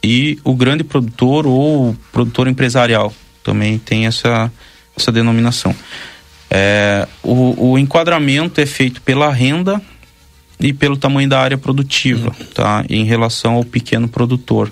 e 0.03 0.39
o 0.43 0.55
grande 0.55 0.83
produtor 0.83 1.45
ou 1.45 1.95
produtor 2.11 2.47
empresarial 2.47 3.13
também 3.43 3.77
tem 3.77 4.07
essa, 4.07 4.51
essa 4.97 5.11
denominação. 5.11 5.75
É, 6.49 7.07
o, 7.21 7.73
o 7.73 7.77
enquadramento 7.77 8.59
é 8.59 8.65
feito 8.65 9.03
pela 9.03 9.31
renda 9.31 9.79
e 10.59 10.73
pelo 10.73 10.97
tamanho 10.97 11.29
da 11.29 11.39
área 11.39 11.59
produtiva, 11.59 12.35
tá? 12.55 12.83
Em 12.89 13.03
relação 13.03 13.53
ao 13.53 13.63
pequeno 13.63 14.07
produtor. 14.07 14.71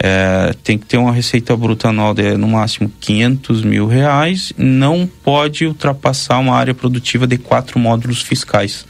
É, 0.00 0.54
tem 0.62 0.78
que 0.78 0.86
ter 0.86 0.96
uma 0.96 1.12
receita 1.12 1.56
bruta 1.56 1.88
anual 1.88 2.14
de 2.14 2.36
no 2.36 2.46
máximo 2.46 2.90
500 3.00 3.62
mil 3.62 3.86
reais, 3.88 4.52
não 4.56 5.08
pode 5.24 5.66
ultrapassar 5.66 6.38
uma 6.38 6.54
área 6.54 6.72
produtiva 6.72 7.26
de 7.26 7.36
quatro 7.36 7.80
módulos 7.80 8.22
fiscais. 8.22 8.86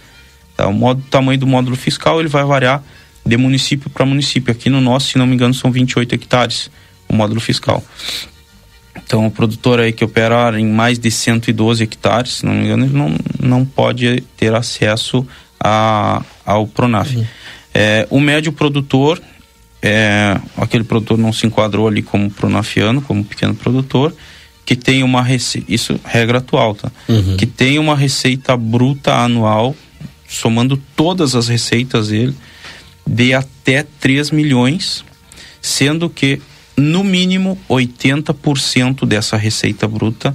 Tá? 0.55 0.67
O, 0.67 0.73
modo, 0.73 1.01
o 1.01 1.11
tamanho 1.11 1.39
do 1.39 1.47
módulo 1.47 1.77
fiscal 1.77 2.21
ele 2.21 2.29
vai 2.29 2.45
variar 2.45 2.83
de 3.25 3.37
município 3.37 3.89
para 3.89 4.05
município. 4.05 4.53
Aqui 4.53 4.69
no 4.69 4.81
nosso, 4.81 5.09
se 5.09 5.19
não 5.19 5.27
me 5.27 5.35
engano, 5.35 5.55
são 5.55 5.71
28 5.71 6.15
hectares 6.15 6.71
o 7.09 7.15
módulo 7.15 7.41
fiscal. 7.41 7.83
Então, 8.97 9.27
o 9.27 9.31
produtor 9.31 9.81
aí 9.81 9.93
que 9.93 10.05
opera 10.05 10.61
em 10.61 10.67
mais 10.67 10.99
de 10.99 11.11
112 11.11 11.83
hectares, 11.83 12.35
se 12.35 12.47
não 12.47 12.53
me 12.53 12.65
engano, 12.65 12.85
ele 12.85 12.97
não, 12.97 13.17
não 13.41 13.65
pode 13.65 14.23
ter 14.37 14.55
acesso 14.55 15.27
a, 15.59 16.23
ao 16.45 16.67
Pronaf. 16.67 17.17
Uhum. 17.17 17.27
É, 17.73 18.07
o 18.11 18.21
médio 18.21 18.53
produtor, 18.53 19.21
é, 19.83 20.39
aquele 20.57 20.85
produtor 20.85 21.19
não 21.19 21.33
se 21.33 21.47
enquadrou 21.47 21.87
ali 21.87 22.03
como 22.03 22.31
pronafiano, 22.31 23.01
como 23.01 23.25
pequeno 23.25 23.55
produtor, 23.55 24.15
que 24.65 24.77
tem 24.77 25.03
uma 25.03 25.23
receita, 25.23 25.73
isso 25.73 25.99
regra 26.05 26.39
atual, 26.39 26.75
tá? 26.75 26.91
Uhum. 27.09 27.37
Que 27.37 27.47
tem 27.47 27.79
uma 27.79 27.97
receita 27.97 28.57
bruta 28.57 29.15
anual, 29.15 29.75
somando 30.29 30.77
todas 30.95 31.35
as 31.35 31.49
receitas 31.49 32.09
dele, 32.09 32.35
de 33.07 33.33
até 33.33 33.87
3 34.01 34.31
milhões, 34.31 35.05
sendo 35.63 36.11
que 36.11 36.41
no 36.77 37.03
mínimo 37.03 37.59
80% 37.69 39.07
dessa 39.07 39.37
receita 39.37 39.89
bruta 39.89 40.35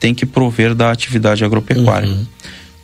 tem 0.00 0.14
que 0.14 0.26
prover 0.26 0.74
da 0.74 0.90
atividade 0.90 1.44
agropecuária. 1.44 2.08
Uhum. 2.08 2.26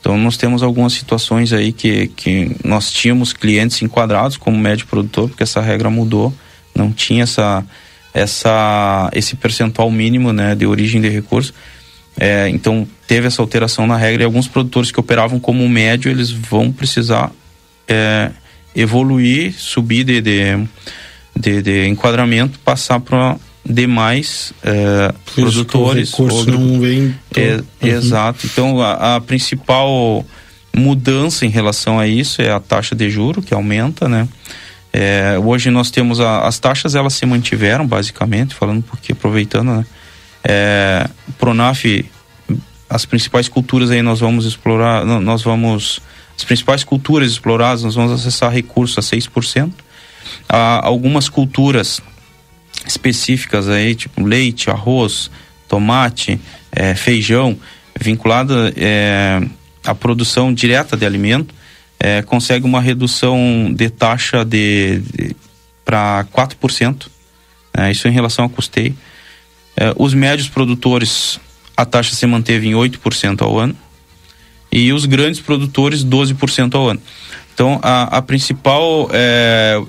Então 0.05 0.18
nós 0.18 0.36
temos 0.36 0.62
algumas 0.62 0.93
situações 0.93 1.51
aí 1.51 1.72
que, 1.72 2.09
que 2.09 2.55
nós 2.62 2.93
tínhamos 2.93 3.32
clientes 3.32 3.81
enquadrados 3.81 4.36
como 4.36 4.59
médio 4.59 4.86
produtor, 4.86 5.31
porque 5.31 5.43
essa 5.43 5.62
regra 5.62 5.89
mudou, 5.89 6.31
não 6.74 6.93
tinha 6.93 7.22
essa, 7.22 7.64
essa, 8.12 9.09
esse 9.14 9.35
percentual 9.35 9.90
mínimo 9.90 10.31
né, 10.31 10.55
de 10.55 10.66
origem 10.66 11.01
de 11.01 11.09
recurso. 11.09 11.55
É, 12.20 12.51
então 12.51 12.86
teve 13.06 13.28
essa 13.28 13.40
alteração 13.40 13.86
na 13.86 13.97
regra 13.97 14.24
e 14.24 14.26
alguns 14.26 14.47
produtores 14.47 14.90
que 14.90 15.01
operavam 15.01 15.40
como 15.40 15.66
médio, 15.66 16.10
eles 16.10 16.31
vão 16.31 16.70
precisar 16.70 17.32
é, 17.89 18.31
evoluir, 18.76 19.55
subir 19.55 20.05
de, 20.05 20.20
de, 20.20 20.68
de, 21.35 21.62
de 21.62 21.89
enquadramento, 21.89 22.59
passar 22.59 23.01
para 23.01 23.39
demais 23.65 24.53
é, 24.62 25.12
produtores. 25.35 26.12
O 26.12 26.24
recurso 26.24 26.51
não 26.51 26.81
vem. 26.81 27.15
É, 27.35 27.57
uhum. 27.57 27.65
Exato. 27.89 28.47
Então 28.47 28.81
a, 28.81 29.16
a, 29.16 29.20
principal 29.20 30.24
mudança 30.77 31.47
em 31.47 31.49
relação 31.49 31.99
a 31.99 32.07
isso 32.07 32.43
é 32.43 32.51
a 32.51 32.61
taxa 32.61 32.95
de 32.95 33.09
juro 33.09 33.41
que 33.41 33.55
aumenta, 33.55 34.09
né? 34.09 34.28
É, 34.93 35.36
hoje 35.43 35.70
nós 35.70 35.91
temos 35.91 36.20
a, 36.20 36.47
as 36.47 36.59
taxas 36.59 36.95
elas 36.95 37.15
se 37.15 37.27
mantiveram 37.27 37.86
basicamente, 37.86 38.55
falando 38.55 38.82
porque 38.82 39.12
aproveitando, 39.12 39.69
né? 39.69 39.86
É, 40.43 41.09
Pronaf, 41.39 41.85
as 42.89 43.07
principais 43.07 43.49
culturas 43.49 43.91
aí 43.91 44.03
nós 44.03 44.20
vamos 44.20 44.45
explorar, 44.45 45.05
nós 45.05 45.43
vamos 45.43 46.01
as 46.36 46.45
principais 46.45 46.85
culturas 46.85 47.31
exploradas 47.31 47.82
nós 47.82 47.95
vamos 47.95 48.12
acessar 48.12 48.53
recursos 48.53 48.99
a 48.99 49.16
6%. 49.16 49.73
Há 50.49 50.85
algumas 50.85 51.28
culturas 51.28 52.03
específicas 52.86 53.69
aí, 53.69 53.94
tipo 53.94 54.23
leite, 54.23 54.70
arroz, 54.70 55.31
tomate, 55.69 56.40
é, 56.73 56.94
feijão, 56.94 57.59
vinculada 57.98 58.73
é, 58.77 59.40
à 59.85 59.94
produção 59.94 60.52
direta 60.52 60.97
de 60.97 61.06
alimento, 61.06 61.55
é, 61.98 62.23
consegue 62.23 62.66
uma 62.66 62.81
redução 62.81 63.73
de 63.74 63.89
taxa 63.89 64.44
de, 64.44 65.01
de 65.01 65.36
para 65.85 66.24
4%. 66.32 67.06
É, 67.77 67.90
isso 67.90 68.09
em 68.09 68.12
relação 68.12 68.44
ao 68.44 68.48
custeio. 68.48 68.97
É, 69.77 69.93
os 69.97 70.15
médios 70.15 70.48
produtores, 70.48 71.39
a 71.77 71.85
taxa 71.85 72.15
se 72.15 72.27
manteve 72.27 72.69
em 72.69 72.73
8% 72.73 73.43
ao 73.43 73.59
ano. 73.59 73.77
E 74.70 74.93
os 74.93 75.06
grandes 75.06 75.40
produtores, 75.40 76.05
12% 76.05 76.74
ao 76.74 76.89
ano. 76.89 77.01
Então, 77.52 77.78
a, 77.82 78.19
a 78.19 78.23
principal 78.23 79.09
é, 79.12 79.81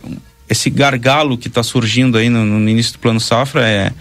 esse 0.49 0.69
gargalo 0.69 1.37
que 1.37 1.47
está 1.47 1.63
surgindo 1.63 2.17
aí 2.17 2.29
no, 2.29 2.45
no, 2.45 2.69
início 2.69 2.93
do 2.93 2.99
plano 2.99 3.19
safra 3.19 3.67
é 3.67 3.91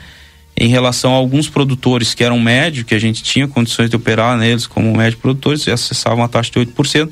em 0.57 0.69
relação 0.69 1.13
a 1.13 1.17
alguns 1.17 1.49
produtores 1.49 2.15
que 2.15 2.23
eram 2.23 2.39
médio, 2.39 2.85
que 2.85 2.95
a 2.95 2.99
gente 2.99 3.23
tinha 3.23 3.49
condições 3.49 3.91
de 3.91 3.97
operar 3.97 4.37
neles 4.39 4.67
como 4.67 4.97
médio 4.97 5.19
produtores, 5.19 5.67
e 5.67 5.71
acessavam 5.71 6.23
a 6.23 6.29
taxa 6.29 6.53
de 6.53 6.61
8%, 6.61 7.11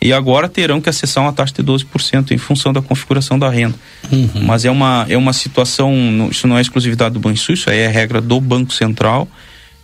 e 0.00 0.12
agora 0.12 0.48
terão 0.48 0.80
que 0.80 0.88
acessar 0.88 1.22
uma 1.22 1.32
taxa 1.32 1.52
de 1.54 1.62
12% 1.62 2.30
em 2.30 2.38
função 2.38 2.72
da 2.72 2.80
configuração 2.80 3.38
da 3.38 3.50
renda. 3.50 3.74
Uhum. 4.10 4.44
Mas 4.44 4.64
é 4.64 4.70
uma, 4.70 5.04
é 5.08 5.18
uma 5.18 5.34
situação, 5.34 5.92
isso 6.30 6.46
não 6.46 6.56
é 6.56 6.62
exclusividade 6.62 7.12
do 7.12 7.20
Banco 7.20 7.36
Suíço, 7.36 7.68
é 7.68 7.86
regra 7.88 8.22
do 8.22 8.40
Banco 8.40 8.72
Central, 8.72 9.28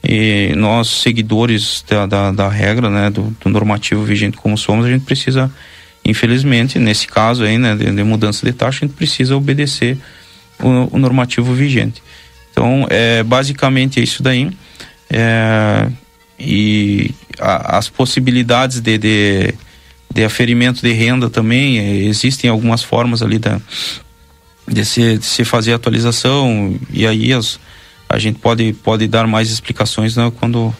e 0.02 0.54
nós, 0.56 0.88
seguidores 0.88 1.84
da, 1.88 2.06
da, 2.06 2.30
da 2.30 2.48
regra, 2.48 2.88
né, 2.88 3.10
do, 3.10 3.36
do 3.42 3.50
normativo 3.50 4.02
vigente 4.02 4.36
como 4.36 4.56
somos, 4.56 4.86
a 4.86 4.90
gente 4.90 5.04
precisa 5.04 5.50
Infelizmente, 6.04 6.78
nesse 6.78 7.06
caso 7.06 7.44
aí, 7.44 7.56
né, 7.56 7.74
de, 7.74 7.90
de 7.90 8.04
mudança 8.04 8.44
de 8.44 8.52
taxa, 8.52 8.84
a 8.84 8.86
gente 8.86 8.96
precisa 8.96 9.36
obedecer 9.36 9.96
o, 10.60 10.96
o 10.96 10.98
normativo 10.98 11.54
vigente. 11.54 12.02
Então, 12.50 12.86
é 12.90 13.22
basicamente 13.22 14.02
isso 14.02 14.22
daí. 14.22 14.50
É, 15.10 15.88
e 16.38 17.10
a, 17.38 17.78
as 17.78 17.88
possibilidades 17.88 18.80
de, 18.80 18.98
de, 18.98 19.54
de, 20.12 20.24
aferimento 20.24 20.82
de 20.82 20.92
renda 20.92 21.30
também, 21.30 21.78
é, 21.78 21.96
existem 22.04 22.50
algumas 22.50 22.82
formas 22.82 23.22
ali 23.22 23.38
da, 23.38 23.60
de, 24.68 24.84
se, 24.84 25.18
de 25.18 25.24
se 25.24 25.44
fazer 25.44 25.72
atualização, 25.72 26.78
e 26.92 27.06
aí 27.06 27.32
as, 27.32 27.58
a 28.08 28.18
gente 28.18 28.38
pode, 28.38 28.72
pode 28.72 29.06
dar 29.08 29.26
mais 29.26 29.50
explicações 29.50 30.16
né, 30.16 30.30
quando 30.38 30.74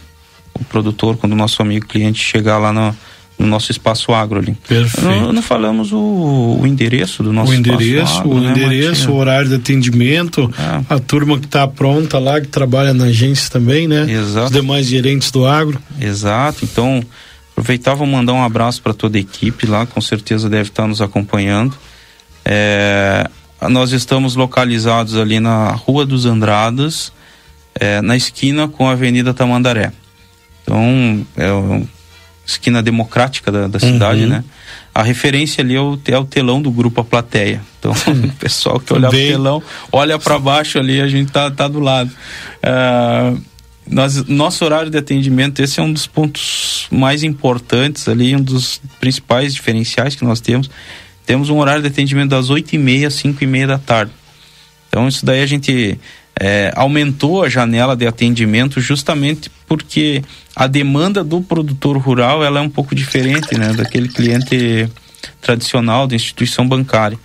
o 0.53 0.65
produtor, 0.65 1.17
quando 1.17 1.33
o 1.33 1.37
nosso 1.37 1.61
amigo 1.63 1.87
cliente 1.87 2.23
chegar 2.23 2.59
lá 2.59 2.73
no, 2.73 2.97
no 3.39 3.47
nosso 3.47 3.71
espaço 3.71 4.13
agro 4.13 4.39
ali. 4.39 4.57
Perfeito. 4.67 5.05
Não, 5.05 5.33
não 5.33 5.43
falamos 5.43 5.93
o, 5.93 6.59
o, 6.61 6.67
endereço 6.67 7.23
do 7.23 7.33
nosso 7.33 7.53
o 7.53 7.55
endereço, 7.55 8.19
agro, 8.19 8.31
o 8.31 8.41
né, 8.41 8.51
endereço, 8.51 9.11
o 9.11 9.17
horário 9.17 9.49
de 9.49 9.55
atendimento, 9.57 10.51
é. 10.59 10.95
a 10.95 10.99
turma 10.99 11.39
que 11.39 11.47
está 11.47 11.67
pronta 11.67 12.19
lá, 12.19 12.41
que 12.41 12.49
trabalha 12.49 12.95
na 12.95 13.07
agência 13.07 13.51
também, 13.51 13.89
né? 13.89 14.11
Exato. 14.11 14.47
Os 14.47 14.53
demais 14.53 14.87
gerentes 14.87 15.31
do 15.31 15.47
agro. 15.47 15.81
Exato. 16.01 16.65
Então, 16.65 17.05
aproveitar 17.53 17.95
vou 17.95 18.07
mandar 18.07 18.33
um 18.33 18.43
abraço 18.43 18.81
para 18.81 18.95
toda 18.95 19.19
a 19.19 19.21
equipe 19.21 19.67
lá, 19.67 19.85
com 19.85 20.01
certeza 20.01 20.49
deve 20.49 20.69
estar 20.69 20.87
nos 20.87 21.01
acompanhando. 21.01 21.77
É, 22.45 23.29
nós 23.69 23.93
estamos 23.93 24.37
localizados 24.37 25.17
ali 25.17 25.41
na 25.41 25.71
Rua 25.71 26.07
dos 26.07 26.25
Andradas, 26.25 27.13
é, 27.75 28.01
na 28.01 28.17
esquina 28.17 28.69
com 28.69 28.89
a 28.89 28.93
Avenida 28.93 29.35
Tamandaré. 29.35 29.93
Então, 30.63 31.27
é 31.37 31.49
esquina 32.47 32.83
democrática 32.83 33.51
da, 33.51 33.67
da 33.67 33.79
cidade, 33.79 34.23
uhum. 34.23 34.29
né? 34.29 34.45
A 34.95 35.03
referência 35.03 35.63
ali 35.63 35.75
é 35.75 35.81
o, 35.81 35.99
é 36.07 36.19
o 36.19 36.25
telão 36.25 36.63
do 36.63 36.71
grupo 36.71 37.01
A 37.01 37.05
Plateia. 37.05 37.61
Então, 37.79 37.93
o 38.07 38.33
pessoal 38.35 38.79
que 38.79 38.93
olhar 38.93 39.11
Bem... 39.11 39.27
pro 39.27 39.33
telão, 39.33 39.63
olha 39.91 40.19
para 40.19 40.39
baixo 40.39 40.79
ali, 40.79 41.01
a 41.01 41.09
gente 41.09 41.33
tá, 41.33 41.51
tá 41.51 41.67
do 41.67 41.81
lado. 41.81 42.11
Uh, 42.63 43.41
nós, 43.89 44.25
nosso 44.27 44.65
horário 44.65 44.91
de 44.91 44.97
atendimento, 44.97 45.61
esse 45.61 45.81
é 45.81 45.83
um 45.83 45.93
dos 45.93 46.07
pontos 46.07 46.87
mais 46.91 47.23
importantes 47.23 48.09
ali, 48.09 48.35
um 48.35 48.41
dos 48.41 48.81
principais 49.01 49.53
diferenciais 49.53 50.15
que 50.15 50.25
nós 50.25 50.41
temos. 50.41 50.71
Temos 51.27 51.51
um 51.51 51.59
horário 51.59 51.83
de 51.83 51.89
atendimento 51.89 52.31
das 52.31 52.51
8 52.51 52.75
e 52.75 52.79
meia 52.79 53.09
às 53.09 53.15
5 53.15 53.43
e 53.43 53.47
meia 53.47 53.67
da 53.67 53.79
tarde. 53.79 54.13
Então, 54.89 55.09
isso 55.09 55.25
daí 55.27 55.43
a 55.43 55.47
gente 55.47 55.99
é, 56.39 56.73
aumentou 56.77 57.43
a 57.43 57.49
janela 57.49 57.97
de 57.97 58.07
atendimento 58.07 58.81
justamente 58.81 59.51
porque 59.67 60.23
a 60.57 60.67
demanda 60.67 61.25
do 61.25 61.41
produtor 61.41 61.97
rural 61.99 62.45
ela 62.45 62.61
é 62.61 62.63
um 62.63 62.71
pouco 62.71 62.95
diferente 62.95 63.57
né, 63.59 63.73
daquele 63.73 64.09
cliente 64.09 64.89
tradicional 65.41 66.07
da 66.07 66.15
instituição 66.15 66.67
bancária. 66.67 67.19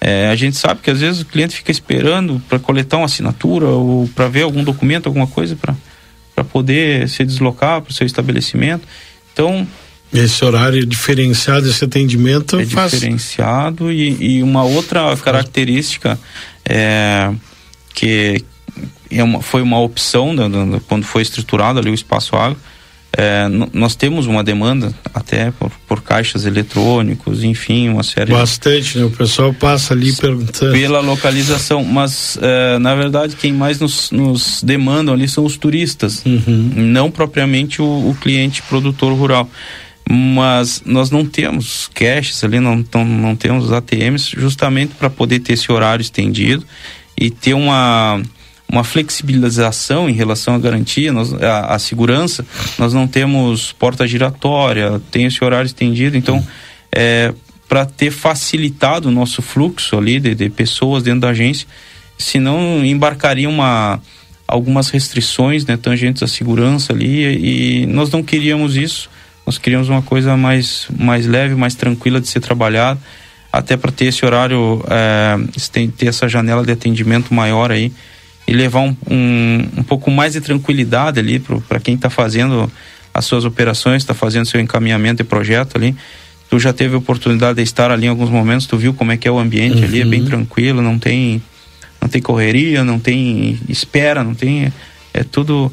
É, 0.00 0.28
a 0.28 0.36
gente 0.36 0.56
sabe 0.56 0.80
que 0.82 0.90
às 0.90 1.00
vezes 1.00 1.22
o 1.22 1.26
cliente 1.26 1.56
fica 1.56 1.70
esperando 1.70 2.40
para 2.48 2.58
coletar 2.58 2.98
uma 2.98 3.06
assinatura 3.06 3.66
ou 3.66 4.06
para 4.14 4.28
ver 4.28 4.42
algum 4.42 4.62
documento, 4.62 5.06
alguma 5.06 5.26
coisa 5.26 5.56
para 5.56 6.44
poder 6.44 7.08
se 7.08 7.24
deslocar 7.24 7.80
para 7.80 7.90
o 7.90 7.94
seu 7.94 8.06
estabelecimento. 8.06 8.86
Então. 9.32 9.66
Esse 10.14 10.44
horário 10.44 10.86
diferenciado, 10.86 11.68
esse 11.68 11.84
atendimento 11.84 12.60
é 12.60 12.64
faz... 12.64 12.92
diferenciado 12.92 13.90
e, 13.90 14.36
e 14.36 14.42
uma 14.42 14.62
outra 14.62 15.14
característica 15.16 16.18
é, 16.64 17.32
que 17.92 18.44
é 19.10 19.22
uma, 19.22 19.40
foi 19.40 19.62
uma 19.62 19.80
opção 19.80 20.32
né, 20.32 20.44
quando 20.86 21.04
foi 21.04 21.22
estruturado 21.22 21.78
ali 21.78 21.90
o 21.90 21.94
espaço 21.94 22.36
agro. 22.36 22.58
É, 23.18 23.48
nós 23.72 23.96
temos 23.96 24.26
uma 24.26 24.44
demanda 24.44 24.92
até 25.14 25.50
por, 25.50 25.72
por, 25.88 26.02
caixas 26.02 26.44
eletrônicos, 26.44 27.42
enfim, 27.42 27.88
uma 27.88 28.02
série. 28.02 28.30
Bastante, 28.30 28.98
né? 28.98 29.04
O 29.04 29.10
pessoal 29.10 29.54
passa 29.54 29.94
ali 29.94 30.12
perguntando. 30.12 30.72
Pela 30.72 31.00
localização, 31.00 31.82
mas 31.82 32.38
é, 32.42 32.78
na 32.78 32.94
verdade 32.94 33.34
quem 33.34 33.54
mais 33.54 33.80
nos, 33.80 34.10
nos, 34.10 34.62
demandam 34.62 35.14
ali 35.14 35.26
são 35.28 35.46
os 35.46 35.56
turistas, 35.56 36.22
uhum. 36.26 36.72
não 36.76 37.10
propriamente 37.10 37.80
o, 37.80 38.10
o, 38.10 38.14
cliente 38.20 38.60
produtor 38.62 39.14
rural. 39.14 39.48
Mas 40.08 40.82
nós 40.84 41.10
não 41.10 41.24
temos 41.24 41.88
caches 41.94 42.44
ali, 42.44 42.60
não, 42.60 42.84
não, 42.94 43.04
não 43.04 43.34
temos 43.34 43.72
ATMs, 43.72 44.30
justamente 44.36 44.94
para 44.94 45.08
poder 45.08 45.40
ter 45.40 45.54
esse 45.54 45.72
horário 45.72 46.02
estendido 46.02 46.66
e 47.18 47.30
ter 47.30 47.54
uma 47.54 48.20
uma 48.68 48.82
flexibilização 48.82 50.08
em 50.08 50.12
relação 50.12 50.54
à 50.54 50.58
garantia, 50.58 51.12
nós, 51.12 51.32
a, 51.34 51.74
a, 51.74 51.78
segurança, 51.78 52.44
nós 52.78 52.92
não 52.92 53.06
temos 53.06 53.72
porta 53.72 54.06
giratória, 54.06 55.00
tem 55.10 55.24
esse 55.24 55.42
horário 55.42 55.66
estendido, 55.66 56.16
então 56.16 56.44
é, 56.92 57.32
para 57.68 57.86
ter 57.86 58.10
facilitado 58.10 59.08
o 59.08 59.12
nosso 59.12 59.40
fluxo 59.40 59.96
ali 59.96 60.18
de, 60.18 60.34
de, 60.34 60.50
pessoas 60.50 61.02
dentro 61.02 61.20
da 61.20 61.28
agência, 61.28 61.66
senão 62.18 62.84
embarcaria 62.84 63.48
uma 63.48 64.00
algumas 64.48 64.90
restrições, 64.90 65.66
né, 65.66 65.76
tangentes 65.76 66.22
à 66.22 66.28
segurança 66.28 66.92
ali 66.92 67.82
e 67.82 67.86
nós 67.86 68.10
não 68.10 68.22
queríamos 68.22 68.76
isso, 68.76 69.10
nós 69.44 69.58
queríamos 69.58 69.88
uma 69.88 70.02
coisa 70.02 70.36
mais 70.36 70.86
mais 70.96 71.26
leve, 71.26 71.54
mais 71.54 71.74
tranquila 71.74 72.20
de 72.20 72.28
ser 72.28 72.40
trabalhada, 72.40 73.00
até 73.52 73.76
para 73.76 73.90
ter 73.90 74.06
esse 74.06 74.24
horário, 74.24 74.84
é, 74.88 75.36
ter 75.96 76.06
essa 76.06 76.28
janela 76.28 76.64
de 76.64 76.72
atendimento 76.72 77.32
maior 77.32 77.70
aí 77.70 77.92
e 78.46 78.52
levar 78.52 78.80
um, 78.80 78.96
um, 79.10 79.68
um 79.78 79.82
pouco 79.82 80.10
mais 80.10 80.34
de 80.34 80.40
tranquilidade 80.40 81.18
ali 81.18 81.38
para 81.40 81.80
quem 81.80 81.94
está 81.94 82.08
fazendo 82.08 82.70
as 83.12 83.24
suas 83.24 83.44
operações, 83.44 84.02
está 84.02 84.14
fazendo 84.14 84.46
seu 84.46 84.60
encaminhamento 84.60 85.22
de 85.22 85.24
projeto 85.24 85.76
ali. 85.76 85.96
Tu 86.48 86.58
já 86.60 86.72
teve 86.72 86.94
a 86.94 86.98
oportunidade 86.98 87.56
de 87.56 87.62
estar 87.62 87.90
ali 87.90 88.06
em 88.06 88.08
alguns 88.08 88.30
momentos, 88.30 88.66
tu 88.66 88.76
viu 88.76 88.94
como 88.94 89.10
é 89.10 89.16
que 89.16 89.26
é 89.26 89.30
o 89.30 89.38
ambiente 89.38 89.78
uhum. 89.78 89.84
ali, 89.84 90.00
é 90.00 90.04
bem 90.04 90.20
uhum. 90.20 90.26
tranquilo, 90.26 90.80
não 90.80 90.98
tem 90.98 91.42
não 92.00 92.08
tem 92.08 92.22
correria, 92.22 92.84
não 92.84 93.00
tem 93.00 93.58
espera, 93.68 94.22
não 94.22 94.34
tem 94.34 94.72
é 95.12 95.24
tudo 95.24 95.72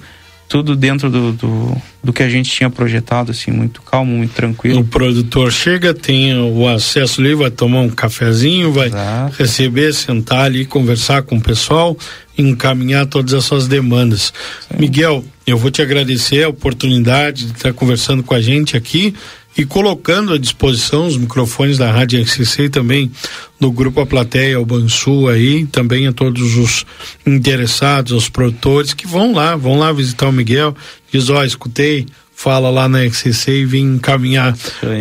tudo 0.54 0.76
dentro 0.76 1.10
do, 1.10 1.32
do, 1.32 1.82
do, 2.04 2.14
que 2.14 2.22
a 2.22 2.30
gente 2.30 2.48
tinha 2.48 2.70
projetado, 2.70 3.32
assim, 3.32 3.50
muito 3.50 3.82
calmo, 3.82 4.16
muito 4.16 4.36
tranquilo. 4.36 4.82
O 4.82 4.86
produtor 4.86 5.52
chega, 5.52 5.96
tem 5.96 6.40
o 6.40 6.68
acesso 6.68 7.20
ali, 7.20 7.34
vai 7.34 7.50
tomar 7.50 7.80
um 7.80 7.90
cafezinho, 7.90 8.72
vai 8.72 8.90
Exato. 8.90 9.36
receber, 9.36 9.92
sentar 9.96 10.46
ali, 10.46 10.64
conversar 10.64 11.24
com 11.24 11.38
o 11.38 11.42
pessoal, 11.42 11.98
encaminhar 12.38 13.08
todas 13.08 13.34
as 13.34 13.44
suas 13.46 13.68
demandas. 13.68 14.32
Sim. 14.70 14.78
Miguel, 14.78 15.26
eu 15.48 15.58
vou 15.58 15.72
te 15.72 15.82
agradecer 15.82 16.44
a 16.44 16.50
oportunidade 16.50 17.48
de 17.48 17.54
estar 17.54 17.74
conversando 17.74 18.22
com 18.22 18.36
a 18.36 18.40
gente 18.40 18.78
aqui 18.78 19.16
e 19.58 19.66
colocando 19.66 20.34
à 20.34 20.38
disposição 20.38 21.06
os 21.06 21.18
microfones 21.18 21.78
da 21.78 21.92
Rádio 21.92 22.22
RCC 22.22 22.64
e 22.64 22.70
também 22.70 23.12
do 23.60 23.72
Grupo 23.72 24.02
A 24.02 24.06
Plateia, 24.06 24.60
o 24.60 24.66
Bansu 24.66 25.28
aí, 25.28 25.66
também 25.66 26.08
a 26.08 26.14
todos 26.14 26.58
os 26.58 26.86
interessados, 27.26 28.12
os 28.12 28.30
produtores 28.30 28.94
que 28.94 29.08
vão 29.08 29.32
lá, 29.34 29.56
vão 29.56 29.78
lá 29.78 29.92
visitar 29.92 30.28
o 30.28 30.32
Miguel, 30.32 30.76
diz, 31.12 31.30
ó, 31.30 31.40
oh, 31.40 31.44
escutei, 31.44 32.08
fala 32.36 32.70
lá 32.70 32.90
na 32.90 33.06
RCC 33.06 33.52
e 33.52 33.66
vim 33.66 33.96
encaminhar 33.96 34.58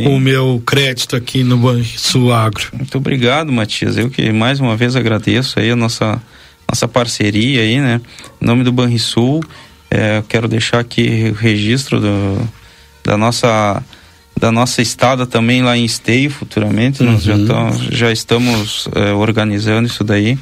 o 0.06 0.20
meu 0.20 0.62
crédito 0.64 1.16
aqui 1.16 1.42
no 1.42 1.56
Bansu 1.56 2.30
Agro. 2.30 2.68
Muito 2.74 2.98
obrigado, 2.98 3.50
Matias, 3.50 3.96
eu 3.96 4.10
que 4.10 4.30
mais 4.32 4.60
uma 4.60 4.76
vez 4.76 4.94
agradeço 4.94 5.58
aí 5.58 5.70
a 5.70 5.76
nossa, 5.76 6.22
nossa 6.68 6.86
parceria 6.86 7.62
aí, 7.62 7.80
né, 7.80 8.00
em 8.40 8.44
nome 8.44 8.62
do 8.64 8.70
Banrisul, 8.70 9.42
é, 9.90 10.22
quero 10.28 10.46
deixar 10.46 10.78
aqui 10.78 11.30
o 11.30 11.34
registro 11.34 12.00
do, 12.00 12.48
da 13.02 13.16
nossa 13.16 13.82
da 14.38 14.50
nossa 14.50 14.82
estada 14.82 15.26
também 15.26 15.62
lá 15.62 15.76
em 15.76 15.84
Esteio 15.84 16.30
futuramente. 16.30 17.02
Uhum. 17.02 17.12
Nós 17.12 17.22
já, 17.22 17.34
uhum. 17.34 17.46
tam, 17.46 17.70
já 17.90 18.12
estamos 18.12 18.88
é, 18.94 19.12
organizando 19.12 19.86
isso 19.86 20.02
daí. 20.02 20.38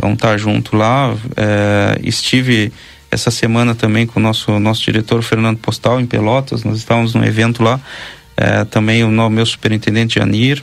Vamos 0.00 0.16
estar 0.16 0.36
junto 0.38 0.76
lá. 0.76 1.14
É, 1.36 1.98
estive 2.02 2.72
essa 3.10 3.30
semana 3.30 3.74
também 3.74 4.06
com 4.06 4.20
o 4.20 4.22
nosso, 4.22 4.58
nosso 4.58 4.82
diretor 4.84 5.22
Fernando 5.22 5.58
Postal 5.58 6.00
em 6.00 6.06
Pelotas. 6.06 6.62
Nós 6.62 6.78
estávamos 6.78 7.14
num 7.14 7.24
evento 7.24 7.62
lá. 7.62 7.80
É, 8.36 8.64
também 8.64 9.02
o 9.02 9.30
meu 9.30 9.46
superintendente 9.46 10.16
Janir, 10.16 10.62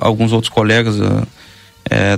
alguns 0.00 0.32
outros 0.32 0.48
colegas 0.48 0.96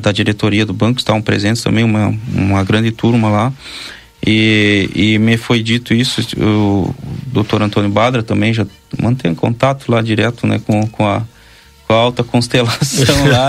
da 0.03 0.13
diretoria 0.13 0.67
do 0.67 0.75
banco 0.75 0.99
estavam 0.99 1.23
presentes 1.23 1.63
também, 1.63 1.85
uma, 1.85 2.15
uma 2.35 2.63
grande 2.63 2.91
turma 2.91 3.31
lá. 3.31 3.53
E, 4.27 4.91
e 4.95 5.19
me 5.19 5.37
foi 5.37 5.63
dito 5.63 5.95
isso, 5.95 6.21
o 6.39 6.95
doutor 7.27 7.63
Antônio 7.63 7.89
Badra 7.89 8.23
também 8.23 8.53
já 8.53 8.67
mantém 9.01 9.35
contato 9.35 9.91
lá 9.91 10.03
direto 10.03 10.47
né, 10.47 10.61
com, 10.67 10.87
com, 10.89 11.07
a, 11.07 11.23
com 11.87 11.95
a 11.95 11.97
alta 11.97 12.23
constelação 12.23 13.07
lá. 13.29 13.49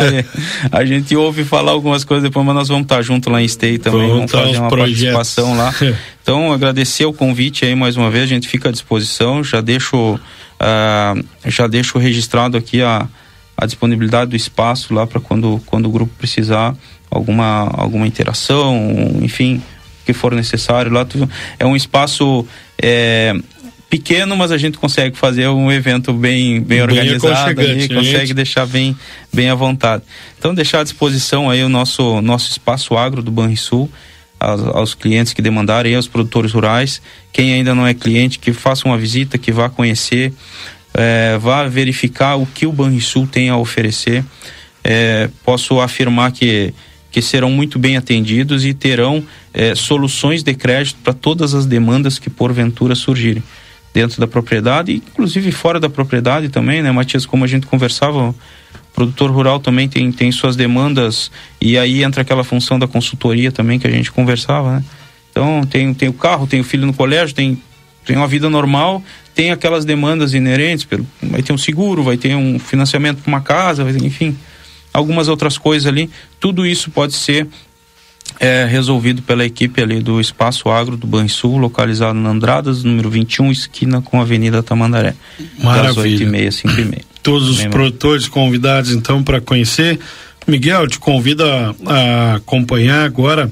a 0.71 0.85
gente 0.85 1.13
ouve 1.15 1.43
falar 1.43 1.71
algumas 1.71 2.05
coisas 2.05 2.23
depois, 2.23 2.45
mas 2.45 2.55
nós 2.55 2.67
vamos 2.69 2.83
estar 2.83 3.01
junto 3.01 3.29
lá 3.29 3.41
em 3.41 3.47
Stay 3.47 3.77
também, 3.77 4.07
vamos, 4.07 4.31
vamos 4.31 4.31
fazer 4.31 4.59
uma 4.59 4.69
projetos. 4.69 5.13
participação 5.13 5.57
lá. 5.57 5.73
Então, 6.23 6.53
agradecer 6.53 7.03
o 7.03 7.11
convite 7.11 7.65
aí 7.65 7.73
mais 7.73 7.97
uma 7.97 8.11
vez, 8.11 8.25
a 8.25 8.27
gente 8.27 8.47
fica 8.47 8.69
à 8.69 8.71
disposição, 8.71 9.43
já 9.43 9.59
deixo, 9.59 9.97
uh, 9.97 11.25
já 11.47 11.65
deixo 11.65 11.97
registrado 11.97 12.55
aqui 12.55 12.79
a, 12.83 13.07
a 13.57 13.65
disponibilidade 13.65 14.29
do 14.29 14.35
espaço 14.35 14.93
lá 14.93 15.07
para 15.07 15.19
quando, 15.19 15.59
quando 15.65 15.87
o 15.87 15.91
grupo 15.91 16.13
precisar 16.19 16.75
alguma, 17.09 17.71
alguma 17.73 18.05
interação, 18.05 19.19
enfim, 19.21 19.63
que 20.13 20.19
for 20.19 20.33
necessário. 20.33 20.91
Lá 20.91 21.05
tu, 21.05 21.29
é 21.59 21.65
um 21.65 21.75
espaço 21.75 22.45
é, 22.81 23.33
pequeno, 23.89 24.35
mas 24.37 24.51
a 24.51 24.57
gente 24.57 24.77
consegue 24.77 25.17
fazer 25.17 25.47
um 25.49 25.71
evento 25.71 26.13
bem, 26.13 26.55
bem, 26.55 26.63
bem 26.63 26.81
organizado 26.81 27.51
e 27.61 27.89
consegue 27.89 28.27
gente. 28.27 28.33
deixar 28.33 28.65
bem, 28.65 28.95
bem 29.33 29.49
à 29.49 29.55
vontade. 29.55 30.03
Então 30.39 30.53
deixar 30.53 30.79
à 30.79 30.83
disposição 30.83 31.49
aí 31.49 31.63
o 31.63 31.69
nosso, 31.69 32.21
nosso 32.21 32.49
espaço 32.49 32.95
agro 32.95 33.21
do 33.21 33.31
Banrisul 33.31 33.89
aos, 34.39 34.61
aos 34.75 34.95
clientes 34.95 35.33
que 35.33 35.41
demandarem, 35.41 35.95
aos 35.95 36.07
produtores 36.07 36.53
rurais, 36.53 37.01
quem 37.31 37.53
ainda 37.53 37.75
não 37.75 37.85
é 37.85 37.93
cliente, 37.93 38.39
que 38.39 38.51
faça 38.53 38.87
uma 38.87 38.97
visita, 38.97 39.37
que 39.37 39.51
vá 39.51 39.69
conhecer, 39.69 40.33
é, 40.93 41.37
vá 41.37 41.67
verificar 41.67 42.37
o 42.37 42.45
que 42.45 42.65
o 42.65 42.71
Banrisul 42.71 43.27
tem 43.27 43.49
a 43.49 43.57
oferecer. 43.57 44.23
É, 44.83 45.29
posso 45.45 45.79
afirmar 45.79 46.31
que 46.31 46.73
que 47.11 47.21
serão 47.21 47.51
muito 47.51 47.77
bem 47.77 47.97
atendidos 47.97 48.65
e 48.65 48.73
terão 48.73 49.23
é, 49.53 49.75
soluções 49.75 50.41
de 50.41 50.53
crédito 50.53 50.97
para 51.03 51.13
todas 51.13 51.53
as 51.53 51.65
demandas 51.65 52.17
que 52.17 52.29
porventura 52.29 52.95
surgirem 52.95 53.43
dentro 53.93 54.21
da 54.21 54.27
propriedade, 54.27 54.93
inclusive 54.93 55.51
fora 55.51 55.77
da 55.77 55.89
propriedade 55.89 56.47
também, 56.47 56.81
né, 56.81 56.89
Matias? 56.91 57.25
Como 57.25 57.43
a 57.43 57.47
gente 57.47 57.67
conversava, 57.67 58.29
o 58.29 58.35
produtor 58.93 59.29
rural 59.29 59.59
também 59.59 59.89
tem, 59.89 60.09
tem 60.13 60.31
suas 60.31 60.55
demandas 60.55 61.29
e 61.59 61.77
aí 61.77 62.01
entra 62.01 62.21
aquela 62.21 62.45
função 62.45 62.79
da 62.79 62.87
consultoria 62.87 63.51
também 63.51 63.77
que 63.77 63.85
a 63.85 63.91
gente 63.91 64.09
conversava, 64.09 64.77
né? 64.77 64.83
Então, 65.29 65.63
tem, 65.65 65.93
tem 65.93 66.09
o 66.09 66.13
carro, 66.13 66.47
tem 66.47 66.59
o 66.59 66.63
filho 66.63 66.85
no 66.85 66.93
colégio, 66.93 67.33
tem, 67.35 67.61
tem 68.05 68.15
uma 68.17 68.27
vida 68.27 68.49
normal, 68.49 69.03
tem 69.33 69.51
aquelas 69.51 69.85
demandas 69.85 70.33
inerentes, 70.33 70.83
pelo, 70.83 71.05
vai 71.21 71.41
ter 71.41 71.53
um 71.53 71.57
seguro, 71.57 72.03
vai 72.03 72.17
ter 72.17 72.35
um 72.35 72.59
financiamento 72.59 73.21
para 73.21 73.29
uma 73.29 73.41
casa, 73.41 73.83
ter, 73.83 74.03
enfim 74.03 74.37
algumas 74.93 75.27
outras 75.27 75.57
coisas 75.57 75.87
ali. 75.87 76.09
Tudo 76.39 76.65
isso 76.65 76.91
pode 76.91 77.13
ser 77.13 77.47
é, 78.39 78.65
resolvido 78.65 79.21
pela 79.21 79.45
equipe 79.45 79.81
ali 79.81 79.99
do 79.99 80.19
Espaço 80.19 80.69
Agro 80.69 80.97
do 80.97 81.07
Banrisul, 81.07 81.57
localizado 81.57 82.17
na 82.17 82.29
Andradas, 82.29 82.83
número 82.83 83.09
21, 83.09 83.51
esquina 83.51 84.01
com 84.01 84.19
a 84.19 84.21
Avenida 84.21 84.63
Tamandaré. 84.63 85.15
Maravilha. 85.59 85.93
Das 85.93 85.97
8 85.97 86.23
e 86.23 86.25
meia, 86.25 86.51
5 86.51 86.79
e 86.79 86.85
meia. 86.85 87.01
Todos 87.21 87.49
os 87.49 87.63
produtores 87.65 88.27
convidados, 88.27 88.91
então, 88.91 89.23
para 89.23 89.39
conhecer. 89.39 89.99
Miguel, 90.47 90.87
te 90.87 90.99
convido 90.99 91.43
a, 91.43 91.75
a, 91.85 92.35
acompanhar 92.35 93.05
agora 93.05 93.51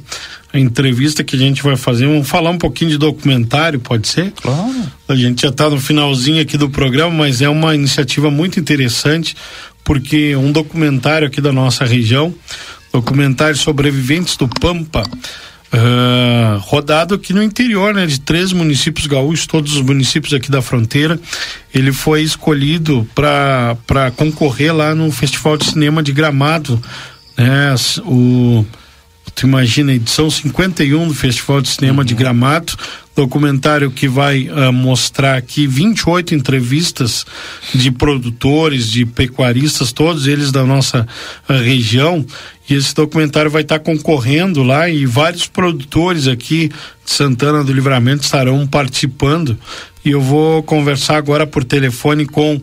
a 0.52 0.60
entrevista 0.60 1.24
que 1.24 1.36
a 1.36 1.40
gente 1.40 1.62
vai 1.62 1.76
fazer. 1.76 2.08
Vamos 2.08 2.28
falar 2.28 2.50
um 2.50 2.58
pouquinho 2.58 2.92
de 2.92 2.98
documentário, 2.98 3.80
pode 3.80 4.08
ser? 4.08 4.32
Claro. 4.32 4.92
A 5.08 5.16
gente 5.16 5.44
já 5.44 5.50
está 5.50 5.70
no 5.70 5.80
finalzinho 5.80 6.42
aqui 6.42 6.58
do 6.58 6.70
programa, 6.70 7.12
mas 7.12 7.42
é 7.42 7.50
uma 7.50 7.76
iniciativa 7.76 8.32
muito 8.32 8.60
interessante 8.60 9.36
porque 9.84 10.36
um 10.36 10.52
documentário 10.52 11.28
aqui 11.28 11.42
da 11.42 11.52
nossa 11.52 11.86
região, 11.86 12.34
documentário 12.92 13.56
Sobreviventes 13.56 14.36
do 14.38 14.48
Pampa, 14.48 15.04
uh, 15.74 16.60
rodado 16.60 17.16
aqui 17.16 17.34
no 17.34 17.44
interior, 17.44 17.94
né, 17.94 18.06
de 18.06 18.20
três 18.20 18.52
municípios 18.52 19.08
gaúchos, 19.08 19.46
todos 19.46 19.76
os 19.76 19.82
municípios 19.82 20.34
aqui 20.34 20.50
da 20.50 20.62
fronteira. 20.62 21.20
Ele 21.74 21.92
foi 21.92 22.22
escolhido 22.22 23.08
para 23.16 24.12
concorrer 24.16 24.76
lá 24.76 24.96
no 24.96 25.12
Festival 25.12 25.58
de 25.58 25.66
Cinema 25.66 26.02
de 26.02 26.12
Gramado, 26.12 26.82
né, 27.38 27.76
o 28.06 28.66
Tu 29.36 29.46
imagina, 29.46 29.94
edição 29.94 30.30
51 30.30 31.08
do 31.08 31.14
Festival 31.14 31.62
de 31.62 31.70
Cinema 31.70 32.00
uhum. 32.00 32.06
de 32.06 32.14
Gramado, 32.14 32.74
documentário 33.16 33.92
que 33.92 34.08
vai 34.08 34.50
uh, 34.50 34.72
mostrar 34.72 35.38
aqui 35.38 35.68
28 35.68 36.36
entrevistas 36.36 37.26
de 37.74 37.92
produtores, 37.92 38.90
de 38.90 39.06
pecuaristas, 39.06 39.92
todos 39.92 40.28
eles 40.28 40.52
da 40.52 40.64
nossa 40.64 41.08
uh, 41.48 41.54
região. 41.54 42.26
E 42.70 42.76
esse 42.76 42.94
documentário 42.94 43.50
vai 43.50 43.64
estar 43.64 43.80
tá 43.80 43.84
concorrendo 43.84 44.64
lá 44.64 44.90
e 44.90 45.06
vários 45.06 45.48
produtores 45.48 46.28
aqui 46.28 46.70
de 46.70 47.12
Santana 47.12 47.64
do 47.64 47.74
Livramento 47.74 48.24
estarão 48.24 48.66
participando. 48.68 49.58
E 50.06 50.12
eu 50.12 50.22
vou 50.22 50.64
conversar 50.64 51.18
agora 51.18 51.46
por 51.46 51.64
telefone 51.64 52.26
com 52.26 52.62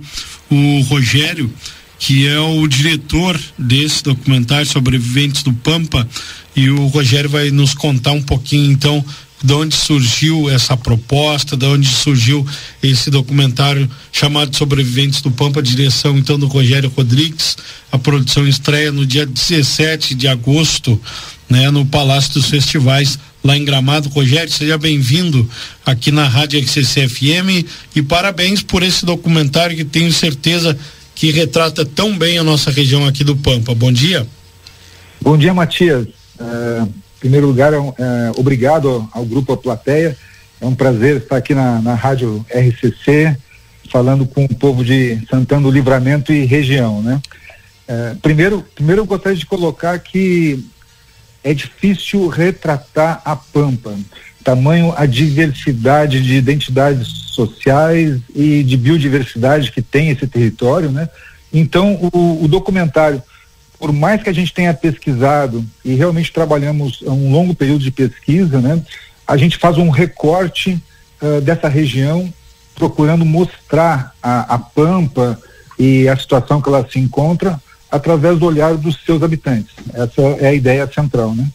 o 0.50 0.80
Rogério, 0.82 1.52
que 1.98 2.26
é 2.26 2.38
o 2.38 2.66
diretor 2.66 3.38
desse 3.58 4.02
documentário 4.02 4.66
Sobreviventes 4.66 5.42
do 5.42 5.52
Pampa, 5.52 6.08
e 6.54 6.70
o 6.70 6.86
Rogério 6.86 7.28
vai 7.28 7.50
nos 7.50 7.74
contar 7.74 8.12
um 8.12 8.22
pouquinho 8.22 8.70
então 8.70 9.04
de 9.42 9.52
onde 9.52 9.76
surgiu 9.76 10.48
essa 10.48 10.76
proposta, 10.76 11.56
de 11.56 11.66
onde 11.66 11.86
surgiu 11.86 12.46
esse 12.82 13.10
documentário 13.10 13.88
chamado 14.10 14.56
Sobreviventes 14.56 15.20
do 15.20 15.30
Pampa, 15.30 15.62
direção 15.62 16.16
então 16.16 16.38
do 16.38 16.46
Rogério 16.46 16.92
Rodrigues. 16.94 17.56
A 17.92 17.98
produção 17.98 18.48
estreia 18.48 18.90
no 18.90 19.04
dia 19.04 19.26
17 19.26 20.14
de 20.14 20.26
agosto, 20.26 21.00
né, 21.48 21.70
no 21.70 21.84
Palácio 21.84 22.34
dos 22.34 22.46
Festivais 22.46 23.18
lá 23.44 23.56
em 23.56 23.64
Gramado. 23.64 24.08
Rogério, 24.08 24.52
seja 24.52 24.76
bem-vindo 24.78 25.48
aqui 25.84 26.10
na 26.10 26.26
Rádio 26.26 26.60
XCC 26.60 27.08
FM 27.08 27.66
e 27.94 28.02
parabéns 28.02 28.62
por 28.62 28.82
esse 28.82 29.04
documentário 29.04 29.76
que 29.76 29.84
tenho 29.84 30.12
certeza 30.12 30.76
que 31.16 31.32
retrata 31.32 31.84
tão 31.84 32.16
bem 32.16 32.36
a 32.36 32.44
nossa 32.44 32.70
região 32.70 33.06
aqui 33.06 33.24
do 33.24 33.34
Pampa. 33.34 33.74
Bom 33.74 33.90
dia. 33.90 34.26
Bom 35.18 35.36
dia, 35.36 35.54
Matias. 35.54 36.06
É, 36.38 36.82
em 36.82 37.18
primeiro 37.18 37.46
lugar, 37.46 37.72
é, 37.72 37.76
é, 37.76 38.32
obrigado 38.36 39.08
ao, 39.10 39.24
grupo 39.24 39.54
A 39.54 39.56
Plateia. 39.56 40.16
É 40.60 40.66
um 40.66 40.74
prazer 40.74 41.16
estar 41.16 41.38
aqui 41.38 41.54
na, 41.54 41.80
na 41.80 41.94
Rádio 41.94 42.44
RCC, 42.50 43.34
falando 43.90 44.26
com 44.26 44.44
o 44.44 44.54
povo 44.54 44.84
de 44.84 45.18
Santana 45.30 45.62
do 45.62 45.70
Livramento 45.70 46.34
e 46.34 46.44
região, 46.44 47.02
né? 47.02 47.20
É, 47.88 48.14
primeiro, 48.20 48.62
primeiro 48.74 49.02
eu 49.02 49.06
gostaria 49.06 49.38
de 49.38 49.46
colocar 49.46 49.98
que 49.98 50.62
é 51.42 51.54
difícil 51.54 52.28
retratar 52.28 53.22
a 53.24 53.34
Pampa, 53.34 53.96
tamanho 54.46 54.94
a 54.96 55.06
diversidade 55.06 56.22
de 56.22 56.36
identidades 56.36 57.08
sociais 57.32 58.20
e 58.32 58.62
de 58.62 58.76
biodiversidade 58.76 59.72
que 59.72 59.82
tem 59.82 60.10
esse 60.10 60.24
território, 60.28 60.90
né? 60.90 61.08
Então, 61.52 61.98
o, 62.12 62.44
o 62.44 62.48
documentário 62.48 63.20
por 63.78 63.92
mais 63.92 64.22
que 64.22 64.30
a 64.30 64.32
gente 64.32 64.54
tenha 64.54 64.72
pesquisado 64.72 65.64
e 65.84 65.94
realmente 65.94 66.32
trabalhamos 66.32 67.02
um 67.02 67.30
longo 67.30 67.54
período 67.54 67.82
de 67.82 67.90
pesquisa, 67.90 68.58
né, 68.58 68.82
a 69.26 69.36
gente 69.36 69.58
faz 69.58 69.76
um 69.76 69.90
recorte 69.90 70.80
uh, 71.20 71.40
dessa 71.42 71.68
região, 71.68 72.32
procurando 72.74 73.24
mostrar 73.24 74.14
a, 74.22 74.54
a, 74.54 74.58
Pampa 74.58 75.38
e 75.78 76.08
a 76.08 76.16
situação 76.16 76.62
que 76.62 76.68
ela 76.70 76.88
se 76.90 76.98
encontra 76.98 77.60
através 77.90 78.38
do 78.38 78.46
olhar 78.46 78.76
dos 78.76 78.98
seus 79.04 79.22
habitantes. 79.22 79.74
Essa 79.92 80.22
é 80.40 80.48
a 80.48 80.54
ideia 80.54 80.90
central, 80.90 81.34
né? 81.34 81.46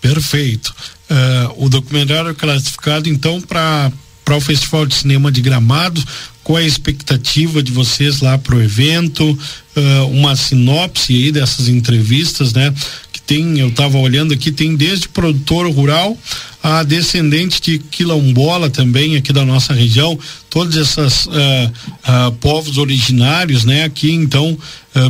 Perfeito. 0.00 0.74
Uh, 1.12 1.66
o 1.66 1.68
documentário 1.68 2.30
é 2.30 2.34
classificado 2.34 3.08
então 3.08 3.40
para 3.40 3.92
para 4.24 4.36
o 4.36 4.40
Festival 4.40 4.86
de 4.86 4.94
Cinema 4.94 5.32
de 5.32 5.42
Gramado 5.42 6.00
qual 6.42 6.58
é 6.58 6.62
a 6.62 6.66
expectativa 6.66 7.62
de 7.62 7.70
vocês 7.70 8.20
lá 8.20 8.36
para 8.36 8.56
o 8.56 8.62
evento, 8.62 9.30
uh, 9.30 10.06
uma 10.08 10.34
sinopse 10.34 11.14
aí 11.14 11.32
dessas 11.32 11.68
entrevistas, 11.68 12.52
né? 12.52 12.74
Que 13.12 13.20
tem, 13.20 13.60
eu 13.60 13.68
estava 13.68 13.96
olhando 13.98 14.34
aqui, 14.34 14.50
tem 14.50 14.74
desde 14.74 15.08
produtor 15.08 15.70
rural 15.70 16.18
a 16.62 16.82
descendente 16.82 17.60
de 17.60 17.78
quilombola 17.78 18.70
também 18.70 19.16
aqui 19.16 19.32
da 19.32 19.44
nossa 19.44 19.72
região, 19.72 20.18
todos 20.48 20.76
esses 20.76 21.26
uh, 21.26 21.30
uh, 21.30 22.32
povos 22.40 22.78
originários, 22.78 23.64
né? 23.64 23.84
Aqui 23.84 24.10
então 24.12 24.58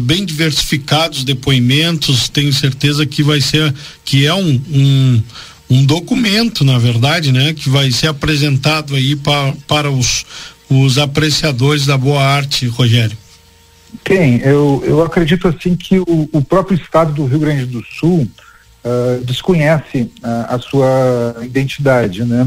bem 0.03 0.25
diversificados 0.25 1.25
depoimentos, 1.25 2.29
tenho 2.29 2.53
certeza 2.53 3.05
que 3.05 3.21
vai 3.21 3.41
ser, 3.41 3.75
que 4.05 4.25
é 4.25 4.33
um, 4.33 4.61
um 4.71 5.21
um 5.73 5.87
documento, 5.87 6.65
na 6.65 6.79
verdade, 6.79 7.33
né, 7.33 7.55
que 7.55 7.71
vai 7.71 7.91
ser 7.91 8.09
apresentado 8.09 8.95
aí 8.95 9.17
para, 9.17 9.55
para 9.67 9.91
os, 9.91 10.27
os 10.69 10.99
apreciadores 10.99 11.87
da 11.87 11.97
boa 11.97 12.23
arte, 12.23 12.67
Rogério? 12.67 13.17
Tem, 14.05 14.39
eu, 14.41 14.83
eu 14.87 15.03
acredito 15.03 15.49
assim 15.49 15.75
que 15.75 15.99
o, 15.99 16.29
o 16.33 16.43
próprio 16.43 16.77
estado 16.77 17.13
do 17.13 17.25
Rio 17.25 17.39
Grande 17.39 17.65
do 17.65 17.83
Sul 17.85 18.29
uh, 18.85 19.25
desconhece 19.25 20.11
uh, 20.23 20.47
a 20.49 20.59
sua 20.59 21.37
identidade, 21.43 22.25
né? 22.25 22.47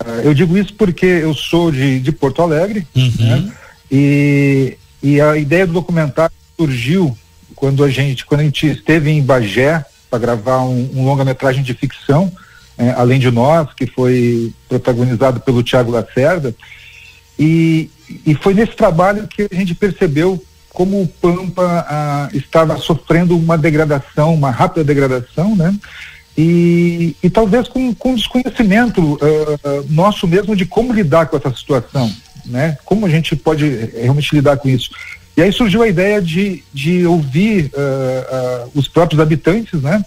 Uh, 0.00 0.20
eu 0.24 0.34
digo 0.34 0.56
isso 0.56 0.74
porque 0.74 1.06
eu 1.06 1.34
sou 1.34 1.70
de, 1.72 2.00
de 2.00 2.12
Porto 2.12 2.42
Alegre, 2.42 2.86
uhum. 2.94 3.12
né? 3.18 3.52
E, 3.90 4.76
e 5.02 5.20
a 5.20 5.36
ideia 5.36 5.66
do 5.66 5.72
documentário 5.72 6.34
surgiu 6.58 7.16
quando 7.54 7.82
a 7.82 7.90
gente, 7.90 8.26
quando 8.26 8.42
a 8.42 8.44
gente 8.44 8.66
esteve 8.66 9.10
em 9.10 9.22
Bagé 9.22 9.84
para 10.10 10.18
gravar 10.18 10.60
um, 10.60 10.90
um 10.94 11.04
longa-metragem 11.04 11.62
de 11.62 11.74
ficção, 11.74 12.32
eh, 12.78 12.94
além 12.96 13.18
de 13.18 13.30
nós, 13.30 13.72
que 13.74 13.86
foi 13.86 14.52
protagonizado 14.68 15.40
pelo 15.40 15.62
Tiago 15.62 15.90
Lacerda, 15.90 16.54
e, 17.38 17.90
e 18.26 18.34
foi 18.34 18.54
nesse 18.54 18.74
trabalho 18.74 19.28
que 19.28 19.48
a 19.50 19.54
gente 19.54 19.74
percebeu 19.74 20.42
como 20.70 21.02
o 21.02 21.08
Pampa 21.08 21.84
ah, 21.88 22.28
estava 22.32 22.76
sofrendo 22.76 23.36
uma 23.36 23.58
degradação, 23.58 24.32
uma 24.34 24.50
rápida 24.50 24.84
degradação, 24.84 25.56
né? 25.56 25.74
E, 26.36 27.16
e 27.20 27.28
talvez 27.28 27.66
com, 27.66 27.92
com 27.92 28.14
desconhecimento 28.14 29.14
uh, 29.14 29.86
nosso 29.90 30.28
mesmo 30.28 30.54
de 30.54 30.64
como 30.64 30.92
lidar 30.92 31.26
com 31.26 31.36
essa 31.36 31.52
situação, 31.52 32.08
né? 32.46 32.78
Como 32.84 33.04
a 33.04 33.08
gente 33.08 33.34
pode 33.34 33.90
realmente 34.00 34.36
lidar 34.36 34.56
com 34.56 34.68
isso. 34.68 34.90
E 35.36 35.42
aí 35.42 35.52
surgiu 35.52 35.82
a 35.82 35.88
ideia 35.88 36.22
de, 36.22 36.62
de 36.72 37.04
ouvir 37.04 37.72
uh, 37.74 38.66
uh, 38.66 38.70
os 38.72 38.86
próprios 38.86 39.20
habitantes, 39.20 39.82
né? 39.82 40.04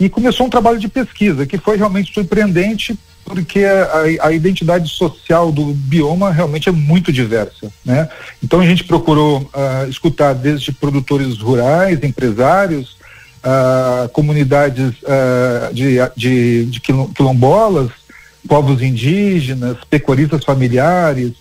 E 0.00 0.08
começou 0.08 0.46
um 0.46 0.50
trabalho 0.50 0.78
de 0.78 0.88
pesquisa 0.88 1.44
que 1.44 1.58
foi 1.58 1.76
realmente 1.76 2.12
surpreendente 2.12 2.98
porque 3.22 3.64
a, 3.64 4.26
a, 4.26 4.32
identidade 4.32 4.90
social 4.90 5.52
do 5.52 5.66
bioma 5.66 6.32
realmente 6.32 6.68
é 6.68 6.72
muito 6.72 7.12
diversa, 7.12 7.70
né? 7.84 8.08
Então 8.42 8.60
a 8.60 8.66
gente 8.66 8.82
procurou 8.82 9.42
uh, 9.42 9.88
escutar 9.88 10.32
desde 10.32 10.72
produtores 10.72 11.38
rurais, 11.38 12.02
empresários, 12.02 12.96
uh, 13.44 14.08
comunidades 14.08 14.94
uh, 15.02 15.72
de, 15.72 15.96
de, 16.16 16.64
de, 16.66 16.80
quilombolas, 16.80 17.90
povos 18.48 18.82
indígenas, 18.82 19.76
pecuaristas 19.88 20.42
familiares, 20.42 21.34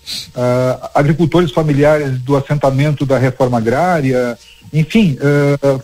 agricultores 0.94 1.50
familiares 1.50 2.20
do 2.20 2.36
assentamento 2.36 3.06
da 3.06 3.18
reforma 3.18 3.58
agrária, 3.58 4.38
enfim, 4.74 5.18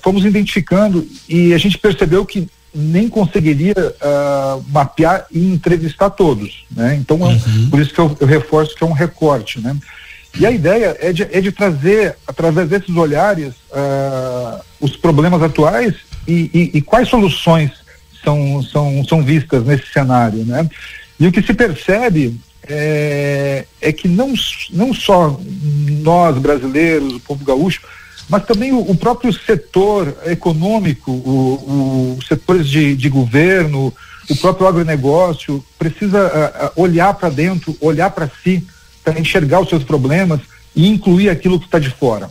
fomos 0.02 0.26
identificando 0.26 1.08
e 1.30 1.54
a 1.54 1.58
gente 1.58 1.78
percebeu 1.78 2.26
que 2.26 2.50
nem 2.76 3.08
conseguiria 3.08 3.74
uh, 3.78 4.64
mapear 4.70 5.26
e 5.32 5.54
entrevistar 5.54 6.10
todos, 6.10 6.66
né? 6.70 6.96
Então, 6.96 7.18
é 7.18 7.34
uhum. 7.34 7.70
por 7.72 7.80
isso 7.80 7.94
que 7.94 8.00
eu, 8.00 8.16
eu, 8.20 8.28
reforço 8.28 8.76
que 8.76 8.84
é 8.84 8.88
um 8.88 8.92
recorte, 8.92 9.62
né? 9.62 9.76
E 10.38 10.46
a 10.46 10.52
ideia 10.52 10.98
é 11.00 11.14
de, 11.14 11.24
é 11.24 11.40
de 11.40 11.52
trazer, 11.52 12.18
através 12.28 12.68
desses 12.68 12.94
olhares, 12.94 13.54
uh, 13.72 14.62
os 14.82 14.98
problemas 14.98 15.42
atuais 15.42 15.96
e, 16.28 16.52
e, 16.54 16.78
e, 16.78 16.82
quais 16.82 17.08
soluções 17.08 17.72
são, 18.22 18.62
são, 18.62 19.06
são 19.06 19.24
vistas 19.24 19.64
nesse 19.64 19.88
cenário, 19.94 20.44
né? 20.44 20.70
E 21.18 21.26
o 21.26 21.32
que 21.32 21.42
se 21.42 21.54
percebe 21.54 22.38
é, 22.68 23.66
é 23.80 23.92
que 23.94 24.08
não, 24.08 24.34
não 24.72 24.94
só 24.94 25.40
nós, 26.02 26.38
brasileiros, 26.38 27.14
o 27.14 27.20
povo 27.22 27.46
gaúcho, 27.46 27.82
mas 28.28 28.46
também 28.46 28.72
o, 28.72 28.80
o 28.80 28.96
próprio 28.96 29.32
setor 29.32 30.16
econômico, 30.26 31.12
os 32.18 32.28
setores 32.28 32.68
de, 32.68 32.96
de 32.96 33.10
governo, 33.10 33.94
o 34.30 34.36
próprio 34.36 34.68
agronegócio 34.68 35.64
precisa 35.78 36.72
uh, 36.76 36.82
olhar 36.82 37.14
para 37.14 37.30
dentro, 37.30 37.78
olhar 37.80 38.10
para 38.10 38.30
si, 38.44 38.66
para 39.04 39.20
enxergar 39.20 39.60
os 39.60 39.70
seus 39.70 39.84
problemas 39.84 40.42
e 40.76 40.88
incluir 40.88 41.30
aquilo 41.30 41.60
que 41.60 41.66
está 41.66 41.78
de 41.78 41.90
fora, 41.90 42.30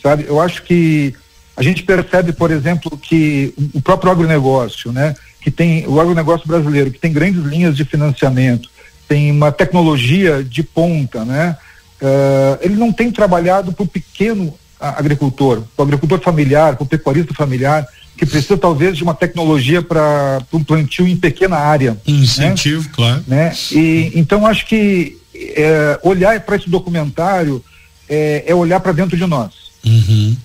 sabe? 0.00 0.24
Eu 0.28 0.40
acho 0.40 0.62
que 0.62 1.14
a 1.56 1.62
gente 1.62 1.82
percebe, 1.82 2.32
por 2.32 2.50
exemplo, 2.50 2.96
que 2.96 3.52
o 3.74 3.82
próprio 3.82 4.12
agronegócio, 4.12 4.92
né, 4.92 5.14
que 5.40 5.50
tem 5.50 5.86
o 5.86 6.00
agronegócio 6.00 6.46
brasileiro, 6.46 6.90
que 6.90 6.98
tem 6.98 7.12
grandes 7.12 7.44
linhas 7.44 7.76
de 7.76 7.84
financiamento, 7.84 8.70
tem 9.08 9.30
uma 9.30 9.52
tecnologia 9.52 10.42
de 10.42 10.62
ponta, 10.62 11.24
né? 11.24 11.56
Uh, 12.00 12.58
ele 12.62 12.74
não 12.74 12.92
tem 12.92 13.12
trabalhado 13.12 13.72
para 13.72 13.82
o 13.82 13.86
pequeno 13.86 14.54
agricultor, 14.90 15.62
para 15.76 15.82
o 15.82 15.86
agricultor 15.86 16.20
familiar, 16.20 16.76
para 16.76 16.84
o 16.84 16.86
pecuarista 16.86 17.32
familiar, 17.34 17.86
que 18.16 18.26
precisa 18.26 18.56
talvez 18.56 18.96
de 18.96 19.02
uma 19.02 19.14
tecnologia 19.14 19.82
para 19.82 20.42
um 20.52 20.62
plantio 20.62 21.06
em 21.08 21.16
pequena 21.16 21.56
área. 21.56 21.96
Um 22.06 22.22
incentivo, 22.22 22.84
né? 22.84 22.90
claro. 22.94 23.24
Né? 23.26 23.54
E, 23.70 24.12
então 24.14 24.46
acho 24.46 24.66
que 24.66 25.16
é, 25.34 25.98
olhar 26.02 26.38
para 26.40 26.56
esse 26.56 26.68
documentário 26.68 27.64
é, 28.08 28.44
é 28.46 28.54
olhar 28.54 28.80
para 28.80 28.92
dentro 28.92 29.16
de 29.16 29.26
nós. 29.26 29.52
Uhum. 29.84 30.36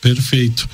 Perfeito. 0.00 0.68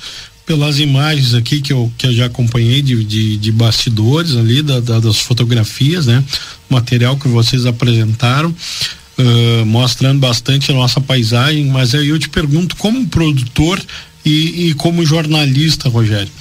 pelas 0.45 0.79
imagens 0.79 1.35
aqui 1.35 1.61
que 1.61 1.71
eu, 1.71 1.91
que 1.95 2.07
eu 2.07 2.13
já 2.13 2.25
acompanhei 2.25 2.81
de, 2.81 3.03
de, 3.03 3.37
de 3.37 3.51
bastidores 3.51 4.35
ali, 4.35 4.63
da, 4.63 4.79
da, 4.79 4.99
das 4.99 5.19
fotografias, 5.19 6.07
né? 6.07 6.23
Material 6.67 7.15
que 7.17 7.27
vocês 7.27 7.67
apresentaram. 7.67 8.55
Uh, 9.19 9.65
mostrando 9.65 10.19
bastante 10.19 10.71
a 10.71 10.73
nossa 10.73 11.01
paisagem, 11.01 11.65
mas 11.65 11.93
aí 11.93 12.07
eu 12.07 12.17
te 12.17 12.29
pergunto, 12.29 12.77
como 12.77 13.05
produtor 13.09 13.81
e, 14.23 14.67
e 14.67 14.73
como 14.75 15.05
jornalista, 15.05 15.89
Rogério, 15.89 16.31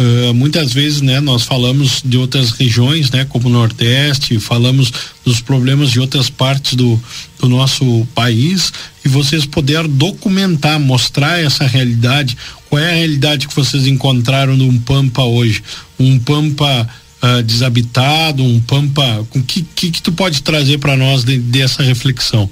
Uh, 0.00 0.32
muitas 0.32 0.72
vezes, 0.72 1.02
né, 1.02 1.20
nós 1.20 1.42
falamos 1.42 2.00
de 2.02 2.16
outras 2.16 2.52
regiões, 2.52 3.10
né, 3.10 3.26
como 3.26 3.48
o 3.48 3.52
Nordeste, 3.52 4.40
falamos 4.40 4.90
dos 5.22 5.42
problemas 5.42 5.90
de 5.90 6.00
outras 6.00 6.30
partes 6.30 6.72
do, 6.72 6.98
do 7.38 7.50
nosso 7.50 8.08
país 8.14 8.72
e 9.04 9.10
vocês 9.10 9.44
puderam 9.44 9.90
documentar, 9.90 10.80
mostrar 10.80 11.38
essa 11.38 11.66
realidade. 11.66 12.34
Qual 12.70 12.80
é 12.80 12.90
a 12.90 12.94
realidade 12.94 13.46
que 13.46 13.54
vocês 13.54 13.86
encontraram 13.86 14.56
num 14.56 14.78
Pampa 14.78 15.22
hoje? 15.22 15.62
Um 15.98 16.18
Pampa 16.18 16.88
uh, 17.22 17.42
desabitado, 17.42 18.42
um 18.42 18.60
Pampa. 18.60 19.26
O 19.34 19.42
que, 19.42 19.62
que, 19.62 19.90
que 19.90 20.02
tu 20.02 20.12
pode 20.12 20.42
trazer 20.42 20.78
para 20.78 20.96
nós 20.96 21.24
de, 21.24 21.38
dessa 21.38 21.82
reflexão? 21.82 22.48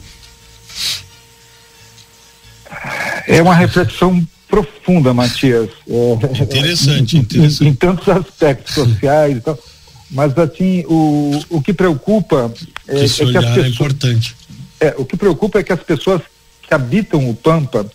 É 3.26 3.42
uma 3.42 3.54
reflexão 3.54 4.26
profunda, 4.48 5.12
Matias. 5.12 5.70
É, 5.88 6.42
interessante, 6.42 7.16
em, 7.16 7.20
interessante. 7.20 7.64
Em, 7.64 7.68
em, 7.68 7.74
tantos 7.74 8.08
aspectos 8.08 8.74
sociais 8.74 9.36
e 9.36 9.40
tal. 9.40 9.58
Mas 10.10 10.36
assim, 10.38 10.84
o, 10.88 11.38
o 11.50 11.62
que 11.62 11.72
preocupa 11.72 12.50
é, 12.86 13.04
Esse 13.04 13.22
é 13.22 13.26
que 13.26 13.36
as 13.36 13.44
é 13.44 13.48
pessoas, 13.48 13.66
é 13.66 13.68
importante. 13.68 14.36
É, 14.80 14.94
o 14.96 15.04
que 15.04 15.16
preocupa 15.16 15.58
é 15.58 15.62
que 15.62 15.72
as 15.72 15.82
pessoas 15.82 16.22
que 16.62 16.72
habitam 16.72 17.28
o 17.28 17.34
Pampa, 17.34 17.86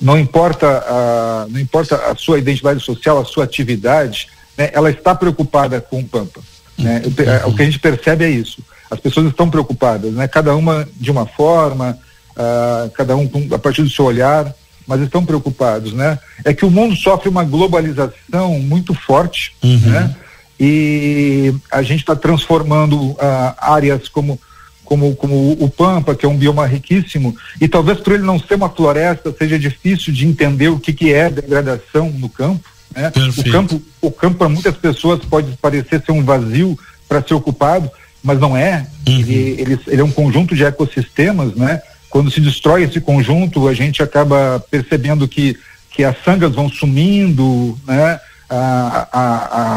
não 0.00 0.18
importa 0.18 0.66
a, 0.66 1.46
não 1.50 1.60
importa 1.60 1.96
a 2.10 2.16
sua 2.16 2.38
identidade 2.38 2.82
social, 2.82 3.20
a 3.20 3.24
sua 3.24 3.44
atividade, 3.44 4.28
né, 4.58 4.70
ela 4.72 4.90
está 4.90 5.14
preocupada 5.14 5.80
com 5.80 6.00
o 6.00 6.04
Pampa. 6.04 6.40
Né? 6.76 7.02
Uhum. 7.04 7.50
O 7.50 7.56
que 7.56 7.62
a 7.62 7.64
gente 7.64 7.78
percebe 7.78 8.24
é 8.24 8.30
isso. 8.30 8.62
As 8.90 8.98
pessoas 8.98 9.28
estão 9.28 9.48
preocupadas, 9.48 10.12
né? 10.12 10.26
Cada 10.26 10.54
uma 10.56 10.88
de 10.96 11.10
uma 11.10 11.26
forma, 11.26 11.98
uh, 12.32 12.90
cada 12.90 13.16
um 13.16 13.30
a 13.52 13.58
partir 13.58 13.82
do 13.82 13.90
seu 13.90 14.04
olhar 14.04 14.54
mas 14.88 15.02
estão 15.02 15.22
preocupados, 15.22 15.92
né? 15.92 16.18
É 16.42 16.54
que 16.54 16.64
o 16.64 16.70
mundo 16.70 16.96
sofre 16.96 17.28
uma 17.28 17.44
globalização 17.44 18.58
muito 18.58 18.94
forte, 18.94 19.54
uhum. 19.62 19.78
né? 19.80 20.16
E 20.58 21.54
a 21.70 21.82
gente 21.82 22.00
está 22.00 22.16
transformando 22.16 23.10
uh, 23.10 23.16
áreas 23.58 24.08
como 24.08 24.40
como, 24.82 25.14
como 25.16 25.52
o 25.60 25.68
Pampa, 25.68 26.14
que 26.14 26.24
é 26.24 26.28
um 26.28 26.38
bioma 26.38 26.64
riquíssimo, 26.64 27.36
e 27.60 27.68
talvez 27.68 28.00
por 28.00 28.14
ele 28.14 28.22
não 28.22 28.38
ser 28.38 28.54
uma 28.54 28.70
floresta, 28.70 29.34
seja 29.36 29.58
difícil 29.58 30.14
de 30.14 30.26
entender 30.26 30.68
o 30.68 30.80
que, 30.80 30.94
que 30.94 31.12
é 31.12 31.28
degradação 31.28 32.08
no 32.08 32.26
campo. 32.26 32.64
Né? 32.94 33.12
O 33.36 33.50
campo, 33.50 33.82
o 34.00 34.10
campo 34.10 34.38
para 34.38 34.48
muitas 34.48 34.76
pessoas 34.76 35.24
pode 35.24 35.56
parecer 35.58 36.02
ser 36.04 36.12
um 36.12 36.24
vazio 36.24 36.78
para 37.08 37.22
ser 37.22 37.34
ocupado, 37.34 37.90
mas 38.22 38.38
não 38.38 38.56
é. 38.56 38.86
Uhum. 39.06 39.18
Ele, 39.18 39.60
ele, 39.60 39.80
ele, 39.86 40.00
é 40.00 40.04
um 40.04 40.10
conjunto 40.10 40.54
de 40.54 40.64
ecossistemas, 40.64 41.54
né? 41.54 41.80
quando 42.10 42.30
se 42.30 42.40
destrói 42.40 42.84
esse 42.84 43.00
conjunto, 43.00 43.68
a 43.68 43.74
gente 43.74 44.02
acaba 44.02 44.62
percebendo 44.70 45.28
que, 45.28 45.56
que 45.90 46.04
as 46.04 46.16
sangas 46.24 46.54
vão 46.54 46.68
sumindo, 46.68 47.78
né? 47.86 48.20
A, 48.50 49.08
a, 49.12 49.22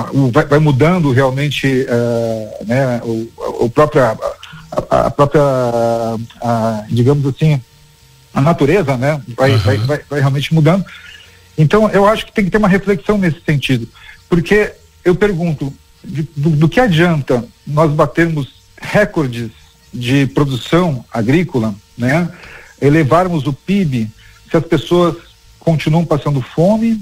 a, 0.05 0.11
o, 0.13 0.31
vai, 0.31 0.45
vai, 0.45 0.59
mudando 0.59 1.11
realmente 1.11 1.67
uh, 1.67 2.65
né? 2.65 3.01
o, 3.03 3.29
o 3.65 3.69
próprio, 3.69 4.01
a, 4.89 5.11
própria, 5.11 5.41
digamos 6.89 7.25
assim, 7.27 7.61
a 8.33 8.39
natureza, 8.39 8.95
né? 8.95 9.21
Vai, 9.35 9.51
uhum. 9.51 9.57
vai, 9.57 9.77
vai, 9.77 9.99
vai 10.09 10.19
realmente 10.21 10.53
mudando. 10.53 10.85
Então, 11.57 11.89
eu 11.89 12.05
acho 12.07 12.25
que 12.25 12.31
tem 12.31 12.45
que 12.45 12.51
ter 12.51 12.57
uma 12.57 12.67
reflexão 12.67 13.17
nesse 13.17 13.41
sentido. 13.41 13.87
Porque 14.29 14.73
eu 15.03 15.15
pergunto, 15.15 15.73
de, 16.03 16.23
do, 16.35 16.49
do 16.51 16.69
que 16.69 16.79
adianta 16.79 17.45
nós 17.65 17.91
batermos 17.91 18.61
recordes 18.79 19.51
de 19.93 20.25
produção 20.27 21.03
agrícola, 21.11 21.75
né? 21.97 22.29
Elevarmos 22.81 23.45
o 23.45 23.53
PIB 23.53 24.09
se 24.49 24.57
as 24.57 24.65
pessoas 24.65 25.15
continuam 25.59 26.05
passando 26.05 26.41
fome 26.41 27.01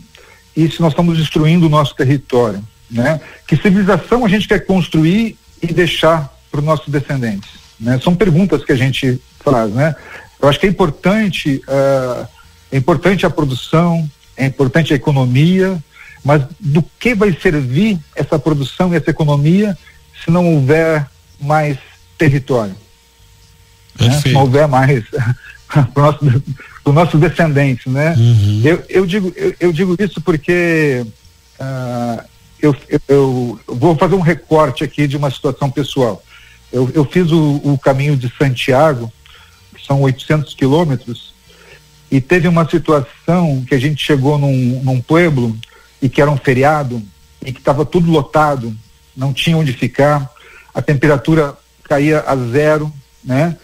e 0.56 0.70
se 0.70 0.82
nós 0.82 0.92
estamos 0.92 1.18
destruindo 1.18 1.68
o 1.68 1.70
nosso 1.70 1.96
território, 1.96 2.62
né? 2.90 3.22
Que 3.48 3.56
civilização 3.56 4.26
a 4.26 4.30
gente 4.30 4.48
quer 4.48 4.66
construir 4.66 5.38
e 5.62 5.68
deixar 5.68 6.34
para 6.52 6.60
os 6.60 6.66
nossos 6.66 6.90
descendentes, 6.90 7.50
né? 7.80 8.00
São 8.04 8.16
perguntas 8.16 8.64
que 8.66 8.72
a 8.72 8.76
gente 8.76 9.22
faz, 9.40 9.72
né? 9.72 9.96
Eu 10.42 10.50
acho 10.50 10.60
que 10.60 10.66
é 10.66 10.70
importante, 10.70 11.62
uh, 11.68 12.28
é 12.72 12.78
importante 12.78 13.26
a 13.26 13.30
produção, 13.30 14.10
é 14.40 14.46
importante 14.46 14.94
a 14.94 14.96
economia, 14.96 15.78
mas 16.24 16.44
do 16.60 16.82
que 16.98 17.14
vai 17.14 17.38
servir 17.40 18.00
essa 18.16 18.40
produção 18.40 18.94
e 18.94 18.98
essa 18.98 19.10
economia 19.10 19.78
se 20.24 20.32
não 20.32 20.56
houver 20.56 21.06
mais 21.40 21.78
território. 22.18 22.76
Né? 24.00 24.12
Se 24.22 24.32
não 24.32 24.42
houver 24.42 24.68
mais 24.68 25.04
para 25.94 26.04
nosso, 26.04 26.44
os 26.86 26.94
nossos 26.94 27.20
descendentes, 27.20 27.92
né? 27.92 28.16
Uhum. 28.18 28.62
Eu, 28.64 28.84
eu, 28.90 29.06
digo, 29.06 29.34
eu, 29.36 29.56
eu, 29.60 29.74
digo 29.74 29.96
isso 30.00 30.20
porque 30.22 31.06
uh, 31.60 32.24
eu, 32.62 32.76
eu, 33.08 33.60
vou 33.68 33.96
fazer 33.96 34.16
um 34.16 34.22
recorte 34.22 34.84
aqui 34.84 35.08
de 35.08 35.18
uma 35.18 35.30
situação 35.30 35.70
pessoal. 35.70 36.24
Eu, 36.72 36.90
eu 36.94 37.06
fiz 37.06 37.32
o, 37.32 37.62
o 37.64 37.78
caminho 37.78 38.16
de 38.16 38.32
Santiago, 38.38 39.12
que 39.76 39.86
são 39.86 40.02
800 40.02 40.54
quilômetros, 40.54 41.34
e 42.12 42.20
teve 42.20 42.48
uma 42.48 42.68
situação 42.68 43.64
que 43.68 43.76
a 43.76 43.80
gente 43.80 44.04
chegou 44.04 44.38
num, 44.38 44.82
num 44.84 45.02
pueblo 45.02 45.56
e 46.02 46.10
que 46.10 46.22
era 46.22 46.32
um 46.32 46.38
feriado 46.38 47.02
e 47.46 47.52
que 47.54 47.60
estava 47.60 47.86
tudo 47.86 48.12
lotado, 48.12 48.76
não 49.16 49.34
tinha 49.34 49.58
onde 49.58 49.74
ficar, 49.74 50.30
a 50.74 50.82
temperatura 50.82 51.58
caía 51.84 52.24
a 52.26 52.36
zero, 52.36 52.92
né? 53.24 53.58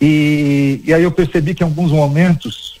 E, 0.00 0.80
e 0.84 0.94
aí 0.94 1.02
eu 1.02 1.10
percebi 1.10 1.54
que 1.54 1.62
em 1.62 1.66
alguns 1.66 1.90
momentos 1.90 2.78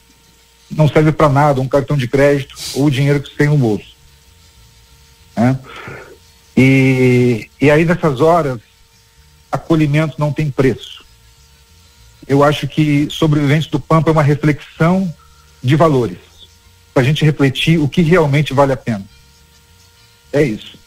não 0.70 0.88
serve 0.88 1.12
para 1.12 1.28
nada 1.28 1.60
um 1.60 1.68
cartão 1.68 1.96
de 1.96 2.06
crédito 2.06 2.54
ou 2.74 2.86
o 2.86 2.90
dinheiro 2.90 3.20
que 3.20 3.30
você 3.30 3.36
tem 3.36 3.48
no 3.48 3.58
bolso. 3.58 3.96
Né? 5.36 5.58
E, 6.56 7.50
e 7.60 7.70
aí 7.70 7.84
nessas 7.84 8.20
horas, 8.20 8.60
acolhimento 9.50 10.16
não 10.18 10.32
tem 10.32 10.50
preço. 10.50 10.97
Eu 12.28 12.44
acho 12.44 12.68
que 12.68 13.08
sobreviventes 13.10 13.68
do 13.68 13.80
Pampa 13.80 14.10
é 14.10 14.12
uma 14.12 14.22
reflexão 14.22 15.12
de 15.62 15.74
valores, 15.74 16.18
para 16.92 17.02
a 17.02 17.06
gente 17.06 17.24
refletir 17.24 17.78
o 17.78 17.88
que 17.88 18.02
realmente 18.02 18.52
vale 18.52 18.72
a 18.72 18.76
pena. 18.76 19.04
É 20.32 20.42
isso. 20.42 20.78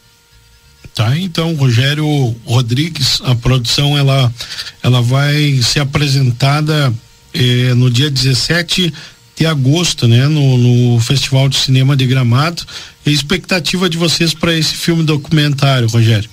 Tá, 0.94 1.16
então, 1.18 1.54
Rogério 1.54 2.06
Rodrigues, 2.44 3.20
a 3.24 3.34
produção 3.34 3.96
ela, 3.96 4.32
ela 4.82 5.00
vai 5.00 5.58
ser 5.62 5.80
apresentada 5.80 6.92
eh, 7.32 7.72
no 7.74 7.90
dia 7.90 8.10
17 8.10 8.92
de 9.34 9.46
agosto, 9.46 10.06
né, 10.06 10.28
no, 10.28 10.58
no 10.58 11.00
Festival 11.00 11.48
de 11.48 11.56
Cinema 11.56 11.96
de 11.96 12.06
Gramado. 12.06 12.62
E 13.06 13.10
a 13.10 13.12
expectativa 13.12 13.88
de 13.88 13.96
vocês 13.96 14.34
para 14.34 14.54
esse 14.54 14.74
filme 14.74 15.02
documentário, 15.02 15.88
Rogério? 15.88 16.28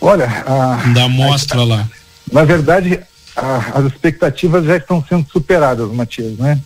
Olha, 0.00 0.26
a, 0.46 0.76
da 0.94 1.08
mostra 1.08 1.60
a, 1.60 1.64
lá. 1.64 1.90
Na 2.32 2.44
verdade, 2.44 2.98
as 3.36 3.84
expectativas 3.86 4.64
já 4.64 4.76
estão 4.76 5.04
sendo 5.08 5.26
superadas, 5.30 5.90
Matias, 5.90 6.36
né? 6.38 6.60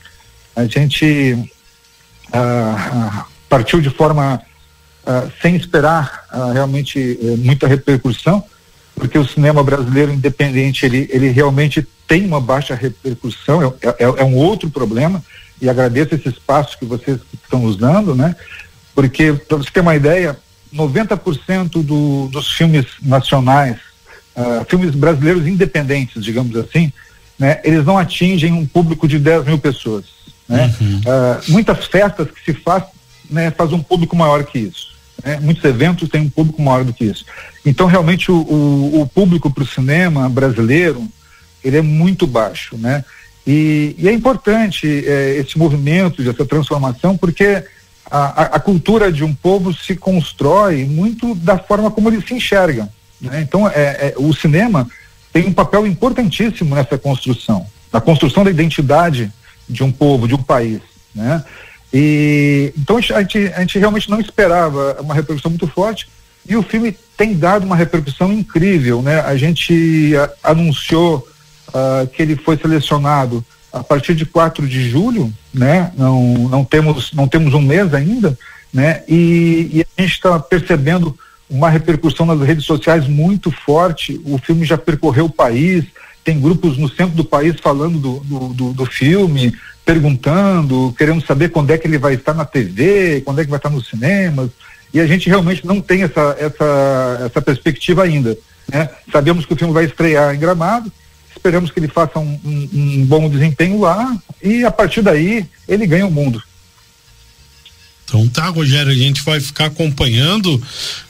A 0.55 0.65
gente 0.67 1.51
partiu 3.49 3.81
de 3.81 3.91
forma 3.91 4.43
uh, 5.07 5.33
sem 5.41 5.57
esperar 5.57 6.25
uh, 6.33 6.53
realmente 6.53 7.19
uh, 7.21 7.37
muita 7.39 7.67
repercussão, 7.67 8.43
porque 8.95 9.19
o 9.19 9.27
cinema 9.27 9.63
brasileiro 9.63 10.13
independente 10.13 10.85
ele, 10.85 11.09
ele 11.13 11.29
realmente 11.29 11.87
tem 12.07 12.27
uma 12.27 12.41
baixa 12.41 12.75
repercussão, 12.75 13.75
é, 13.81 13.89
é, 13.89 14.05
é 14.05 14.25
um 14.25 14.37
outro 14.37 14.71
problema, 14.71 15.23
e 15.61 15.69
agradeço 15.69 16.15
esse 16.15 16.29
espaço 16.29 16.79
que 16.79 16.85
vocês 16.85 17.19
estão 17.33 17.65
usando, 17.65 18.15
né? 18.15 18.37
Porque, 18.95 19.33
para 19.33 19.59
você 19.59 19.71
ter 19.71 19.81
uma 19.81 19.97
ideia, 19.97 20.37
90% 20.75 21.83
do, 21.83 22.29
dos 22.29 22.53
filmes 22.53 22.87
nacionais, 23.03 23.79
uh, 24.37 24.65
filmes 24.69 24.95
brasileiros 24.95 25.47
independentes, 25.47 26.25
digamos 26.25 26.57
assim, 26.57 26.93
né, 27.39 27.61
eles 27.65 27.85
não 27.85 27.99
atingem 27.99 28.53
um 28.53 28.67
público 28.67 29.07
de 29.07 29.19
10 29.19 29.45
mil 29.45 29.59
pessoas. 29.59 30.05
Né? 30.49 30.73
Uhum. 30.81 31.01
Uh, 31.01 31.53
muitas 31.53 31.87
festas 31.87 32.29
que 32.31 32.45
se 32.45 32.59
faz, 32.61 32.85
né, 33.31 33.51
faz 33.51 33.73
um 33.73 33.83
público 33.83 34.17
maior 34.17 34.45
que 34.45 34.59
isso. 34.59 34.95
Né? 35.25 35.39
Muitos 35.41 35.65
eventos 35.65 36.09
têm 36.09 36.23
um 36.23 36.31
público 36.31 36.63
maior 36.63 36.85
do 36.85 36.93
que 36.93 37.05
isso. 37.05 37.25
Então, 37.65 37.87
realmente, 37.87 38.31
o, 38.31 38.37
o, 38.37 39.03
o 39.03 39.07
público 39.07 39.51
para 39.51 39.65
o 39.65 39.67
cinema 39.67 40.29
brasileiro, 40.29 41.07
ele 41.65 41.79
é 41.79 41.83
muito 41.83 42.27
baixo, 42.27 42.77
né? 42.77 43.05
E, 43.47 43.95
e 43.99 44.09
é 44.09 44.13
importante 44.13 44.87
é, 45.07 45.37
esse 45.37 45.57
movimento, 45.57 46.21
essa 46.29 46.45
transformação, 46.45 47.17
porque 47.17 47.63
a, 48.11 48.43
a, 48.43 48.43
a, 48.57 48.61
cultura 48.61 49.13
de 49.13 49.23
um 49.23 49.33
povo 49.33 49.73
se 49.73 49.95
constrói 49.95 50.85
muito 50.85 51.35
da 51.35 51.57
forma 51.57 51.91
como 51.91 52.09
eles 52.09 52.27
se 52.27 52.35
enxergam. 52.35 52.89
Né? 53.21 53.41
Então, 53.43 53.69
é, 53.69 53.73
é, 53.73 54.15
o 54.17 54.33
cinema 54.33 54.87
tem 55.33 55.47
um 55.47 55.53
papel 55.53 55.87
importantíssimo 55.87 56.75
nessa 56.75 56.97
construção, 56.99 57.67
na 57.93 58.01
construção 58.01 58.45
da 58.45 58.51
identidade 58.51 59.33
de 59.69 59.83
um 59.83 59.93
povo, 59.93 60.27
de 60.29 60.35
um 60.35 60.43
país. 60.43 60.81
Né? 61.15 61.45
E 61.93 62.73
então 62.77 62.97
a 62.97 63.01
gente, 63.01 63.39
a 63.55 63.61
gente 63.61 63.79
realmente 63.79 64.11
não 64.11 64.21
esperava 64.21 64.97
uma 65.01 65.15
repercussão 65.15 65.51
muito 65.51 65.67
forte 65.67 66.09
e 66.49 66.57
o 66.57 66.63
filme 66.63 66.97
tem 67.17 67.35
dado 67.35 67.65
uma 67.65 67.77
repercussão 67.77 68.33
incrível, 68.33 69.03
né? 69.03 69.21
A 69.21 69.37
gente 69.37 70.13
a, 70.17 70.51
anunciou 70.51 71.27
uh, 71.69 72.07
que 72.09 72.23
ele 72.23 72.37
foi 72.37 72.57
selecionado 72.57 73.45
a 73.73 73.83
partir 73.83 74.15
de 74.15 74.27
4 74.27 74.67
de 74.67 74.89
julho, 74.89 75.33
né? 75.53 75.93
Não, 75.97 76.35
não 76.49 76.65
temos 76.65 77.13
não 77.13 77.27
temos 77.27 77.55
um 77.55 77.61
mês 77.61 77.95
ainda, 77.95 78.39
né? 78.73 79.03
E, 79.09 79.71
e 79.73 79.87
a 79.97 80.03
gente 80.03 80.13
está 80.13 80.39
percebendo 80.39 81.17
uma 81.49 81.71
repercussão 81.71 82.27
nas 82.27 82.41
redes 82.41 82.65
sociais 82.65 83.07
muito 83.07 83.51
forte. 83.51 84.21
O 84.25 84.39
filme 84.39 84.65
já 84.65 84.77
percorreu 84.77 85.27
o 85.27 85.33
país, 85.33 85.85
tem 86.25 86.41
grupos 86.41 86.77
no 86.77 86.89
centro 86.89 87.15
do 87.15 87.25
país 87.25 87.57
falando 87.61 87.99
do, 87.99 88.19
do, 88.21 88.49
do, 88.49 88.73
do 88.73 88.87
filme, 88.87 89.55
perguntando, 89.85 90.95
querendo 90.99 91.25
saber 91.25 91.51
quando 91.51 91.71
é 91.71 91.79
que 91.79 91.87
ele 91.87 91.99
vai 91.99 92.15
estar 92.15 92.35
na 92.35 92.45
TV, 92.45 93.23
quando 93.25 93.41
é 93.41 93.45
que 93.45 93.51
vai 93.51 93.59
estar 93.59 93.71
nos 93.71 93.89
cinemas. 93.89 94.51
E 94.93 95.01
a 95.01 95.07
gente 95.07 95.29
realmente 95.29 95.65
não 95.65 95.81
tem 95.81 96.03
essa, 96.03 96.37
essa, 96.39 97.27
essa 97.27 97.43
perspectiva 97.43 98.03
ainda. 98.03 98.37
Né? 98.69 98.89
Sabemos 99.13 99.47
que 99.47 99.53
o 99.53 99.57
filme 99.57 99.73
vai 99.73 99.85
estrear 99.85 100.35
em 100.35 100.39
Gramado, 100.39 100.91
esperamos 101.31 101.71
que 101.71 101.79
ele 101.79 101.89
faça 101.89 102.19
um, 102.19 102.41
um, 102.45 102.69
um 102.73 103.05
bom 103.07 103.29
desempenho 103.29 103.81
lá 103.81 104.17
e 104.43 104.65
a 104.65 104.71
partir 104.71 105.03
daí 105.03 105.47
ele 105.69 105.87
ganha 105.87 106.07
o 106.07 106.11
mundo. 106.11 106.43
Então 108.07 108.29
tá, 108.29 108.47
Rogério, 108.47 108.93
a 108.93 108.95
gente 108.95 109.21
vai 109.25 109.41
ficar 109.41 109.67
acompanhando 109.67 110.63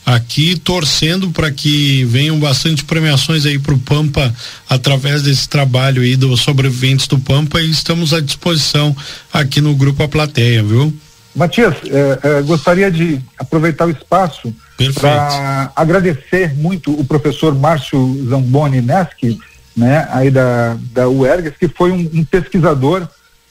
aqui, 0.05 0.59
torcendo 0.59 1.31
para 1.31 1.51
que 1.51 2.05
venham 2.07 2.41
bastante 2.41 2.83
premiações 2.85 3.45
aí 3.45 3.59
para 3.59 3.75
o 3.75 3.79
Pampa 3.79 4.35
através 4.67 5.23
desse 5.23 5.47
trabalho 5.47 6.01
aí 6.01 6.17
dos 6.17 6.41
sobreviventes 6.41 7.07
do 7.07 7.19
Pampa 7.19 7.61
e 7.61 7.71
estamos 7.71 8.15
à 8.15 8.21
disposição 8.21 8.97
aqui 9.31 9.61
no 9.61 9.75
Grupo 9.75 10.03
A 10.03 10.09
Plateia, 10.09 10.63
viu? 10.63 10.93
Matias, 11.35 11.75
eh, 11.85 12.19
eh, 12.23 12.43
gostaria 12.43 12.91
de 12.91 13.21
aproveitar 13.39 13.85
o 13.85 13.91
espaço 13.91 14.55
para 14.99 15.71
agradecer 15.77 16.55
muito 16.57 16.99
o 16.99 17.05
professor 17.05 17.55
Márcio 17.55 18.27
Zamboni 18.27 18.81
Neschi, 18.81 19.39
né, 19.77 20.09
aí 20.11 20.31
da, 20.31 20.79
da 20.93 21.07
UERGS, 21.07 21.59
que 21.59 21.69
foi 21.69 21.93
um, 21.93 22.09
um 22.15 22.25
pesquisador 22.25 23.07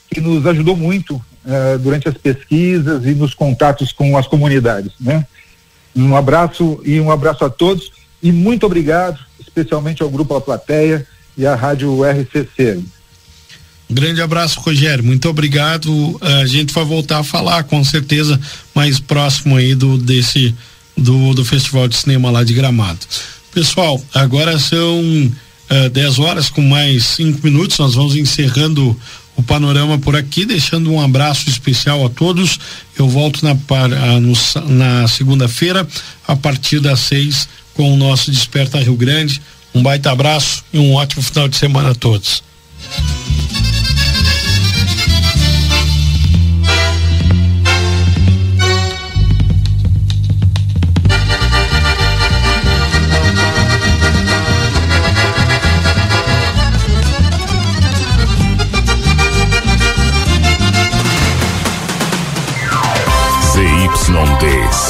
que 0.10 0.20
nos 0.20 0.48
ajudou 0.48 0.76
muito 0.76 1.22
uh, 1.46 1.78
durante 1.80 2.08
as 2.08 2.16
pesquisas 2.16 3.06
e 3.06 3.14
nos 3.14 3.34
contatos 3.34 3.92
com 3.92 4.18
as 4.18 4.28
comunidades, 4.28 4.92
né? 5.00 5.26
Um 5.96 6.16
abraço 6.16 6.82
e 6.84 7.00
um 7.00 7.10
abraço 7.10 7.46
a 7.46 7.50
todos 7.50 7.92
e 8.22 8.32
muito 8.32 8.66
obrigado, 8.66 9.20
especialmente 9.40 10.04
ao 10.04 10.10
Grupo 10.10 10.36
A 10.36 10.42
Plateia 10.42 11.06
e 11.38 11.46
à 11.46 11.56
Rádio 11.56 12.04
RCC. 12.04 12.80
Grande 13.90 14.20
abraço, 14.20 14.60
Rogério. 14.60 15.04
Muito 15.04 15.30
obrigado. 15.30 16.20
A 16.22 16.46
gente 16.46 16.74
vai 16.74 16.84
voltar 16.84 17.20
a 17.20 17.24
falar, 17.24 17.64
com 17.64 17.84
certeza, 17.84 18.40
mais 18.74 19.00
próximo 19.00 19.56
aí 19.56 19.76
do 19.76 19.98
desse 19.98 20.56
do, 20.98 21.34
do 21.34 21.46
Festival 21.46 21.88
de 21.88 21.96
Cinema 21.96 22.32
lá 22.32 22.44
de 22.44 22.54
Gramado. 22.54 23.00
Pessoal, 23.54 24.02
agora 24.14 24.58
são 24.58 25.02
uh, 25.02 25.90
10 25.90 26.20
horas 26.20 26.50
com 26.50 26.62
mais 26.62 27.06
cinco 27.06 27.42
minutos. 27.44 27.78
Nós 27.78 27.94
vamos 27.94 28.16
encerrando 28.16 29.00
o 29.36 29.44
panorama 29.44 29.98
por 29.98 30.16
aqui, 30.16 30.46
deixando 30.46 30.92
um 30.92 31.02
abraço 31.02 31.50
especial 31.50 32.06
a 32.06 32.10
todos. 32.10 32.60
Eu 32.98 33.08
volto 33.08 33.42
na, 33.44 33.56
na 34.68 35.08
segunda-feira, 35.08 35.88
a 36.28 36.36
partir 36.36 36.80
das 36.80 37.02
seis, 37.02 37.48
com 37.74 37.94
o 37.94 37.98
nosso 37.98 38.32
Desperta 38.32 38.80
Rio 38.80 38.96
Grande. 38.96 39.42
Um 39.74 39.84
baita 39.84 40.12
abraço 40.12 40.64
e 40.72 40.80
um 40.80 40.94
ótimo 40.94 41.22
final 41.22 41.48
de 41.50 41.58
semana 41.58 41.92
a 41.92 41.96
todos. 41.96 42.42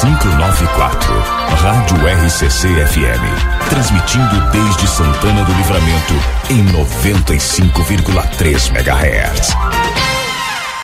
594, 0.00 1.14
Rádio 1.62 1.96
RCC 2.06 2.68
FM. 2.86 3.24
Transmitindo 3.70 4.40
desde 4.50 4.86
Santana 4.88 5.42
do 5.42 5.52
Livramento 5.54 6.12
em 6.50 6.62
95,3 6.66 8.76
MHz. 8.76 9.85